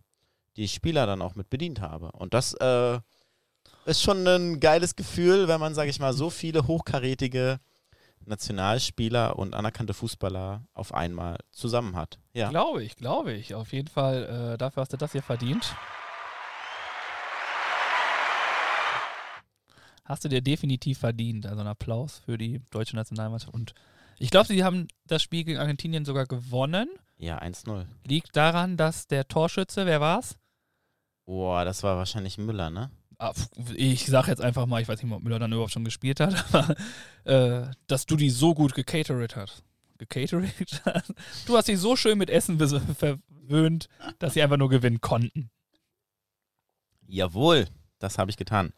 die 0.55 0.68
Spieler 0.68 1.05
dann 1.05 1.22
auch 1.22 1.36
mit 1.36 1.49
bedient 1.49 1.82
habe. 1.82 2.12
Und 2.14 2.34
das 2.34 2.53
äh, 2.55 2.99
ist 3.88 4.01
schon 4.01 4.27
ein 4.27 4.59
geiles 4.59 4.95
Gefühl, 4.95 5.47
wenn 5.47 5.59
man, 5.59 5.73
sage 5.73 5.89
ich 5.89 5.99
mal, 5.99 6.13
so 6.13 6.29
viele 6.29 6.67
hochkarätige 6.67 7.59
Nationalspieler 8.25 9.39
und 9.39 9.55
anerkannte 9.55 9.93
Fußballer 9.93 10.65
auf 10.73 10.93
einmal 10.93 11.38
zusammen 11.51 11.95
hat. 11.95 12.19
Ja. 12.33 12.49
Glaube 12.49 12.83
ich, 12.83 12.97
glaube 12.97 13.31
ich. 13.31 13.55
Auf 13.55 13.71
jeden 13.71 13.88
Fall, 13.88 14.53
äh, 14.53 14.57
dafür 14.57 14.81
hast 14.81 14.91
du 14.91 14.97
das 14.97 15.13
hier 15.13 15.23
verdient. 15.23 15.73
Hast 20.03 20.25
du 20.25 20.29
dir 20.29 20.41
definitiv 20.41 20.99
verdient. 20.99 21.45
Also 21.45 21.61
ein 21.61 21.67
Applaus 21.67 22.21
für 22.25 22.38
die 22.38 22.61
deutsche 22.69 22.95
Nationalmannschaft. 22.97 23.53
Und 23.53 23.73
ich 24.19 24.31
glaube, 24.31 24.47
sie 24.47 24.65
haben 24.65 24.89
das 25.05 25.23
Spiel 25.23 25.45
gegen 25.45 25.59
Argentinien 25.59 26.03
sogar 26.03 26.25
gewonnen. 26.25 26.89
Ja, 27.17 27.39
1-0. 27.39 27.85
Liegt 28.05 28.35
daran, 28.35 28.75
dass 28.75 29.07
der 29.07 29.29
Torschütze, 29.29 29.85
wer 29.85 30.01
war's? 30.01 30.38
Boah, 31.25 31.63
das 31.65 31.83
war 31.83 31.97
wahrscheinlich 31.97 32.38
Müller, 32.38 32.69
ne? 32.69 32.89
Ah, 33.20 33.34
Ich 33.76 34.05
sag 34.05 34.28
jetzt 34.28 34.41
einfach 34.41 34.65
mal, 34.68 34.82
ich 34.82 34.88
weiß 34.88 35.01
nicht, 35.01 35.11
ob 35.11 35.24
Müller 35.24 35.39
dann 35.39 35.51
überhaupt 35.51 35.72
schon 35.72 35.84
gespielt 35.86 36.20
hat, 36.20 36.36
aber 36.53 36.76
äh, 37.24 37.72
dass 37.88 38.05
du 38.05 38.15
die 38.15 38.30
so 38.30 38.53
gut 38.53 38.76
gecatert 38.76 39.36
hast. 39.36 39.63
Gecatert 39.97 40.43
hast? 40.86 41.13
Du 41.47 41.57
hast 41.57 41.65
sie 41.65 41.76
so 41.76 41.95
schön 41.95 42.18
mit 42.20 42.30
Essen 42.30 42.59
verwöhnt, 42.59 43.89
dass 44.20 44.34
sie 44.36 44.43
einfach 44.43 44.57
nur 44.57 44.70
gewinnen 44.70 45.01
konnten. 45.01 45.49
Jawohl, 47.07 47.68
das 47.99 48.18
habe 48.18 48.30
ich 48.30 48.38
getan. 48.38 48.74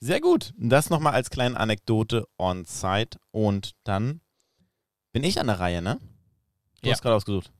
Sehr 0.00 0.20
gut. 0.20 0.52
Das 0.56 0.90
nochmal 0.90 1.12
als 1.14 1.30
kleine 1.30 1.58
Anekdote 1.58 2.26
on-site. 2.38 3.18
Und 3.30 3.72
dann 3.84 4.20
bin 5.12 5.22
ich 5.24 5.38
an 5.40 5.48
der 5.48 5.60
Reihe, 5.60 5.82
ne? 5.82 5.98
Du 6.82 6.88
Ja. 6.88 6.94
hast 6.94 7.02
gerade 7.02 7.16
ausgesucht. 7.16 7.52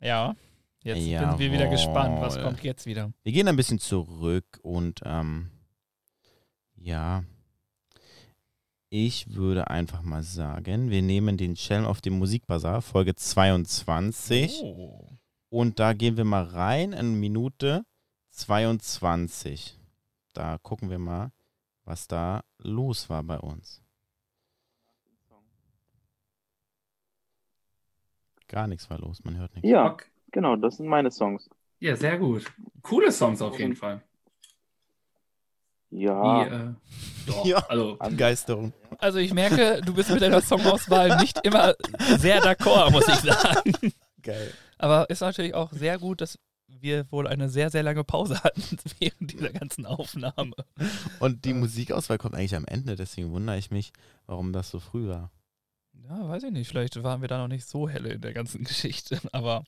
Ja. 0.00 0.34
Jetzt 0.82 1.04
sind 1.04 1.38
wir 1.38 1.52
wieder 1.52 1.68
gespannt, 1.68 2.20
was 2.20 2.36
Jawohl. 2.36 2.48
kommt 2.50 2.64
jetzt 2.64 2.86
wieder. 2.86 3.12
Wir 3.22 3.32
gehen 3.32 3.48
ein 3.48 3.56
bisschen 3.56 3.78
zurück 3.78 4.58
und 4.62 5.00
ähm, 5.04 5.50
ja, 6.76 7.22
ich 8.88 9.34
würde 9.34 9.68
einfach 9.68 10.02
mal 10.02 10.22
sagen, 10.22 10.90
wir 10.90 11.02
nehmen 11.02 11.36
den 11.36 11.54
Schelm 11.54 11.84
auf 11.84 12.00
dem 12.00 12.18
Musikbazar, 12.18 12.80
Folge 12.80 13.14
22. 13.14 14.60
Oh. 14.62 15.06
Und 15.50 15.78
da 15.78 15.92
gehen 15.92 16.16
wir 16.16 16.24
mal 16.24 16.44
rein 16.44 16.92
in 16.92 17.20
Minute 17.20 17.84
22. 18.30 19.78
Da 20.32 20.58
gucken 20.58 20.88
wir 20.88 20.98
mal, 20.98 21.30
was 21.84 22.08
da 22.08 22.42
los 22.58 23.10
war 23.10 23.22
bei 23.22 23.38
uns. 23.38 23.82
Gar 28.48 28.66
nichts 28.66 28.88
war 28.88 28.98
los, 28.98 29.22
man 29.24 29.36
hört 29.36 29.54
nichts. 29.54 29.68
Ja, 29.68 29.92
Okay. 29.92 30.06
Genau, 30.32 30.56
das 30.56 30.76
sind 30.76 30.86
meine 30.86 31.10
Songs. 31.10 31.48
Ja, 31.78 31.96
sehr 31.96 32.18
gut. 32.18 32.44
Coole 32.82 33.10
Songs 33.10 33.40
auf 33.40 33.58
jeden 33.58 33.76
Fall. 33.76 34.02
Ja, 35.90 36.44
Die, 36.44 36.50
äh, 36.54 36.74
doch, 37.26 37.44
Ja. 37.44 37.58
Also, 37.68 37.96
Begeisterung. 37.98 38.72
Also 38.98 39.18
ich 39.18 39.34
merke, 39.34 39.80
du 39.84 39.94
bist 39.94 40.10
mit 40.10 40.22
deiner 40.22 40.40
Songauswahl 40.40 41.16
nicht 41.16 41.40
immer 41.44 41.74
sehr 42.18 42.40
d'accord, 42.42 42.90
muss 42.90 43.08
ich 43.08 43.14
sagen. 43.16 43.72
Geil. 44.22 44.52
Aber 44.78 45.10
ist 45.10 45.20
natürlich 45.20 45.54
auch 45.54 45.72
sehr 45.72 45.98
gut, 45.98 46.20
dass 46.20 46.38
wir 46.68 47.10
wohl 47.10 47.26
eine 47.26 47.48
sehr, 47.48 47.70
sehr 47.70 47.82
lange 47.82 48.04
Pause 48.04 48.42
hatten 48.42 48.62
während 48.98 49.32
dieser 49.32 49.50
ganzen 49.50 49.84
Aufnahme. 49.86 50.54
Und 51.18 51.44
die 51.44 51.54
Musikauswahl 51.54 52.18
kommt 52.18 52.34
eigentlich 52.34 52.56
am 52.56 52.66
Ende, 52.66 52.94
deswegen 52.94 53.32
wundere 53.32 53.58
ich 53.58 53.70
mich, 53.70 53.92
warum 54.26 54.52
das 54.52 54.70
so 54.70 54.78
früh 54.78 55.08
war. 55.08 55.30
Ja, 56.08 56.28
weiß 56.28 56.44
ich 56.44 56.50
nicht. 56.52 56.68
Vielleicht 56.68 57.02
waren 57.02 57.20
wir 57.20 57.28
da 57.28 57.38
noch 57.38 57.48
nicht 57.48 57.66
so 57.68 57.88
helle 57.88 58.10
in 58.10 58.20
der 58.20 58.32
ganzen 58.32 58.64
Geschichte. 58.64 59.20
Aber 59.32 59.64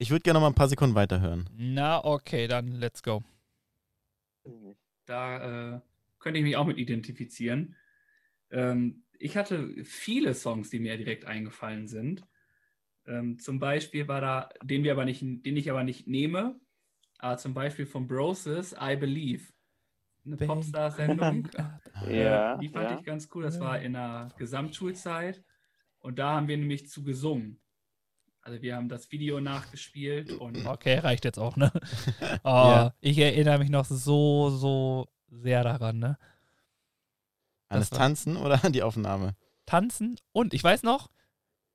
Ich 0.00 0.10
würde 0.10 0.22
gerne 0.22 0.38
noch 0.38 0.40
mal 0.40 0.50
ein 0.50 0.54
paar 0.54 0.68
Sekunden 0.70 0.94
weiterhören. 0.94 1.50
na, 1.58 2.02
okay, 2.02 2.48
dann 2.48 2.68
let's 2.72 3.02
go. 3.02 3.22
da 5.04 5.74
äh, 5.74 5.80
könnte 6.18 6.38
ich 6.38 6.44
mich 6.44 6.56
auch 6.56 6.64
mit 6.64 6.78
identifizieren. 6.78 7.76
Ähm, 8.50 9.02
ich 9.18 9.36
hatte 9.36 9.84
viele 9.84 10.32
Songs, 10.32 10.70
die 10.70 10.78
mir 10.78 10.96
direkt 10.96 11.26
eingefallen 11.26 11.86
sind. 11.86 12.26
Ähm, 13.06 13.38
zum 13.38 13.58
Beispiel 13.58 14.08
war 14.08 14.22
da, 14.22 14.48
den 14.62 14.84
wir 14.84 14.92
aber 14.92 15.04
nicht, 15.04 15.20
den 15.20 15.56
ich 15.58 15.70
aber 15.70 15.84
nicht 15.84 16.06
nehme, 16.06 16.58
aber 17.18 17.36
zum 17.36 17.52
Beispiel 17.52 17.84
von 17.84 18.06
Broses 18.08 18.74
I 18.80 18.96
Believe. 18.96 19.52
Eine. 20.24 20.36
Popstar-Sendung. 20.36 21.48
Ja, 22.08 22.56
die 22.56 22.70
fand 22.70 22.90
ja. 22.90 22.98
ich 22.98 23.04
ganz 23.04 23.28
cool. 23.34 23.42
Das 23.42 23.60
war 23.60 23.78
in 23.82 23.92
der 23.92 24.32
Gesamtschulzeit. 24.38 25.44
Und 25.98 26.18
da 26.18 26.36
haben 26.36 26.48
wir 26.48 26.56
nämlich 26.56 26.88
zu 26.88 27.04
gesungen. 27.04 27.60
Also 28.50 28.62
wir 28.62 28.74
haben 28.74 28.88
das 28.88 29.12
Video 29.12 29.40
nachgespielt 29.40 30.32
und 30.32 30.66
Okay, 30.66 30.98
reicht 30.98 31.24
jetzt 31.24 31.38
auch, 31.38 31.56
ne? 31.56 31.70
Oh, 32.20 32.26
Ja. 32.44 32.94
Ich 33.00 33.16
erinnere 33.16 33.60
mich 33.60 33.70
noch 33.70 33.84
so, 33.84 34.50
so 34.50 35.06
sehr 35.28 35.62
daran, 35.62 36.00
ne? 36.00 36.18
An 37.68 37.78
Das 37.78 37.90
Tanzen 37.90 38.36
oder 38.36 38.64
an 38.64 38.72
die 38.72 38.82
Aufnahme? 38.82 39.36
Tanzen. 39.66 40.16
Und 40.32 40.52
ich 40.52 40.64
weiß 40.64 40.82
noch, 40.82 41.12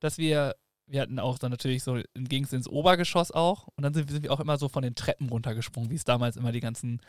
dass 0.00 0.18
wir, 0.18 0.54
wir 0.86 1.00
hatten 1.00 1.18
auch 1.18 1.38
dann 1.38 1.50
natürlich 1.50 1.82
so, 1.82 1.98
ging 2.12 2.44
es 2.44 2.52
ins 2.52 2.68
Obergeschoss 2.68 3.32
auch. 3.32 3.68
Und 3.68 3.82
dann 3.82 3.94
sind, 3.94 4.10
sind 4.10 4.22
wir 4.22 4.32
auch 4.32 4.40
immer 4.40 4.58
so 4.58 4.68
von 4.68 4.82
den 4.82 4.94
Treppen 4.94 5.30
runtergesprungen, 5.30 5.88
wie 5.88 5.94
es 5.94 6.04
damals 6.04 6.36
immer 6.36 6.52
die 6.52 6.60
ganzen 6.60 7.00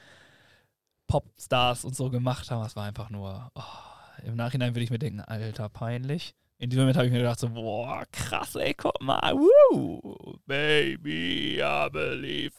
Popstars 1.07 1.84
und 1.84 1.93
so 1.93 2.09
gemacht 2.09 2.49
haben. 2.51 2.63
Das 2.63 2.78
war 2.78 2.86
einfach 2.86 3.09
nur, 3.09 3.51
oh, 3.53 4.24
im 4.24 4.38
Nachhinein 4.38 4.76
würde 4.76 4.86
ich 4.86 4.91
mir 4.91 4.99
denken, 4.99 5.20
alter, 5.20 5.68
peinlich. 5.68 6.36
In 6.60 6.70
diesem 6.70 6.84
Moment 6.84 6.97
habe 6.97 7.05
ich 7.08 7.14
mir 7.14 7.20
gedacht 7.20 7.39
so, 7.39 7.49
boah, 7.49 8.03
krass, 8.12 8.55
ey, 8.55 8.74
guck 8.74 8.99
mal, 9.01 9.34
wuh. 9.36 10.38
Baby, 10.45 11.62
I 11.62 11.89
believe. 11.91 12.53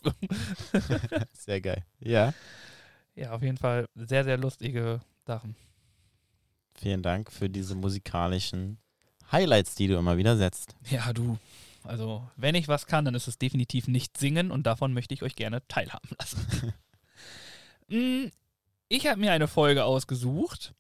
Sehr 1.33 1.61
geil. 1.61 1.85
Ja, 1.99 2.33
ja, 3.19 3.33
auf 3.33 3.43
jeden 3.43 3.57
Fall 3.57 3.87
sehr, 3.97 4.23
sehr 4.23 4.39
lustige 4.39 5.01
Sachen. 5.27 5.57
vielen 6.75 7.03
Dank 7.03 7.33
für 7.33 7.51
diese 7.51 7.75
musikalischen 7.75 8.79
Highlights, 9.33 9.75
die 9.75 9.89
du 9.89 9.99
immer 9.99 10.17
wieder 10.17 10.37
setzt. 10.37 10.77
Ja, 10.89 11.13
du. 11.13 11.37
Also, 11.83 12.23
wenn 12.37 12.55
ich 12.55 12.69
was 12.69 12.87
kann, 12.87 13.05
dann 13.05 13.17
ist 13.17 13.27
es 13.27 13.37
definitiv 13.37 13.89
nicht 13.89 14.17
singen 14.17 14.53
und 14.53 14.69
davon 14.69 14.93
möchte 14.93 15.15
ich 15.15 15.25
euch 15.25 15.35
gerne 15.35 15.67
teilhaben 15.69 16.11
lassen. 16.19 16.73
Mm, 17.91 18.27
ich 18.91 19.07
habe 19.07 19.19
mir 19.19 19.33
eine 19.33 19.49
Folge 19.49 19.85
ausgesucht. 19.85 20.75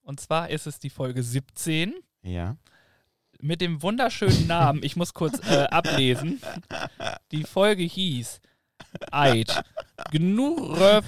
Und 0.00 0.18
zwar 0.18 0.48
ist 0.48 0.66
es 0.66 0.78
die 0.78 0.88
Folge 0.88 1.22
17 1.22 1.92
Ja. 2.28 2.56
mit 3.40 3.60
dem 3.62 3.82
wunderschönen 3.82 4.46
Namen. 4.46 4.82
Ich 4.82 4.96
muss 4.96 5.14
kurz 5.14 5.38
äh, 5.48 5.64
ablesen. 5.70 6.40
Die 7.32 7.44
Folge 7.44 7.84
hieß 7.84 8.40
Eid. 9.10 9.62
Gnuröv, 10.10 11.04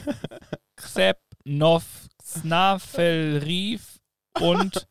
Xep, 0.77 1.19
Nov, 1.45 1.85
Snafel, 2.25 3.43
Rief 3.45 4.01
und 4.41 4.89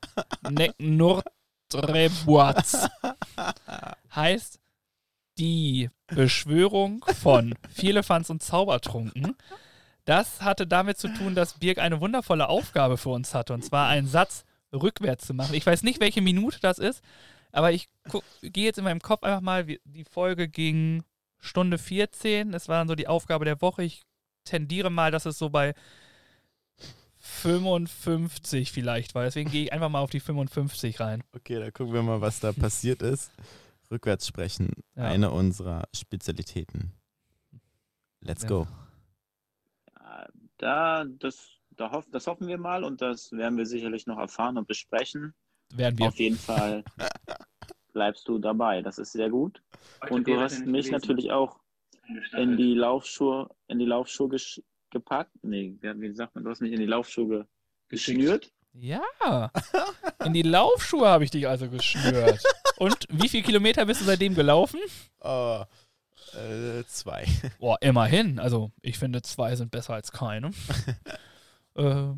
Nurtrebuaz. 0.77 2.87
Heißt 4.15 4.59
die 5.37 5.89
Beschwörung 6.07 7.05
von 7.21 7.55
Vierlefanz 7.69 8.29
und 8.29 8.43
Zaubertrunken. 8.43 9.35
Das 10.05 10.41
hatte 10.41 10.67
damit 10.67 10.97
zu 10.97 11.07
tun, 11.07 11.35
dass 11.35 11.59
Birg 11.59 11.77
eine 11.79 12.01
wundervolle 12.01 12.49
Aufgabe 12.49 12.97
für 12.97 13.09
uns 13.09 13.33
hatte. 13.33 13.53
Und 13.53 13.63
zwar 13.63 13.87
einen 13.87 14.07
Satz 14.07 14.43
rückwärts 14.73 15.25
zu 15.27 15.33
machen. 15.33 15.53
Ich 15.55 15.65
weiß 15.65 15.83
nicht, 15.83 15.99
welche 15.99 16.21
Minute 16.21 16.59
das 16.61 16.77
ist, 16.79 17.03
aber 17.51 17.71
ich 17.71 17.87
gehe 18.41 18.65
jetzt 18.65 18.77
in 18.77 18.83
meinem 18.83 19.01
Kopf 19.01 19.23
einfach 19.23 19.41
mal, 19.41 19.67
wie- 19.67 19.79
die 19.85 20.03
Folge 20.05 20.47
ging 20.47 21.03
Stunde 21.39 21.77
14. 21.77 22.53
Es 22.53 22.67
war 22.67 22.77
dann 22.79 22.87
so 22.87 22.95
die 22.95 23.07
Aufgabe 23.07 23.45
der 23.45 23.61
Woche. 23.61 23.83
Ich 23.83 24.03
tendiere 24.43 24.89
mal, 24.89 25.11
dass 25.11 25.25
es 25.25 25.37
so 25.37 25.49
bei 25.49 25.73
55 27.17 28.71
vielleicht 28.71 29.15
war. 29.15 29.23
Deswegen 29.23 29.49
gehe 29.51 29.63
ich 29.65 29.73
einfach 29.73 29.89
mal 29.89 29.99
auf 29.99 30.09
die 30.09 30.19
55 30.19 30.99
rein. 30.99 31.23
Okay, 31.35 31.59
dann 31.59 31.73
gucken 31.73 31.93
wir 31.93 32.03
mal, 32.03 32.21
was 32.21 32.39
da 32.39 32.51
passiert 32.51 33.01
ist. 33.01 33.31
Rückwärts 33.91 34.27
sprechen, 34.27 34.71
Ja. 34.95 35.03
eine 35.05 35.31
unserer 35.31 35.87
Spezialitäten. 35.95 36.93
Let's 38.21 38.43
Ja. 38.43 38.49
go. 38.49 38.67
Da, 40.57 41.05
das, 41.19 41.37
da 41.79 41.91
hoff, 41.91 42.05
das 42.11 42.27
hoffen 42.27 42.47
wir 42.47 42.57
mal 42.57 42.83
und 42.83 43.01
das 43.01 43.31
werden 43.31 43.57
wir 43.57 43.65
sicherlich 43.65 44.05
noch 44.05 44.17
erfahren 44.17 44.57
und 44.57 44.67
besprechen. 44.67 45.33
Werden 45.73 45.97
wir. 45.97 46.07
Auf 46.07 46.15
jeden 46.19 46.37
Fall 46.37 46.83
bleibst 47.93 48.27
du 48.27 48.37
dabei. 48.39 48.81
Das 48.81 48.97
ist 48.97 49.11
sehr 49.13 49.29
gut. 49.29 49.61
Heute 50.03 50.13
Und 50.13 50.27
du 50.27 50.39
hast 50.39 50.59
mich 50.65 50.87
gewesen. 50.87 50.91
natürlich 50.91 51.31
auch 51.31 51.59
in 52.37 52.57
die 52.57 52.73
Laufschuhe, 52.73 53.49
in 53.67 53.79
die 53.79 53.85
Laufschuhe 53.85 54.27
gesch- 54.29 54.61
gepackt. 54.89 55.31
Nee, 55.43 55.75
wie 55.81 56.01
wie 56.01 56.13
sagt 56.13 56.35
man, 56.35 56.43
du 56.43 56.49
hast 56.49 56.61
mich 56.61 56.71
in 56.71 56.79
die 56.79 56.85
Laufschuhe 56.85 57.27
ge 57.27 57.43
geschnürt. 57.87 58.51
Ja. 58.73 59.01
In 60.23 60.33
die 60.33 60.43
Laufschuhe 60.43 61.07
habe 61.07 61.23
ich 61.23 61.31
dich 61.31 61.47
also 61.47 61.69
geschnürt. 61.69 62.43
Und 62.77 63.05
wie 63.09 63.27
viele 63.27 63.43
Kilometer 63.43 63.85
bist 63.85 64.01
du 64.01 64.05
seitdem 64.05 64.35
gelaufen? 64.35 64.79
Oh, 65.21 65.63
äh, 66.33 66.83
zwei. 66.87 67.25
Boah, 67.59 67.77
immerhin. 67.81 68.39
Also, 68.39 68.71
ich 68.81 68.97
finde, 68.99 69.21
zwei 69.23 69.55
sind 69.55 69.71
besser 69.71 69.93
als 69.95 70.11
keine. 70.11 70.51
äh, 71.79 72.13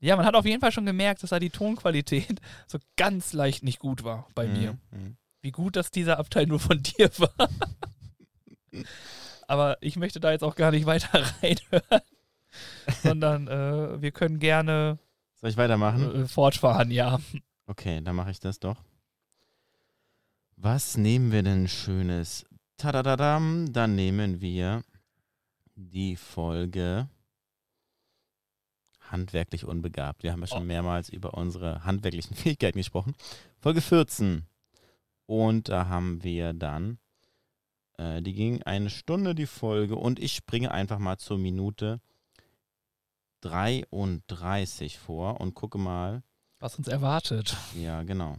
ja, 0.00 0.16
man 0.16 0.26
hat 0.26 0.34
auf 0.34 0.44
jeden 0.44 0.60
Fall 0.60 0.72
schon 0.72 0.84
gemerkt, 0.86 1.22
dass 1.22 1.30
da 1.30 1.38
die 1.38 1.50
Tonqualität 1.50 2.40
so 2.66 2.78
ganz 2.96 3.32
leicht 3.32 3.62
nicht 3.62 3.78
gut 3.78 4.04
war 4.04 4.28
bei 4.34 4.46
mir. 4.46 4.72
Mhm. 4.90 5.16
Wie 5.40 5.50
gut, 5.50 5.76
dass 5.76 5.90
dieser 5.90 6.18
Abteil 6.18 6.46
nur 6.46 6.60
von 6.60 6.82
dir 6.82 7.10
war. 7.18 7.48
Aber 9.46 9.76
ich 9.80 9.96
möchte 9.96 10.20
da 10.20 10.32
jetzt 10.32 10.42
auch 10.42 10.56
gar 10.56 10.70
nicht 10.70 10.86
weiter 10.86 11.22
reinhören, 11.42 12.02
sondern 13.02 13.46
äh, 13.48 14.00
wir 14.02 14.10
können 14.10 14.38
gerne 14.38 14.98
Soll 15.34 15.50
ich 15.50 15.56
weitermachen? 15.56 16.22
äh, 16.24 16.26
fortfahren, 16.26 16.90
ja. 16.90 17.20
Okay, 17.66 18.00
dann 18.02 18.16
mache 18.16 18.30
ich 18.30 18.40
das 18.40 18.58
doch. 18.58 18.82
Was 20.56 20.96
nehmen 20.96 21.30
wir 21.30 21.42
denn 21.42 21.68
Schönes? 21.68 22.46
Tadadadam, 22.78 23.72
dann 23.72 23.94
nehmen 23.94 24.40
wir 24.40 24.82
die 25.74 26.16
Folge 26.16 27.08
Handwerklich 29.10 29.64
unbegabt. 29.64 30.22
Wir 30.22 30.32
haben 30.32 30.40
ja 30.40 30.46
schon 30.46 30.62
Oh. 30.62 30.66
mehrmals 30.66 31.08
über 31.08 31.34
unsere 31.34 31.84
handwerklichen 31.84 32.36
Fähigkeiten 32.36 32.78
gesprochen. 32.78 33.14
Folge 33.60 33.80
14. 33.80 34.46
Und 35.26 35.68
da 35.68 35.86
haben 35.88 36.22
wir 36.22 36.52
dann, 36.52 36.98
äh, 37.98 38.20
die 38.22 38.34
ging 38.34 38.62
eine 38.62 38.90
Stunde 38.90 39.34
die 39.34 39.46
Folge 39.46 39.96
und 39.96 40.18
ich 40.18 40.34
springe 40.34 40.70
einfach 40.70 40.98
mal 40.98 41.16
zur 41.18 41.38
Minute 41.38 42.00
33 43.40 44.98
vor 44.98 45.40
und 45.40 45.54
gucke 45.54 45.78
mal, 45.78 46.22
Was 46.60 46.76
uns 46.76 46.88
erwartet. 46.88 47.56
ja, 47.74 48.02
genau. 48.02 48.38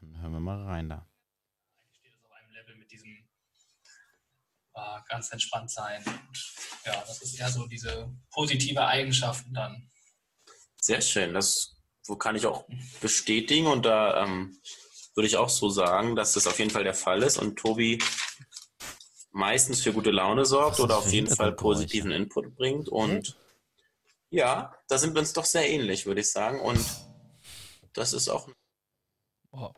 Dann 0.00 0.20
hören 0.20 0.32
wir 0.32 0.40
mal 0.40 0.62
rein 0.64 0.88
da. 0.88 1.06
steht 1.98 2.12
es 2.14 2.24
auf 2.24 2.32
einem 2.32 2.50
Level 2.52 2.76
mit 2.76 2.90
diesem 2.90 3.10
äh, 3.10 3.22
ganz 5.08 5.32
entspannt 5.32 5.70
sein. 5.70 6.02
Und 6.04 6.54
ja, 6.84 7.02
das 7.06 7.22
ist 7.22 7.38
eher 7.38 7.50
so 7.50 7.66
diese 7.66 8.10
positive 8.30 8.86
Eigenschaften 8.86 9.52
dann. 9.54 9.90
Sehr 10.80 11.00
schön. 11.00 11.34
Das 11.34 11.76
wo 12.06 12.16
kann 12.16 12.36
ich 12.36 12.46
auch 12.46 12.66
bestätigen 13.00 13.66
und 13.66 13.84
da 13.86 14.24
ähm, 14.24 14.58
würde 15.14 15.26
ich 15.26 15.36
auch 15.36 15.48
so 15.48 15.68
sagen, 15.68 16.16
dass 16.16 16.32
das 16.32 16.46
auf 16.46 16.58
jeden 16.58 16.70
Fall 16.70 16.84
der 16.84 16.94
Fall 16.94 17.22
ist 17.22 17.38
und 17.38 17.56
Tobi 17.56 18.02
meistens 19.30 19.82
für 19.82 19.92
gute 19.92 20.10
Laune 20.10 20.44
sorgt 20.44 20.80
oder 20.80 20.98
auf 20.98 21.12
jeden 21.12 21.28
Fall 21.28 21.52
positiven 21.52 22.10
Input 22.10 22.54
bringt 22.56 22.88
und 22.88 23.36
ja, 24.30 24.74
da 24.88 24.98
sind 24.98 25.14
wir 25.14 25.20
uns 25.20 25.32
doch 25.32 25.44
sehr 25.44 25.68
ähnlich, 25.68 26.06
würde 26.06 26.22
ich 26.22 26.30
sagen 26.30 26.60
und 26.60 26.84
das 27.92 28.12
ist 28.12 28.28
auch 28.28 28.48
Oh, 29.52 29.72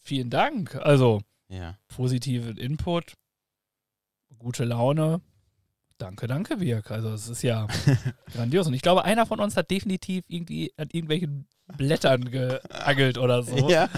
vielen 0.00 0.28
Dank. 0.28 0.74
Also, 0.74 1.22
Ja. 1.48 1.78
positiven 1.88 2.56
Input, 2.56 3.14
gute 4.38 4.64
Laune. 4.64 5.20
Danke, 5.98 6.26
danke, 6.26 6.60
Wirk. 6.60 6.90
Also, 6.90 7.10
es 7.12 7.28
ist 7.28 7.42
ja 7.42 7.66
grandios. 8.32 8.66
Und 8.66 8.74
ich 8.74 8.82
glaube, 8.82 9.04
einer 9.04 9.26
von 9.26 9.38
uns 9.40 9.56
hat 9.56 9.70
definitiv 9.70 10.24
irgendwie 10.28 10.72
an 10.78 10.88
irgendwelchen 10.90 11.46
Blättern 11.76 12.30
geangelt 12.30 13.18
oder 13.18 13.42
so. 13.42 13.56
ja, 13.70 13.88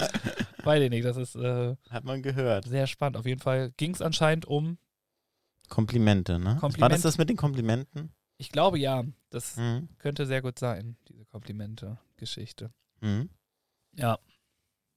Weiß 0.65 0.83
ich 0.83 0.91
nicht. 0.91 1.05
Das 1.05 1.17
ist 1.17 1.35
äh, 1.37 1.77
hat 1.91 2.05
man 2.05 2.23
gehört. 2.23 2.65
sehr 2.67 2.87
spannend. 2.87 3.17
Auf 3.17 3.27
jeden 3.27 3.41
Fall 3.41 3.71
ging 3.77 3.95
es 3.95 4.03
anscheinend 4.03 4.47
um, 4.47 4.79
Komplimente, 5.69 6.39
ne? 6.39 6.45
War 6.47 6.59
Kompliment- 6.59 6.93
das 6.93 7.03
das 7.03 7.19
mit 7.19 7.29
den 7.31 7.37
Komplimenten? 7.37 8.13
ich 8.37 8.51
glaube 8.51 8.79
ja, 8.79 9.05
das 9.31 9.57
Mhm. 9.57 9.89
könnte 9.99 10.27
sehr 10.27 10.43
gut 10.43 10.59
sein, 10.59 10.97
diese 11.09 11.25
Komplimente-Geschichte. 11.27 12.73
Mhm. 13.01 13.31
Ja, 13.95 14.19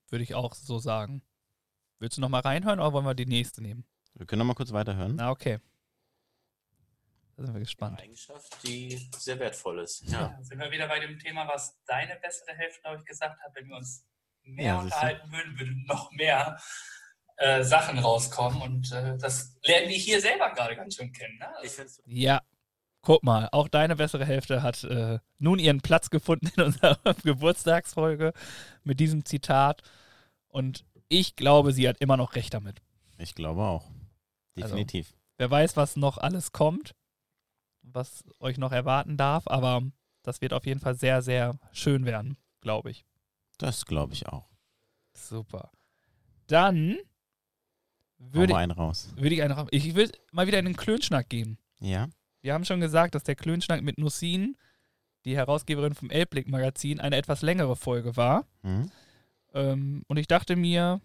würde 0.10 0.24
ich 0.24 0.34
auch 0.34 0.54
so 0.56 0.80
sagen. 0.80 1.22
Willst 2.00 2.18
du 2.18 2.22
noch 2.22 2.30
mal 2.30 2.40
reinhören 2.42 2.80
oder 2.80 2.92
wollen 2.94 3.06
wir 3.06 3.14
die 3.14 3.26
nächste 3.28 3.62
nehmen? 3.62 3.86
Wir 4.16 4.26
können 4.26 4.40
noch 4.40 4.46
mal 4.46 4.54
kurz 4.56 4.72
weiterhören. 4.72 5.16
Na, 5.16 5.30
okay. 5.32 5.60
Da 7.36 7.44
sind 7.44 7.48
wir 7.48 7.56
eine 7.56 7.60
gespannt. 7.66 8.02
Eigenschaft, 8.02 8.64
die 8.64 9.10
sehr 9.18 9.38
wertvoll 9.40 9.80
ist. 9.80 10.10
Ja. 10.10 10.22
Ja, 10.22 10.44
sind 10.44 10.58
wir 10.58 10.72
wieder 10.72 10.88
bei 10.88 11.00
dem 11.00 11.20
Thema, 11.20 11.48
was 11.48 11.78
deine 11.86 12.16
bessere 12.16 12.56
Hälfte, 12.56 12.82
glaube 12.82 13.00
ich, 13.00 13.06
gesagt 13.06 13.42
hat. 13.42 13.52
Wenn 13.56 13.68
wir 13.68 13.76
uns 13.76 14.08
mehr 14.44 14.66
Ja, 14.66 14.80
unterhalten 14.80 15.32
würden, 15.32 15.60
würden 15.60 15.86
noch 15.86 16.12
mehr 16.12 16.58
äh, 17.38 17.64
Sachen 17.64 18.00
rauskommen. 18.00 18.62
Und 18.62 18.92
äh, 18.94 19.18
das 19.18 19.58
lernen 19.64 19.90
wir 19.90 19.98
hier 19.98 20.22
selber 20.22 20.52
gerade 20.52 20.78
ganz 20.78 20.96
schön 20.96 21.12
kennen. 21.12 21.38
Ne? 21.38 21.48
Es 21.62 22.02
Ja, 22.06 22.42
guck 23.02 23.22
mal, 23.24 23.50
auch 23.52 23.68
deine 23.68 23.98
bessere 23.98 24.26
Hälfte 24.26 24.64
hat 24.64 24.86
äh, 24.86 25.20
nun 25.38 25.60
ihren 25.60 25.82
Platz 25.82 26.10
gefunden 26.10 26.50
in 26.56 26.64
unserer 26.64 26.98
Geburtstagsfolge 27.24 28.32
mit 28.86 29.02
diesem 29.02 29.26
Zitat. 29.26 29.84
Und 30.48 30.86
ich 31.10 31.36
glaube, 31.36 31.74
sie 31.74 31.90
hat 31.90 31.98
immer 32.00 32.16
noch 32.16 32.36
recht 32.36 32.54
damit. 32.54 32.82
Ich 33.18 33.36
glaube 33.36 33.62
auch. 33.64 33.90
Also- 34.56 34.76
Definitiv. 34.76 35.14
Wer 35.38 35.52
weiß, 35.52 35.76
was 35.76 35.98
noch 35.98 36.18
alles 36.18 36.52
kommt, 36.54 36.96
was 37.82 38.24
euch 38.40 38.58
noch 38.58 38.72
erwarten 38.72 39.18
darf, 39.18 39.48
aber 39.48 39.82
das 40.24 40.40
wird 40.42 40.54
auf 40.54 40.66
jeden 40.66 40.80
Fall 40.80 40.96
sehr, 40.96 41.22
sehr 41.22 41.60
schön 41.74 42.06
werden, 42.06 42.38
glaube 42.62 42.90
ich. 42.90 43.06
Das 43.58 43.86
glaube 43.86 44.14
ich 44.14 44.28
auch. 44.28 44.50
Super. 45.14 45.72
Dann 46.48 46.98
würde, 48.18 48.54
mal 48.54 48.60
einen 48.60 48.72
raus. 48.72 49.14
würde 49.18 49.36
ich 49.36 49.44
einfach, 49.44 49.68
ich 49.72 49.94
will 49.96 50.10
mal 50.32 50.48
wieder 50.48 50.60
in 50.60 50.66
den 50.66 50.78
Klönschnack 50.78 51.30
gehen. 51.30 51.58
Ja? 51.80 52.08
Wir 52.42 52.54
haben 52.54 52.66
schon 52.66 52.80
gesagt, 52.80 53.14
dass 53.16 53.24
der 53.24 53.36
Klönschnack 53.36 53.82
mit 53.82 53.98
Nussin, 53.98 54.56
die 55.26 55.36
Herausgeberin 55.36 55.96
vom 55.96 56.10
Elbblick-Magazin, 56.10 57.00
eine 57.00 57.18
etwas 57.18 57.42
längere 57.42 57.76
Folge 57.76 58.16
war. 58.16 58.48
Mhm. 58.62 58.92
Ähm, 59.54 60.04
und 60.08 60.18
ich 60.18 60.28
dachte 60.28 60.56
mir, 60.56 61.02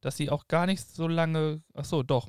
dass 0.00 0.16
sie 0.16 0.30
auch 0.30 0.48
gar 0.48 0.66
nicht 0.66 0.80
so 0.80 1.08
lange. 1.08 1.62
Ach 1.74 1.84
so, 1.84 2.02
doch. 2.02 2.28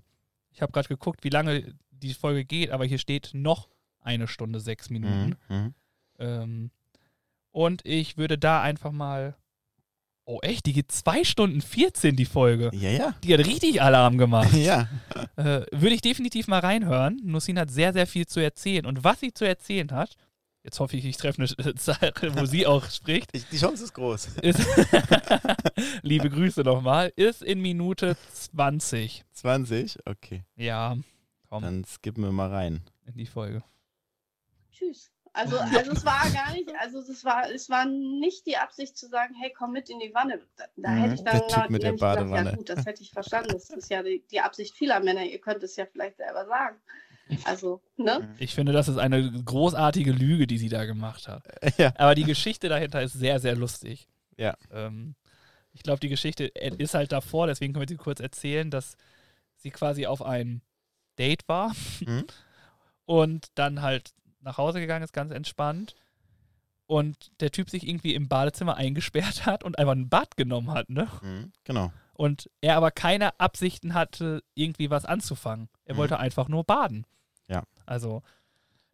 Ich 0.52 0.62
habe 0.62 0.72
gerade 0.72 0.88
geguckt, 0.90 1.24
wie 1.24 1.30
lange 1.30 1.76
die 1.92 2.14
Folge 2.14 2.46
geht, 2.46 2.72
aber 2.72 2.86
hier 2.86 2.98
steht 2.98 3.32
noch 3.34 3.70
eine 4.02 4.28
Stunde 4.28 4.60
sechs 4.60 4.90
Minuten. 4.90 5.38
Mhm. 5.50 5.56
Mhm. 5.56 5.74
Ähm, 6.20 6.72
und 7.52 7.86
ich 7.86 8.18
würde 8.18 8.38
da 8.38 8.62
einfach 8.62 8.92
mal 8.92 9.36
Oh, 10.24 10.40
echt? 10.44 10.66
Die 10.68 10.74
geht 10.74 10.92
2 10.92 11.24
Stunden 11.24 11.62
14, 11.62 12.16
die 12.16 12.26
Folge. 12.26 12.70
Ja, 12.74 12.90
ja. 12.90 13.16
Die 13.24 13.34
hat 13.34 13.46
richtig 13.46 13.82
Alarm 13.82 14.18
gemacht. 14.18 14.54
Ja. 14.62 14.88
äh, 15.36 15.66
würde 15.72 15.96
ich 15.96 16.02
definitiv 16.02 16.48
mal 16.48 16.60
reinhören. 16.60 17.20
Nussin 17.24 17.58
hat 17.60 17.72
sehr, 17.72 17.92
sehr 17.92 18.06
viel 18.06 18.28
zu 18.28 18.40
erzählen. 18.40 18.86
Und 18.86 19.04
was 19.04 19.20
sie 19.20 19.34
zu 19.34 19.46
erzählen 19.46 19.92
hat, 19.92 20.16
jetzt 20.64 20.80
hoffe 20.80 20.98
ich, 20.98 21.06
ich 21.06 21.18
treffe 21.18 21.42
eine 21.42 21.74
Sache, 21.78 22.14
wo 22.36 22.46
sie 22.46 22.66
auch 22.68 22.90
spricht, 22.90 23.30
Ich, 23.34 23.48
die 23.50 23.58
Chance 23.58 23.84
ist 23.86 23.94
groß. 23.94 24.28
ist, 24.42 24.60
liebe 26.02 26.30
Grüße 26.30 26.62
nochmal, 26.62 27.12
ist 27.16 27.42
in 27.44 27.62
Minute 27.62 28.16
20. 28.34 29.24
20? 29.34 30.00
Okay. 30.06 30.44
Ja, 30.56 30.98
komm, 31.50 31.64
Dann 31.64 31.84
skippen 31.86 32.24
wir 32.24 32.32
mal 32.32 32.50
rein. 32.50 32.82
in 33.06 33.18
die 33.18 33.26
Folge. 33.26 33.64
Tschüss. 34.72 35.12
Also, 35.34 35.58
also 35.58 35.92
es 35.92 36.04
war 36.04 36.30
gar 36.32 36.52
nicht, 36.52 36.70
also 36.78 37.00
es 37.00 37.24
war, 37.24 37.50
es 37.50 37.70
war 37.70 37.86
nicht 37.86 38.46
die 38.48 38.58
Absicht 38.58 38.98
zu 38.98 39.08
sagen, 39.08 39.34
hey, 39.40 39.54
komm 39.58 39.72
mit 39.72 39.90
in 39.90 39.98
die 40.00 40.14
Wanne. 40.14 40.42
Da, 40.58 40.66
da 40.76 40.90
Mhm, 40.90 40.98
hätte 40.98 41.14
ich 41.14 41.24
dann 41.24 41.38
der 41.38 41.48
Typ 41.48 41.70
mit 41.70 41.84
der 41.84 41.92
nämlich 41.92 42.02
gesagt, 42.02 42.20
Badewanne. 42.20 42.50
ja 42.50 42.56
gut, 42.58 42.68
das 42.68 42.86
hätte 42.86 43.02
ich 43.02 43.12
verstanden. 43.12 43.54
Das 43.54 43.70
ist 43.70 43.90
ja 43.90 44.04
die, 44.04 44.26
die 44.30 44.42
Absicht 44.42 44.76
vieler 44.76 45.00
Männer. 45.00 45.24
Ihr 45.24 45.40
könnt 45.40 45.64
es 45.64 45.78
ja 45.78 45.86
vielleicht 45.86 46.18
selber 46.18 46.46
sagen. 46.48 46.76
Also, 47.46 47.82
ne? 47.98 48.34
Ich 48.40 48.54
finde, 48.56 48.72
das 48.74 48.88
ist 48.88 48.98
eine 48.98 49.32
großartige 49.44 50.12
Lüge, 50.12 50.48
die 50.48 50.58
sie 50.58 50.70
da 50.70 50.86
gemacht 50.86 51.28
hat. 51.28 51.44
Ja. 51.78 51.94
Aber 51.98 52.16
die 52.16 52.24
Geschichte 52.24 52.70
dahinter 52.70 53.02
ist 53.02 53.14
sehr, 53.14 53.40
sehr 53.40 53.56
lustig. 53.56 54.08
Ja. 54.38 54.56
Ähm, 54.72 55.16
ich 55.74 55.84
glaube, 55.84 56.00
die 56.00 56.10
Geschichte 56.10 56.46
ist 56.46 56.94
halt 56.94 57.12
davor, 57.12 57.48
deswegen 57.48 57.74
können 57.74 57.84
wir 57.84 57.88
sie 57.88 57.96
kurz 57.98 58.20
erzählen, 58.20 58.70
dass 58.70 58.98
sie 59.56 59.72
quasi 59.72 60.06
auf 60.06 60.22
ein 60.22 60.62
Date 61.18 61.48
war 61.48 61.74
Mhm. 62.06 62.26
und 63.06 63.48
dann 63.56 63.82
halt 63.82 64.12
nach 64.42 64.58
Hause 64.58 64.80
gegangen 64.80 65.04
ist, 65.04 65.14
ganz 65.14 65.32
entspannt. 65.32 65.96
Und 66.88 67.32
der 67.40 67.52
Typ 67.52 67.70
sich 67.70 67.88
irgendwie 67.88 68.16
im 68.16 68.28
Badezimmer 68.28 68.76
eingesperrt 68.76 69.46
hat 69.46 69.64
und 69.64 69.80
einfach 69.80 69.94
ein 69.94 70.10
Bad 70.10 70.36
genommen 70.36 70.72
hat, 70.72 70.90
ne? 70.90 71.08
Mhm, 71.22 71.54
genau. 71.64 71.94
Und 72.14 72.50
er 72.60 72.76
aber 72.76 72.92
keine 72.92 73.40
Absichten 73.40 73.94
hatte, 73.94 74.44
irgendwie 74.54 74.90
was 74.90 75.06
anzufangen. 75.06 75.70
Er 75.86 75.94
Mhm. 75.96 76.00
wollte 76.00 76.20
einfach 76.20 76.50
nur 76.50 76.64
baden. 76.66 77.06
Also, 77.86 78.22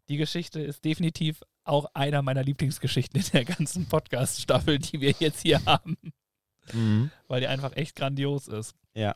die 0.09 0.17
Geschichte 0.17 0.59
ist 0.61 0.85
definitiv 0.85 1.41
auch 1.63 1.85
einer 1.93 2.21
meiner 2.21 2.43
Lieblingsgeschichten 2.43 3.19
in 3.21 3.27
der 3.33 3.45
ganzen 3.45 3.85
Podcast-Staffel, 3.89 4.79
die 4.79 5.01
wir 5.01 5.13
jetzt 5.19 5.41
hier 5.41 5.63
haben, 5.65 5.97
Mhm. 6.73 7.11
weil 7.27 7.41
die 7.41 7.47
einfach 7.47 7.75
echt 7.75 7.95
grandios 7.95 8.47
ist. 8.47 8.75
Ja. 8.93 9.15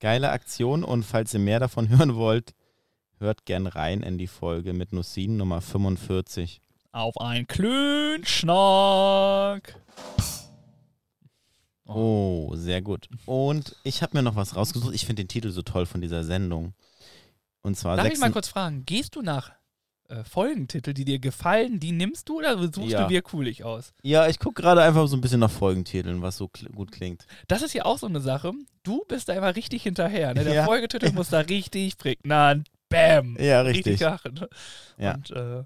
Geile 0.00 0.30
Aktion 0.30 0.82
und 0.84 1.02
falls 1.04 1.34
ihr 1.34 1.40
mehr 1.40 1.60
davon 1.60 1.88
hören 1.96 2.14
wollt, 2.16 2.54
hört 3.18 3.44
gern 3.44 3.66
rein 3.66 4.02
in 4.02 4.18
die 4.18 4.26
Folge 4.28 4.72
mit 4.72 4.92
Nussin 4.92 5.36
Nummer 5.36 5.60
45. 5.60 6.60
Auf 6.92 7.20
ein 7.20 7.46
Klönschnack. 7.46 8.50
Oh, 11.86 12.52
sehr 12.54 12.82
gut. 12.82 13.08
Und 13.26 13.76
ich 13.82 14.02
habe 14.02 14.16
mir 14.16 14.22
noch 14.22 14.36
was 14.36 14.54
rausgesucht. 14.56 14.94
Ich 14.94 15.06
finde 15.06 15.24
den 15.24 15.28
Titel 15.28 15.50
so 15.50 15.62
toll 15.62 15.86
von 15.86 16.00
dieser 16.00 16.22
Sendung. 16.24 16.72
Und 17.62 17.76
zwar 17.76 17.96
Darf 17.96 18.06
ich 18.06 18.18
mal 18.18 18.26
6. 18.26 18.32
kurz 18.32 18.48
fragen, 18.48 18.84
gehst 18.86 19.16
du 19.16 19.22
nach 19.22 19.52
äh, 20.08 20.24
Folgentitel, 20.24 20.92
die 20.94 21.04
dir 21.04 21.18
gefallen, 21.18 21.78
die 21.78 21.92
nimmst 21.92 22.28
du 22.28 22.38
oder 22.38 22.58
suchst 22.58 22.90
Ja. 22.90 23.02
du 23.02 23.08
dir 23.08 23.22
coolig 23.22 23.64
aus? 23.64 23.92
Ja, 24.02 24.26
ich 24.28 24.38
gucke 24.38 24.62
gerade 24.62 24.82
einfach 24.82 25.06
so 25.06 25.16
ein 25.16 25.20
bisschen 25.20 25.40
nach 25.40 25.50
Folgentiteln, 25.50 26.22
was 26.22 26.36
so 26.36 26.48
kl 26.48 26.68
gut 26.70 26.90
klingt. 26.90 27.26
Das 27.48 27.62
ist 27.62 27.74
ja 27.74 27.84
auch 27.84 27.98
so 27.98 28.06
eine 28.06 28.20
Sache. 28.20 28.52
Du 28.82 29.04
bist 29.06 29.28
da 29.28 29.34
immer 29.34 29.54
richtig 29.54 29.82
hinterher. 29.82 30.34
Ne? 30.34 30.44
Der 30.44 30.54
Ja. 30.54 30.64
Folgetitel 30.64 31.12
muss 31.12 31.28
da 31.30 31.40
richtig 31.40 31.96
prägnant, 31.98 32.68
bam, 32.88 33.36
Ja, 33.40 33.60
richtig. 33.60 34.00
machen. 34.00 34.34
Ne? 34.34 34.48
Ja. 34.98 35.14
Und 35.14 35.30
äh, 35.30 35.64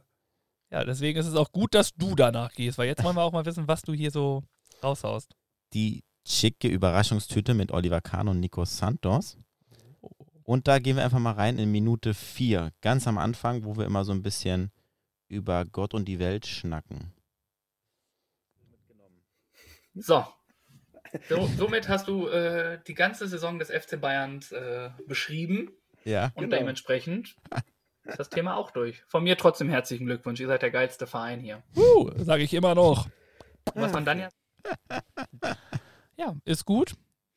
ja, 0.72 0.84
deswegen 0.84 1.18
ist 1.18 1.26
es 1.26 1.36
auch 1.36 1.52
gut, 1.52 1.72
dass 1.74 1.94
du 1.94 2.14
danach 2.16 2.52
gehst, 2.52 2.76
weil 2.78 2.88
jetzt 2.88 3.04
wollen 3.04 3.16
wir 3.16 3.22
auch 3.22 3.32
mal 3.32 3.46
wissen, 3.46 3.68
was 3.68 3.82
du 3.82 3.92
hier 3.92 4.10
so 4.10 4.42
raushaust. 4.82 5.34
Die 5.72 6.02
schicke 6.26 6.68
Überraschungstüte 6.68 7.54
mit 7.54 7.70
Oliver 7.70 8.00
Kahn 8.00 8.28
und 8.28 8.40
Nico 8.40 8.64
Santos. 8.64 9.38
Und 10.44 10.68
da 10.68 10.78
gehen 10.78 10.96
wir 10.96 11.04
einfach 11.04 11.18
mal 11.18 11.32
rein 11.32 11.58
in 11.58 11.72
Minute 11.72 12.12
4, 12.14 12.70
ganz 12.82 13.06
am 13.08 13.16
Anfang, 13.18 13.64
wo 13.64 13.76
wir 13.76 13.86
immer 13.86 14.04
so 14.04 14.12
ein 14.12 14.22
bisschen 14.22 14.70
über 15.28 15.64
Gott 15.64 15.94
und 15.94 16.04
die 16.06 16.18
Welt 16.18 16.46
schnacken. 16.46 17.12
So. 19.94 20.24
so 21.28 21.46
somit 21.56 21.88
hast 21.88 22.08
du 22.08 22.26
äh, 22.28 22.80
die 22.86 22.94
ganze 22.94 23.26
Saison 23.28 23.58
des 23.58 23.70
FC 23.70 24.00
Bayerns 24.00 24.52
äh, 24.52 24.90
beschrieben 25.06 25.70
Ja. 26.04 26.26
und 26.34 26.44
Genau. 26.44 26.56
dementsprechend 26.58 27.36
ist 28.04 28.18
das 28.18 28.28
Thema 28.28 28.56
auch 28.56 28.70
durch. 28.72 29.02
Von 29.06 29.24
mir 29.24 29.36
trotzdem 29.38 29.70
herzlichen 29.70 30.06
Glückwunsch. 30.06 30.40
Ihr 30.40 30.48
seid 30.48 30.62
der 30.62 30.70
geilste 30.70 31.06
Verein 31.06 31.40
hier. 31.40 31.62
Uh, 31.76 32.10
sage 32.22 32.42
ich 32.42 32.52
immer 32.52 32.74
noch. 32.74 33.06
Und 33.72 33.80
was 33.82 33.92
man 33.92 34.04
dann 34.04 34.18
ja 34.20 34.28
Ja, 36.16 36.36
ist 36.44 36.64
gut, 36.64 36.94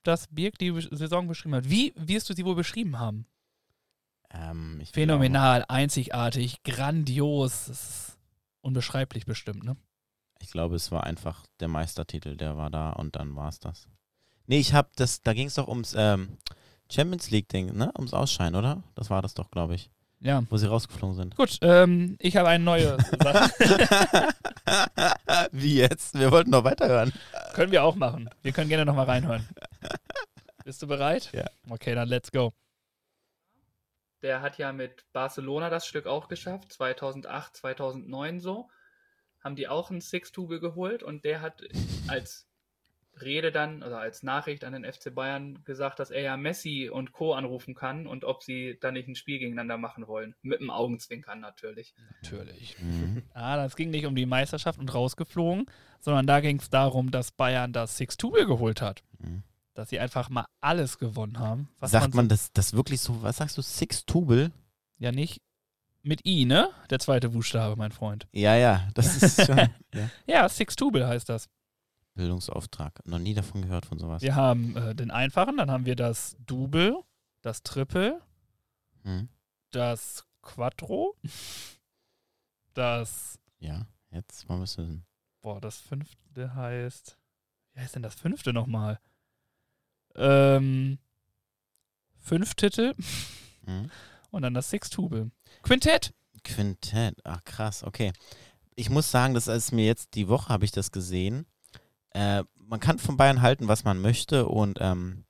dass 0.07 0.27
Birk 0.27 0.57
die 0.57 0.73
Saison 0.91 1.27
beschrieben 1.27 1.55
hat. 1.55 1.69
Wie 1.69 1.93
wirst 1.95 2.29
du 2.29 2.33
sie 2.33 2.45
wohl 2.45 2.55
beschrieben 2.55 2.97
haben? 2.97 3.25
Ähm, 4.31 4.79
ich 4.81 4.91
Phänomenal, 4.91 5.65
einzigartig, 5.67 6.63
grandios. 6.63 8.17
Unbeschreiblich 8.61 9.25
bestimmt, 9.25 9.63
ne? 9.63 9.75
Glaube, 9.75 9.81
ich 10.39 10.51
glaube, 10.51 10.75
es 10.75 10.91
war 10.91 11.03
einfach 11.03 11.45
der 11.59 11.67
Meistertitel, 11.67 12.35
der 12.35 12.57
war 12.57 12.69
da 12.69 12.91
und 12.91 13.15
dann 13.15 13.35
war 13.35 13.49
es 13.49 13.59
das. 13.59 13.87
Nee, 14.45 14.59
ich 14.59 14.73
habe 14.73 14.89
das, 14.95 15.21
da 15.21 15.33
ging 15.33 15.47
es 15.47 15.55
doch 15.55 15.67
ums 15.67 15.93
ähm, 15.97 16.37
Champions 16.89 17.29
League-Ding, 17.29 17.75
ne? 17.75 17.91
Ums 17.97 18.13
Ausscheiden, 18.13 18.55
oder? 18.55 18.83
Das 18.95 19.09
war 19.09 19.21
das 19.21 19.33
doch, 19.33 19.51
glaube 19.51 19.75
ich, 19.75 19.89
Ja. 20.19 20.43
wo 20.49 20.57
sie 20.57 20.67
rausgeflogen 20.67 21.15
sind. 21.15 21.35
Gut, 21.35 21.59
ähm, 21.61 22.17
ich 22.19 22.35
habe 22.37 22.49
eine 22.49 22.63
neue 22.63 22.97
Sache. 23.21 23.51
Wie 25.51 25.75
jetzt? 25.77 26.17
Wir 26.17 26.31
wollten 26.31 26.49
noch 26.49 26.63
weiterhören. 26.63 27.13
können 27.53 27.71
wir 27.71 27.83
auch 27.83 27.95
machen. 27.95 28.29
Wir 28.41 28.51
können 28.51 28.69
gerne 28.69 28.85
nochmal 28.85 29.05
reinhören. 29.05 29.47
Bist 30.63 30.81
du 30.81 30.87
bereit? 30.87 31.31
Ja. 31.33 31.45
Okay, 31.69 31.93
dann 31.95 32.09
let's 32.09 32.31
go. 32.31 32.53
Der 34.21 34.41
hat 34.41 34.57
ja 34.57 34.73
mit 34.73 35.05
Barcelona 35.13 35.69
das 35.69 35.85
Stück 35.85 36.07
auch 36.07 36.27
geschafft, 36.27 36.73
2008, 36.73 37.55
2009 37.55 38.39
so. 38.39 38.69
Haben 39.43 39.55
die 39.55 39.67
auch 39.67 39.91
ein 39.91 40.01
Six-Tube 40.01 40.59
geholt 40.59 41.03
und 41.03 41.23
der 41.23 41.41
hat 41.41 41.61
als 42.07 42.46
Rede 43.21 43.51
dann, 43.51 43.83
oder 43.83 43.99
als 43.99 44.23
Nachricht 44.23 44.63
an 44.63 44.73
den 44.73 44.83
FC 44.85 45.13
Bayern 45.13 45.63
gesagt, 45.63 45.99
dass 45.99 46.11
er 46.11 46.21
ja 46.21 46.37
Messi 46.37 46.89
und 46.91 47.11
Co. 47.11 47.33
anrufen 47.33 47.75
kann 47.75 48.07
und 48.07 48.23
ob 48.25 48.43
sie 48.43 48.77
dann 48.81 48.93
nicht 48.93 49.07
ein 49.07 49.15
Spiel 49.15 49.39
gegeneinander 49.39 49.77
machen 49.77 50.07
wollen. 50.07 50.35
Mit 50.41 50.59
dem 50.59 50.69
Augenzwinkern 50.69 51.39
natürlich. 51.39 51.93
Natürlich. 52.21 52.77
Mhm. 52.81 53.23
Ah, 53.33 53.55
das 53.57 53.75
ging 53.75 53.91
nicht 53.91 54.05
um 54.05 54.15
die 54.15 54.25
Meisterschaft 54.25 54.79
und 54.79 54.93
rausgeflogen, 54.93 55.65
sondern 55.99 56.25
da 56.27 56.39
ging 56.39 56.59
es 56.59 56.69
darum, 56.69 57.11
dass 57.11 57.31
Bayern 57.31 57.71
das 57.73 57.97
Six-Tube 57.97 58.45
geholt 58.47 58.81
hat. 58.81 59.03
Mhm. 59.19 59.43
Dass 59.73 59.89
sie 59.89 59.99
einfach 59.99 60.29
mal 60.29 60.45
alles 60.59 60.97
gewonnen 60.97 61.37
haben. 61.39 61.69
Was 61.79 61.91
Sagt 61.91 62.13
so- 62.13 62.17
man 62.17 62.27
das, 62.29 62.51
das 62.51 62.73
wirklich 62.73 62.99
so, 62.99 63.21
was 63.21 63.37
sagst 63.37 63.57
du, 63.57 63.61
Six-Tubel? 63.61 64.51
Ja, 64.97 65.11
nicht 65.11 65.39
mit 66.03 66.25
I, 66.25 66.45
ne? 66.45 66.69
Der 66.89 66.99
zweite 66.99 67.29
Buchstabe, 67.29 67.75
mein 67.75 67.91
Freund. 67.91 68.27
Ja, 68.31 68.55
ja, 68.55 68.87
das 68.95 69.21
ist 69.21 69.45
schon 69.45 69.57
ja. 69.93 70.09
Ja, 70.25 70.49
Six-Tube 70.49 71.03
heißt 71.05 71.29
das. 71.29 71.47
Bildungsauftrag. 72.17 72.99
Noch 73.07 73.19
nie 73.19 73.33
davon 73.33 73.61
gehört 73.61 73.85
von 73.85 73.97
sowas. 73.99 74.21
Wir 74.21 74.35
haben 74.35 74.75
äh, 74.75 74.93
den 74.93 75.09
einfachen, 75.11 75.55
dann 75.57 75.71
haben 75.71 75.85
wir 75.85 75.95
das 75.95 76.35
Double, 76.45 77.01
das 77.41 77.63
Triple, 77.63 78.21
Mhm. 79.03 79.29
das 79.71 80.25
Quattro, 80.41 81.15
das, 82.73 83.39
Ja, 83.59 83.87
jetzt 84.11 84.47
mal 84.49 84.59
wissen. 84.61 85.05
boah, 85.41 85.61
das 85.61 85.77
fünfte 85.79 86.53
heißt, 86.53 87.17
wie 87.73 87.79
heißt 87.79 87.95
denn 87.95 88.03
das 88.03 88.15
fünfte 88.15 88.53
nochmal? 88.53 88.99
Ähm, 90.15 90.97
fünf 92.19 92.55
Titel 92.55 92.95
Mhm. 93.65 93.89
und 94.31 94.41
dann 94.41 94.53
das 94.53 94.69
Sixtube. 94.69 95.31
Quintett! 95.63 96.13
Quintett, 96.43 97.15
ach 97.23 97.43
krass, 97.43 97.83
okay. 97.83 98.13
Ich 98.75 98.89
muss 98.89 99.09
sagen, 99.11 99.33
das 99.33 99.47
ist 99.47 99.71
mir 99.71 99.85
jetzt 99.85 100.13
die 100.15 100.27
Woche 100.27 100.49
habe 100.49 100.65
ich 100.65 100.71
das 100.71 100.91
gesehen. 100.91 101.45
Äh, 102.17 102.43
man 102.57 102.79
kann 102.79 102.97
von 102.99 103.15
Bayern 103.15 103.41
halten, 103.41 103.67
was 103.67 103.83
man 103.83 104.01
möchte 104.01 104.47
und 104.47 104.79
ähm, 104.81 105.23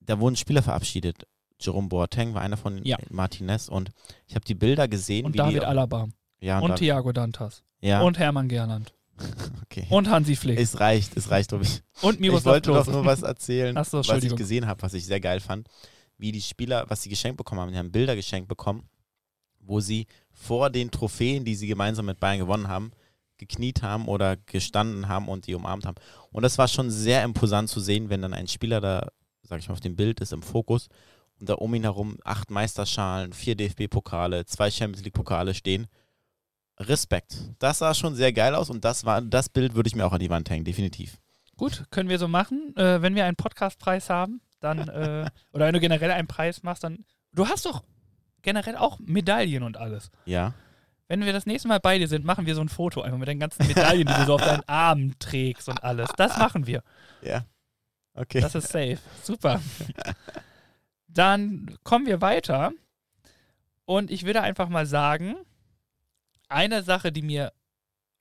da 0.00 0.18
wurden 0.18 0.36
Spieler 0.36 0.62
verabschiedet. 0.62 1.26
Jerome 1.60 1.88
Boateng 1.88 2.34
war 2.34 2.42
einer 2.42 2.56
von 2.56 2.84
Ja. 2.84 2.98
Martinez 3.10 3.68
und 3.68 3.90
ich 4.26 4.34
habe 4.34 4.44
die 4.44 4.54
Bilder 4.54 4.88
gesehen, 4.88 5.24
Und 5.24 5.38
David 5.38 5.62
die 5.62 5.66
Alaba. 5.66 6.08
ja, 6.40 6.58
Und 6.58 6.70
da, 6.70 6.74
Thiago 6.74 7.12
Dantas. 7.12 7.62
ja, 7.80 8.02
Und 8.02 8.18
Hermann 8.18 8.48
Gerland. 8.48 8.92
okay. 9.62 9.86
Und 9.90 10.10
Hansi 10.10 10.34
Flick. 10.34 10.58
es 10.58 10.80
reicht, 10.80 11.16
es 11.16 11.30
reicht, 11.30 11.52
ich. 11.52 11.82
und 12.02 12.14
Ich 12.14 12.20
Miroslav 12.20 12.54
wollte 12.54 12.72
doch 12.72 12.86
nur 12.88 13.04
was 13.06 13.22
erzählen, 13.22 13.76
so, 13.88 13.98
was 14.06 14.24
ich 14.24 14.34
gesehen 14.34 14.66
habe, 14.66 14.82
was 14.82 14.92
ich 14.94 15.06
sehr 15.06 15.20
geil 15.20 15.38
fand, 15.38 15.68
wie 16.18 16.32
die 16.32 16.42
Spieler, 16.42 16.84
was 16.88 17.02
sie 17.02 17.08
geschenkt 17.08 17.36
bekommen 17.38 17.60
haben. 17.60 17.70
Die 17.72 17.78
haben 17.78 17.92
Bilder 17.92 18.16
geschenkt 18.16 18.48
bekommen, 18.48 18.88
wo 19.60 19.78
sie 19.80 20.06
vor 20.32 20.68
den 20.70 20.90
Trophäen, 20.90 21.44
die 21.44 21.54
sie 21.54 21.68
gemeinsam 21.68 22.06
mit 22.06 22.18
Bayern 22.18 22.38
gewonnen 22.40 22.66
haben, 22.68 22.90
gekniet 23.38 23.82
haben 23.82 24.06
oder 24.06 24.36
gestanden 24.36 25.08
haben 25.08 25.28
und 25.28 25.46
die 25.46 25.54
umarmt 25.54 25.86
haben. 25.86 25.96
Und 26.30 26.42
das 26.42 26.58
war 26.58 26.68
schon 26.68 26.90
sehr 26.90 27.22
imposant 27.24 27.68
zu 27.68 27.80
sehen, 27.80 28.10
wenn 28.10 28.22
dann 28.22 28.34
ein 28.34 28.48
Spieler 28.48 28.80
da, 28.80 29.08
sag 29.42 29.60
ich 29.60 29.68
mal, 29.68 29.74
auf 29.74 29.80
dem 29.80 29.96
Bild 29.96 30.20
ist, 30.20 30.32
im 30.32 30.42
Fokus 30.42 30.88
und 31.40 31.48
da 31.48 31.54
um 31.54 31.74
ihn 31.74 31.82
herum 31.82 32.18
acht 32.24 32.50
Meisterschalen, 32.50 33.32
vier 33.32 33.56
DFB-Pokale, 33.56 34.46
zwei 34.46 34.70
Champions 34.70 35.04
League-Pokale 35.04 35.54
stehen. 35.54 35.86
Respekt. 36.78 37.36
Das 37.60 37.78
sah 37.78 37.94
schon 37.94 38.14
sehr 38.14 38.32
geil 38.32 38.54
aus 38.54 38.68
und 38.70 38.84
das 38.84 39.04
war, 39.04 39.22
das 39.22 39.48
Bild 39.48 39.74
würde 39.74 39.86
ich 39.86 39.94
mir 39.94 40.04
auch 40.06 40.12
an 40.12 40.20
die 40.20 40.30
Wand 40.30 40.50
hängen, 40.50 40.64
definitiv. 40.64 41.18
Gut, 41.56 41.84
können 41.90 42.08
wir 42.08 42.18
so 42.18 42.26
machen. 42.26 42.74
Äh, 42.76 43.00
wenn 43.00 43.14
wir 43.14 43.24
einen 43.24 43.36
Podcastpreis 43.36 44.10
haben, 44.10 44.40
dann, 44.60 44.88
äh, 44.88 45.30
oder 45.52 45.66
wenn 45.66 45.74
du 45.74 45.80
generell 45.80 46.10
einen 46.10 46.26
Preis 46.26 46.62
machst, 46.62 46.82
dann. 46.82 47.04
Du 47.32 47.46
hast 47.46 47.66
doch 47.66 47.84
generell 48.42 48.76
auch 48.76 48.98
Medaillen 48.98 49.62
und 49.62 49.76
alles. 49.76 50.10
Ja. 50.24 50.54
Wenn 51.08 51.24
wir 51.24 51.32
das 51.32 51.46
nächste 51.46 51.68
Mal 51.68 51.80
bei 51.80 51.98
dir 51.98 52.08
sind, 52.08 52.24
machen 52.24 52.46
wir 52.46 52.54
so 52.54 52.62
ein 52.62 52.68
Foto 52.68 53.02
einfach 53.02 53.18
mit 53.18 53.28
den 53.28 53.38
ganzen 53.38 53.66
Medaillen, 53.66 54.06
die 54.06 54.14
du 54.14 54.24
so 54.24 54.34
auf 54.34 54.44
deinen 54.44 54.62
Armen 54.68 55.14
trägst 55.18 55.68
und 55.68 55.82
alles. 55.84 56.08
Das 56.16 56.38
machen 56.38 56.66
wir. 56.66 56.82
Ja. 57.22 57.44
Okay. 58.14 58.40
Das 58.40 58.54
ist 58.54 58.68
safe. 58.68 58.98
Super. 59.22 59.60
Dann 61.08 61.76
kommen 61.82 62.06
wir 62.06 62.20
weiter. 62.20 62.72
Und 63.84 64.10
ich 64.10 64.24
würde 64.24 64.40
einfach 64.40 64.68
mal 64.68 64.86
sagen, 64.86 65.36
eine 66.48 66.82
Sache, 66.82 67.12
die 67.12 67.22
mir 67.22 67.52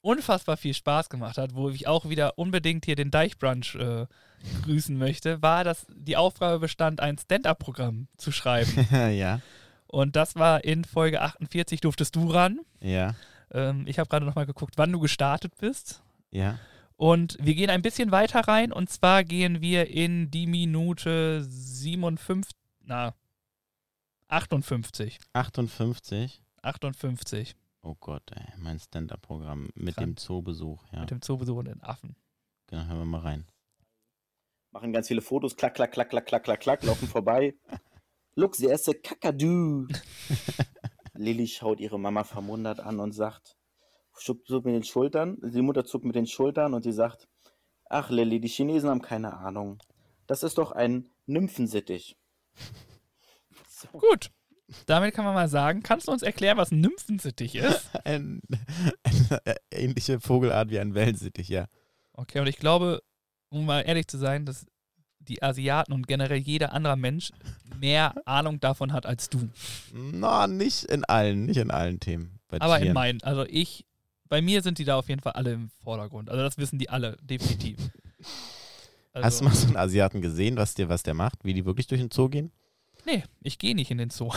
unfassbar 0.01 0.57
viel 0.57 0.73
Spaß 0.73 1.09
gemacht 1.09 1.37
hat, 1.37 1.55
wo 1.55 1.69
ich 1.69 1.87
auch 1.87 2.09
wieder 2.09 2.37
unbedingt 2.37 2.85
hier 2.85 2.95
den 2.95 3.09
Deichbrunch 3.09 3.75
äh, 3.75 4.05
grüßen 4.63 4.97
möchte, 4.97 5.41
war, 5.41 5.63
dass 5.63 5.87
die 5.89 6.17
Aufgabe 6.17 6.59
bestand, 6.59 6.99
ein 6.99 7.17
Stand-up-Programm 7.17 8.07
zu 8.17 8.31
schreiben. 8.31 8.87
ja. 9.17 9.39
Und 9.93 10.15
das 10.15 10.35
war 10.35 10.63
in 10.63 10.85
Folge 10.85 11.21
48, 11.21 11.79
durftest 11.79 12.15
du 12.15 12.27
ran. 12.31 12.59
Ja. 12.79 13.13
Ähm, 13.51 13.85
ich 13.85 13.99
habe 13.99 14.09
gerade 14.09 14.25
nochmal 14.25 14.47
geguckt, 14.47 14.73
wann 14.77 14.91
du 14.91 14.99
gestartet 14.99 15.55
bist. 15.57 16.01
Ja. 16.31 16.57
Und 16.95 17.37
wir 17.39 17.53
gehen 17.53 17.69
ein 17.69 17.83
bisschen 17.83 18.11
weiter 18.11 18.39
rein 18.39 18.71
und 18.71 18.89
zwar 18.89 19.23
gehen 19.23 19.61
wir 19.61 19.91
in 19.91 20.31
die 20.31 20.47
Minute 20.47 21.43
57, 21.43 22.55
na, 22.81 23.13
58. 24.29 25.19
58. 25.31 26.41
58 26.63 27.55
Oh 27.83 27.95
Gott, 27.99 28.23
ey, 28.31 28.45
mein 28.57 28.79
Stand-Up-Programm 28.79 29.69
mit 29.75 29.95
Krank. 29.95 30.07
dem 30.07 30.17
Zoobesuch. 30.17 30.83
Ja, 30.91 31.01
mit 31.01 31.11
dem 31.11 31.21
Zoobesuch 31.21 31.57
und 31.57 31.65
den 31.65 31.83
Affen. 31.83 32.15
genau, 32.65 32.85
hören 32.85 32.97
wir 32.97 33.05
mal 33.05 33.21
rein. 33.21 33.45
machen 34.71 34.91
ganz 34.91 35.07
viele 35.07 35.21
Fotos, 35.21 35.55
klack, 35.55 35.75
klack, 35.75 35.91
klack, 35.91 36.09
klack, 36.09 36.25
klack, 36.25 36.43
klack, 36.43 36.61
klack, 36.61 36.83
laufen 36.83 37.07
vorbei. 37.07 37.53
Look, 38.35 38.55
sie 38.55 38.67
esse 38.67 38.93
Kakadu. 38.95 39.87
Lilly 41.13 41.47
schaut 41.47 41.79
ihre 41.79 41.99
Mama 41.99 42.23
verwundert 42.23 42.79
an 42.79 42.99
und 42.99 43.11
sagt, 43.11 43.55
zuckt 44.13 44.49
mit 44.49 44.75
den 44.75 44.83
Schultern. 44.83 45.37
Die 45.41 45.61
Mutter 45.61 45.85
zuckt 45.85 46.05
mit 46.05 46.15
den 46.15 46.27
Schultern 46.27 46.73
und 46.73 46.83
sie 46.83 46.91
sagt, 46.91 47.27
ach 47.85 48.09
Lilly, 48.09 48.39
die 48.39 48.47
Chinesen 48.47 48.89
haben 48.89 49.01
keine 49.01 49.37
Ahnung. 49.37 49.81
Das 50.27 50.43
ist 50.43 50.57
doch 50.57 50.71
ein 50.71 51.09
Nymphensittich. 51.25 52.17
So. 53.67 53.99
Gut. 53.99 54.31
Damit 54.85 55.13
kann 55.13 55.25
man 55.25 55.33
mal 55.33 55.49
sagen, 55.49 55.83
kannst 55.83 56.07
du 56.07 56.11
uns 56.13 56.23
erklären, 56.23 56.57
was 56.57 56.71
ein 56.71 56.79
Nymphensittich 56.79 57.55
ist? 57.55 57.89
Ein, 58.05 58.41
eine 59.03 59.55
ähnliche 59.71 60.21
Vogelart 60.21 60.69
wie 60.69 60.79
ein 60.79 60.95
Wellensittich, 60.95 61.49
ja. 61.49 61.67
Okay, 62.13 62.39
und 62.39 62.47
ich 62.47 62.57
glaube, 62.57 63.01
um 63.49 63.65
mal 63.65 63.81
ehrlich 63.81 64.07
zu 64.07 64.17
sein, 64.17 64.45
dass 64.45 64.65
die 65.27 65.41
Asiaten 65.41 65.93
und 65.93 66.07
generell 66.07 66.37
jeder 66.37 66.73
andere 66.73 66.97
Mensch 66.97 67.31
mehr 67.79 68.13
Ahnung 68.25 68.59
davon 68.59 68.93
hat 68.93 69.05
als 69.05 69.29
du. 69.29 69.49
Na, 69.93 70.47
nicht 70.47 70.85
in 70.85 71.03
allen, 71.05 71.45
nicht 71.45 71.57
in 71.57 71.71
allen 71.71 71.99
Themen. 71.99 72.39
Aber 72.49 72.77
in 72.77 72.83
Tieren. 72.83 72.93
meinen, 72.93 73.23
also 73.23 73.45
ich, 73.45 73.85
bei 74.29 74.41
mir 74.41 74.61
sind 74.61 74.77
die 74.77 74.85
da 74.85 74.97
auf 74.97 75.09
jeden 75.09 75.21
Fall 75.21 75.33
alle 75.33 75.53
im 75.53 75.69
Vordergrund. 75.83 76.29
Also 76.29 76.43
das 76.43 76.57
wissen 76.57 76.79
die 76.79 76.89
alle, 76.89 77.17
definitiv. 77.21 77.77
Also, 79.11 79.25
Hast 79.25 79.41
du 79.41 79.45
mal 79.45 79.55
so 79.55 79.67
einen 79.67 79.77
Asiaten 79.77 80.21
gesehen, 80.21 80.57
was 80.57 80.75
der, 80.75 80.89
was 80.89 81.03
der 81.03 81.13
macht, 81.13 81.43
wie 81.43 81.53
die 81.53 81.65
wirklich 81.65 81.87
durch 81.87 82.01
den 82.01 82.11
Zoo 82.11 82.29
gehen? 82.29 82.51
Nee, 83.05 83.23
ich 83.41 83.57
gehe 83.57 83.75
nicht 83.75 83.91
in 83.91 83.97
den 83.97 84.09
Zoo. 84.09 84.31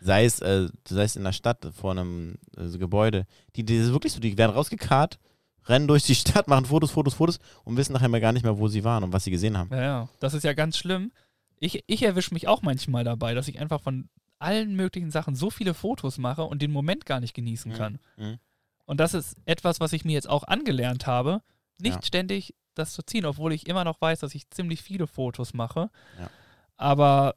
Sei 0.00 0.24
es, 0.24 0.40
äh, 0.40 0.68
sei 0.86 1.04
es 1.04 1.16
in 1.16 1.24
der 1.24 1.32
Stadt 1.32 1.66
vor 1.74 1.92
einem 1.92 2.36
äh, 2.56 2.66
so 2.66 2.78
Gebäude. 2.78 3.26
Die, 3.56 3.64
die 3.64 3.90
wirklich 3.90 4.12
so, 4.12 4.20
die 4.20 4.36
werden 4.36 4.52
rausgekarrt, 4.52 5.18
rennen 5.66 5.86
durch 5.88 6.02
die 6.04 6.14
Stadt, 6.14 6.48
machen 6.48 6.66
Fotos, 6.66 6.90
Fotos, 6.90 7.14
Fotos 7.14 7.38
und 7.64 7.76
wissen 7.76 7.92
nachher 7.92 8.08
mal 8.08 8.20
gar 8.20 8.32
nicht 8.32 8.42
mehr, 8.42 8.58
wo 8.58 8.68
sie 8.68 8.84
waren 8.84 9.04
und 9.04 9.12
was 9.12 9.24
sie 9.24 9.30
gesehen 9.30 9.56
haben. 9.58 9.70
Ja, 9.72 9.82
ja, 9.82 10.08
das 10.20 10.34
ist 10.34 10.42
ja 10.44 10.52
ganz 10.52 10.76
schlimm. 10.76 11.12
Ich, 11.58 11.84
ich 11.86 12.02
erwische 12.02 12.34
mich 12.34 12.48
auch 12.48 12.62
manchmal 12.62 13.04
dabei, 13.04 13.34
dass 13.34 13.48
ich 13.48 13.58
einfach 13.60 13.80
von 13.80 14.08
allen 14.38 14.74
möglichen 14.76 15.10
Sachen 15.10 15.34
so 15.36 15.48
viele 15.50 15.72
Fotos 15.74 16.18
mache 16.18 16.42
und 16.44 16.60
den 16.60 16.70
Moment 16.72 17.06
gar 17.06 17.20
nicht 17.20 17.34
genießen 17.34 17.72
Mhm. 17.72 17.76
kann. 17.76 17.98
Mhm. 18.16 18.38
Und 18.86 19.00
das 19.00 19.14
ist 19.14 19.36
etwas, 19.46 19.80
was 19.80 19.92
ich 19.94 20.04
mir 20.04 20.12
jetzt 20.12 20.28
auch 20.28 20.44
angelernt 20.44 21.06
habe, 21.06 21.40
nicht 21.78 21.94
Ja. 21.96 22.02
ständig 22.02 22.54
das 22.74 22.92
zu 22.92 23.02
ziehen, 23.02 23.24
obwohl 23.24 23.52
ich 23.52 23.66
immer 23.68 23.84
noch 23.84 24.00
weiß, 24.00 24.18
dass 24.20 24.34
ich 24.34 24.50
ziemlich 24.50 24.82
viele 24.82 25.06
Fotos 25.06 25.54
mache. 25.54 25.90
Ja. 26.18 26.28
Aber 26.76 27.36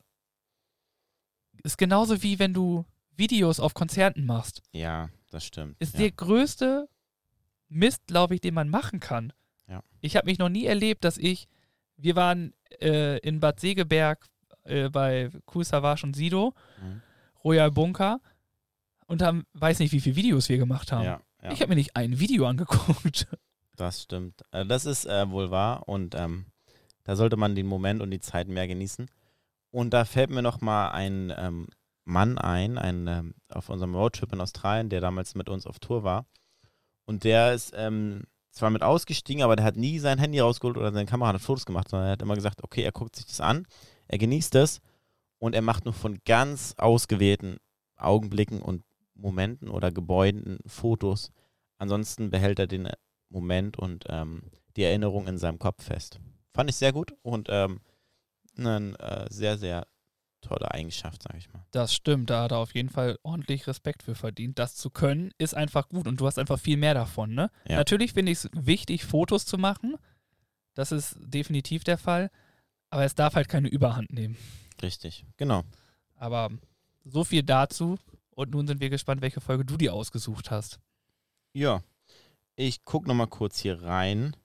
ist 1.64 1.78
genauso 1.78 2.22
wie 2.24 2.40
wenn 2.40 2.54
du 2.54 2.86
Videos 3.16 3.60
auf 3.60 3.74
Konzerten 3.74 4.26
machst. 4.26 4.62
Ja, 4.72 5.10
das 5.32 5.46
stimmt. 5.46 5.76
Ist 5.80 5.94
ja. 5.94 6.02
der 6.02 6.12
größte 6.12 6.90
Mist, 7.70 8.08
glaube 8.08 8.36
ich, 8.36 8.42
den 8.42 8.54
man 8.54 8.70
machen 8.70 9.00
kann. 9.00 9.34
Ja. 9.68 9.82
Ich 10.02 10.16
habe 10.16 10.26
mich 10.28 10.40
noch 10.40 10.50
nie 10.50 10.66
erlebt, 10.66 11.04
dass 11.04 11.18
ich, 11.18 11.48
wir 11.98 12.16
waren 12.16 12.54
äh, 12.82 13.18
in 13.20 13.40
Bad 13.40 13.60
Segeberg 13.60 14.26
äh, 14.64 14.90
bei 14.90 15.30
Cool 15.54 15.64
Savage 15.64 16.06
und 16.06 16.16
Sido, 16.16 16.54
Mhm. 16.82 17.02
Royal 17.44 17.72
Bunker 17.72 18.20
und 19.06 19.22
haben, 19.22 19.46
weiß 19.54 19.80
nicht, 19.80 19.92
wie 19.94 20.02
viele 20.02 20.16
Videos 20.16 20.50
wir 20.50 20.58
gemacht 20.58 20.92
haben. 20.92 21.06
Ja, 21.06 21.22
ja. 21.42 21.52
Ich 21.52 21.62
habe 21.62 21.70
mir 21.70 21.76
nicht 21.76 21.96
ein 21.96 22.20
Video 22.20 22.46
angeguckt. 22.48 23.28
Das 23.76 24.02
stimmt. 24.04 24.42
Äh, 24.52 24.66
Das 24.66 24.86
ist 24.86 25.06
äh, 25.06 25.30
wohl 25.30 25.52
wahr 25.52 25.88
und 25.88 26.16
ähm, 26.16 26.48
da 27.04 27.16
sollte 27.16 27.38
man 27.38 27.56
den 27.56 27.68
Moment 27.68 28.02
und 28.02 28.12
die 28.12 28.20
Zeit 28.20 28.48
mehr 28.48 28.68
genießen. 28.68 29.10
Und 29.72 29.92
da 29.94 30.04
fällt 30.04 30.30
mir 30.30 30.42
noch 30.42 30.62
mal 30.62 30.90
ein 30.90 31.32
ähm, 31.38 31.68
Mann 32.04 32.38
ein, 32.38 32.78
ein 32.78 33.08
ähm, 33.08 33.34
auf 33.50 33.70
unserem 33.70 33.94
Roadtrip 33.96 34.34
in 34.34 34.42
Australien, 34.42 34.90
der 34.90 35.00
damals 35.02 35.36
mit 35.36 35.48
uns 35.48 35.66
auf 35.68 35.80
Tour 35.80 36.04
war. 36.04 36.26
Und 37.08 37.24
der 37.24 37.54
ist 37.54 37.74
ähm, 37.76 38.24
zwar 38.52 38.70
mit 38.70 38.84
ausgestiegen, 38.84 39.42
aber 39.42 39.56
der 39.56 39.66
hat 39.66 39.78
nie 39.78 39.98
sein 39.98 40.20
Handy 40.20 40.40
rausgeholt 40.40 40.78
oder 40.78 40.92
seine 40.92 41.06
Kamera 41.06 41.34
hat 41.34 41.42
Fotos 41.42 41.66
gemacht, 41.66 41.90
sondern 41.90 42.10
er 42.10 42.12
hat 42.12 42.22
immer 42.22 42.36
gesagt, 42.36 42.64
okay, 42.64 42.84
er 42.84 42.92
guckt 42.92 43.16
sich 43.16 43.26
das 43.26 43.40
an, 43.40 43.66
er 44.08 44.18
genießt 44.18 44.56
es 44.56 44.82
und 45.40 45.56
er 45.56 45.62
macht 45.62 45.86
nur 45.86 45.94
von 45.94 46.20
ganz 46.26 46.76
ausgewählten 46.78 47.58
Augenblicken 47.96 48.62
und 48.62 48.84
Momenten 49.14 49.70
oder 49.70 49.92
Gebäuden 49.92 50.60
Fotos. 50.66 51.32
Ansonsten 51.78 52.30
behält 52.30 52.60
er 52.60 52.68
den 52.68 52.90
Moment 53.30 53.78
und 53.78 54.04
ähm, 54.10 54.44
die 54.76 54.84
Erinnerung 54.84 55.28
in 55.28 55.38
seinem 55.38 55.60
Kopf 55.60 55.84
fest. 55.84 56.20
Fand 56.54 56.70
ich 56.70 56.76
sehr 56.76 56.92
gut 56.92 57.16
und 57.22 57.48
ähm, 57.50 57.80
eine 58.58 59.00
äh, 59.00 59.28
sehr, 59.32 59.58
sehr 59.58 59.88
tolle 60.42 60.72
Eigenschaft, 60.72 61.24
sage 61.24 61.38
ich 61.38 61.52
mal. 61.52 61.66
Das 61.72 61.94
stimmt, 61.94 62.30
da 62.30 62.44
hat 62.44 62.52
er 62.52 62.58
auf 62.58 62.74
jeden 62.76 62.90
Fall 62.90 63.18
ordentlich 63.24 63.68
Respekt 63.68 64.04
für 64.04 64.16
verdient. 64.16 64.60
Das 64.60 64.76
zu 64.76 64.90
können, 64.90 65.32
ist 65.38 65.56
einfach 65.56 65.90
gut 65.90 66.08
und 66.08 66.20
du 66.20 66.28
hast 66.28 66.40
einfach 66.40 66.60
viel 66.60 66.78
mehr 66.78 66.94
davon, 66.94 67.34
ne? 67.34 67.50
Ja. 67.68 67.78
Natürlich 67.78 68.14
finde 68.14 68.32
ich 68.32 68.40
es 68.40 68.50
wichtig, 68.54 69.06
Fotos 69.06 69.46
zu 69.46 69.58
machen. 69.58 69.96
Das 70.74 70.92
ist 70.92 71.18
definitiv 71.20 71.84
der 71.84 71.98
Fall. 71.98 72.30
Aber 72.90 73.04
es 73.04 73.16
darf 73.16 73.36
halt 73.36 73.50
keine 73.50 73.68
Überhand 73.68 74.14
nehmen. 74.14 74.38
Richtig, 74.82 75.26
genau. 75.36 75.64
Aber 76.16 76.50
so 77.04 77.24
viel 77.24 77.44
dazu. 77.44 77.98
Und 78.30 78.52
nun 78.52 78.68
sind 78.68 78.80
wir 78.80 78.90
gespannt, 78.90 79.22
welche 79.22 79.42
Folge 79.42 79.66
du 79.66 79.78
dir 79.78 79.94
ausgesucht 79.94 80.52
hast. 80.52 80.80
Ja, 81.54 81.82
ich 82.56 82.86
gucke 82.86 83.08
nochmal 83.08 83.28
kurz 83.28 83.60
hier 83.60 83.82
rein. 83.82 84.36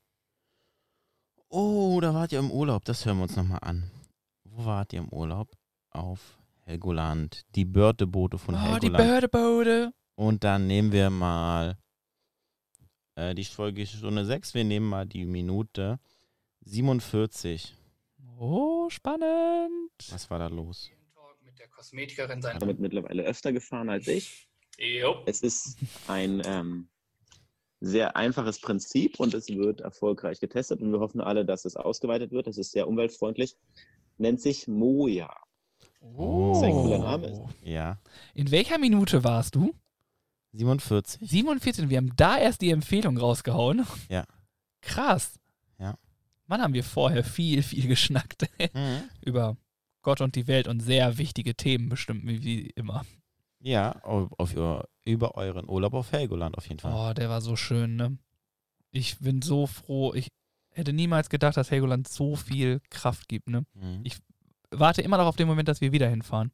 Oh, 1.48 2.00
da 2.00 2.14
wart 2.14 2.32
ihr 2.32 2.38
im 2.38 2.50
Urlaub, 2.50 2.86
das 2.86 3.04
hören 3.04 3.18
wir 3.18 3.24
uns 3.24 3.36
nochmal 3.36 3.58
an. 3.60 3.90
Wo 4.44 4.64
wart 4.64 4.94
ihr 4.94 5.00
im 5.00 5.10
Urlaub? 5.10 5.50
Auf 5.92 6.38
Helgoland. 6.64 7.44
Die 7.54 7.64
Börteboote 7.64 8.38
von 8.38 8.54
oh, 8.54 8.58
die 8.58 8.64
Helgoland. 8.64 8.96
Bördebode. 8.96 9.92
Und 10.14 10.44
dann 10.44 10.66
nehmen 10.66 10.92
wir 10.92 11.10
mal 11.10 11.78
äh, 13.14 13.34
die 13.34 13.44
Folge 13.44 13.86
Stunde 13.86 14.24
6. 14.24 14.54
Wir 14.54 14.64
nehmen 14.64 14.88
mal 14.88 15.06
die 15.06 15.24
Minute 15.24 15.98
47. 16.64 17.74
Oh, 18.38 18.88
spannend. 18.88 19.90
Was 20.10 20.30
war 20.30 20.38
da 20.38 20.46
los? 20.46 20.90
Mit 21.44 21.58
der 21.58 21.68
Kosmetikerin 21.68 22.40
sein. 22.42 22.58
damit 22.58 22.78
mittlerweile 22.78 23.22
öfter 23.24 23.52
gefahren 23.52 23.88
als 23.90 24.08
ich. 24.08 24.48
Jo. 24.78 25.22
Es 25.26 25.42
ist 25.42 25.78
ein 26.08 26.42
ähm, 26.44 26.88
sehr 27.80 28.16
einfaches 28.16 28.60
Prinzip 28.60 29.20
und 29.20 29.34
es 29.34 29.48
wird 29.48 29.80
erfolgreich 29.80 30.40
getestet 30.40 30.80
und 30.80 30.92
wir 30.92 31.00
hoffen 31.00 31.20
alle, 31.20 31.44
dass 31.44 31.64
es 31.64 31.76
ausgeweitet 31.76 32.30
wird. 32.30 32.46
Es 32.46 32.58
ist 32.58 32.72
sehr 32.72 32.88
umweltfreundlich. 32.88 33.56
Nennt 34.18 34.40
sich 34.40 34.68
Moja. 34.68 35.34
Oh. 36.02 36.54
Sehr 36.60 36.70
cooler 36.70 36.98
Name 36.98 37.26
ist. 37.28 37.40
Ja, 37.62 37.98
In 38.34 38.50
welcher 38.50 38.78
Minute 38.78 39.24
warst 39.24 39.54
du? 39.54 39.74
47. 40.52 41.20
47. 41.28 41.88
Wir 41.88 41.96
haben 41.98 42.14
da 42.16 42.36
erst 42.38 42.60
die 42.60 42.70
Empfehlung 42.70 43.16
rausgehauen. 43.16 43.86
Ja. 44.08 44.24
Krass. 44.82 45.38
Ja. 45.78 45.96
Mann, 46.46 46.60
haben 46.60 46.74
wir 46.74 46.84
vorher 46.84 47.24
viel, 47.24 47.62
viel 47.62 47.86
geschnackt 47.88 48.46
Mhm. 48.74 49.02
über 49.24 49.56
Gott 50.02 50.20
und 50.20 50.34
die 50.34 50.46
Welt 50.48 50.66
und 50.68 50.80
sehr 50.80 51.16
wichtige 51.18 51.54
Themen 51.54 51.88
bestimmt, 51.88 52.26
wie, 52.26 52.66
immer. 52.74 53.06
Ja, 53.60 53.92
auf, 54.02 54.28
auf 54.38 54.54
ihr, 54.54 54.86
über 55.04 55.36
euren 55.36 55.68
Urlaub 55.68 55.94
auf 55.94 56.10
Helgoland 56.12 56.58
auf 56.58 56.66
jeden 56.68 56.80
Fall. 56.80 56.92
Oh, 56.92 57.14
der 57.14 57.28
war 57.30 57.40
so 57.40 57.54
schön, 57.56 57.94
ne? 57.96 58.18
Ich 58.90 59.18
bin 59.20 59.40
so 59.40 59.66
froh. 59.68 60.12
Ich 60.14 60.28
hätte 60.70 60.92
niemals 60.92 61.30
gedacht, 61.30 61.56
dass 61.56 61.70
Helgoland 61.70 62.08
so 62.08 62.34
viel 62.36 62.80
Kraft 62.90 63.28
gibt, 63.28 63.48
ne? 63.48 63.64
Mhm. 63.74 64.00
Ich 64.02 64.16
warte 64.72 65.02
immer 65.02 65.16
noch 65.18 65.26
auf 65.26 65.36
den 65.36 65.46
Moment, 65.48 65.68
dass 65.68 65.80
wir 65.80 65.92
wieder 65.92 66.08
hinfahren. 66.08 66.50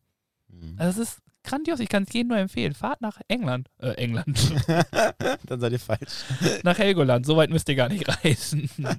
Mhm. 0.48 0.74
Also 0.78 1.02
es 1.02 1.08
ist 1.10 1.18
grandios, 1.44 1.80
ich 1.80 1.88
kann 1.88 2.02
es 2.02 2.12
jedem 2.12 2.28
nur 2.28 2.38
empfehlen. 2.38 2.74
Fahrt 2.74 3.00
nach 3.00 3.20
England. 3.28 3.70
Äh, 3.78 3.92
England. 3.92 4.52
Dann 5.46 5.60
seid 5.60 5.72
ihr 5.72 5.78
falsch. 5.80 6.24
nach 6.64 6.78
Helgoland. 6.78 7.24
So 7.26 7.36
weit 7.36 7.50
müsst 7.50 7.68
ihr 7.68 7.74
gar 7.76 7.88
nicht 7.88 8.06
reisen. 8.24 8.68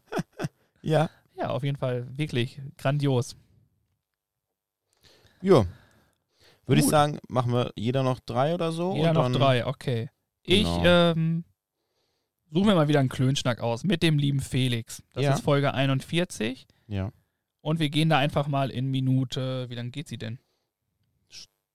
Ja. 0.82 1.10
ja, 1.36 1.50
auf 1.50 1.64
jeden 1.64 1.76
Fall 1.78 2.08
wirklich 2.18 2.62
grandios. 2.78 3.36
Jo. 5.42 5.66
Würde 6.66 6.82
ich 6.82 6.88
sagen, 6.88 7.20
machen 7.28 7.52
wir 7.52 7.72
jeder 7.76 8.02
noch 8.02 8.20
drei 8.22 8.54
oder 8.54 8.72
so. 8.72 8.96
Jeder 8.96 9.12
noch 9.12 9.30
drei, 9.32 9.66
okay. 9.66 10.10
Ich 10.44 10.64
Genau. 10.64 10.86
ähm, 10.86 11.44
suche 12.50 12.66
mir 12.68 12.76
mal 12.76 12.88
wieder 12.88 13.02
einen 13.02 13.10
Klönschnack 13.10 13.60
aus 13.60 13.84
mit 13.84 14.04
dem 14.04 14.18
lieben 14.18 14.40
Felix. 14.40 15.04
Das 15.14 15.24
Ja. 15.26 15.34
ist 15.34 15.42
Folge 15.44 15.74
41. 15.74 16.66
Ja, 16.88 17.12
Und 17.62 17.80
wir 17.80 17.90
gehen 17.90 18.10
da 18.10 18.18
einfach 18.18 18.48
mal 18.48 18.70
in 18.72 18.90
Minute, 18.90 19.70
wie 19.70 19.76
lange 19.76 19.90
geht 19.92 20.08
sie 20.08 20.18
denn? 20.18 20.40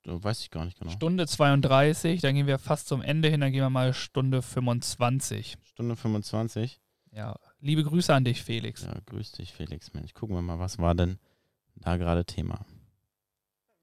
äh, 0.06 0.22
weiß 0.22 0.40
ich 0.42 0.50
gar 0.50 0.64
nicht 0.66 0.78
genau. 0.78 0.90
Stunde 0.90 1.26
32, 1.26 2.20
dann 2.20 2.34
gehen 2.34 2.46
wir 2.46 2.58
fast 2.58 2.88
zum 2.88 3.00
Ende 3.02 3.28
hin, 3.30 3.40
dann 3.40 3.52
gehen 3.52 3.62
wir 3.62 3.70
mal 3.70 3.94
Stunde 3.94 4.42
25. 4.42 5.56
Stunde 5.64 5.96
25. 5.96 6.80
Ja, 7.12 7.38
liebe 7.60 7.84
Grüße 7.84 8.12
an 8.12 8.24
dich, 8.24 8.42
Felix. 8.42 8.82
Ja, 8.84 8.94
grüß 9.06 9.32
dich, 9.32 9.52
Felix. 9.52 9.92
Mensch, 9.94 10.12
gucken 10.14 10.36
wir 10.36 10.42
mal, 10.42 10.58
was 10.58 10.78
war 10.78 10.94
denn 10.94 11.18
da 11.76 11.96
gerade 11.96 12.24
Thema? 12.24 12.66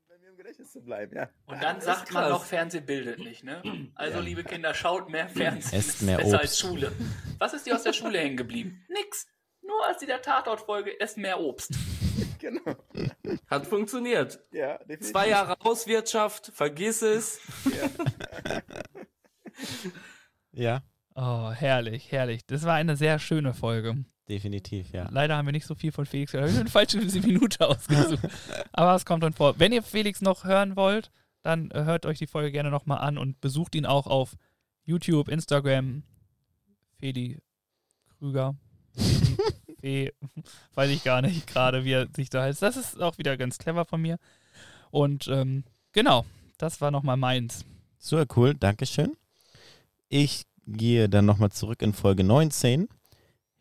Bei 0.10 0.18
mir 0.20 0.30
im 0.30 0.38
Gedächtnis 0.38 0.72
zu 0.72 0.82
bleiben, 0.82 1.16
ja. 1.16 1.30
Und 1.45 1.64
dann 1.64 1.80
sagt 1.82 2.12
man 2.12 2.30
noch, 2.30 2.43
Fernsehen 2.43 2.86
bildet 2.86 3.20
nicht, 3.20 3.43
ne? 3.43 3.62
Also, 3.95 4.18
Ja. 4.20 4.24
liebe 4.24 4.43
Kinder, 4.43 4.74
schaut 4.74 5.10
mehr 5.10 5.30
Fernsehen. 5.30 5.80
Esst 5.80 5.89
Ist 5.89 6.02
mehr 6.04 6.18
besser 6.18 6.30
Obst. 6.36 6.39
als 6.41 6.60
Schule. 6.60 6.91
Was 7.39 7.54
ist 7.54 7.66
dir 7.66 7.76
aus 7.76 7.84
der 7.84 7.93
Schule 7.93 8.20
hängen 8.20 8.38
geblieben? 8.38 8.84
Nix. 8.89 9.28
Nur 9.72 9.86
als 9.88 9.99
die 9.99 10.05
der 10.05 10.22
Tatort-Folge, 10.22 10.99
esst 10.99 11.17
mehr 11.17 11.39
Obst. 11.39 11.72
Genau. 12.39 12.76
Hat 13.47 13.67
funktioniert. 13.67 14.39
Ja, 14.51 14.80
definitiv. 14.80 15.11
Zwei 15.11 15.30
Jahre 15.30 15.55
Hauswirtschaft, 15.63 16.51
vergiss 16.53 17.01
es. 17.03 17.39
Ja, 20.51 20.82
Oh, 21.13 21.51
herrlich, 21.51 22.11
herrlich. 22.11 22.45
Das 22.47 22.63
war 22.63 22.74
eine 22.76 22.95
sehr 22.95 23.19
schöne 23.19 23.53
Folge. 23.53 24.05
definitiv, 24.30 24.91
ja. 24.93 25.07
Leider 25.11 25.36
haben 25.38 25.45
wir 25.45 25.51
nicht 25.51 25.65
so 25.67 25.76
viel 25.76 25.91
von 25.91 26.05
Felix 26.05 26.32
gehört. 26.32 26.49
Ich 26.49 26.55
habe 26.55 26.61
eine 26.61 26.69
falsche 26.72 26.97
Minute 27.28 27.67
ausgesucht. 27.67 28.24
Aber 28.72 28.95
es 28.95 29.05
kommt 29.05 29.24
dann 29.24 29.34
vor. 29.34 29.59
Wenn 29.59 29.72
ihr 29.74 29.84
Felix 29.84 30.22
noch 30.22 30.45
hören 30.45 30.76
wollt, 30.76 31.11
dann 31.43 31.69
äh, 31.72 31.84
hört 31.84 32.05
euch 32.05 32.17
die 32.17 32.28
Folge 32.28 32.51
gerne 32.51 32.72
nochmal 32.72 32.99
an 32.99 33.17
und 33.17 33.39
besucht 33.41 33.76
ihn 33.76 33.86
auch 33.86 34.07
auf 34.07 34.36
YouTube, 34.84 35.28
Instagram. 35.28 36.03
Feli 36.97 37.39
Krüger. 38.17 38.55
Fe, 39.82 40.13
weiß 40.75 40.89
ich 40.91 41.03
gar 41.03 41.21
nicht 41.21 41.47
gerade, 41.47 41.84
wie 41.84 41.93
er 41.93 42.07
sich 42.15 42.29
da 42.29 42.43
heißt. 42.43 42.61
Das 42.61 42.77
ist 42.77 43.01
auch 43.01 43.17
wieder 43.17 43.38
ganz 43.38 43.57
clever 43.57 43.86
von 43.86 44.01
mir. 44.01 44.17
Und 44.91 45.27
ähm, 45.27 45.63
genau, 45.91 46.25
das 46.57 46.79
war 46.82 46.91
nochmal 46.91 47.17
meins. 47.17 47.65
So, 47.97 48.23
cool, 48.36 48.53
Dankeschön. 48.53 49.17
Ich 50.09 50.43
gehe 50.67 51.09
dann 51.09 51.25
nochmal 51.25 51.51
zurück 51.51 51.82
in 51.82 51.93
Folge 51.93 52.23
19. 52.23 52.88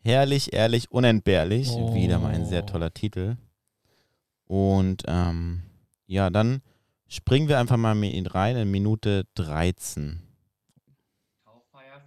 Herrlich, 0.03 0.53
ehrlich, 0.53 0.91
unentbehrlich. 0.91 1.69
Oh. 1.71 1.93
Wieder 1.93 2.19
mal 2.19 2.33
ein 2.33 2.45
sehr 2.45 2.65
toller 2.65 2.93
Titel. 2.93 3.37
Und 4.45 5.03
ähm, 5.07 5.61
ja, 6.07 6.29
dann 6.29 6.61
springen 7.07 7.47
wir 7.47 7.59
einfach 7.59 7.77
mal 7.77 7.95
mit 7.95 8.13
ihn 8.13 8.27
rein 8.27 8.57
in 8.57 8.71
Minute 8.71 9.25
13. 9.35 10.21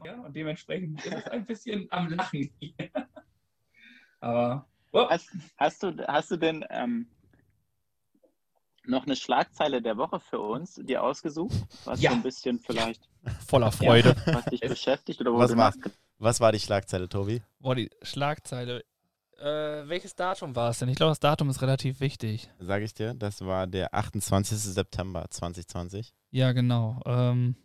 Ja, 0.04 0.20
und 0.20 0.36
dementsprechend 0.36 1.02
ist 1.04 1.14
es 1.14 1.26
ein 1.28 1.46
bisschen 1.46 1.86
am 1.90 2.10
Lachen 2.10 2.50
hier. 2.58 2.74
Aber 4.24 4.66
oh, 4.92 5.06
Hast, 5.08 5.28
hast, 5.56 5.82
du, 5.82 5.96
hast 6.08 6.30
du 6.30 6.36
denn 6.36 6.64
ähm, 6.70 7.06
noch 8.86 9.04
eine 9.06 9.16
Schlagzeile 9.16 9.82
der 9.82 9.96
Woche 9.96 10.18
für 10.20 10.40
uns 10.40 10.74
dir 10.76 11.02
ausgesucht? 11.02 11.54
Was 11.84 12.00
Ja. 12.00 12.10
so 12.10 12.16
ein 12.16 12.22
bisschen 12.22 12.58
vielleicht, 12.60 13.08
Voller 13.46 13.70
Freude. 13.72 14.14
was 14.26 14.44
dich 14.46 14.62
Es- 14.62 14.70
beschäftigt 14.70 15.20
oder 15.20 15.32
wo 15.32 15.38
Was 15.38 15.50
du 15.50 15.56
nachge- 15.56 15.90
Was 16.18 16.40
war 16.40 16.52
die 16.52 16.60
Schlagzeile, 16.60 17.08
Tobi? 17.08 17.42
Boah, 17.60 17.74
die 17.74 17.90
Schlagzeile. 18.02 18.82
Äh, 19.38 19.88
welches 19.88 20.14
Datum 20.14 20.54
war 20.56 20.70
es 20.70 20.78
denn? 20.78 20.88
Ich 20.88 20.96
glaube, 20.96 21.10
das 21.10 21.20
Datum 21.20 21.50
ist 21.50 21.60
relativ 21.60 22.00
wichtig. 22.00 22.48
Sage 22.60 22.84
ich 22.84 22.94
dir, 22.94 23.14
das 23.14 23.44
war 23.44 23.66
der 23.66 23.92
28. 23.92 24.56
September 24.58 25.26
2020. 25.28 26.14
Ja, 26.30 26.52
genau. 26.52 27.00
Ähm, 27.04 27.56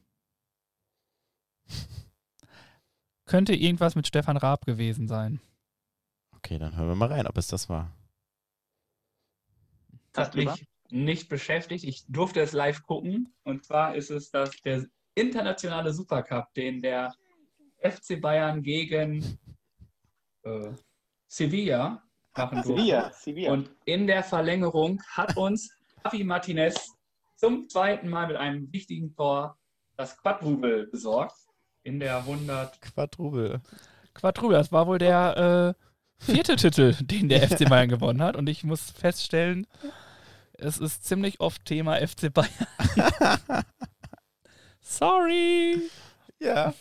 könnte 3.25 3.53
irgendwas 3.53 3.95
mit 3.95 4.07
Stefan 4.07 4.37
Raab 4.37 4.65
gewesen 4.65 5.07
sein. 5.07 5.39
Okay, 6.39 6.57
dann 6.57 6.77
hören 6.77 6.87
wir 6.87 6.95
mal 6.95 7.11
rein, 7.11 7.27
ob 7.27 7.37
es 7.37 7.47
das 7.47 7.67
war. 7.67 7.93
das 10.13 10.27
hat 10.27 10.35
mich 10.35 10.65
nicht 10.89 11.27
beschäftigt. 11.27 11.83
Ich 11.83 12.05
durfte 12.07 12.39
es 12.39 12.53
live 12.53 12.81
gucken. 12.83 13.33
Und 13.43 13.65
zwar 13.65 13.95
ist 13.95 14.09
es 14.09 14.31
das, 14.31 14.51
der 14.61 14.85
internationale 15.15 15.91
Supercup, 15.91 16.53
den 16.53 16.81
der 16.81 17.13
FC 17.81 18.21
Bayern 18.21 18.63
gegen 18.63 19.37
äh, 20.43 20.71
Sevilla 21.27 22.01
machen 22.37 22.63
durfte. 22.63 22.73
Sevilla, 22.73 23.11
Sevilla. 23.11 23.51
Und 23.51 23.69
in 23.83 24.07
der 24.07 24.23
Verlängerung 24.23 25.01
hat 25.09 25.35
uns 25.35 25.69
Javi 26.05 26.23
Martinez 26.23 26.95
zum 27.35 27.67
zweiten 27.67 28.07
Mal 28.07 28.27
mit 28.27 28.37
einem 28.37 28.71
wichtigen 28.71 29.13
Tor 29.13 29.57
das 29.97 30.17
Quadrubel 30.17 30.87
besorgt. 30.87 31.35
In 31.83 31.99
der 31.99 32.19
100. 32.19 32.81
Quadrubel. 32.81 33.61
Quadruble, 34.13 34.57
das 34.57 34.71
war 34.71 34.87
wohl 34.87 34.99
der 34.99 35.75
äh, 35.77 35.88
vierte 36.19 36.55
Titel, 36.55 36.93
den 37.01 37.29
der 37.29 37.47
FC 37.49 37.67
Bayern 37.69 37.89
gewonnen 37.89 38.21
hat. 38.21 38.35
Und 38.35 38.47
ich 38.49 38.63
muss 38.63 38.91
feststellen, 38.91 39.67
es 40.53 40.77
ist 40.77 41.05
ziemlich 41.05 41.39
oft 41.39 41.65
Thema 41.65 41.95
FC 41.95 42.33
Bayern. 42.33 42.67
Sorry. 44.81 45.81
Ja. 46.39 46.73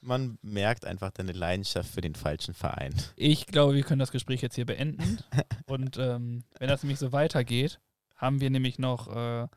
Man 0.00 0.38
merkt 0.42 0.84
einfach 0.84 1.10
deine 1.10 1.32
Leidenschaft 1.32 1.90
für 1.92 2.00
den 2.00 2.14
falschen 2.14 2.54
Verein. 2.54 2.94
Ich 3.16 3.46
glaube, 3.46 3.74
wir 3.74 3.82
können 3.82 3.98
das 3.98 4.12
Gespräch 4.12 4.40
jetzt 4.40 4.54
hier 4.54 4.66
beenden. 4.66 5.18
Und 5.66 5.96
ähm, 5.98 6.44
wenn 6.58 6.68
das 6.68 6.82
nämlich 6.82 6.98
so 6.98 7.12
weitergeht, 7.12 7.80
haben 8.16 8.40
wir 8.40 8.50
nämlich 8.50 8.78
noch 8.78 9.14
äh, 9.14 9.48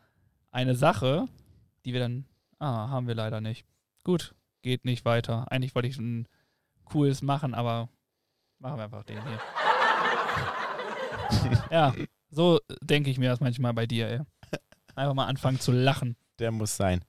eine 0.52 0.76
Sache, 0.76 1.28
die 1.86 1.94
wir 1.94 2.00
dann. 2.00 2.26
Ah, 2.58 2.90
haben 2.90 3.08
wir 3.08 3.16
leider 3.16 3.40
nicht. 3.40 3.66
Gut, 4.04 4.36
geht 4.62 4.84
nicht 4.84 5.06
weiter. 5.06 5.50
Eigentlich 5.52 5.76
wollte 5.76 5.88
ich 5.88 5.98
ein 5.98 6.28
cooles 6.84 7.22
machen, 7.22 7.54
aber 7.54 7.90
machen 8.60 8.78
wir 8.78 8.84
einfach 8.84 9.04
den 9.04 9.22
hier. 9.24 9.40
ja, 11.72 11.94
so 12.30 12.60
denke 12.82 13.10
ich 13.10 13.18
mir 13.18 13.30
das 13.30 13.40
manchmal 13.40 13.74
bei 13.74 13.86
dir, 13.86 14.08
ey. 14.08 14.20
Einfach 14.96 15.14
mal 15.14 15.26
anfangen 15.26 15.60
zu 15.60 15.72
lachen. 15.72 16.16
Der 16.40 16.52
muss 16.52 16.76
sein. 16.76 17.04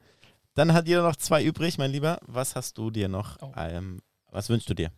Dann 0.55 0.72
hat 0.72 0.86
jeder 0.86 1.03
noch 1.03 1.16
zwei 1.16 1.44
übrig, 1.44 1.78
mein 1.78 1.90
Lieber. 1.90 2.18
Was 2.22 2.57
hast 2.57 2.78
du 2.78 2.90
dir 2.90 3.09
noch? 3.09 3.36
Oh. 3.40 3.53
Ähm, 3.57 4.01
was 4.30 4.48
wünschst 4.48 4.68
du 4.70 4.74
dir? 4.74 4.90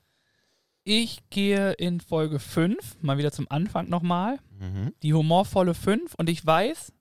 Ich 0.84 1.20
gehe 1.30 1.72
in 1.72 2.00
Folge 2.00 2.38
5, 2.40 3.03
mal 3.03 3.16
wieder 3.16 3.30
zum 3.30 3.48
Anfang 3.50 3.88
nochmal. 3.88 4.38
Mhm. 4.59 4.94
die 5.03 5.12
humorvolle 5.12 5.74
5 5.74 6.14
und 6.14 6.28
ich 6.28 6.44
weiß, 6.44 6.92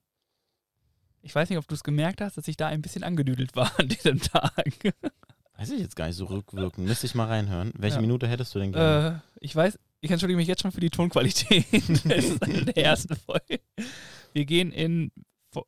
ich 1.22 1.34
weiß 1.34 1.48
nicht, 1.48 1.58
ob 1.58 1.68
du 1.68 1.74
es 1.74 1.84
gemerkt 1.84 2.20
hast, 2.20 2.36
dass 2.36 2.48
ich 2.48 2.56
da 2.56 2.66
ein 2.66 2.82
bisschen 2.82 3.04
angedüdelt 3.04 3.54
war 3.54 3.70
an 3.78 3.88
diesem 3.88 4.20
Tag. 4.20 4.94
Weiß 5.56 5.70
ich 5.70 5.80
jetzt 5.80 5.96
gar 5.96 6.06
nicht 6.06 6.16
so 6.16 6.24
rückwirkend. 6.24 6.86
Müsste 6.86 7.06
ich 7.06 7.14
mal 7.14 7.26
reinhören. 7.26 7.72
Welche 7.76 7.96
Ja. 7.96 8.00
Minute 8.00 8.26
hättest 8.26 8.54
du 8.54 8.58
denn 8.58 8.72
gerne? 8.72 9.22
äh, 9.22 9.36
ich 9.40 9.54
weiß, 9.54 9.78
ich 10.00 10.10
entschuldige 10.10 10.36
mich 10.36 10.48
jetzt 10.48 10.62
schon 10.62 10.72
für 10.72 10.80
die 10.80 10.90
Tonqualität. 10.90 11.64
das 12.04 12.24
ist 12.24 12.42
eine 12.42 12.64
der 12.64 12.76
ersten 12.84 13.16
Folge. 13.16 13.60
Wir 14.32 14.44
gehen 14.44 14.72
in 14.72 15.12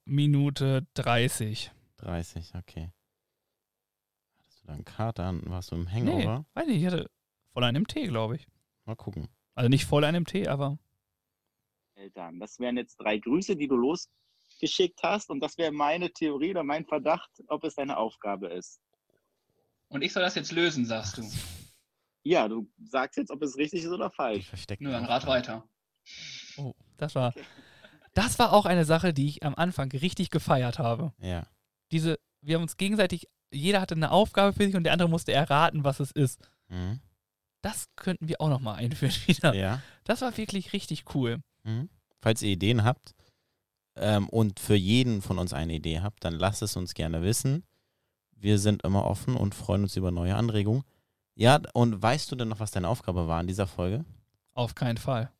Minute 0.04 0.86
30. 0.94 1.70
30, 1.98 2.52
okay. 2.56 2.90
Hattest 4.38 4.62
du 4.62 4.66
da 4.66 4.72
einen 4.72 4.84
Kater? 4.84 5.32
Warst 5.44 5.70
du 5.70 5.76
im 5.76 5.90
Hangover? 5.90 6.38
Nee, 6.38 6.44
weiß 6.60 6.66
nicht, 6.66 6.78
ich 6.82 6.86
hatte 6.86 7.10
voll 7.52 7.64
einen 7.64 7.82
MT, 7.82 7.94
glaube 8.08 8.36
ich. 8.36 8.46
Mal 8.86 8.96
gucken. 8.96 9.28
Also 9.54 9.68
nicht 9.68 9.84
voll 9.84 10.04
einen 10.04 10.22
MT, 10.22 10.48
aber 10.48 10.78
Eltern. 11.94 12.40
Das 12.40 12.58
wären 12.58 12.76
jetzt 12.76 12.96
drei 12.96 13.18
Grüße, 13.18 13.54
die 13.56 13.68
du 13.68 13.76
losgeschickt 13.76 15.00
hast. 15.02 15.30
Und 15.30 15.40
das 15.40 15.56
wäre 15.58 15.70
meine 15.72 16.10
Theorie 16.10 16.50
oder 16.50 16.64
mein 16.64 16.84
Verdacht, 16.86 17.30
ob 17.46 17.62
es 17.64 17.76
deine 17.76 17.96
Aufgabe 17.96 18.48
ist. 18.48 18.80
Und 19.94 20.02
ich 20.02 20.12
soll 20.12 20.24
das 20.24 20.34
jetzt 20.34 20.50
lösen, 20.50 20.84
sagst 20.84 21.18
du. 21.18 21.30
Ja, 22.24 22.48
du 22.48 22.68
sagst 22.82 23.16
jetzt, 23.16 23.30
ob 23.30 23.40
es 23.42 23.56
richtig 23.56 23.84
ist 23.84 23.92
oder 23.92 24.10
falsch. 24.10 24.48
versteckten 24.48 24.88
Nö, 24.88 24.92
dann 24.92 25.04
rat 25.04 25.24
weiter. 25.28 25.68
oh, 26.56 26.74
das 26.96 27.14
war, 27.14 27.32
das 28.12 28.40
war 28.40 28.52
auch 28.52 28.66
eine 28.66 28.84
Sache, 28.84 29.14
die 29.14 29.28
ich 29.28 29.44
am 29.44 29.54
Anfang 29.54 29.92
richtig 29.92 30.30
gefeiert 30.30 30.80
habe. 30.80 31.12
Ja. 31.20 31.46
Diese, 31.92 32.18
wir 32.40 32.56
haben 32.56 32.62
uns 32.62 32.76
gegenseitig, 32.76 33.28
jeder 33.52 33.80
hatte 33.80 33.94
eine 33.94 34.10
Aufgabe 34.10 34.52
für 34.52 34.66
sich 34.66 34.74
und 34.74 34.82
der 34.82 34.94
andere 34.94 35.08
musste 35.08 35.30
erraten, 35.32 35.84
was 35.84 36.00
es 36.00 36.10
ist. 36.10 36.40
Mhm. 36.66 36.98
Das 37.62 37.86
könnten 37.94 38.26
wir 38.26 38.40
auch 38.40 38.48
nochmal 38.48 38.76
einführen 38.76 39.14
wieder. 39.26 39.54
Ja. 39.54 39.80
Das 40.02 40.22
war 40.22 40.36
wirklich 40.36 40.72
richtig 40.72 41.14
cool. 41.14 41.38
Mhm. 41.62 41.88
Falls 42.20 42.42
ihr 42.42 42.50
Ideen 42.50 42.82
habt 42.82 43.14
ähm, 43.94 44.28
und 44.28 44.58
für 44.58 44.74
jeden 44.74 45.22
von 45.22 45.38
uns 45.38 45.52
eine 45.52 45.74
Idee 45.74 46.00
habt, 46.00 46.24
dann 46.24 46.34
lasst 46.34 46.62
es 46.62 46.74
uns 46.74 46.94
gerne 46.94 47.22
wissen. 47.22 47.64
Wir 48.36 48.58
sind 48.58 48.82
immer 48.84 49.04
offen 49.04 49.36
und 49.36 49.54
freuen 49.54 49.82
uns 49.82 49.96
über 49.96 50.10
neue 50.10 50.36
Anregungen. 50.36 50.84
Ja, 51.34 51.60
und 51.72 52.00
weißt 52.00 52.30
du 52.30 52.36
denn 52.36 52.48
noch, 52.48 52.60
was 52.60 52.70
deine 52.70 52.88
Aufgabe 52.88 53.26
war 53.26 53.40
in 53.40 53.46
dieser 53.46 53.66
Folge? 53.66 54.04
Auf 54.52 54.74
keinen 54.74 54.98
Fall. 54.98 55.32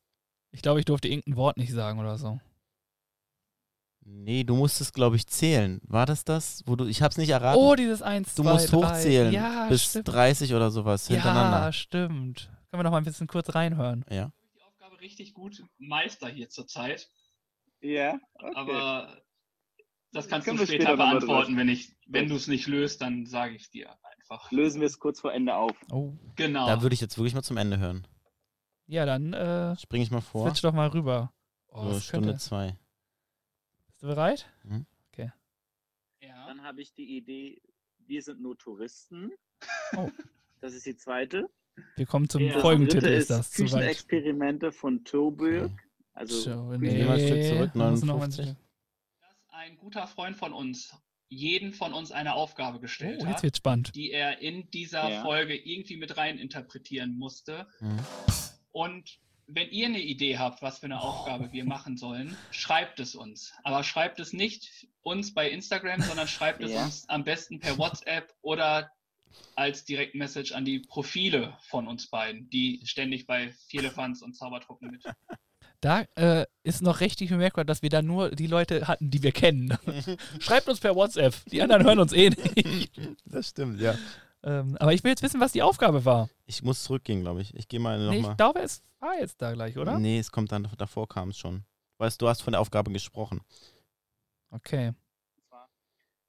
Ich 0.51 0.61
glaube, 0.61 0.79
ich 0.79 0.85
durfte 0.85 1.07
irgendein 1.07 1.37
Wort 1.37 1.57
nicht 1.57 1.71
sagen 1.71 1.99
oder 1.99 2.17
so. 2.17 2.39
Nee, 4.07 4.43
du 4.43 4.55
musstest, 4.55 4.93
glaube 4.93 5.15
ich, 5.15 5.25
zählen. 5.25 5.81
War 5.83 6.05
das 6.05 6.23
das? 6.23 6.61
Wo 6.65 6.75
du, 6.75 6.85
ich 6.85 7.01
hab's 7.01 7.17
nicht 7.17 7.29
erraten. 7.29 7.59
Oh, 7.59 7.75
dieses 7.75 8.03
1, 8.03 8.35
du 8.35 8.43
2, 8.43 8.53
musst 8.53 8.71
3. 8.71 8.77
hochzählen. 8.77 9.33
Ja, 9.33 9.67
bis 9.67 9.83
stimmt. 9.83 10.07
30 10.09 10.53
oder 10.53 10.69
sowas 10.69 11.07
hintereinander. 11.07 11.59
Ja, 11.65 11.73
stimmt. 11.73 12.51
Können 12.69 12.79
wir 12.79 12.83
noch 12.83 12.91
mal 12.91 12.99
ein 12.99 13.03
bisschen 13.03 13.27
kurz 13.27 13.55
reinhören? 13.55 14.05
Ja. 14.11 14.31
die 14.55 14.61
Aufgabe 14.61 14.99
richtig 14.99 15.33
gut 15.33 15.63
Meister 15.79 16.27
hier 16.27 16.49
zurzeit. 16.49 17.09
Ja, 17.81 18.19
okay. 18.35 18.51
Aber 18.55 19.21
das 20.15 20.27
kannst 20.27 20.45
Können 20.45 20.57
du 20.57 20.65
später, 20.65 20.83
später 20.83 20.97
beantworten, 20.97 21.57
wenn 21.57 21.69
ich, 21.69 21.91
wenn 22.07 22.27
du 22.29 22.35
es 22.35 22.47
nicht 22.47 22.67
löst, 22.67 23.01
dann 23.01 23.25
sage 23.25 23.55
ich 23.55 23.63
es 23.63 23.69
dir 23.71 23.89
einfach. 24.17 24.51
Lösen 24.51 24.81
wir 24.81 24.87
es 24.87 24.99
kurz 24.99 25.19
vor 25.19 25.33
Ende 25.33 25.55
auf. 25.55 25.75
Oh. 25.91 26.13
Genau. 26.35 26.67
Da 26.67 26.81
würde 26.81 26.93
ich 26.93 27.01
jetzt 27.01 27.17
wirklich 27.17 27.33
mal 27.35 27.43
zum 27.43 27.57
Ende 27.57 27.77
hören. 27.79 28.07
Ja, 28.87 29.05
dann 29.05 29.33
äh, 29.33 29.75
Springe 29.77 30.03
ich 30.03 30.11
mal 30.11 30.21
vor. 30.21 30.47
switch 30.47 30.61
doch 30.61 30.73
mal 30.73 30.87
rüber. 30.87 31.33
Oh, 31.67 31.91
so, 31.93 31.99
Stunde 31.99 32.29
könnte- 32.29 32.41
zwei. 32.41 32.77
Bist 33.87 34.03
du 34.03 34.07
bereit? 34.07 34.47
ja. 35.17 35.31
Dann 36.47 36.63
habe 36.63 36.81
ich 36.81 36.93
die 36.93 37.17
Idee, 37.17 37.61
wir 37.99 38.21
sind 38.21 38.41
nur 38.41 38.57
Touristen. 38.57 39.31
Oh. 39.95 40.09
Das 40.61 40.73
ist 40.73 40.85
die 40.85 40.95
zweite. 40.97 41.47
Wir 41.95 42.05
kommen 42.05 42.27
zum 42.27 42.41
Ja. 42.41 42.53
Das 42.53 42.61
Folgentitel, 42.61 43.01
dritte 43.01 43.13
ist 43.13 43.29
das. 43.29 43.51
Küchenexperimente 43.53 44.71
von 44.71 45.03
Toburg. 45.05 45.65
Okay. 45.65 45.75
Also 46.13 46.49
mal 46.59 46.75
ein 46.83 47.19
Stück 47.19 47.43
zurück, 47.43 47.71
da 47.75 47.91
muss 47.91 48.03
noch 48.03 48.15
ein 48.21 48.29
59. 48.31 48.55
Ein 49.65 49.77
guter 49.77 50.05
Freund 50.05 50.37
von 50.37 50.53
uns 50.53 50.95
jeden 51.27 51.73
von 51.73 51.91
uns 51.91 52.11
eine 52.11 52.35
Aufgabe 52.35 52.79
gestellt 52.79 53.23
Oh, 53.23 53.27
jetzt 53.27 53.65
hat, 53.65 53.95
die 53.95 54.11
er 54.11 54.39
in 54.39 54.69
dieser 54.69 55.09
Ja. 55.09 55.21
Folge 55.23 55.55
irgendwie 55.55 55.97
mit 55.97 56.17
rein 56.17 56.37
interpretieren 56.37 57.17
musste. 57.17 57.67
Mhm. 57.79 57.99
Und 58.71 59.17
wenn 59.47 59.71
ihr 59.71 59.87
eine 59.87 60.01
Idee 60.01 60.37
habt, 60.37 60.61
was 60.61 60.77
für 60.79 60.85
eine 60.85 61.01
Aufgabe 61.01 61.51
wir 61.51 61.65
machen 61.65 61.97
sollen, 61.97 62.37
schreibt 62.51 62.99
es 62.99 63.15
uns. 63.15 63.53
Aber 63.63 63.83
schreibt 63.83 64.19
es 64.19 64.33
nicht 64.33 64.87
uns 65.01 65.33
bei 65.33 65.49
Instagram, 65.49 66.01
sondern 66.01 66.27
schreibt 66.27 66.61
es 66.61 66.71
Ja. 66.71 66.83
uns 66.85 67.09
am 67.09 67.23
besten 67.23 67.59
per 67.59 67.79
WhatsApp 67.79 68.31
oder 68.43 68.91
als 69.55 69.83
Direktmessage 69.83 70.53
an 70.53 70.63
die 70.63 70.79
Profile 70.79 71.57
von 71.61 71.87
uns 71.87 72.07
beiden, 72.07 72.51
die 72.51 72.81
ständig 72.85 73.25
bei 73.25 73.51
Vierlefanz 73.67 74.21
und 74.21 74.35
Zaubertruppen 74.35 74.91
mit. 74.91 75.03
Da 75.85 76.01
äh, 76.15 76.47
ist 76.63 76.81
noch 76.81 76.99
richtig 76.99 77.29
bemerkbar, 77.29 77.63
dass 77.63 77.83
wir 77.83 77.91
da 77.91 78.01
nur 78.01 78.31
die 78.31 78.47
Leute 78.47 78.87
hatten, 78.87 79.11
die 79.11 79.21
wir 79.21 79.31
kennen. 79.31 79.77
Schreibt 80.39 80.67
uns 80.67 80.79
per 80.79 80.95
WhatsApp. 80.95 81.35
Die 81.51 81.61
anderen 81.61 81.83
hören 81.83 81.99
uns 81.99 82.11
eh 82.11 82.31
nicht. 82.31 82.91
Das 83.25 83.49
stimmt, 83.49 83.79
ja. 83.79 83.93
ähm, 84.41 84.75
aber 84.79 84.93
ich 84.93 85.03
will 85.03 85.11
jetzt 85.11 85.21
wissen, 85.21 85.39
was 85.39 85.51
die 85.51 85.61
Aufgabe 85.61 86.03
war. 86.03 86.27
Ich 86.47 86.63
muss 86.63 86.83
zurückgehen, 86.83 87.21
glaube 87.21 87.43
ich. 87.43 87.53
Ich 87.53 87.67
gehe 87.67 87.79
mal 87.79 87.99
Nee, 87.99 88.15
ich 88.15 88.21
nochmal. 88.23 88.35
glaube, 88.35 88.61
es 88.61 88.81
war 88.99 89.19
jetzt 89.19 89.39
da 89.43 89.53
gleich, 89.53 89.77
oder? 89.77 89.99
Nee, 89.99 90.17
es 90.17 90.31
kommt 90.31 90.51
dann, 90.51 90.67
davor 90.75 91.07
kam 91.07 91.29
es 91.29 91.37
schon. 91.37 91.65
Weißt 91.99 92.19
du, 92.19 92.25
du 92.25 92.29
hast 92.29 92.41
von 92.41 92.53
der 92.53 92.61
Aufgabe 92.61 92.91
gesprochen. 92.91 93.41
Okay. 94.49 94.93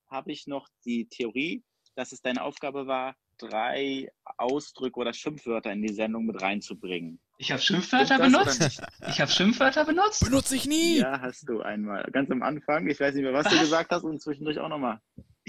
habe 0.09 0.33
ich 0.33 0.47
noch 0.47 0.69
die 0.85 1.09
Theorie, 1.09 1.65
dass 1.95 2.13
es 2.13 2.21
deine 2.21 2.43
Aufgabe 2.43 2.87
war, 2.87 3.17
drei 3.39 4.11
Ausdrücke 4.37 5.01
oder 5.01 5.15
Schimpfwörter 5.15 5.73
in 5.73 5.81
die 5.81 5.95
Sendung 5.95 6.27
mit 6.27 6.43
reinzubringen. 6.43 7.21
Ich 7.39 7.53
habe 7.53 7.61
Schimpfwörter 7.61 8.18
benutzt. 8.18 8.80
Ich 9.09 9.20
habe 9.20 9.30
Schimpfwörter 9.30 9.84
benutzt. 9.84 10.24
Benutze 10.24 10.57
ich 10.57 10.66
nie! 10.66 10.99
Ja, 11.01 11.20
hast 11.20 11.47
du 11.49 11.61
einmal. 11.61 12.03
Ganz 12.11 12.30
am 12.30 12.43
Anfang. 12.43 12.89
Ich 12.89 12.99
weiß 12.99 13.14
nicht 13.14 13.24
mehr, 13.24 13.34
was 13.34 13.45
du 13.47 13.53
Was? 13.55 13.61
gesagt 13.61 13.91
hast 13.91 14.05
und 14.05 14.22
zwischendurch 14.22 14.59
auch 14.59 14.68
nochmal. 14.70 15.01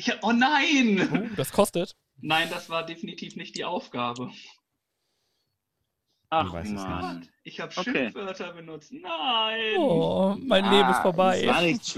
Hab, 0.01 0.23
oh 0.23 0.31
nein! 0.33 1.09
Oh, 1.31 1.35
das 1.37 1.51
kostet. 1.51 1.95
Nein, 2.19 2.49
das 2.49 2.69
war 2.69 2.85
definitiv 2.85 3.35
nicht 3.37 3.55
die 3.55 3.63
Aufgabe. 3.65 4.31
Ach 6.29 6.51
man. 6.51 7.27
Ich 7.43 7.59
habe 7.61 7.71
Okay. 7.75 7.91
Schimpfwörter 8.11 8.51
benutzt. 8.53 8.91
Nein! 8.91 9.77
Oh, 9.77 10.35
mein 10.39 10.65
Ah, 10.65 10.71
Leben 10.71 10.89
ist 10.89 10.99
vorbei. 10.99 11.39
Es 11.41 11.47
war 11.47 11.61
nichts 11.61 11.91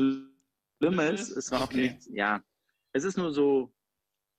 Schlimmes. 0.80 1.30
Es 1.32 1.52
war 1.52 1.62
auch 1.62 1.64
Okay. 1.64 1.90
nichts. 1.90 2.08
Ja. 2.14 2.42
Es 2.94 3.04
ist 3.04 3.18
nur 3.18 3.34
so. 3.34 3.72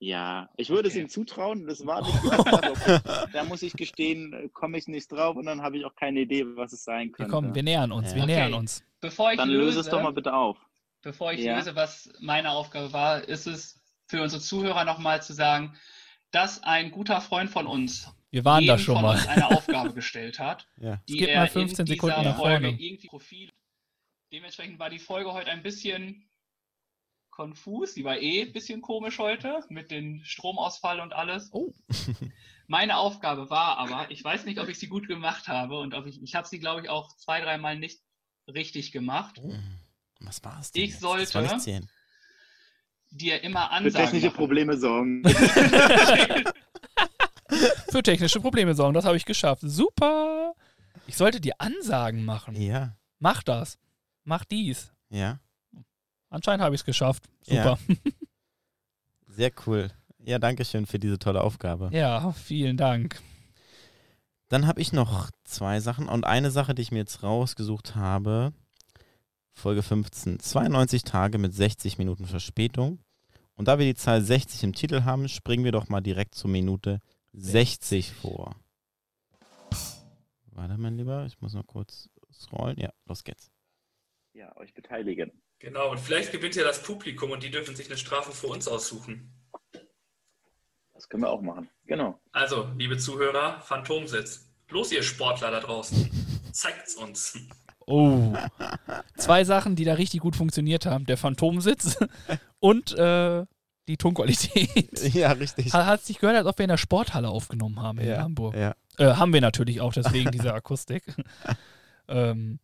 Ja, 0.03 0.49
ich 0.57 0.69
würde 0.71 0.87
es 0.87 0.95
Okay. 0.95 1.03
ihm 1.03 1.09
zutrauen. 1.09 1.67
Das 1.67 1.85
war 1.85 2.01
nicht 2.01 2.17
Aufgabe. 2.25 3.29
Da 3.31 3.43
muss 3.43 3.61
ich 3.61 3.73
gestehen, 3.73 4.33
äh, 4.33 4.49
komme 4.49 4.79
ich 4.79 4.87
nicht 4.87 5.11
drauf 5.11 5.35
und 5.35 5.45
dann 5.45 5.61
habe 5.61 5.77
ich 5.77 5.85
auch 5.85 5.95
keine 5.95 6.21
Idee, 6.21 6.43
was 6.55 6.73
es 6.73 6.83
sein 6.83 7.09
Wir 7.09 7.11
könnte. 7.13 7.31
kommen, 7.31 7.53
wir 7.53 7.61
nähern 7.61 7.91
uns, 7.91 8.09
Ja. 8.09 8.15
wir 8.15 8.23
Okay. 8.23 8.33
nähern 8.35 8.53
uns. 8.55 8.83
Bevor 8.99 9.31
ich 9.31 9.37
dann 9.37 9.49
löse, 9.49 9.65
löse 9.65 9.79
es 9.81 9.89
doch 9.89 10.01
mal 10.01 10.11
bitte 10.11 10.33
auf. 10.33 10.57
bevor 11.03 11.31
ich 11.33 11.41
Ja. 11.41 11.55
löse, 11.55 11.75
was 11.75 12.11
meine 12.19 12.49
Aufgabe 12.51 12.91
war, 12.93 13.23
ist 13.27 13.45
es 13.47 13.79
für 14.07 14.21
unsere 14.23 14.41
Zuhörer 14.41 14.85
nochmal 14.85 15.21
zu 15.21 15.33
sagen, 15.33 15.75
dass 16.31 16.63
ein 16.63 16.89
guter 16.91 17.21
Freund 17.21 17.49
von 17.51 17.67
uns 17.67 18.11
Wir 18.31 18.43
waren 18.43 18.65
da 18.65 18.77
schon 18.79 19.01
mal. 19.01 19.11
uns 19.15 19.27
eine 19.27 19.49
Aufgabe 19.51 19.93
gestellt 19.93 20.39
hat, 20.39 20.67
Ja. 20.77 20.99
die 21.07 21.13
Skip 21.13 21.27
er 21.29 21.41
mal 21.41 21.47
15 21.47 21.85
in 21.85 21.87
Sekunden 21.93 22.23
nach 22.23 22.37
Folge 22.37 22.65
vorne. 22.65 22.81
irgendwie 22.81 23.07
Profil. 23.07 23.49
Dementsprechend 24.33 24.79
war 24.79 24.89
die 24.89 24.99
Folge 24.99 25.31
heute 25.33 25.51
ein 25.51 25.61
bisschen 25.61 26.23
konfus. 27.31 27.93
Die 27.95 28.03
war 28.03 28.17
eh 28.19 28.43
ein 28.43 28.53
bisschen 28.53 28.81
komisch 28.81 29.17
heute 29.19 29.61
mit 29.69 29.89
dem 29.89 30.21
Stromausfall 30.23 30.99
und 30.99 31.13
alles. 31.13 31.49
Oh. 31.51 31.73
Meine 32.67 32.97
Aufgabe 32.97 33.49
war 33.49 33.77
aber, 33.77 34.11
ich 34.11 34.23
weiß 34.23 34.45
nicht, 34.45 34.59
ob 34.59 34.67
ich 34.69 34.77
sie 34.79 34.87
gut 34.87 35.07
gemacht 35.07 35.47
habe 35.47 35.79
und 35.79 35.93
ob 35.93 36.05
ich, 36.05 36.21
ich 36.21 36.35
habe 36.35 36.47
sie, 36.47 36.59
glaube 36.59 36.81
ich, 36.81 36.89
auch 36.89 37.15
zwei, 37.17 37.41
dreimal 37.41 37.77
nicht 37.77 37.99
richtig 38.47 38.91
gemacht, 38.91 39.39
Oh, 39.41 39.53
was 40.21 40.43
war 40.43 40.59
es 40.59 40.71
denn? 40.71 40.83
Ich 40.83 40.91
jetzt? 40.91 41.03
Das 41.03 41.09
war 41.09 41.17
sollte- 41.25 41.53
nicht 41.55 41.63
10. 41.63 41.89
dir 43.11 43.41
immer 43.43 43.65
Für 43.67 43.71
Ansagen 43.71 44.05
technische 44.05 44.27
machen. 44.27 44.37
Probleme 44.37 44.77
sorgen. 44.77 45.23
Für 47.89 48.01
technische 48.03 48.39
Probleme 48.39 48.73
sorgen, 48.73 48.93
das 48.93 49.03
habe 49.05 49.17
ich 49.17 49.25
geschafft. 49.25 49.61
Super! 49.65 50.53
Ich 51.07 51.17
sollte 51.17 51.41
dir 51.41 51.55
Ansagen 51.59 52.23
machen. 52.23 52.55
Ja, 52.55 52.95
Mach 53.19 53.43
das. 53.43 53.77
Mach 54.23 54.45
dies. 54.45 54.91
ja. 55.09 55.39
Anscheinend 56.31 56.63
habe 56.63 56.73
ich 56.73 56.81
es 56.81 56.85
geschafft. 56.85 57.29
Super. 57.43 57.77
Sehr 59.27 59.51
cool. 59.67 59.91
Ja, 60.23 60.39
danke 60.39 60.63
schön 60.65 60.85
für 60.85 60.97
diese 60.97 61.19
tolle 61.19 61.41
Aufgabe. 61.41 61.89
Ja. 61.91 62.31
vielen 62.31 62.77
Dank. 62.77 63.21
Dann 64.47 64.65
habe 64.65 64.81
ich 64.81 64.93
noch 64.93 65.29
zwei 65.43 65.79
Sachen 65.81 66.07
und 66.07 66.25
eine 66.25 66.49
Sache, 66.49 66.73
die 66.73 66.81
ich 66.81 66.91
mir 66.91 66.99
jetzt 66.99 67.21
rausgesucht 67.21 67.95
habe. 67.95 68.53
Folge 69.53 69.83
15. 69.83 70.39
92 70.39 71.03
Tage 71.03 71.37
mit 71.37 71.53
60 71.53 71.97
Minuten 71.97 72.25
Verspätung. 72.25 72.99
Und 73.55 73.67
da 73.67 73.77
wir 73.77 73.85
die 73.85 73.95
Zahl 73.95 74.21
60 74.21 74.63
im 74.63 74.73
Titel 74.73 75.03
haben, 75.03 75.27
springen 75.27 75.65
wir 75.65 75.73
doch 75.73 75.89
mal 75.89 76.01
direkt 76.01 76.35
zur 76.35 76.49
Minute 76.49 76.99
60 77.33 78.11
vor. 78.13 78.55
Warte, 80.45 80.77
mein 80.77 80.97
Lieber, 80.97 81.25
ich 81.25 81.41
muss 81.41 81.53
noch 81.53 81.67
kurz 81.67 82.09
scrollen. 82.31 82.77
Ja, 82.79 82.93
los 83.05 83.23
geht's. 83.23 83.51
Ja, 84.33 84.55
euch 84.57 84.73
beteiligen. 84.73 85.31
Genau, 85.61 85.91
und 85.91 85.99
vielleicht 85.99 86.31
gewinnt 86.31 86.55
ja 86.55 86.63
das 86.63 86.81
Publikum 86.81 87.29
und 87.31 87.43
die 87.43 87.51
dürfen 87.51 87.75
sich 87.75 87.85
eine 87.85 87.97
Strafe 87.97 88.31
für 88.31 88.47
uns 88.47 88.67
aussuchen. 88.67 89.31
Das 90.95 91.07
können 91.07 91.21
wir 91.21 91.29
auch 91.29 91.41
machen. 91.41 91.69
Genau. 91.85 92.19
Also, 92.31 92.69
liebe 92.77 92.97
Zuhörer, 92.97 93.61
Phantomsitz. 93.61 94.47
Los, 94.69 94.91
ihr 94.91 95.03
Sportler 95.03 95.51
da 95.51 95.59
draußen. 95.59 96.09
Zeigt's 96.51 96.95
uns. 96.95 97.37
Oh. 97.85 98.33
Zwei 99.17 99.43
Sachen, 99.43 99.75
die 99.75 99.83
da 99.83 99.93
richtig 99.93 100.21
gut 100.21 100.35
funktioniert 100.35 100.85
haben. 100.87 101.05
Der 101.05 101.17
Phantomsitz 101.17 101.97
und 102.59 102.93
äh, 102.97 103.45
die 103.87 103.97
Tonqualität. 103.97 104.99
Ja, 105.13 105.31
richtig. 105.33 105.73
Hat, 105.73 105.85
hat 105.85 106.01
sich 106.03 106.19
gehört, 106.19 106.37
als 106.37 106.47
ob 106.47 106.57
wir 106.57 106.63
in 106.63 106.69
der 106.69 106.77
Sporthalle 106.77 107.29
aufgenommen 107.29 107.79
haben 107.81 107.99
in 107.99 108.07
Ja, 108.07 108.21
Hamburg. 108.21 108.55
ja. 108.55 108.73
Äh, 108.97 109.13
haben 109.13 109.33
wir 109.33 109.41
natürlich 109.41 109.81
auch, 109.81 109.93
deswegen 109.93 110.31
diese 110.31 110.53
Akustik. 110.53 111.03
ähm, 112.07 112.59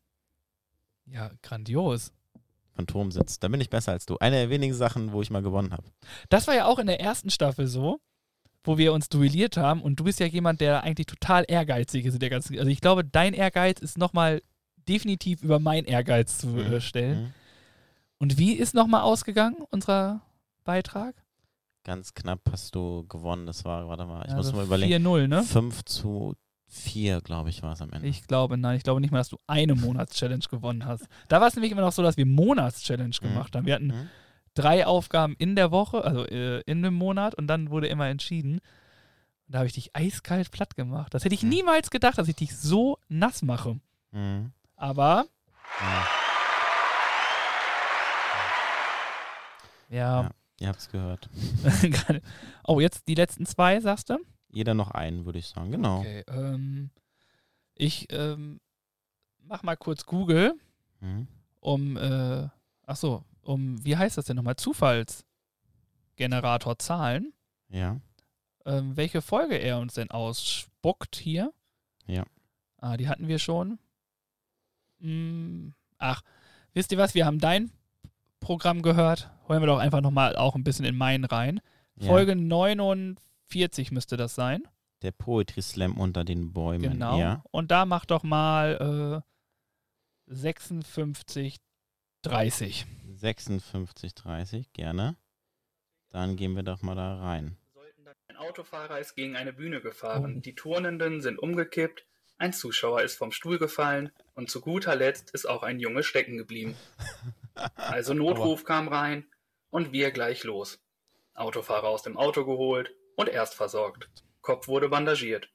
ja, 1.05 1.31
grandios. 1.41 2.11
Phantomsitz. 2.77 3.39
Da 3.39 3.47
bin 3.49 3.59
ich 3.59 3.69
besser 3.69 3.91
als 3.91 4.05
du. 4.05 4.17
Eine 4.19 4.37
der 4.37 4.49
wenigen 4.49 4.73
Sachen, 4.73 5.11
wo 5.11 5.21
ich 5.21 5.29
mal 5.29 5.41
gewonnen 5.41 5.73
habe. 5.73 5.83
Das 6.29 6.47
war 6.47 6.55
ja 6.55 6.65
auch 6.65 6.79
in 6.79 6.87
der 6.87 7.01
ersten 7.01 7.29
Staffel 7.29 7.67
so, 7.67 7.99
wo 8.63 8.77
wir 8.77 8.93
uns 8.93 9.09
duelliert 9.09 9.57
haben 9.57 9.81
und 9.81 9.99
du 9.99 10.03
bist 10.05 10.19
ja 10.19 10.25
jemand, 10.27 10.61
der 10.61 10.83
eigentlich 10.83 11.07
total 11.07 11.43
ehrgeizig 11.47 12.05
ist 12.05 12.21
der 12.21 12.29
ganzen. 12.29 12.57
Also 12.57 12.69
ich 12.69 12.81
glaube, 12.81 13.03
dein 13.03 13.33
Ehrgeiz 13.33 13.79
ist 13.79 13.97
nochmal 13.97 14.41
definitiv 14.87 15.41
über 15.43 15.59
mein 15.59 15.85
Ehrgeiz 15.85 16.37
zu 16.37 16.57
äh, 16.57 16.79
stellen. 16.79 17.23
Mhm. 17.23 17.33
Und 18.19 18.37
wie 18.37 18.53
ist 18.53 18.73
nochmal 18.73 19.01
ausgegangen, 19.01 19.57
unser 19.69 20.21
Beitrag? 20.63 21.15
Ganz 21.83 22.13
knapp 22.13 22.41
hast 22.51 22.75
du 22.75 23.05
gewonnen. 23.07 23.45
Das 23.45 23.63
war, 23.63 23.87
warte 23.87 24.05
mal, 24.05 24.25
ich 24.25 24.33
Also 24.33 24.49
muss 24.49 24.55
mal 24.57 24.65
überlegen. 24.65 25.05
4-0, 25.07 25.27
ne? 25.27 25.43
5 25.43 25.85
zu 25.85 26.35
4, 26.69 27.21
glaube 27.21 27.49
ich, 27.49 27.63
war 27.63 27.73
es 27.73 27.81
am 27.81 27.91
Ende. 27.93 28.07
Ich 28.07 28.27
glaube, 28.27 28.57
nein, 28.57 28.75
ich 28.77 28.83
glaube 28.83 28.99
nicht 29.01 29.11
mal, 29.11 29.19
dass 29.19 29.29
du 29.29 29.37
eine 29.47 29.73
Monatschallenge 29.75 30.43
gewonnen 30.49 30.85
hast. 30.85 31.07
Da 31.29 31.39
war 31.39 31.47
es 31.47 31.55
nämlich 31.55 31.71
immer 31.71 31.81
noch 31.81 31.93
so, 31.93 32.03
dass 32.03 32.17
wir 32.17 32.25
Monatschallenge 32.25 33.15
gemacht 33.21 33.55
haben. 33.55 33.65
Wir 33.65 33.75
hatten 33.75 33.87
Mhm. 33.87 34.09
drei 34.53 34.85
Aufgaben 34.85 35.35
in 35.37 35.55
der 35.55 35.71
Woche, 35.71 36.03
also 36.03 36.25
äh, 36.25 36.59
in 36.61 36.79
einem 36.83 36.95
Monat 36.95 37.35
und 37.35 37.47
dann 37.47 37.69
wurde 37.69 37.87
immer 37.87 38.07
entschieden. 38.07 38.59
Da 39.47 39.59
habe 39.59 39.67
ich 39.67 39.73
dich 39.73 39.95
eiskalt 39.95 40.51
platt 40.51 40.75
gemacht. 40.75 41.13
Das 41.13 41.23
hätte 41.23 41.35
ich 41.35 41.43
Mhm. 41.43 41.49
niemals 41.49 41.89
gedacht, 41.89 42.17
dass 42.17 42.27
ich 42.27 42.35
dich 42.35 42.55
so 42.57 42.97
nass 43.07 43.41
mache. 43.43 43.79
Mhm. 44.11 44.51
Aber 44.75 45.25
Ja. 45.79 46.05
ja, 49.89 50.21
Ja. 50.23 50.29
Ihr 50.59 50.69
habt 50.69 50.79
es 50.79 50.89
gehört. 50.89 51.29
oh, 52.63 52.79
jetzt 52.79 53.07
die 53.07 53.13
letzten 53.13 53.45
zwei, 53.45 53.79
sagst 53.79 54.09
du? 54.09 54.17
Jeder 54.49 54.73
noch 54.73 54.91
einen, 54.91 55.25
würde 55.25 55.39
ich 55.39 55.47
sagen. 55.47 55.71
Genau. 55.71 55.99
Okay, 55.99 56.23
ähm, 56.27 56.89
ich 57.75 58.07
ähm, 58.11 58.59
mach 59.43 59.63
mal 59.63 59.75
kurz 59.77 60.05
Google, 60.05 60.53
Mhm. 60.99 61.27
um 61.59 61.95
äh, 61.97 62.47
ach 62.85 62.95
so, 62.95 63.23
um, 63.41 63.83
wie 63.85 63.95
heißt 63.97 64.17
das 64.17 64.25
denn 64.25 64.35
nochmal? 64.35 64.55
Zufallsgenerator 64.55 66.79
Zahlen. 66.79 67.33
Ja. 67.69 67.99
Ähm, 68.65 68.97
welche 68.97 69.21
Folge 69.21 69.57
er 69.57 69.79
uns 69.79 69.93
denn 69.93 70.09
ausspuckt 70.11 71.15
hier. 71.17 71.53
Ja. 72.07 72.25
Ah, 72.77 72.97
die 72.97 73.07
hatten 73.07 73.27
wir 73.27 73.37
schon. 73.39 73.79
Hm, 74.99 75.73
ach, 75.97 76.21
wisst 76.73 76.91
ihr 76.91 76.97
was? 76.97 77.13
Wir 77.13 77.25
haben 77.25 77.39
dein 77.39 77.71
Programm 78.39 78.81
gehört. 78.81 79.29
Holen 79.47 79.61
wir 79.61 79.67
doch 79.67 79.79
einfach 79.79 80.01
nochmal 80.01 80.35
auch 80.35 80.55
ein 80.55 80.63
bisschen 80.63 80.85
in 80.85 80.97
meinen 80.97 81.25
rein. 81.25 81.61
ja. 81.99 82.07
Folge 82.07 82.35
49 82.35 83.17
müsste 83.91 84.17
das 84.17 84.35
sein. 84.35 84.63
Der 85.01 85.11
Poetry 85.11 85.61
Slam 85.61 85.97
unter 85.97 86.23
den 86.23 86.53
Bäumen. 86.53 86.93
Genau. 86.93 87.19
Ja. 87.19 87.43
Und 87.51 87.71
da 87.71 87.85
macht 87.85 88.11
doch 88.11 88.23
mal 88.23 89.23
äh, 90.27 90.33
56, 90.33 91.57
30. 92.23 92.85
56,30, 93.19 94.65
gerne. 94.73 95.15
Dann 96.09 96.35
gehen 96.35 96.55
wir 96.55 96.63
doch 96.63 96.81
mal 96.81 96.95
da 96.95 97.19
rein. 97.19 97.57
Ein 98.27 98.37
Autofahrer 98.37 98.99
ist 98.99 99.15
gegen 99.15 99.35
eine 99.35 99.53
Bühne 99.53 99.81
gefahren. 99.81 100.41
Die 100.41 100.55
Turnenden 100.55 101.21
sind 101.21 101.39
umgekippt. 101.39 102.05
Ein 102.37 102.53
Zuschauer 102.53 103.01
ist 103.01 103.17
vom 103.17 103.31
Stuhl 103.31 103.57
gefallen. 103.57 104.11
Und 104.33 104.49
zu 104.49 104.61
guter 104.61 104.95
Letzt 104.95 105.31
ist 105.31 105.47
auch 105.47 105.63
ein 105.63 105.79
Junge 105.79 106.03
stecken 106.03 106.37
geblieben. 106.37 106.75
Also 107.75 108.13
Notruf 108.13 108.65
kam 108.65 108.87
rein 108.87 109.25
und 109.71 109.91
wir 109.91 110.11
gleich 110.11 110.43
los. 110.43 110.79
Autofahrer 111.33 111.87
aus 111.87 112.03
dem 112.03 112.15
Auto 112.15 112.45
geholt 112.45 112.93
und 113.17 113.27
erst 113.27 113.55
versorgt. 113.55 114.09
Kopf 114.41 114.69
wurde 114.69 114.87
bandagiert. 114.87 115.49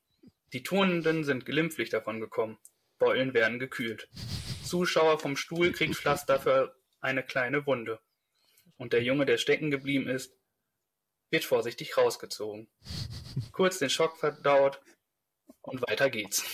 Die 0.53 0.63
Turnenden 0.63 1.25
sind 1.25 1.47
glimpflich 1.47 1.89
davon 1.89 2.21
gekommen. 2.21 2.59
Beulen 2.99 3.33
werden 3.33 3.59
gekühlt. 3.59 4.09
Zuschauer 4.63 5.19
vom 5.19 5.37
Stuhl 5.37 5.73
kriegt 5.73 5.97
Pflaster 5.97 6.39
für 6.39 6.77
eine 7.01 7.23
kleine 7.23 7.67
Wunde. 7.67 8.01
Und 8.77 8.93
der 8.93 9.03
Junge, 9.03 9.25
der 9.25 9.39
stecken 9.39 9.71
geblieben 9.71 10.09
ist, 10.09 10.35
wird 11.31 11.45
vorsichtig 11.45 11.97
rausgezogen. 11.97 12.69
Kurz 13.53 13.79
den 13.79 13.91
Schock 13.91 14.19
verdaut 14.19 14.81
und 15.63 15.81
weiter 15.89 16.11
geht's. 16.11 16.45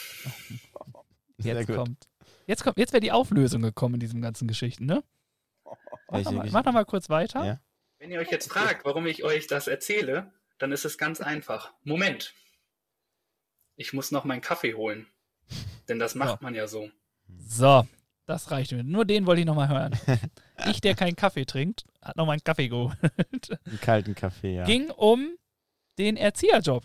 Jetzt 1.38 1.66
kommt. 1.66 2.08
Jetzt 2.46 2.62
kommt, 2.64 2.78
jetzt 2.78 2.92
wäre 2.92 3.00
die 3.00 3.12
Auflösung 3.12 3.62
gekommen 3.62 3.94
in 3.94 4.00
diesen 4.00 4.22
ganzen 4.22 4.46
Geschichten, 4.46 4.86
ne? 4.86 5.02
Mach 5.64 5.74
Welche 6.08 6.24
doch 6.24 6.32
mal, 6.32 6.38
Geschichte? 6.40 6.52
mach 6.52 6.62
doch 6.62 6.72
mal 6.72 6.84
kurz 6.84 7.08
weiter. 7.10 7.44
Ja. 7.44 7.60
Wenn 7.98 8.10
ihr 8.10 8.20
euch 8.20 8.30
jetzt 8.30 8.48
fragt, 8.48 8.84
warum 8.84 9.06
ich 9.06 9.24
euch 9.24 9.46
das 9.46 9.66
erzähle, 9.66 10.32
dann 10.58 10.72
ist 10.72 10.84
es 10.84 10.98
ganz 10.98 11.20
einfach. 11.20 11.72
Moment. 11.84 12.34
Ich 13.76 13.92
muss 13.92 14.10
noch 14.10 14.24
meinen 14.24 14.40
Kaffee 14.40 14.74
holen. 14.74 15.06
Denn 15.88 15.98
das 15.98 16.14
macht 16.14 16.30
Ja. 16.30 16.38
man 16.40 16.54
ja 16.54 16.66
so. 16.66 16.90
So, 17.46 17.86
das 18.26 18.50
reicht 18.50 18.72
mir. 18.72 18.82
Nur 18.84 19.04
den 19.04 19.26
wollte 19.26 19.40
ich 19.40 19.46
nochmal 19.46 19.68
hören. 19.68 19.98
ich, 20.70 20.80
der 20.80 20.94
keinen 20.94 21.16
Kaffee 21.16 21.44
trinkt, 21.44 21.84
hat 22.02 22.16
noch 22.16 22.26
mal 22.26 22.32
einen 22.32 22.44
Kaffee 22.44 22.68
geholt. 22.68 22.96
Einen 23.64 23.80
kalten 23.80 24.14
Kaffee, 24.14 24.56
ja. 24.56 24.64
Ging 24.64 24.90
um 24.90 25.36
den 25.98 26.16
Erzieherjob. 26.16 26.84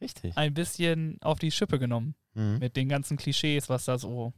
Richtig. 0.00 0.36
Ein 0.36 0.54
bisschen 0.54 1.18
auf 1.22 1.38
die 1.38 1.50
Schippe 1.50 1.78
genommen. 1.78 2.14
Mhm. 2.34 2.58
Mit 2.58 2.76
den 2.76 2.88
ganzen 2.88 3.16
Klischees, 3.16 3.68
was 3.68 3.84
da 3.86 3.98
so 3.98 4.32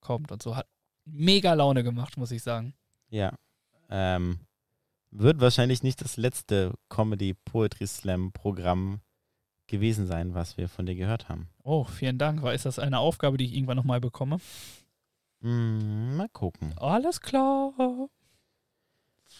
kommt 0.00 0.30
und 0.30 0.42
so. 0.42 0.56
Hat 0.56 0.68
mega 1.04 1.52
Laune 1.54 1.82
gemacht, 1.82 2.16
muss 2.16 2.30
ich 2.30 2.42
sagen. 2.42 2.74
Ja. 3.08 3.36
Ähm, 3.90 4.40
wird 5.16 5.40
wahrscheinlich 5.40 5.82
nicht 5.82 6.00
das 6.00 6.16
letzte 6.16 6.74
Comedy 6.88 7.34
Poetry 7.34 7.86
Slam 7.86 8.32
Programm 8.32 9.00
gewesen 9.66 10.06
sein, 10.06 10.34
was 10.34 10.56
wir 10.58 10.68
von 10.68 10.86
dir 10.86 10.94
gehört 10.94 11.28
haben. 11.28 11.48
Oh, 11.62 11.84
vielen 11.84 12.18
Dank. 12.18 12.42
War 12.42 12.52
ist 12.52 12.66
das 12.66 12.78
eine 12.78 12.98
Aufgabe, 12.98 13.36
die 13.38 13.46
ich 13.46 13.54
irgendwann 13.54 13.76
nochmal 13.76 14.00
bekomme? 14.00 14.38
Hm, 15.40 16.16
mal 16.16 16.28
gucken. 16.30 16.76
Alles 16.78 17.20
klar. 17.20 17.72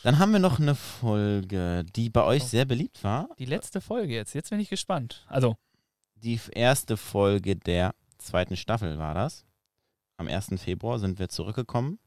Dann 0.02 0.18
haben 0.18 0.32
wir 0.32 0.38
noch 0.38 0.58
eine 0.58 0.74
Folge, 0.74 1.84
die 1.94 2.10
bei 2.10 2.22
euch 2.24 2.42
Oh. 2.42 2.46
sehr 2.46 2.64
beliebt 2.64 3.02
war. 3.04 3.28
Die 3.38 3.44
letzte 3.44 3.80
Folge 3.80 4.14
jetzt. 4.14 4.34
Jetzt 4.34 4.50
bin 4.50 4.60
ich 4.60 4.70
gespannt. 4.70 5.24
Also, 5.28 5.56
Die 6.16 6.40
erste 6.52 6.96
Folge 6.96 7.54
der 7.56 7.94
zweiten 8.18 8.56
Staffel 8.56 8.98
war 8.98 9.14
das. 9.14 9.44
Am 10.16 10.26
1. 10.28 10.58
Februar 10.58 10.98
sind 10.98 11.18
wir 11.18 11.28
zurückgekommen. 11.28 11.98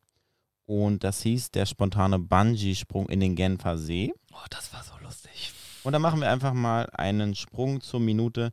Und 0.67 1.05
das 1.05 1.21
hieß 1.21 1.51
der 1.51 1.65
spontane 1.65 2.19
Bungee-Sprung 2.19 3.07
in 3.07 3.21
den 3.21 3.35
Genfer 3.35 3.77
See. 3.77 4.13
oh, 4.33 4.45
das 4.49 4.73
war 4.73 4.83
so 4.83 4.93
lustig. 5.01 5.53
Und 5.83 5.93
dann 5.93 6.01
machen 6.01 6.19
wir 6.19 6.29
einfach 6.29 6.53
mal 6.53 6.89
einen 6.91 7.35
Sprung 7.35 7.79
zur 7.79 8.01
Minute 8.01 8.51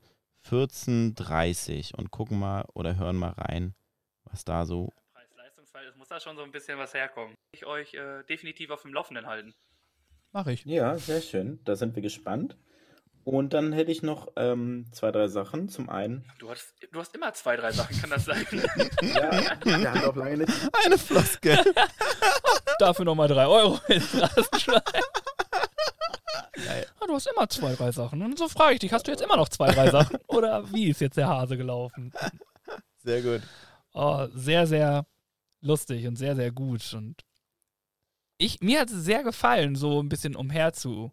14.30 0.49 1.93
und 1.97 2.12
gucken 2.12 2.39
mal 2.39 2.65
oder 2.73 2.97
hören 2.97 3.17
mal 3.17 3.33
rein, 3.33 3.75
was 4.25 4.45
da 4.45 4.65
so. 4.65 4.93
Preis-Leistungsfall, 5.12 5.93
muss 5.97 6.07
da 6.07 6.21
schon 6.21 6.37
so 6.37 6.45
ein 6.45 6.53
bisschen 6.53 6.79
was 6.79 6.95
herkommen. 6.95 7.35
Ich 7.51 7.67
euch 7.67 7.95
äh, 7.95 8.23
definitiv 8.29 8.71
auf 8.71 8.83
dem 8.83 8.95
Laufenden 8.95 9.27
halten. 9.27 9.53
Mach 10.31 10.47
ich. 10.47 10.65
Ja, 10.65 10.97
sehr 10.97 11.21
schön. 11.21 11.59
Da 11.65 11.75
sind 11.75 11.97
wir 11.97 12.03
gespannt. 12.03 12.57
Und 13.25 13.55
dann 13.55 13.72
hätte 13.72 13.91
ich 13.91 14.03
noch 14.03 14.29
ähm, 14.37 14.87
zwei, 14.93 15.11
drei 15.11 15.29
Sachen. 15.29 15.68
Zum 15.70 15.89
einen, 15.89 16.25
Du 16.39 16.51
hast, 16.51 16.75
du 16.93 17.01
hast 17.01 17.14
immer 17.14 17.33
zwei, 17.33 17.57
drei 17.57 17.72
Sachen, 17.72 17.99
kann 17.99 18.11
das 18.11 18.27
sein? 18.27 18.47
ja, 19.03 19.55
der 19.57 19.95
hat 19.95 20.05
auch 20.05 20.16
lange 20.16 20.39
nicht. 20.39 20.53
Eine 20.85 20.99
Floskel. 20.99 21.59
Dafür 22.79 23.07
nochmal 23.07 23.29
drei 23.29 23.47
Euro 23.47 23.81
ins 23.89 24.20
Rasenschwein. 24.20 24.83
Ah, 27.01 27.07
du 27.07 27.14
hast 27.14 27.27
immer 27.27 27.49
zwei, 27.49 27.75
drei 27.75 27.93
Sachen. 27.93 28.22
Und 28.22 28.39
so 28.39 28.49
frage 28.49 28.75
ich 28.75 28.81
dich, 28.81 28.93
hast 28.93 29.07
du 29.07 29.11
jetzt 29.11 29.22
immer 29.22 29.37
noch 29.37 29.49
zwei, 29.49 29.70
drei 29.70 29.91
Sachen? 29.91 30.18
Oder 30.27 30.70
wie 30.72 30.89
ist 30.91 31.01
jetzt 31.01 31.16
der 31.16 31.29
Hase 31.29 31.57
gelaufen? 31.57 32.12
Sehr 33.03 33.22
gut. 33.22 33.43
Oh, 33.93 34.27
sehr, 34.35 34.66
sehr 34.66 35.07
lustig 35.61 36.07
und 36.07 36.16
sehr, 36.16 36.37
sehr 36.37 36.53
gut. 36.53 36.93
Und 36.95 37.22
ich, 38.39 38.61
mir 38.61 38.81
hat 38.81 38.91
es 38.91 39.05
sehr 39.05 39.22
gefallen, 39.22 39.77
so 39.77 40.03
ein 40.03 40.09
bisschen 40.09 40.37
umher 40.37 40.72
zu 40.72 41.12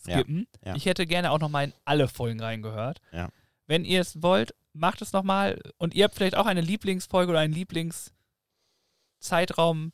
skippen. 0.00 0.46
Ja, 0.64 0.70
ja. 0.70 0.76
Ich 0.76 0.86
hätte 0.86 1.06
gerne 1.06 1.30
auch 1.30 1.38
nochmal 1.38 1.64
in 1.64 1.72
alle 1.84 2.08
Folgen 2.08 2.40
reingehört. 2.40 3.00
Ja. 3.12 3.28
Wenn 3.66 3.84
ihr 3.84 4.00
es 4.00 4.22
wollt, 4.22 4.54
macht 4.72 5.02
es 5.02 5.12
nochmal. 5.12 5.60
Und 5.78 5.94
ihr 5.94 6.04
habt 6.04 6.14
vielleicht 6.14 6.36
auch 6.36 6.46
eine 6.46 6.60
Lieblingsfolge 6.60 7.30
oder 7.30 7.40
einen 7.40 7.54
Lieblingszeitraum 7.54 9.92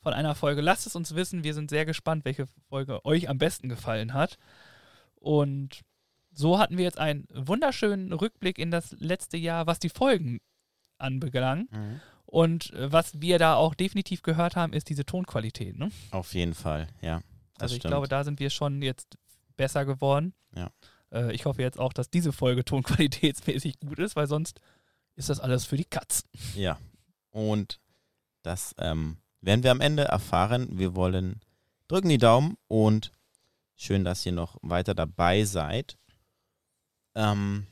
von 0.00 0.12
einer 0.12 0.34
Folge. 0.34 0.60
Lasst 0.60 0.86
es 0.86 0.96
uns 0.96 1.14
wissen. 1.14 1.44
Wir 1.44 1.54
sind 1.54 1.70
sehr 1.70 1.86
gespannt, 1.86 2.24
welche 2.24 2.46
Folge 2.68 3.04
euch 3.04 3.28
am 3.28 3.38
besten 3.38 3.68
gefallen 3.68 4.12
hat. 4.12 4.38
Und 5.16 5.80
so 6.32 6.58
hatten 6.58 6.76
wir 6.76 6.84
jetzt 6.84 6.98
einen 6.98 7.26
wunderschönen 7.32 8.12
Rückblick 8.12 8.58
in 8.58 8.70
das 8.70 8.92
letzte 8.98 9.36
Jahr, 9.36 9.66
was 9.66 9.78
die 9.78 9.88
Folgen 9.88 10.40
anbelangt. 10.98 11.70
Mhm. 11.72 12.00
Und 12.26 12.72
äh, 12.72 12.92
was 12.92 13.20
wir 13.20 13.38
da 13.38 13.54
auch 13.54 13.74
definitiv 13.74 14.22
gehört 14.22 14.56
haben, 14.56 14.72
ist 14.72 14.88
diese 14.88 15.06
Tonqualität. 15.06 15.78
Ne? 15.78 15.90
Auf 16.10 16.34
jeden 16.34 16.54
Fall, 16.54 16.88
ja. 17.00 17.20
Das 17.54 17.62
Also 17.62 17.74
ich 17.76 17.80
stimmt. 17.82 17.92
glaube, 17.92 18.08
da 18.08 18.24
sind 18.24 18.40
wir 18.40 18.50
schon 18.50 18.82
jetzt 18.82 19.16
besser 19.56 19.84
geworden. 19.84 20.34
Ja. 20.54 20.70
Äh, 21.12 21.32
ich 21.32 21.44
hoffe 21.44 21.62
jetzt 21.62 21.78
auch, 21.78 21.92
dass 21.92 22.10
diese 22.10 22.32
Folge 22.32 22.64
tonqualitätsmäßig 22.64 23.80
gut 23.80 23.98
ist, 23.98 24.16
weil 24.16 24.26
sonst 24.26 24.60
ist 25.16 25.28
das 25.28 25.40
alles 25.40 25.64
für 25.64 25.76
die 25.76 25.84
Katz. 25.84 26.24
Ja. 26.54 26.78
Und 27.30 27.80
das 28.42 28.74
ähm, 28.78 29.18
werden 29.40 29.62
wir 29.62 29.70
am 29.70 29.80
Ende 29.80 30.04
erfahren. 30.04 30.78
Wir 30.78 30.94
wollen 30.94 31.40
drücken 31.88 32.08
die 32.08 32.18
Daumen 32.18 32.56
und 32.68 33.12
schön, 33.76 34.04
dass 34.04 34.24
ihr 34.24 34.32
noch 34.32 34.56
weiter 34.62 34.94
dabei 34.94 35.44
seid. 35.44 35.96
Ähm, 37.14 37.66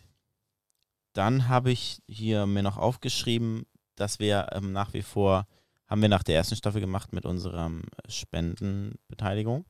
dann 1.12 1.48
habe 1.48 1.70
ich 1.70 2.00
hier 2.06 2.46
mir 2.46 2.62
noch 2.62 2.78
aufgeschrieben, 2.78 3.66
dass 3.96 4.18
wir 4.18 4.48
ähm, 4.52 4.72
nach 4.72 4.92
wie 4.94 5.02
vor, 5.02 5.46
haben 5.86 6.02
wir 6.02 6.08
nach 6.08 6.22
der 6.22 6.36
ersten 6.36 6.56
Staffel 6.56 6.80
gemacht 6.80 7.12
mit 7.12 7.26
unserer 7.26 7.70
Spendenbeteiligung, 8.08 9.66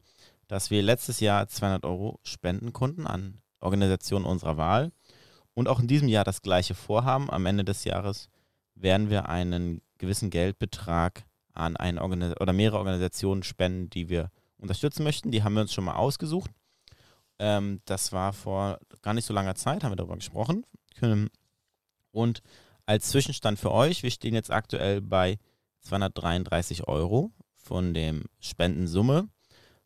dass 0.52 0.70
wir 0.70 0.82
letztes 0.82 1.20
Jahr 1.20 1.48
200 1.48 1.86
Euro 1.86 2.20
spenden 2.24 2.74
konnten 2.74 3.06
an 3.06 3.40
Organisationen 3.60 4.26
unserer 4.26 4.58
Wahl 4.58 4.92
und 5.54 5.66
auch 5.66 5.80
in 5.80 5.88
diesem 5.88 6.08
Jahr 6.08 6.24
das 6.24 6.42
gleiche 6.42 6.74
vorhaben. 6.74 7.30
Am 7.30 7.46
Ende 7.46 7.64
des 7.64 7.84
Jahres 7.84 8.28
werden 8.74 9.08
wir 9.08 9.30
einen 9.30 9.80
gewissen 9.96 10.28
Geldbetrag 10.28 11.24
an 11.54 11.78
eine 11.78 12.02
Organis 12.02 12.38
oder 12.38 12.52
mehrere 12.52 12.76
Organisationen 12.76 13.44
spenden, 13.44 13.88
die 13.88 14.10
wir 14.10 14.30
unterstützen 14.58 15.04
möchten. 15.04 15.30
Die 15.30 15.42
haben 15.42 15.54
wir 15.54 15.62
uns 15.62 15.72
schon 15.72 15.84
mal 15.84 15.96
ausgesucht. 15.96 16.50
Ähm, 17.38 17.80
das 17.86 18.12
war 18.12 18.34
vor 18.34 18.78
gar 19.00 19.14
nicht 19.14 19.24
so 19.24 19.32
langer 19.32 19.54
Zeit, 19.54 19.82
haben 19.82 19.92
wir 19.92 19.96
darüber 19.96 20.16
gesprochen. 20.16 20.66
Ähm, 21.00 21.30
Und 22.10 22.42
als 22.84 23.08
Zwischenstand 23.08 23.58
für 23.58 23.72
euch, 23.72 24.02
wir 24.02 24.10
stehen 24.10 24.34
jetzt 24.34 24.50
aktuell 24.50 25.00
bei 25.00 25.38
233 25.80 26.88
Euro 26.88 27.32
von 27.54 27.94
dem 27.94 28.24
Spendensumme. 28.38 29.30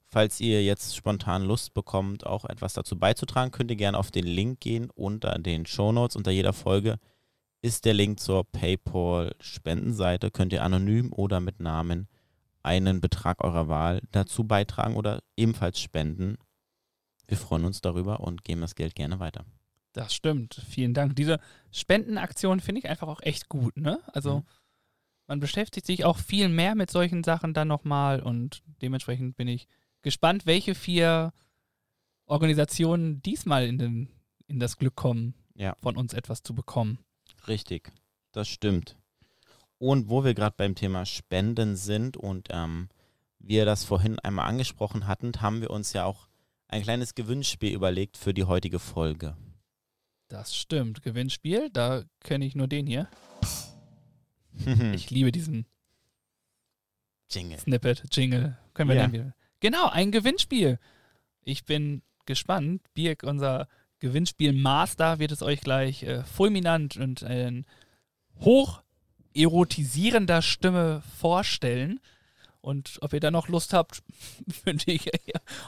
Falls 0.08 0.40
ihr 0.40 0.62
jetzt 0.64 0.94
spontan 0.96 1.44
Lust 1.44 1.74
bekommt, 1.74 2.26
auch 2.26 2.44
etwas 2.44 2.74
dazu 2.74 2.98
beizutragen, 2.98 3.50
könnt 3.50 3.70
ihr 3.70 3.76
gerne 3.76 3.98
auf 3.98 4.10
den 4.10 4.26
Link 4.26 4.60
gehen 4.60 4.88
unter 4.90 5.38
den 5.38 5.66
Shownotes. 5.66 6.16
Unter 6.16 6.30
jeder 6.30 6.52
Folge 6.52 6.98
ist 7.60 7.84
der 7.84 7.94
Link 7.94 8.20
zur 8.20 8.44
PayPal-Spendenseite. 8.44 10.30
Könnt 10.30 10.52
ihr 10.52 10.62
anonym 10.62 11.12
oder 11.12 11.40
mit 11.40 11.60
Namen 11.60 12.08
einen 12.62 13.00
Betrag 13.00 13.42
eurer 13.42 13.68
Wahl 13.68 14.02
dazu 14.12 14.44
beitragen 14.44 14.96
oder 14.96 15.22
ebenfalls 15.36 15.80
spenden. 15.80 16.36
Wir 17.28 17.36
freuen 17.36 17.64
uns 17.64 17.80
darüber 17.80 18.20
und 18.20 18.44
geben 18.44 18.60
das 18.60 18.74
Geld 18.74 18.94
gerne 18.94 19.18
weiter. 19.18 19.44
Das 19.92 20.14
stimmt. 20.14 20.62
Vielen 20.68 20.94
Dank. 20.94 21.16
Diese 21.16 21.40
Spendenaktion 21.72 22.60
finde 22.60 22.80
ich 22.80 22.88
einfach 22.88 23.08
auch 23.08 23.22
echt 23.22 23.48
gut. 23.48 23.76
Ne? 23.76 23.98
Also 24.12 24.38
Mhm. 24.38 24.44
man 25.26 25.40
beschäftigt 25.40 25.86
sich 25.86 26.04
auch 26.04 26.18
viel 26.18 26.48
mehr 26.48 26.74
mit 26.74 26.90
solchen 26.90 27.24
Sachen 27.24 27.54
dann 27.54 27.68
nochmal 27.68 28.20
und 28.20 28.62
dementsprechend 28.82 29.36
bin 29.36 29.48
ich 29.48 29.66
gespannt, 30.06 30.46
welche 30.46 30.76
vier 30.76 31.32
Organisationen 32.26 33.20
diesmal 33.22 33.66
in, 33.66 33.76
den, 33.78 34.08
in 34.46 34.60
das 34.60 34.76
Glück 34.78 34.94
kommen, 34.94 35.34
Ja. 35.56 35.74
von 35.82 35.96
uns 35.96 36.12
etwas 36.14 36.42
zu 36.44 36.54
bekommen. 36.54 36.98
Richtig, 37.48 37.92
das 38.32 38.46
stimmt. 38.48 38.96
Und 39.78 40.08
wo 40.08 40.24
wir 40.24 40.32
gerade 40.34 40.54
beim 40.56 40.76
Thema 40.76 41.04
Spenden 41.06 41.74
sind 41.76 42.16
und 42.16 42.48
ähm, 42.50 42.88
wir 43.40 43.64
das 43.64 43.82
vorhin 43.84 44.18
einmal 44.20 44.46
angesprochen 44.48 45.06
hatten, 45.08 45.32
haben 45.40 45.60
wir 45.60 45.70
uns 45.70 45.92
ja 45.92 46.04
auch 46.04 46.28
ein 46.68 46.82
kleines 46.82 47.14
Gewinnspiel 47.16 47.72
überlegt 47.74 48.16
für 48.16 48.32
die 48.32 48.44
heutige 48.44 48.78
Folge. 48.78 49.36
Das 50.28 50.56
stimmt. 50.56 51.02
Gewinnspiel, 51.02 51.68
da 51.72 52.04
kenne 52.20 52.44
ich 52.46 52.54
nur 52.54 52.68
den 52.68 52.86
hier. 52.86 53.08
Ich 54.94 55.10
liebe 55.10 55.32
diesen 55.32 55.66
Jingle. 57.30 57.58
Snippet, 57.58 58.04
Jingle. 58.16 58.56
Können 58.72 58.88
wir 58.88 58.96
Ja. 58.96 59.06
nennen. 59.08 59.34
Genau, 59.60 59.88
ein 59.88 60.12
Gewinnspiel. 60.12 60.78
Ich 61.42 61.64
bin 61.64 62.02
gespannt. 62.26 62.82
Birk, 62.94 63.22
unser 63.22 63.68
Gewinnspiel-Master, 64.00 65.18
wird 65.18 65.32
es 65.32 65.42
euch 65.42 65.60
gleich 65.60 66.02
äh, 66.02 66.24
fulminant 66.24 66.96
und 66.96 67.22
in 67.22 67.64
hoch 68.40 68.82
erotisierender 69.34 70.42
Stimme 70.42 71.02
vorstellen. 71.18 72.00
Und 72.60 72.98
ob 73.00 73.12
ihr 73.12 73.20
da 73.20 73.30
noch 73.30 73.48
Lust 73.48 73.72
habt, 73.72 74.02
wünsche 74.64 74.90
ich, 74.90 75.10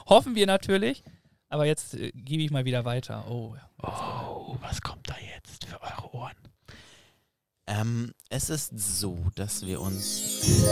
hoffen 0.07 0.35
wir 0.35 0.45
natürlich. 0.47 1.03
Aber 1.47 1.65
jetzt 1.65 1.95
äh, 1.95 2.11
gebe 2.13 2.43
ich 2.43 2.51
mal 2.51 2.65
wieder 2.65 2.85
weiter. 2.85 3.25
Oh, 3.29 3.55
Oh, 3.81 4.57
was 4.61 4.81
kommt 4.81 5.09
da 5.09 5.15
jetzt 5.35 5.65
für 5.65 5.81
eure 5.81 6.13
Ohren? 6.13 6.35
Ähm, 7.67 8.13
es 8.29 8.49
ist 8.49 8.77
so, 8.77 9.17
dass 9.35 9.65
wir 9.65 9.79
uns. 9.79 10.65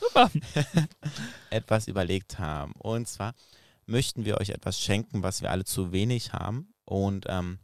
Super. 0.00 0.30
etwas 1.50 1.88
überlegt 1.88 2.38
haben. 2.38 2.72
Und 2.72 3.08
zwar 3.08 3.34
möchten 3.86 4.24
wir 4.24 4.38
euch 4.38 4.50
etwas 4.50 4.80
schenken, 4.80 5.22
was 5.22 5.42
wir 5.42 5.50
alle 5.50 5.64
zu 5.64 5.92
wenig 5.92 6.32
haben 6.32 6.72
und 6.84 7.26
ähm, 7.28 7.58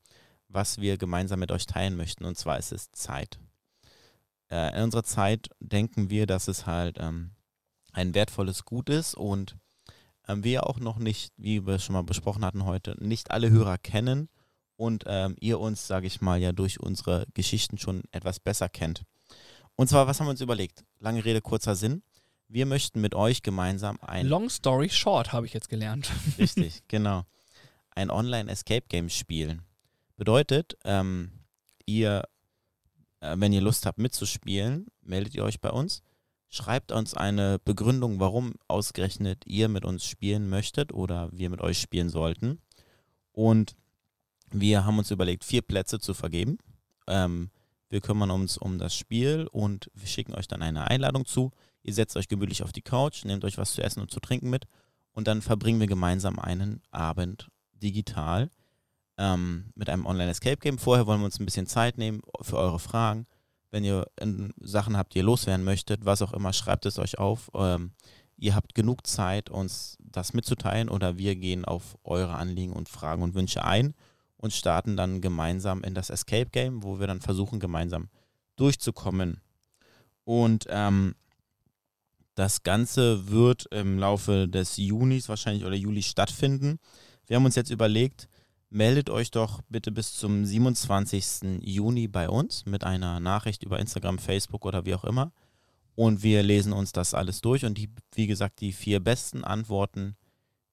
was 0.48 0.80
wir 0.80 0.98
gemeinsam 0.98 1.40
mit 1.40 1.50
euch 1.50 1.66
teilen 1.66 1.96
möchten. 1.96 2.24
Und 2.24 2.36
zwar 2.36 2.58
ist 2.58 2.72
es 2.72 2.92
Zeit. 2.92 3.38
Äh, 4.50 4.76
in 4.76 4.84
unserer 4.84 5.04
Zeit 5.04 5.48
denken 5.60 6.10
wir, 6.10 6.26
dass 6.26 6.48
es 6.48 6.66
halt 6.66 6.96
ähm, 7.00 7.32
ein 7.92 8.14
wertvolles 8.14 8.64
Gut 8.64 8.88
ist 8.88 9.14
und 9.14 9.56
ähm, 10.28 10.44
wir 10.44 10.66
auch 10.66 10.78
noch 10.78 10.98
nicht, 10.98 11.32
wie 11.36 11.66
wir 11.66 11.78
schon 11.78 11.94
mal 11.94 12.02
besprochen 12.02 12.44
hatten 12.44 12.64
heute, 12.64 12.96
nicht 13.04 13.30
alle 13.30 13.50
Hörer 13.50 13.78
kennen 13.78 14.28
und 14.76 15.04
ähm, 15.06 15.36
ihr 15.40 15.58
uns, 15.58 15.86
sage 15.86 16.06
ich 16.06 16.20
mal, 16.20 16.40
ja 16.40 16.52
durch 16.52 16.80
unsere 16.80 17.26
Geschichten 17.34 17.78
schon 17.78 18.02
etwas 18.12 18.40
besser 18.40 18.68
kennt. 18.68 19.02
Und 19.74 19.88
zwar, 19.88 20.06
was 20.06 20.20
haben 20.20 20.26
wir 20.26 20.30
uns 20.30 20.40
überlegt? 20.40 20.84
Lange 21.00 21.24
Rede, 21.24 21.40
kurzer 21.40 21.74
Sinn. 21.74 22.02
Wir 22.48 22.66
möchten 22.66 23.00
mit 23.00 23.14
euch 23.14 23.42
gemeinsam 23.42 23.98
ein 24.02 24.26
Long 24.26 24.48
story 24.50 24.88
short, 24.88 25.32
habe 25.32 25.46
ich 25.46 25.52
jetzt 25.52 25.68
gelernt. 25.68 26.10
Richtig, 26.38 26.82
genau. 26.88 27.24
Ein 27.90 28.10
Online-Escape-Game 28.10 29.08
spielen. 29.08 29.62
Bedeutet, 30.16 30.76
ähm, 30.84 31.32
ihr, 31.86 32.22
äh, 33.20 33.34
wenn 33.38 33.52
ihr 33.52 33.60
Lust 33.60 33.84
habt 33.84 33.98
mitzuspielen, 33.98 34.86
meldet 35.02 35.34
ihr 35.34 35.44
euch 35.44 35.60
bei 35.60 35.70
uns. 35.70 36.02
Schreibt 36.48 36.92
uns 36.92 37.14
eine 37.14 37.58
Begründung, 37.58 38.20
warum 38.20 38.54
ausgerechnet 38.68 39.44
ihr 39.46 39.68
mit 39.68 39.84
uns 39.84 40.06
spielen 40.06 40.48
möchtet 40.48 40.92
oder 40.92 41.28
wir 41.32 41.50
mit 41.50 41.60
euch 41.60 41.80
spielen 41.80 42.08
sollten. 42.08 42.60
Und 43.32 43.74
wir 44.52 44.84
haben 44.84 44.98
uns 44.98 45.10
überlegt, 45.10 45.44
vier 45.44 45.62
Plätze 45.62 45.98
zu 45.98 46.14
vergeben. 46.14 46.58
Ähm, 47.08 47.50
wir 47.88 48.00
kümmern 48.00 48.30
uns 48.30 48.56
um 48.56 48.78
das 48.78 48.94
Spiel 48.96 49.48
und 49.50 49.90
wir 49.94 50.06
schicken 50.06 50.34
euch 50.34 50.48
dann 50.48 50.62
eine 50.62 50.88
Einladung 50.88 51.26
zu. 51.26 51.52
Ihr 51.86 51.94
setzt 51.94 52.16
euch 52.16 52.26
gemütlich 52.26 52.64
auf 52.64 52.72
die 52.72 52.82
Couch, 52.82 53.24
nehmt 53.24 53.44
euch 53.44 53.58
was 53.58 53.74
zu 53.74 53.82
essen 53.82 54.00
und 54.00 54.10
zu 54.10 54.18
trinken 54.18 54.50
mit 54.50 54.64
und 55.12 55.28
dann 55.28 55.40
verbringen 55.40 55.78
wir 55.78 55.86
gemeinsam 55.86 56.40
einen 56.40 56.82
Abend 56.90 57.48
digital 57.74 58.50
ähm, 59.18 59.66
mit 59.76 59.88
einem 59.88 60.04
Online-Escape-Game. 60.04 60.78
Vorher 60.78 61.06
wollen 61.06 61.20
wir 61.20 61.26
uns 61.26 61.38
ein 61.38 61.44
bisschen 61.44 61.68
Zeit 61.68 61.96
nehmen 61.96 62.22
für 62.42 62.56
eure 62.56 62.80
Fragen. 62.80 63.26
Wenn 63.70 63.84
ihr 63.84 64.04
ähm, 64.18 64.52
Sachen 64.58 64.96
habt, 64.96 65.14
die 65.14 65.18
ihr 65.18 65.24
loswerden 65.24 65.64
möchtet, 65.64 66.04
was 66.04 66.22
auch 66.22 66.32
immer, 66.32 66.52
schreibt 66.52 66.86
es 66.86 66.98
euch 66.98 67.18
auf. 67.20 67.52
Ähm, 67.54 67.92
ihr 68.36 68.56
habt 68.56 68.74
genug 68.74 69.06
Zeit, 69.06 69.48
uns 69.48 69.96
das 70.00 70.34
mitzuteilen 70.34 70.88
oder 70.88 71.18
wir 71.18 71.36
gehen 71.36 71.64
auf 71.64 71.96
eure 72.02 72.34
Anliegen 72.34 72.72
und 72.72 72.88
Fragen 72.88 73.22
und 73.22 73.34
Wünsche 73.34 73.64
ein 73.64 73.94
und 74.38 74.52
starten 74.52 74.96
dann 74.96 75.20
gemeinsam 75.20 75.84
in 75.84 75.94
das 75.94 76.10
Escape-Game, 76.10 76.82
wo 76.82 76.98
wir 76.98 77.06
dann 77.06 77.20
versuchen, 77.20 77.60
gemeinsam 77.60 78.08
durchzukommen. 78.56 79.40
Und 80.24 80.66
ähm, 80.68 81.14
das 82.36 82.62
Ganze 82.62 83.30
wird 83.30 83.66
im 83.72 83.98
Laufe 83.98 84.46
des 84.46 84.76
Junis 84.76 85.28
wahrscheinlich 85.28 85.64
oder 85.64 85.74
Juli 85.74 86.02
stattfinden. 86.02 86.78
Wir 87.26 87.36
haben 87.36 87.46
uns 87.46 87.56
jetzt 87.56 87.70
überlegt, 87.70 88.28
meldet 88.68 89.08
euch 89.08 89.30
doch 89.30 89.62
bitte 89.70 89.90
bis 89.90 90.14
zum 90.14 90.44
27. 90.44 91.62
Juni 91.62 92.08
bei 92.08 92.28
uns 92.28 92.66
mit 92.66 92.84
einer 92.84 93.20
Nachricht 93.20 93.62
über 93.64 93.80
Instagram, 93.80 94.18
Facebook 94.18 94.66
oder 94.66 94.84
wie 94.84 94.94
auch 94.94 95.04
immer. 95.04 95.32
Und 95.94 96.22
wir 96.22 96.42
lesen 96.42 96.74
uns 96.74 96.92
das 96.92 97.14
alles 97.14 97.40
durch. 97.40 97.64
Und 97.64 97.78
die, 97.78 97.88
wie 98.14 98.26
gesagt, 98.26 98.60
die 98.60 98.72
vier 98.72 99.00
besten 99.00 99.42
Antworten 99.42 100.16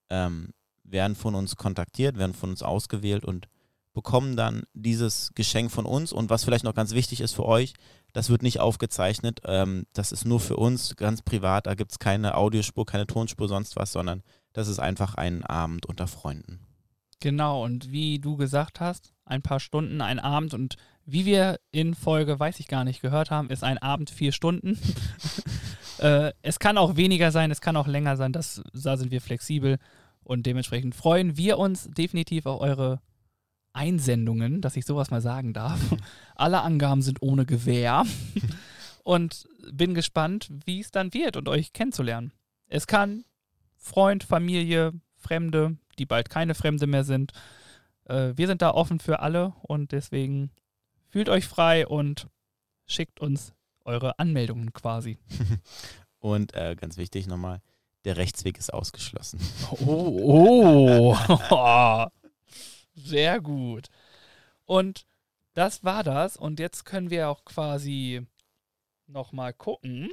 ähm, 0.10 0.50
werden 0.84 1.16
von 1.16 1.34
uns 1.34 1.56
kontaktiert, 1.56 2.18
werden 2.18 2.34
von 2.34 2.50
uns 2.50 2.62
ausgewählt 2.62 3.24
und 3.24 3.48
bekommen 3.94 4.36
dann 4.36 4.64
dieses 4.74 5.32
Geschenk 5.34 5.72
von 5.72 5.86
uns. 5.86 6.12
Und 6.12 6.30
was 6.30 6.44
vielleicht 6.44 6.66
noch 6.66 6.76
ganz 6.76 6.92
wichtig 6.92 7.22
ist 7.22 7.34
für 7.34 7.46
euch, 7.46 7.74
das 8.14 8.30
wird 8.30 8.44
nicht 8.44 8.60
aufgezeichnet. 8.60 9.42
Ähm, 9.46 9.86
das 9.94 10.12
ist 10.12 10.26
nur 10.26 10.40
für 10.40 10.56
uns 10.56 10.96
ganz 10.96 11.22
privat. 11.22 11.68
Da 11.68 11.74
gibt 11.74 11.92
es 11.92 12.00
keine 12.00 12.36
Audiospur, 12.36 12.86
keine 12.86 13.08
Tonspur, 13.08 13.48
sonst 13.48 13.76
was, 13.76 13.92
sondern 13.92 14.24
das 14.54 14.68
ist 14.68 14.80
einfach 14.80 15.16
ein 15.16 15.44
Abend 15.44 15.86
unter 15.88 16.08
Freunden. 16.08 16.60
Genau, 17.20 17.64
und 17.64 17.92
wie 17.92 18.20
du 18.20 18.36
gesagt 18.38 18.80
hast, 18.80 19.14
ein 19.26 19.42
paar 19.42 19.60
Stunden, 19.60 20.02
ein 20.02 20.20
Abend 20.20 20.54
und 20.54 20.76
wie 21.06 21.26
wir 21.26 21.60
in 21.72 21.96
Folge, 21.96 22.40
weiß 22.40 22.60
ich 22.60 22.68
gar 22.68 22.84
nicht, 22.84 23.02
gehört 23.02 23.32
haben, 23.32 23.50
ist 23.50 23.64
ein 23.64 23.78
Abend 23.78 24.10
vier 24.10 24.32
Stunden. 24.32 24.78
äh, 26.00 26.34
es 26.42 26.60
kann 26.60 26.78
auch 26.78 26.96
weniger 26.98 27.32
sein, 27.32 27.50
es 27.50 27.62
kann 27.62 27.78
auch 27.78 27.88
länger 27.88 28.18
sein, 28.18 28.34
das, 28.34 28.62
da 28.74 28.98
sind 28.98 29.12
wir 29.12 29.22
flexibel 29.22 29.80
und 30.24 30.46
dementsprechend 30.46 30.96
freuen 30.96 31.38
wir 31.38 31.58
uns 31.58 31.90
definitiv 31.90 32.46
auf 32.46 32.62
eure 32.62 33.02
Einsendungen, 33.74 34.62
dass 34.62 34.76
ich 34.76 34.86
sowas 34.86 35.12
mal 35.12 35.22
sagen 35.22 35.54
darf. 35.54 35.80
Alle 36.36 36.62
Angaben 36.62 37.02
sind 37.02 37.22
ohne 37.22 37.46
Gewähr 37.46 38.06
und 39.04 39.48
bin 39.72 39.94
gespannt, 39.94 40.50
wie 40.66 40.80
es 40.80 40.92
dann 40.92 41.14
wird 41.14 41.38
und 41.38 41.50
euch 41.50 41.74
kennenzulernen. 41.74 42.32
Es 42.68 42.88
kann 42.88 43.26
Freund, 43.78 44.24
Familie, 44.24 44.94
Fremde, 45.18 45.78
die 46.00 46.06
bald 46.06 46.30
keine 46.30 46.56
Fremde 46.56 46.88
mehr 46.88 47.04
sind. 47.04 47.34
Äh, 48.06 48.34
wir 48.36 48.48
sind 48.48 48.62
da 48.62 48.72
offen 48.72 49.00
für 49.00 49.20
alle 49.20 49.54
und 49.62 49.92
deswegen 49.92 50.52
fühlt 51.10 51.30
euch 51.30 51.46
frei 51.46 51.88
und 51.88 52.28
schickt 52.86 53.20
uns 53.20 53.54
eure 53.86 54.20
Anmeldungen 54.20 54.74
quasi. 54.74 55.18
Und 56.20 56.54
äh, 56.54 56.78
ganz 56.80 56.96
wichtig 56.96 57.28
nochmal, 57.28 57.62
der 58.06 58.16
Rechtsweg 58.16 58.58
ist 58.58 58.74
ausgeschlossen. 58.74 59.42
Oh, 59.86 61.18
oh. 61.50 62.08
Sehr 62.94 63.42
gut. 63.42 63.88
Und 64.66 65.06
das 65.54 65.84
war 65.84 66.04
das. 66.04 66.38
Und 66.38 66.60
jetzt 66.60 66.86
können 66.86 67.10
wir 67.10 67.30
auch 67.30 67.46
quasi 67.46 68.26
nochmal 69.08 69.54
gucken. 69.54 70.12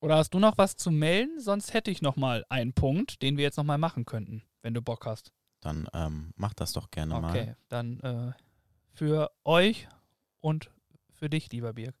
Oder 0.00 0.16
hast 0.16 0.34
du 0.34 0.38
noch 0.38 0.58
was 0.58 0.76
zu 0.76 0.90
melden? 0.90 1.40
Sonst 1.40 1.74
hätte 1.74 1.90
ich 1.90 2.02
nochmal 2.02 2.44
einen 2.48 2.72
Punkt, 2.72 3.22
den 3.22 3.36
wir 3.36 3.44
jetzt 3.44 3.56
nochmal 3.56 3.78
machen 3.78 4.06
könnten, 4.06 4.42
wenn 4.62 4.74
du 4.74 4.82
Bock 4.82 5.06
hast. 5.06 5.32
Dann 5.60 5.88
ähm, 5.92 6.32
macht 6.36 6.60
das 6.60 6.72
doch 6.72 6.90
gerne 6.90 7.16
Okay, 7.16 7.46
mal. 7.46 7.56
dann 7.68 8.00
äh, 8.00 8.32
für 8.94 9.32
euch 9.44 9.88
und 10.40 10.70
für 11.14 11.28
dich, 11.28 11.50
lieber 11.50 11.72
Birg. 11.72 11.96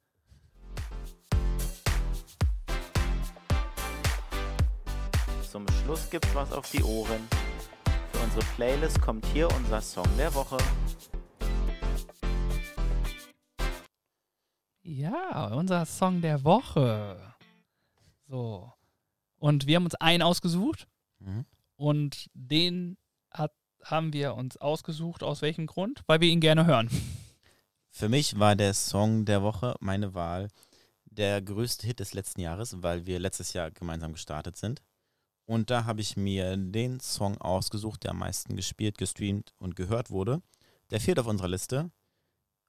Zum 5.50 5.66
Schluss 5.82 6.08
gibt's 6.10 6.32
was 6.34 6.52
auf 6.52 6.70
die 6.70 6.82
Ohren. 6.84 7.26
Unsere 8.28 8.44
Playlist 8.56 9.00
kommt 9.00 9.24
hier 9.32 9.48
unser 9.56 9.80
Song 9.80 10.06
der 10.18 10.34
Woche. 10.34 10.58
Ja, 14.82 15.46
unser 15.54 15.86
Song 15.86 16.20
der 16.20 16.44
Woche. 16.44 17.18
So. 18.26 18.70
Und 19.38 19.66
wir 19.66 19.76
haben 19.76 19.84
uns 19.86 19.94
einen 19.94 20.22
ausgesucht 20.22 20.86
Mhm. 21.20 21.46
und 21.76 22.28
den 22.34 22.98
hat, 23.30 23.54
haben 23.82 24.12
wir 24.12 24.34
uns 24.34 24.58
ausgesucht. 24.58 25.22
Aus 25.22 25.40
welchem 25.40 25.66
Grund? 25.66 26.02
Weil 26.06 26.20
wir 26.20 26.28
ihn 26.28 26.40
gerne 26.42 26.66
hören. 26.66 26.90
Für 27.88 28.10
mich 28.10 28.38
war 28.38 28.56
der 28.56 28.74
Song 28.74 29.24
der 29.24 29.42
Woche, 29.42 29.74
meine 29.80 30.12
Wahl, 30.12 30.48
der 31.06 31.40
größte 31.40 31.86
Hit 31.86 32.00
des 32.00 32.12
letzten 32.12 32.42
Jahres, 32.42 32.82
weil 32.82 33.06
wir 33.06 33.20
letztes 33.20 33.54
Jahr 33.54 33.70
gemeinsam 33.70 34.12
gestartet 34.12 34.58
sind. 34.58 34.82
Und 35.48 35.70
da 35.70 35.86
habe 35.86 36.02
ich 36.02 36.14
mir 36.14 36.58
den 36.58 37.00
Song 37.00 37.38
ausgesucht, 37.38 38.04
der 38.04 38.10
am 38.10 38.18
meisten 38.18 38.54
gespielt, 38.54 38.98
gestreamt 38.98 39.54
und 39.58 39.76
gehört 39.76 40.10
wurde. 40.10 40.42
Der 40.90 41.00
fehlt 41.00 41.18
auf 41.18 41.26
unserer 41.26 41.48
Liste. 41.48 41.90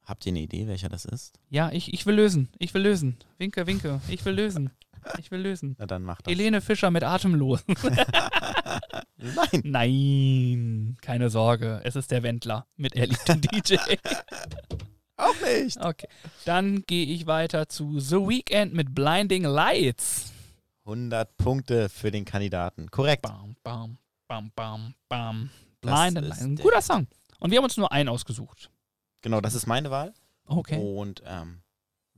Habt 0.06 0.26
ihr 0.26 0.32
eine 0.32 0.40
Idee, 0.40 0.66
welcher 0.66 0.88
das 0.88 1.04
ist? 1.04 1.34
Ja, 1.50 1.74
ich, 1.74 1.94
ich 1.94 2.06
will 2.06 2.16
lösen. 2.16 2.48
Ich 2.58 2.74
will 2.74 2.82
lösen. 2.82 3.18
Winke, 3.38 3.68
winke. 3.68 4.00
Ich 4.08 4.24
will 4.24 4.34
lösen. 4.34 4.72
Ich 5.18 5.30
will 5.30 5.42
lösen. 5.42 5.76
Na 5.78 5.88
dann 5.88 6.04
macht 6.04 6.26
das. 6.26 6.32
Helene 6.32 6.62
Fischer 6.62 6.90
mit 6.90 7.04
Atemlos. 7.04 7.66
Nein. 9.18 9.62
Nein, 9.64 10.98
keine 11.02 11.30
Sorge. 11.30 11.82
Es 11.84 11.98
ist 11.98 12.12
der 12.12 12.24
Wendler 12.24 12.66
mit 12.78 12.96
liebt 12.96 13.28
den 13.28 13.42
DJ. 13.42 13.76
Auch 15.18 15.36
nicht. 15.42 15.78
Okay. 15.84 16.08
Dann 16.46 16.86
gehe 16.88 17.08
ich 17.08 17.28
weiter 17.28 17.68
zu 17.68 18.00
The 18.00 18.16
Weeknd 18.16 18.74
mit 18.74 18.96
Blinding 18.96 19.44
Lights. 19.44 20.32
100 20.94 21.38
Punkte 21.38 21.88
für 21.88 22.10
den 22.10 22.26
Kandidaten. 22.26 22.90
Korrekt. 22.90 23.22
Bam, 23.22 23.56
bam, 23.64 23.98
bam, 24.28 24.52
bam, 24.56 24.94
bam. 25.08 25.50
Ist 25.82 25.86
Lights. 25.90 26.42
Ein 26.42 26.56
guter 26.56 26.82
Song. 26.82 27.08
Und 27.40 27.52
wir 27.52 27.58
haben 27.60 27.64
uns 27.66 27.78
nur 27.78 27.92
einen 27.92 28.10
ausgesucht. 28.10 28.70
Genau, 29.22 29.40
das 29.40 29.54
ist 29.54 29.68
meine 29.68 29.92
Wahl. 29.92 30.14
Okay. 30.46 30.78
Und 30.82 31.22
ähm, 31.28 31.62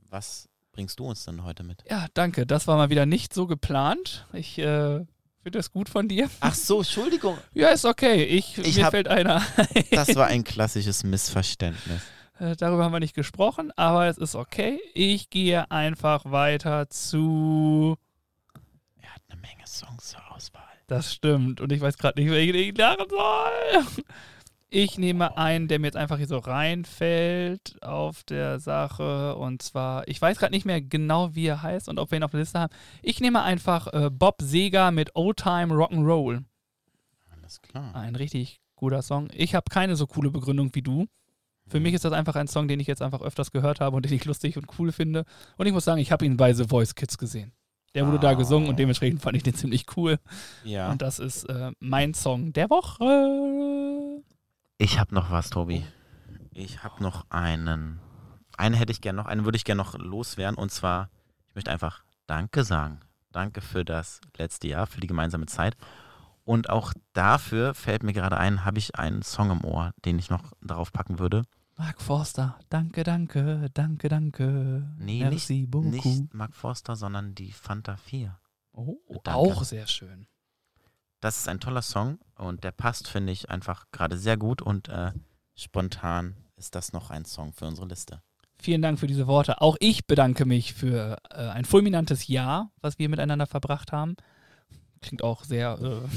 was 0.08 0.48
bringst 0.72 0.98
du 0.98 1.04
uns 1.06 1.24
denn 1.24 1.44
heute 1.44 1.62
mit? 1.62 1.84
Ja, 1.90 2.06
danke. 2.14 2.46
Das 2.46 2.66
war 2.66 2.76
mal 2.78 2.88
wieder 2.90 3.04
nicht 3.06 3.34
so 3.34 3.46
geplant. 3.46 4.26
Ich 4.32 4.58
äh, 4.58 5.04
finde 5.42 5.58
das 5.58 5.70
gut 5.70 5.88
von 5.90 6.08
dir. 6.08 6.30
Ach 6.40 6.54
so, 6.54 6.78
Entschuldigung. 6.78 7.36
Ja, 7.52 7.68
ist 7.68 7.84
okay. 7.84 8.24
Ich, 8.24 8.56
Ich 8.58 8.76
mir 8.76 8.86
hab- 8.86 8.92
fällt 8.92 9.08
einer. 9.08 9.42
Das 9.90 10.14
war 10.16 10.28
ein 10.28 10.44
klassisches 10.44 11.04
Missverständnis. 11.04 12.00
Äh, 12.38 12.56
Darüber 12.56 12.84
haben 12.84 12.92
wir 12.92 13.00
nicht 13.00 13.14
gesprochen, 13.14 13.70
aber 13.76 14.06
es 14.08 14.16
ist 14.16 14.34
okay. 14.34 14.80
Ich 14.94 15.28
gehe 15.28 15.70
einfach 15.70 16.24
weiter 16.24 16.88
zu. 16.88 17.96
Eine 19.32 19.40
Menge 19.40 19.66
Songs 19.66 20.10
zur 20.10 20.20
Auswahl. 20.30 20.62
Das 20.86 21.12
stimmt. 21.12 21.60
Und 21.60 21.72
ich 21.72 21.80
weiß 21.80 21.96
gerade 21.96 22.20
nicht, 22.20 22.30
welchen 22.30 22.54
ich 22.54 22.76
machen 22.76 23.06
soll. 23.08 24.04
Ich 24.74 24.98
nehme 24.98 25.36
einen, 25.36 25.68
der 25.68 25.78
mir 25.78 25.88
jetzt 25.88 25.96
einfach 25.96 26.16
hier 26.16 26.26
so 26.26 26.38
reinfällt 26.38 27.82
auf 27.82 28.24
der 28.24 28.58
Sache. 28.58 29.36
Und 29.36 29.62
zwar, 29.62 30.08
ich 30.08 30.20
weiß 30.20 30.38
gerade 30.38 30.52
nicht 30.52 30.64
mehr 30.64 30.80
genau, 30.80 31.34
wie 31.34 31.46
er 31.46 31.62
heißt 31.62 31.88
und 31.88 31.98
ob 31.98 32.10
wir 32.10 32.18
ihn 32.18 32.22
auf 32.22 32.30
der 32.30 32.40
Liste 32.40 32.58
haben. 32.58 32.74
Ich 33.02 33.20
nehme 33.20 33.42
einfach 33.42 33.86
äh, 33.92 34.10
Bob 34.10 34.40
Seger 34.40 34.90
mit 34.90 35.14
Old 35.14 35.38
Time 35.38 35.74
Rock'n'Roll. 35.74 36.44
Alles 37.36 37.60
klar. 37.60 37.94
Ein 37.94 38.16
richtig 38.16 38.60
guter 38.76 39.02
Song. 39.02 39.28
Ich 39.34 39.54
habe 39.54 39.66
keine 39.70 39.96
so 39.96 40.06
coole 40.06 40.30
Begründung 40.30 40.74
wie 40.74 40.82
du. 40.82 41.06
Für 41.68 41.80
mich 41.80 41.94
ist 41.94 42.04
das 42.04 42.12
einfach 42.12 42.36
ein 42.36 42.48
Song, 42.48 42.68
den 42.68 42.80
ich 42.80 42.86
jetzt 42.86 43.02
einfach 43.02 43.22
öfters 43.22 43.50
gehört 43.50 43.80
habe 43.80 43.96
und 43.96 44.04
den 44.04 44.12
ich 44.12 44.24
lustig 44.24 44.56
und 44.56 44.66
cool 44.78 44.92
finde. 44.92 45.24
Und 45.56 45.66
ich 45.66 45.72
muss 45.72 45.84
sagen, 45.84 46.00
ich 46.00 46.12
habe 46.12 46.24
ihn 46.26 46.36
bei 46.36 46.52
The 46.52 46.64
Voice 46.64 46.94
Kids 46.94 47.18
gesehen. 47.18 47.52
Der 47.94 48.06
wurde 48.06 48.18
da 48.18 48.30
Ah. 48.30 48.34
gesungen 48.34 48.68
und 48.68 48.78
dementsprechend 48.78 49.20
fand 49.20 49.36
ich 49.36 49.42
den 49.42 49.54
ziemlich 49.54 49.84
cool. 49.96 50.18
Ja. 50.64 50.90
Und 50.90 51.02
das 51.02 51.18
ist 51.18 51.44
äh, 51.44 51.72
mein 51.78 52.14
Song 52.14 52.52
der 52.52 52.70
Woche. 52.70 54.22
Ich 54.78 54.98
habe 54.98 55.14
noch 55.14 55.30
was, 55.30 55.50
Tobi. 55.50 55.84
Ich 56.52 56.82
habe 56.82 57.02
noch 57.02 57.26
einen. 57.30 58.00
Einen 58.56 58.74
hätte 58.74 58.92
ich 58.92 59.00
gerne 59.00 59.16
noch, 59.18 59.26
einen 59.26 59.44
würde 59.44 59.56
ich 59.56 59.64
gerne 59.64 59.82
noch 59.82 59.98
loswerden. 59.98 60.56
Und 60.56 60.70
zwar, 60.70 61.08
ich 61.48 61.54
möchte 61.54 61.70
einfach 61.70 62.02
Danke 62.26 62.64
sagen. 62.64 63.00
Danke 63.30 63.60
für 63.60 63.84
das 63.84 64.20
letzte 64.36 64.68
Jahr, 64.68 64.86
für 64.86 65.00
die 65.00 65.06
gemeinsame 65.06 65.46
Zeit. 65.46 65.76
Und 66.44 66.68
auch 66.70 66.92
dafür 67.12 67.72
fällt 67.74 68.02
mir 68.02 68.12
gerade 68.12 68.36
ein, 68.36 68.64
habe 68.64 68.78
ich 68.78 68.96
einen 68.96 69.22
Song 69.22 69.50
im 69.50 69.64
Ohr, 69.64 69.92
den 70.04 70.18
ich 70.18 70.28
noch 70.28 70.52
darauf 70.60 70.92
packen 70.92 71.18
würde. 71.18 71.44
Mark 71.76 72.00
Forster, 72.00 72.58
danke, 72.68 73.02
danke, 73.02 73.70
danke, 73.72 74.08
danke. 74.08 74.88
Nee, 74.98 75.20
Merci 75.20 75.66
beaucoup. 75.66 75.90
Nicht 75.90 76.34
Mark 76.34 76.54
Forster, 76.54 76.96
sondern 76.96 77.34
die 77.34 77.52
Fanta 77.52 77.96
4. 77.96 78.38
Oh, 78.72 78.96
Danke. 79.22 79.30
auch 79.38 79.64
sehr 79.64 79.86
schön. 79.86 80.26
Das 81.20 81.38
ist 81.38 81.48
ein 81.48 81.60
toller 81.60 81.82
Song 81.82 82.18
und 82.36 82.64
der 82.64 82.72
passt, 82.72 83.08
finde 83.08 83.32
ich, 83.32 83.50
einfach 83.50 83.86
gerade 83.92 84.16
sehr 84.16 84.36
gut 84.36 84.60
und 84.60 84.88
äh, 84.88 85.12
spontan 85.54 86.36
ist 86.56 86.74
das 86.74 86.92
noch 86.92 87.10
ein 87.10 87.24
Song 87.24 87.52
für 87.52 87.66
unsere 87.66 87.86
Liste. 87.86 88.22
Vielen 88.58 88.82
Dank 88.82 88.98
für 88.98 89.06
diese 89.06 89.26
Worte. 89.26 89.60
Auch 89.60 89.76
ich 89.80 90.06
bedanke 90.06 90.44
mich 90.44 90.72
für 90.74 91.18
äh, 91.30 91.48
ein 91.48 91.64
fulminantes 91.64 92.28
Jahr, 92.28 92.70
was 92.80 92.98
wir 92.98 93.08
miteinander 93.08 93.46
verbracht 93.46 93.92
haben. 93.92 94.16
Klingt 95.00 95.22
auch 95.22 95.44
sehr 95.44 95.78
äh, 95.80 96.08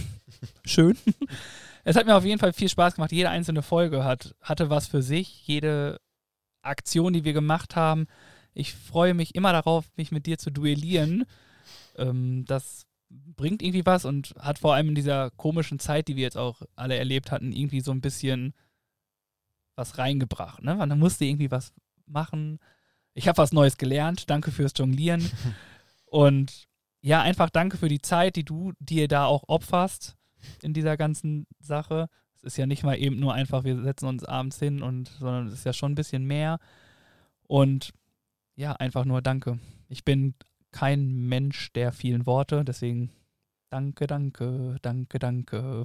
schön. 0.68 0.98
Es 1.88 1.96
hat 1.96 2.08
mir 2.08 2.16
auf 2.16 2.26
jeden 2.26 2.40
Fall 2.40 2.52
viel 2.52 2.68
Spaß 2.68 2.96
gemacht. 2.96 3.12
Jede 3.12 3.30
einzelne 3.30 3.62
Folge 3.62 4.04
hat, 4.04 4.36
hatte 4.42 4.72
was 4.72 4.88
für 4.88 5.04
sich. 5.04 5.48
Jede 5.48 6.02
Aktion, 6.64 7.14
die 7.14 7.24
wir 7.24 7.34
gemacht 7.34 7.76
haben. 7.76 8.08
Ich 8.56 8.74
freue 8.74 9.14
mich 9.14 9.36
immer 9.36 9.52
darauf, 9.52 9.86
mich 9.96 10.12
mit 10.12 10.26
dir 10.26 10.40
zu 10.40 10.50
duellieren. 10.50 11.26
Ähm, 11.96 12.44
das 12.48 12.88
bringt 13.10 13.62
irgendwie 13.62 13.86
was 13.86 14.04
und 14.04 14.34
hat 14.40 14.58
vor 14.58 14.74
allem 14.74 14.90
in 14.90 14.96
dieser 14.96 15.30
komischen 15.32 15.78
Zeit, 15.78 16.08
die 16.08 16.16
wir 16.16 16.24
jetzt 16.24 16.38
auch 16.38 16.64
alle 16.76 16.98
erlebt 16.98 17.32
hatten, 17.32 17.52
irgendwie 17.52 17.82
so 17.82 17.92
ein 17.92 18.02
bisschen 18.02 18.56
was 19.76 20.00
reingebracht. 20.00 20.64
Ne? 20.64 20.74
Man 20.74 20.98
musste 20.98 21.26
irgendwie 21.26 21.52
was 21.52 21.72
machen. 22.08 22.58
Ich 23.14 23.28
habe 23.28 23.38
was 23.38 23.52
Neues 23.52 23.78
gelernt. 23.78 24.32
Danke 24.32 24.52
fürs 24.52 24.74
Jonglieren. 24.76 25.30
Und 26.06 26.68
ja, 27.02 27.22
einfach 27.22 27.52
danke 27.52 27.78
für 27.78 27.90
die 27.90 28.02
Zeit, 28.02 28.38
die 28.38 28.44
du 28.44 28.74
dir 28.80 29.08
da 29.08 29.26
auch 29.26 29.44
opferst 29.48 30.18
in 30.62 30.74
dieser 30.74 30.98
ganzen 30.98 31.48
Sache. 31.60 32.10
Es 32.36 32.44
ist 32.44 32.58
ja 32.58 32.66
nicht 32.66 32.84
mal 32.84 32.98
eben 32.98 33.20
nur 33.20 33.34
einfach, 33.34 33.64
wir 33.64 33.82
setzen 33.82 34.08
uns 34.08 34.24
abends 34.24 34.60
hin 34.60 34.82
und, 34.82 35.08
sondern 35.20 35.48
es 35.48 35.54
ist 35.54 35.66
ja 35.66 35.74
schon 35.74 35.94
ein 35.94 35.96
bisschen 35.96 36.26
mehr. 36.26 36.60
Und 37.44 37.94
ja, 38.56 38.74
einfach 38.74 39.06
nur 39.06 39.22
danke. 39.22 39.60
Ich 39.90 40.04
bin 40.06 40.36
kein 40.72 41.28
Mensch 41.28 41.72
der 41.74 41.92
vielen 41.92 42.26
Worte, 42.26 42.66
deswegen 42.66 43.12
danke, 43.70 44.08
danke, 44.08 44.78
danke, 44.82 45.20
danke. 45.20 45.84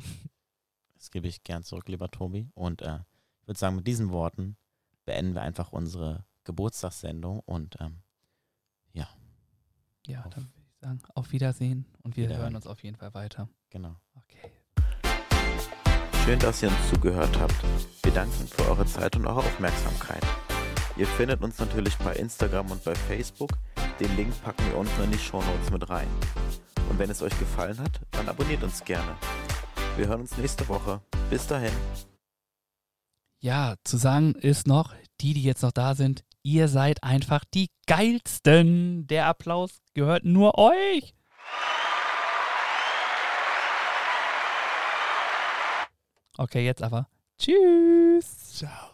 Das 0.95 1.11
gebe 1.11 1.29
ich 1.29 1.45
gern 1.45 1.63
zurück, 1.63 1.89
lieber 1.89 2.11
Tobi. 2.11 2.49
Und 2.55 2.83
äh, 2.83 2.99
ich 3.43 3.49
würde 3.49 3.59
sagen, 3.59 3.77
mit 3.77 3.87
diesen 3.87 4.11
Worten 4.11 4.57
beenden 5.05 5.35
wir 5.35 5.43
einfach 5.43 5.73
unsere 5.73 6.25
Geburtstagssendung 6.45 7.41
und 7.41 7.77
ähm, 7.81 8.03
Ja, 10.07 10.25
Auf 10.25 10.35
dann 10.35 10.45
würde 10.45 10.67
ich 10.73 10.79
sagen, 10.81 11.03
auf 11.15 11.33
Wiedersehen 11.33 11.85
und 12.03 12.17
wir 12.17 12.25
Wiederhören. 12.25 12.43
hören 12.45 12.57
uns 12.57 12.67
auf 12.67 12.83
jeden 12.83 12.97
Fall 12.97 13.13
weiter. 13.15 13.49
Genau. 13.71 13.97
Okay. 14.15 14.53
Schön, 16.25 16.39
dass 16.39 16.63
ihr 16.63 16.69
uns 16.69 16.91
zugehört 16.91 17.39
habt. 17.39 17.55
Wir 18.03 18.13
danken 18.13 18.47
für 18.47 18.69
eure 18.69 18.87
Zeit 18.87 19.17
und 19.17 19.27
eure 19.27 19.41
Aufmerksamkeit. 19.41 20.23
Ihr 20.97 21.07
findet 21.07 21.43
uns 21.43 21.59
natürlich 21.59 21.97
bei 21.99 22.15
Instagram 22.15 22.71
und 22.71 22.85
bei 22.85 22.95
Facebook. 22.95 23.51
Den 23.99 24.15
Link 24.17 24.35
packen 24.43 24.67
wir 24.67 24.77
unten 24.77 25.03
in 25.03 25.13
die 25.13 25.19
Shownotes 25.19 25.71
mit 25.71 25.89
rein. 25.89 26.09
Und 26.91 26.99
wenn 26.99 27.11
es 27.11 27.23
euch 27.23 27.39
gefallen 27.39 27.79
hat, 27.79 28.01
dann 28.11 28.29
abonniert 28.29 28.63
uns 28.63 28.85
gerne. 28.85 29.17
Wir 29.97 30.09
hören 30.09 30.23
uns 30.23 30.37
nächste 30.37 30.69
Woche. 30.69 31.01
Bis 31.31 31.47
dahin. 31.47 31.73
Ja, 33.41 33.77
zu 33.85 33.97
sagen 33.97 34.35
ist 34.35 34.67
noch, 34.67 34.95
die, 35.21 35.33
die 35.33 35.43
jetzt 35.43 35.63
noch 35.63 35.73
da 35.73 35.95
sind, 35.95 36.25
ihr 36.43 36.69
seid 36.69 37.03
einfach 37.03 37.45
die 37.55 37.71
geilsten. 37.87 39.07
Der 39.07 39.27
Applaus 39.27 39.81
gehört 39.95 40.25
nur 40.25 40.59
euch. 40.59 41.15
Okay, 46.41 46.65
jetzt 46.65 46.83
aber. 46.83 47.07
Tschüss. 47.39 48.55
Ciao. 48.57 48.90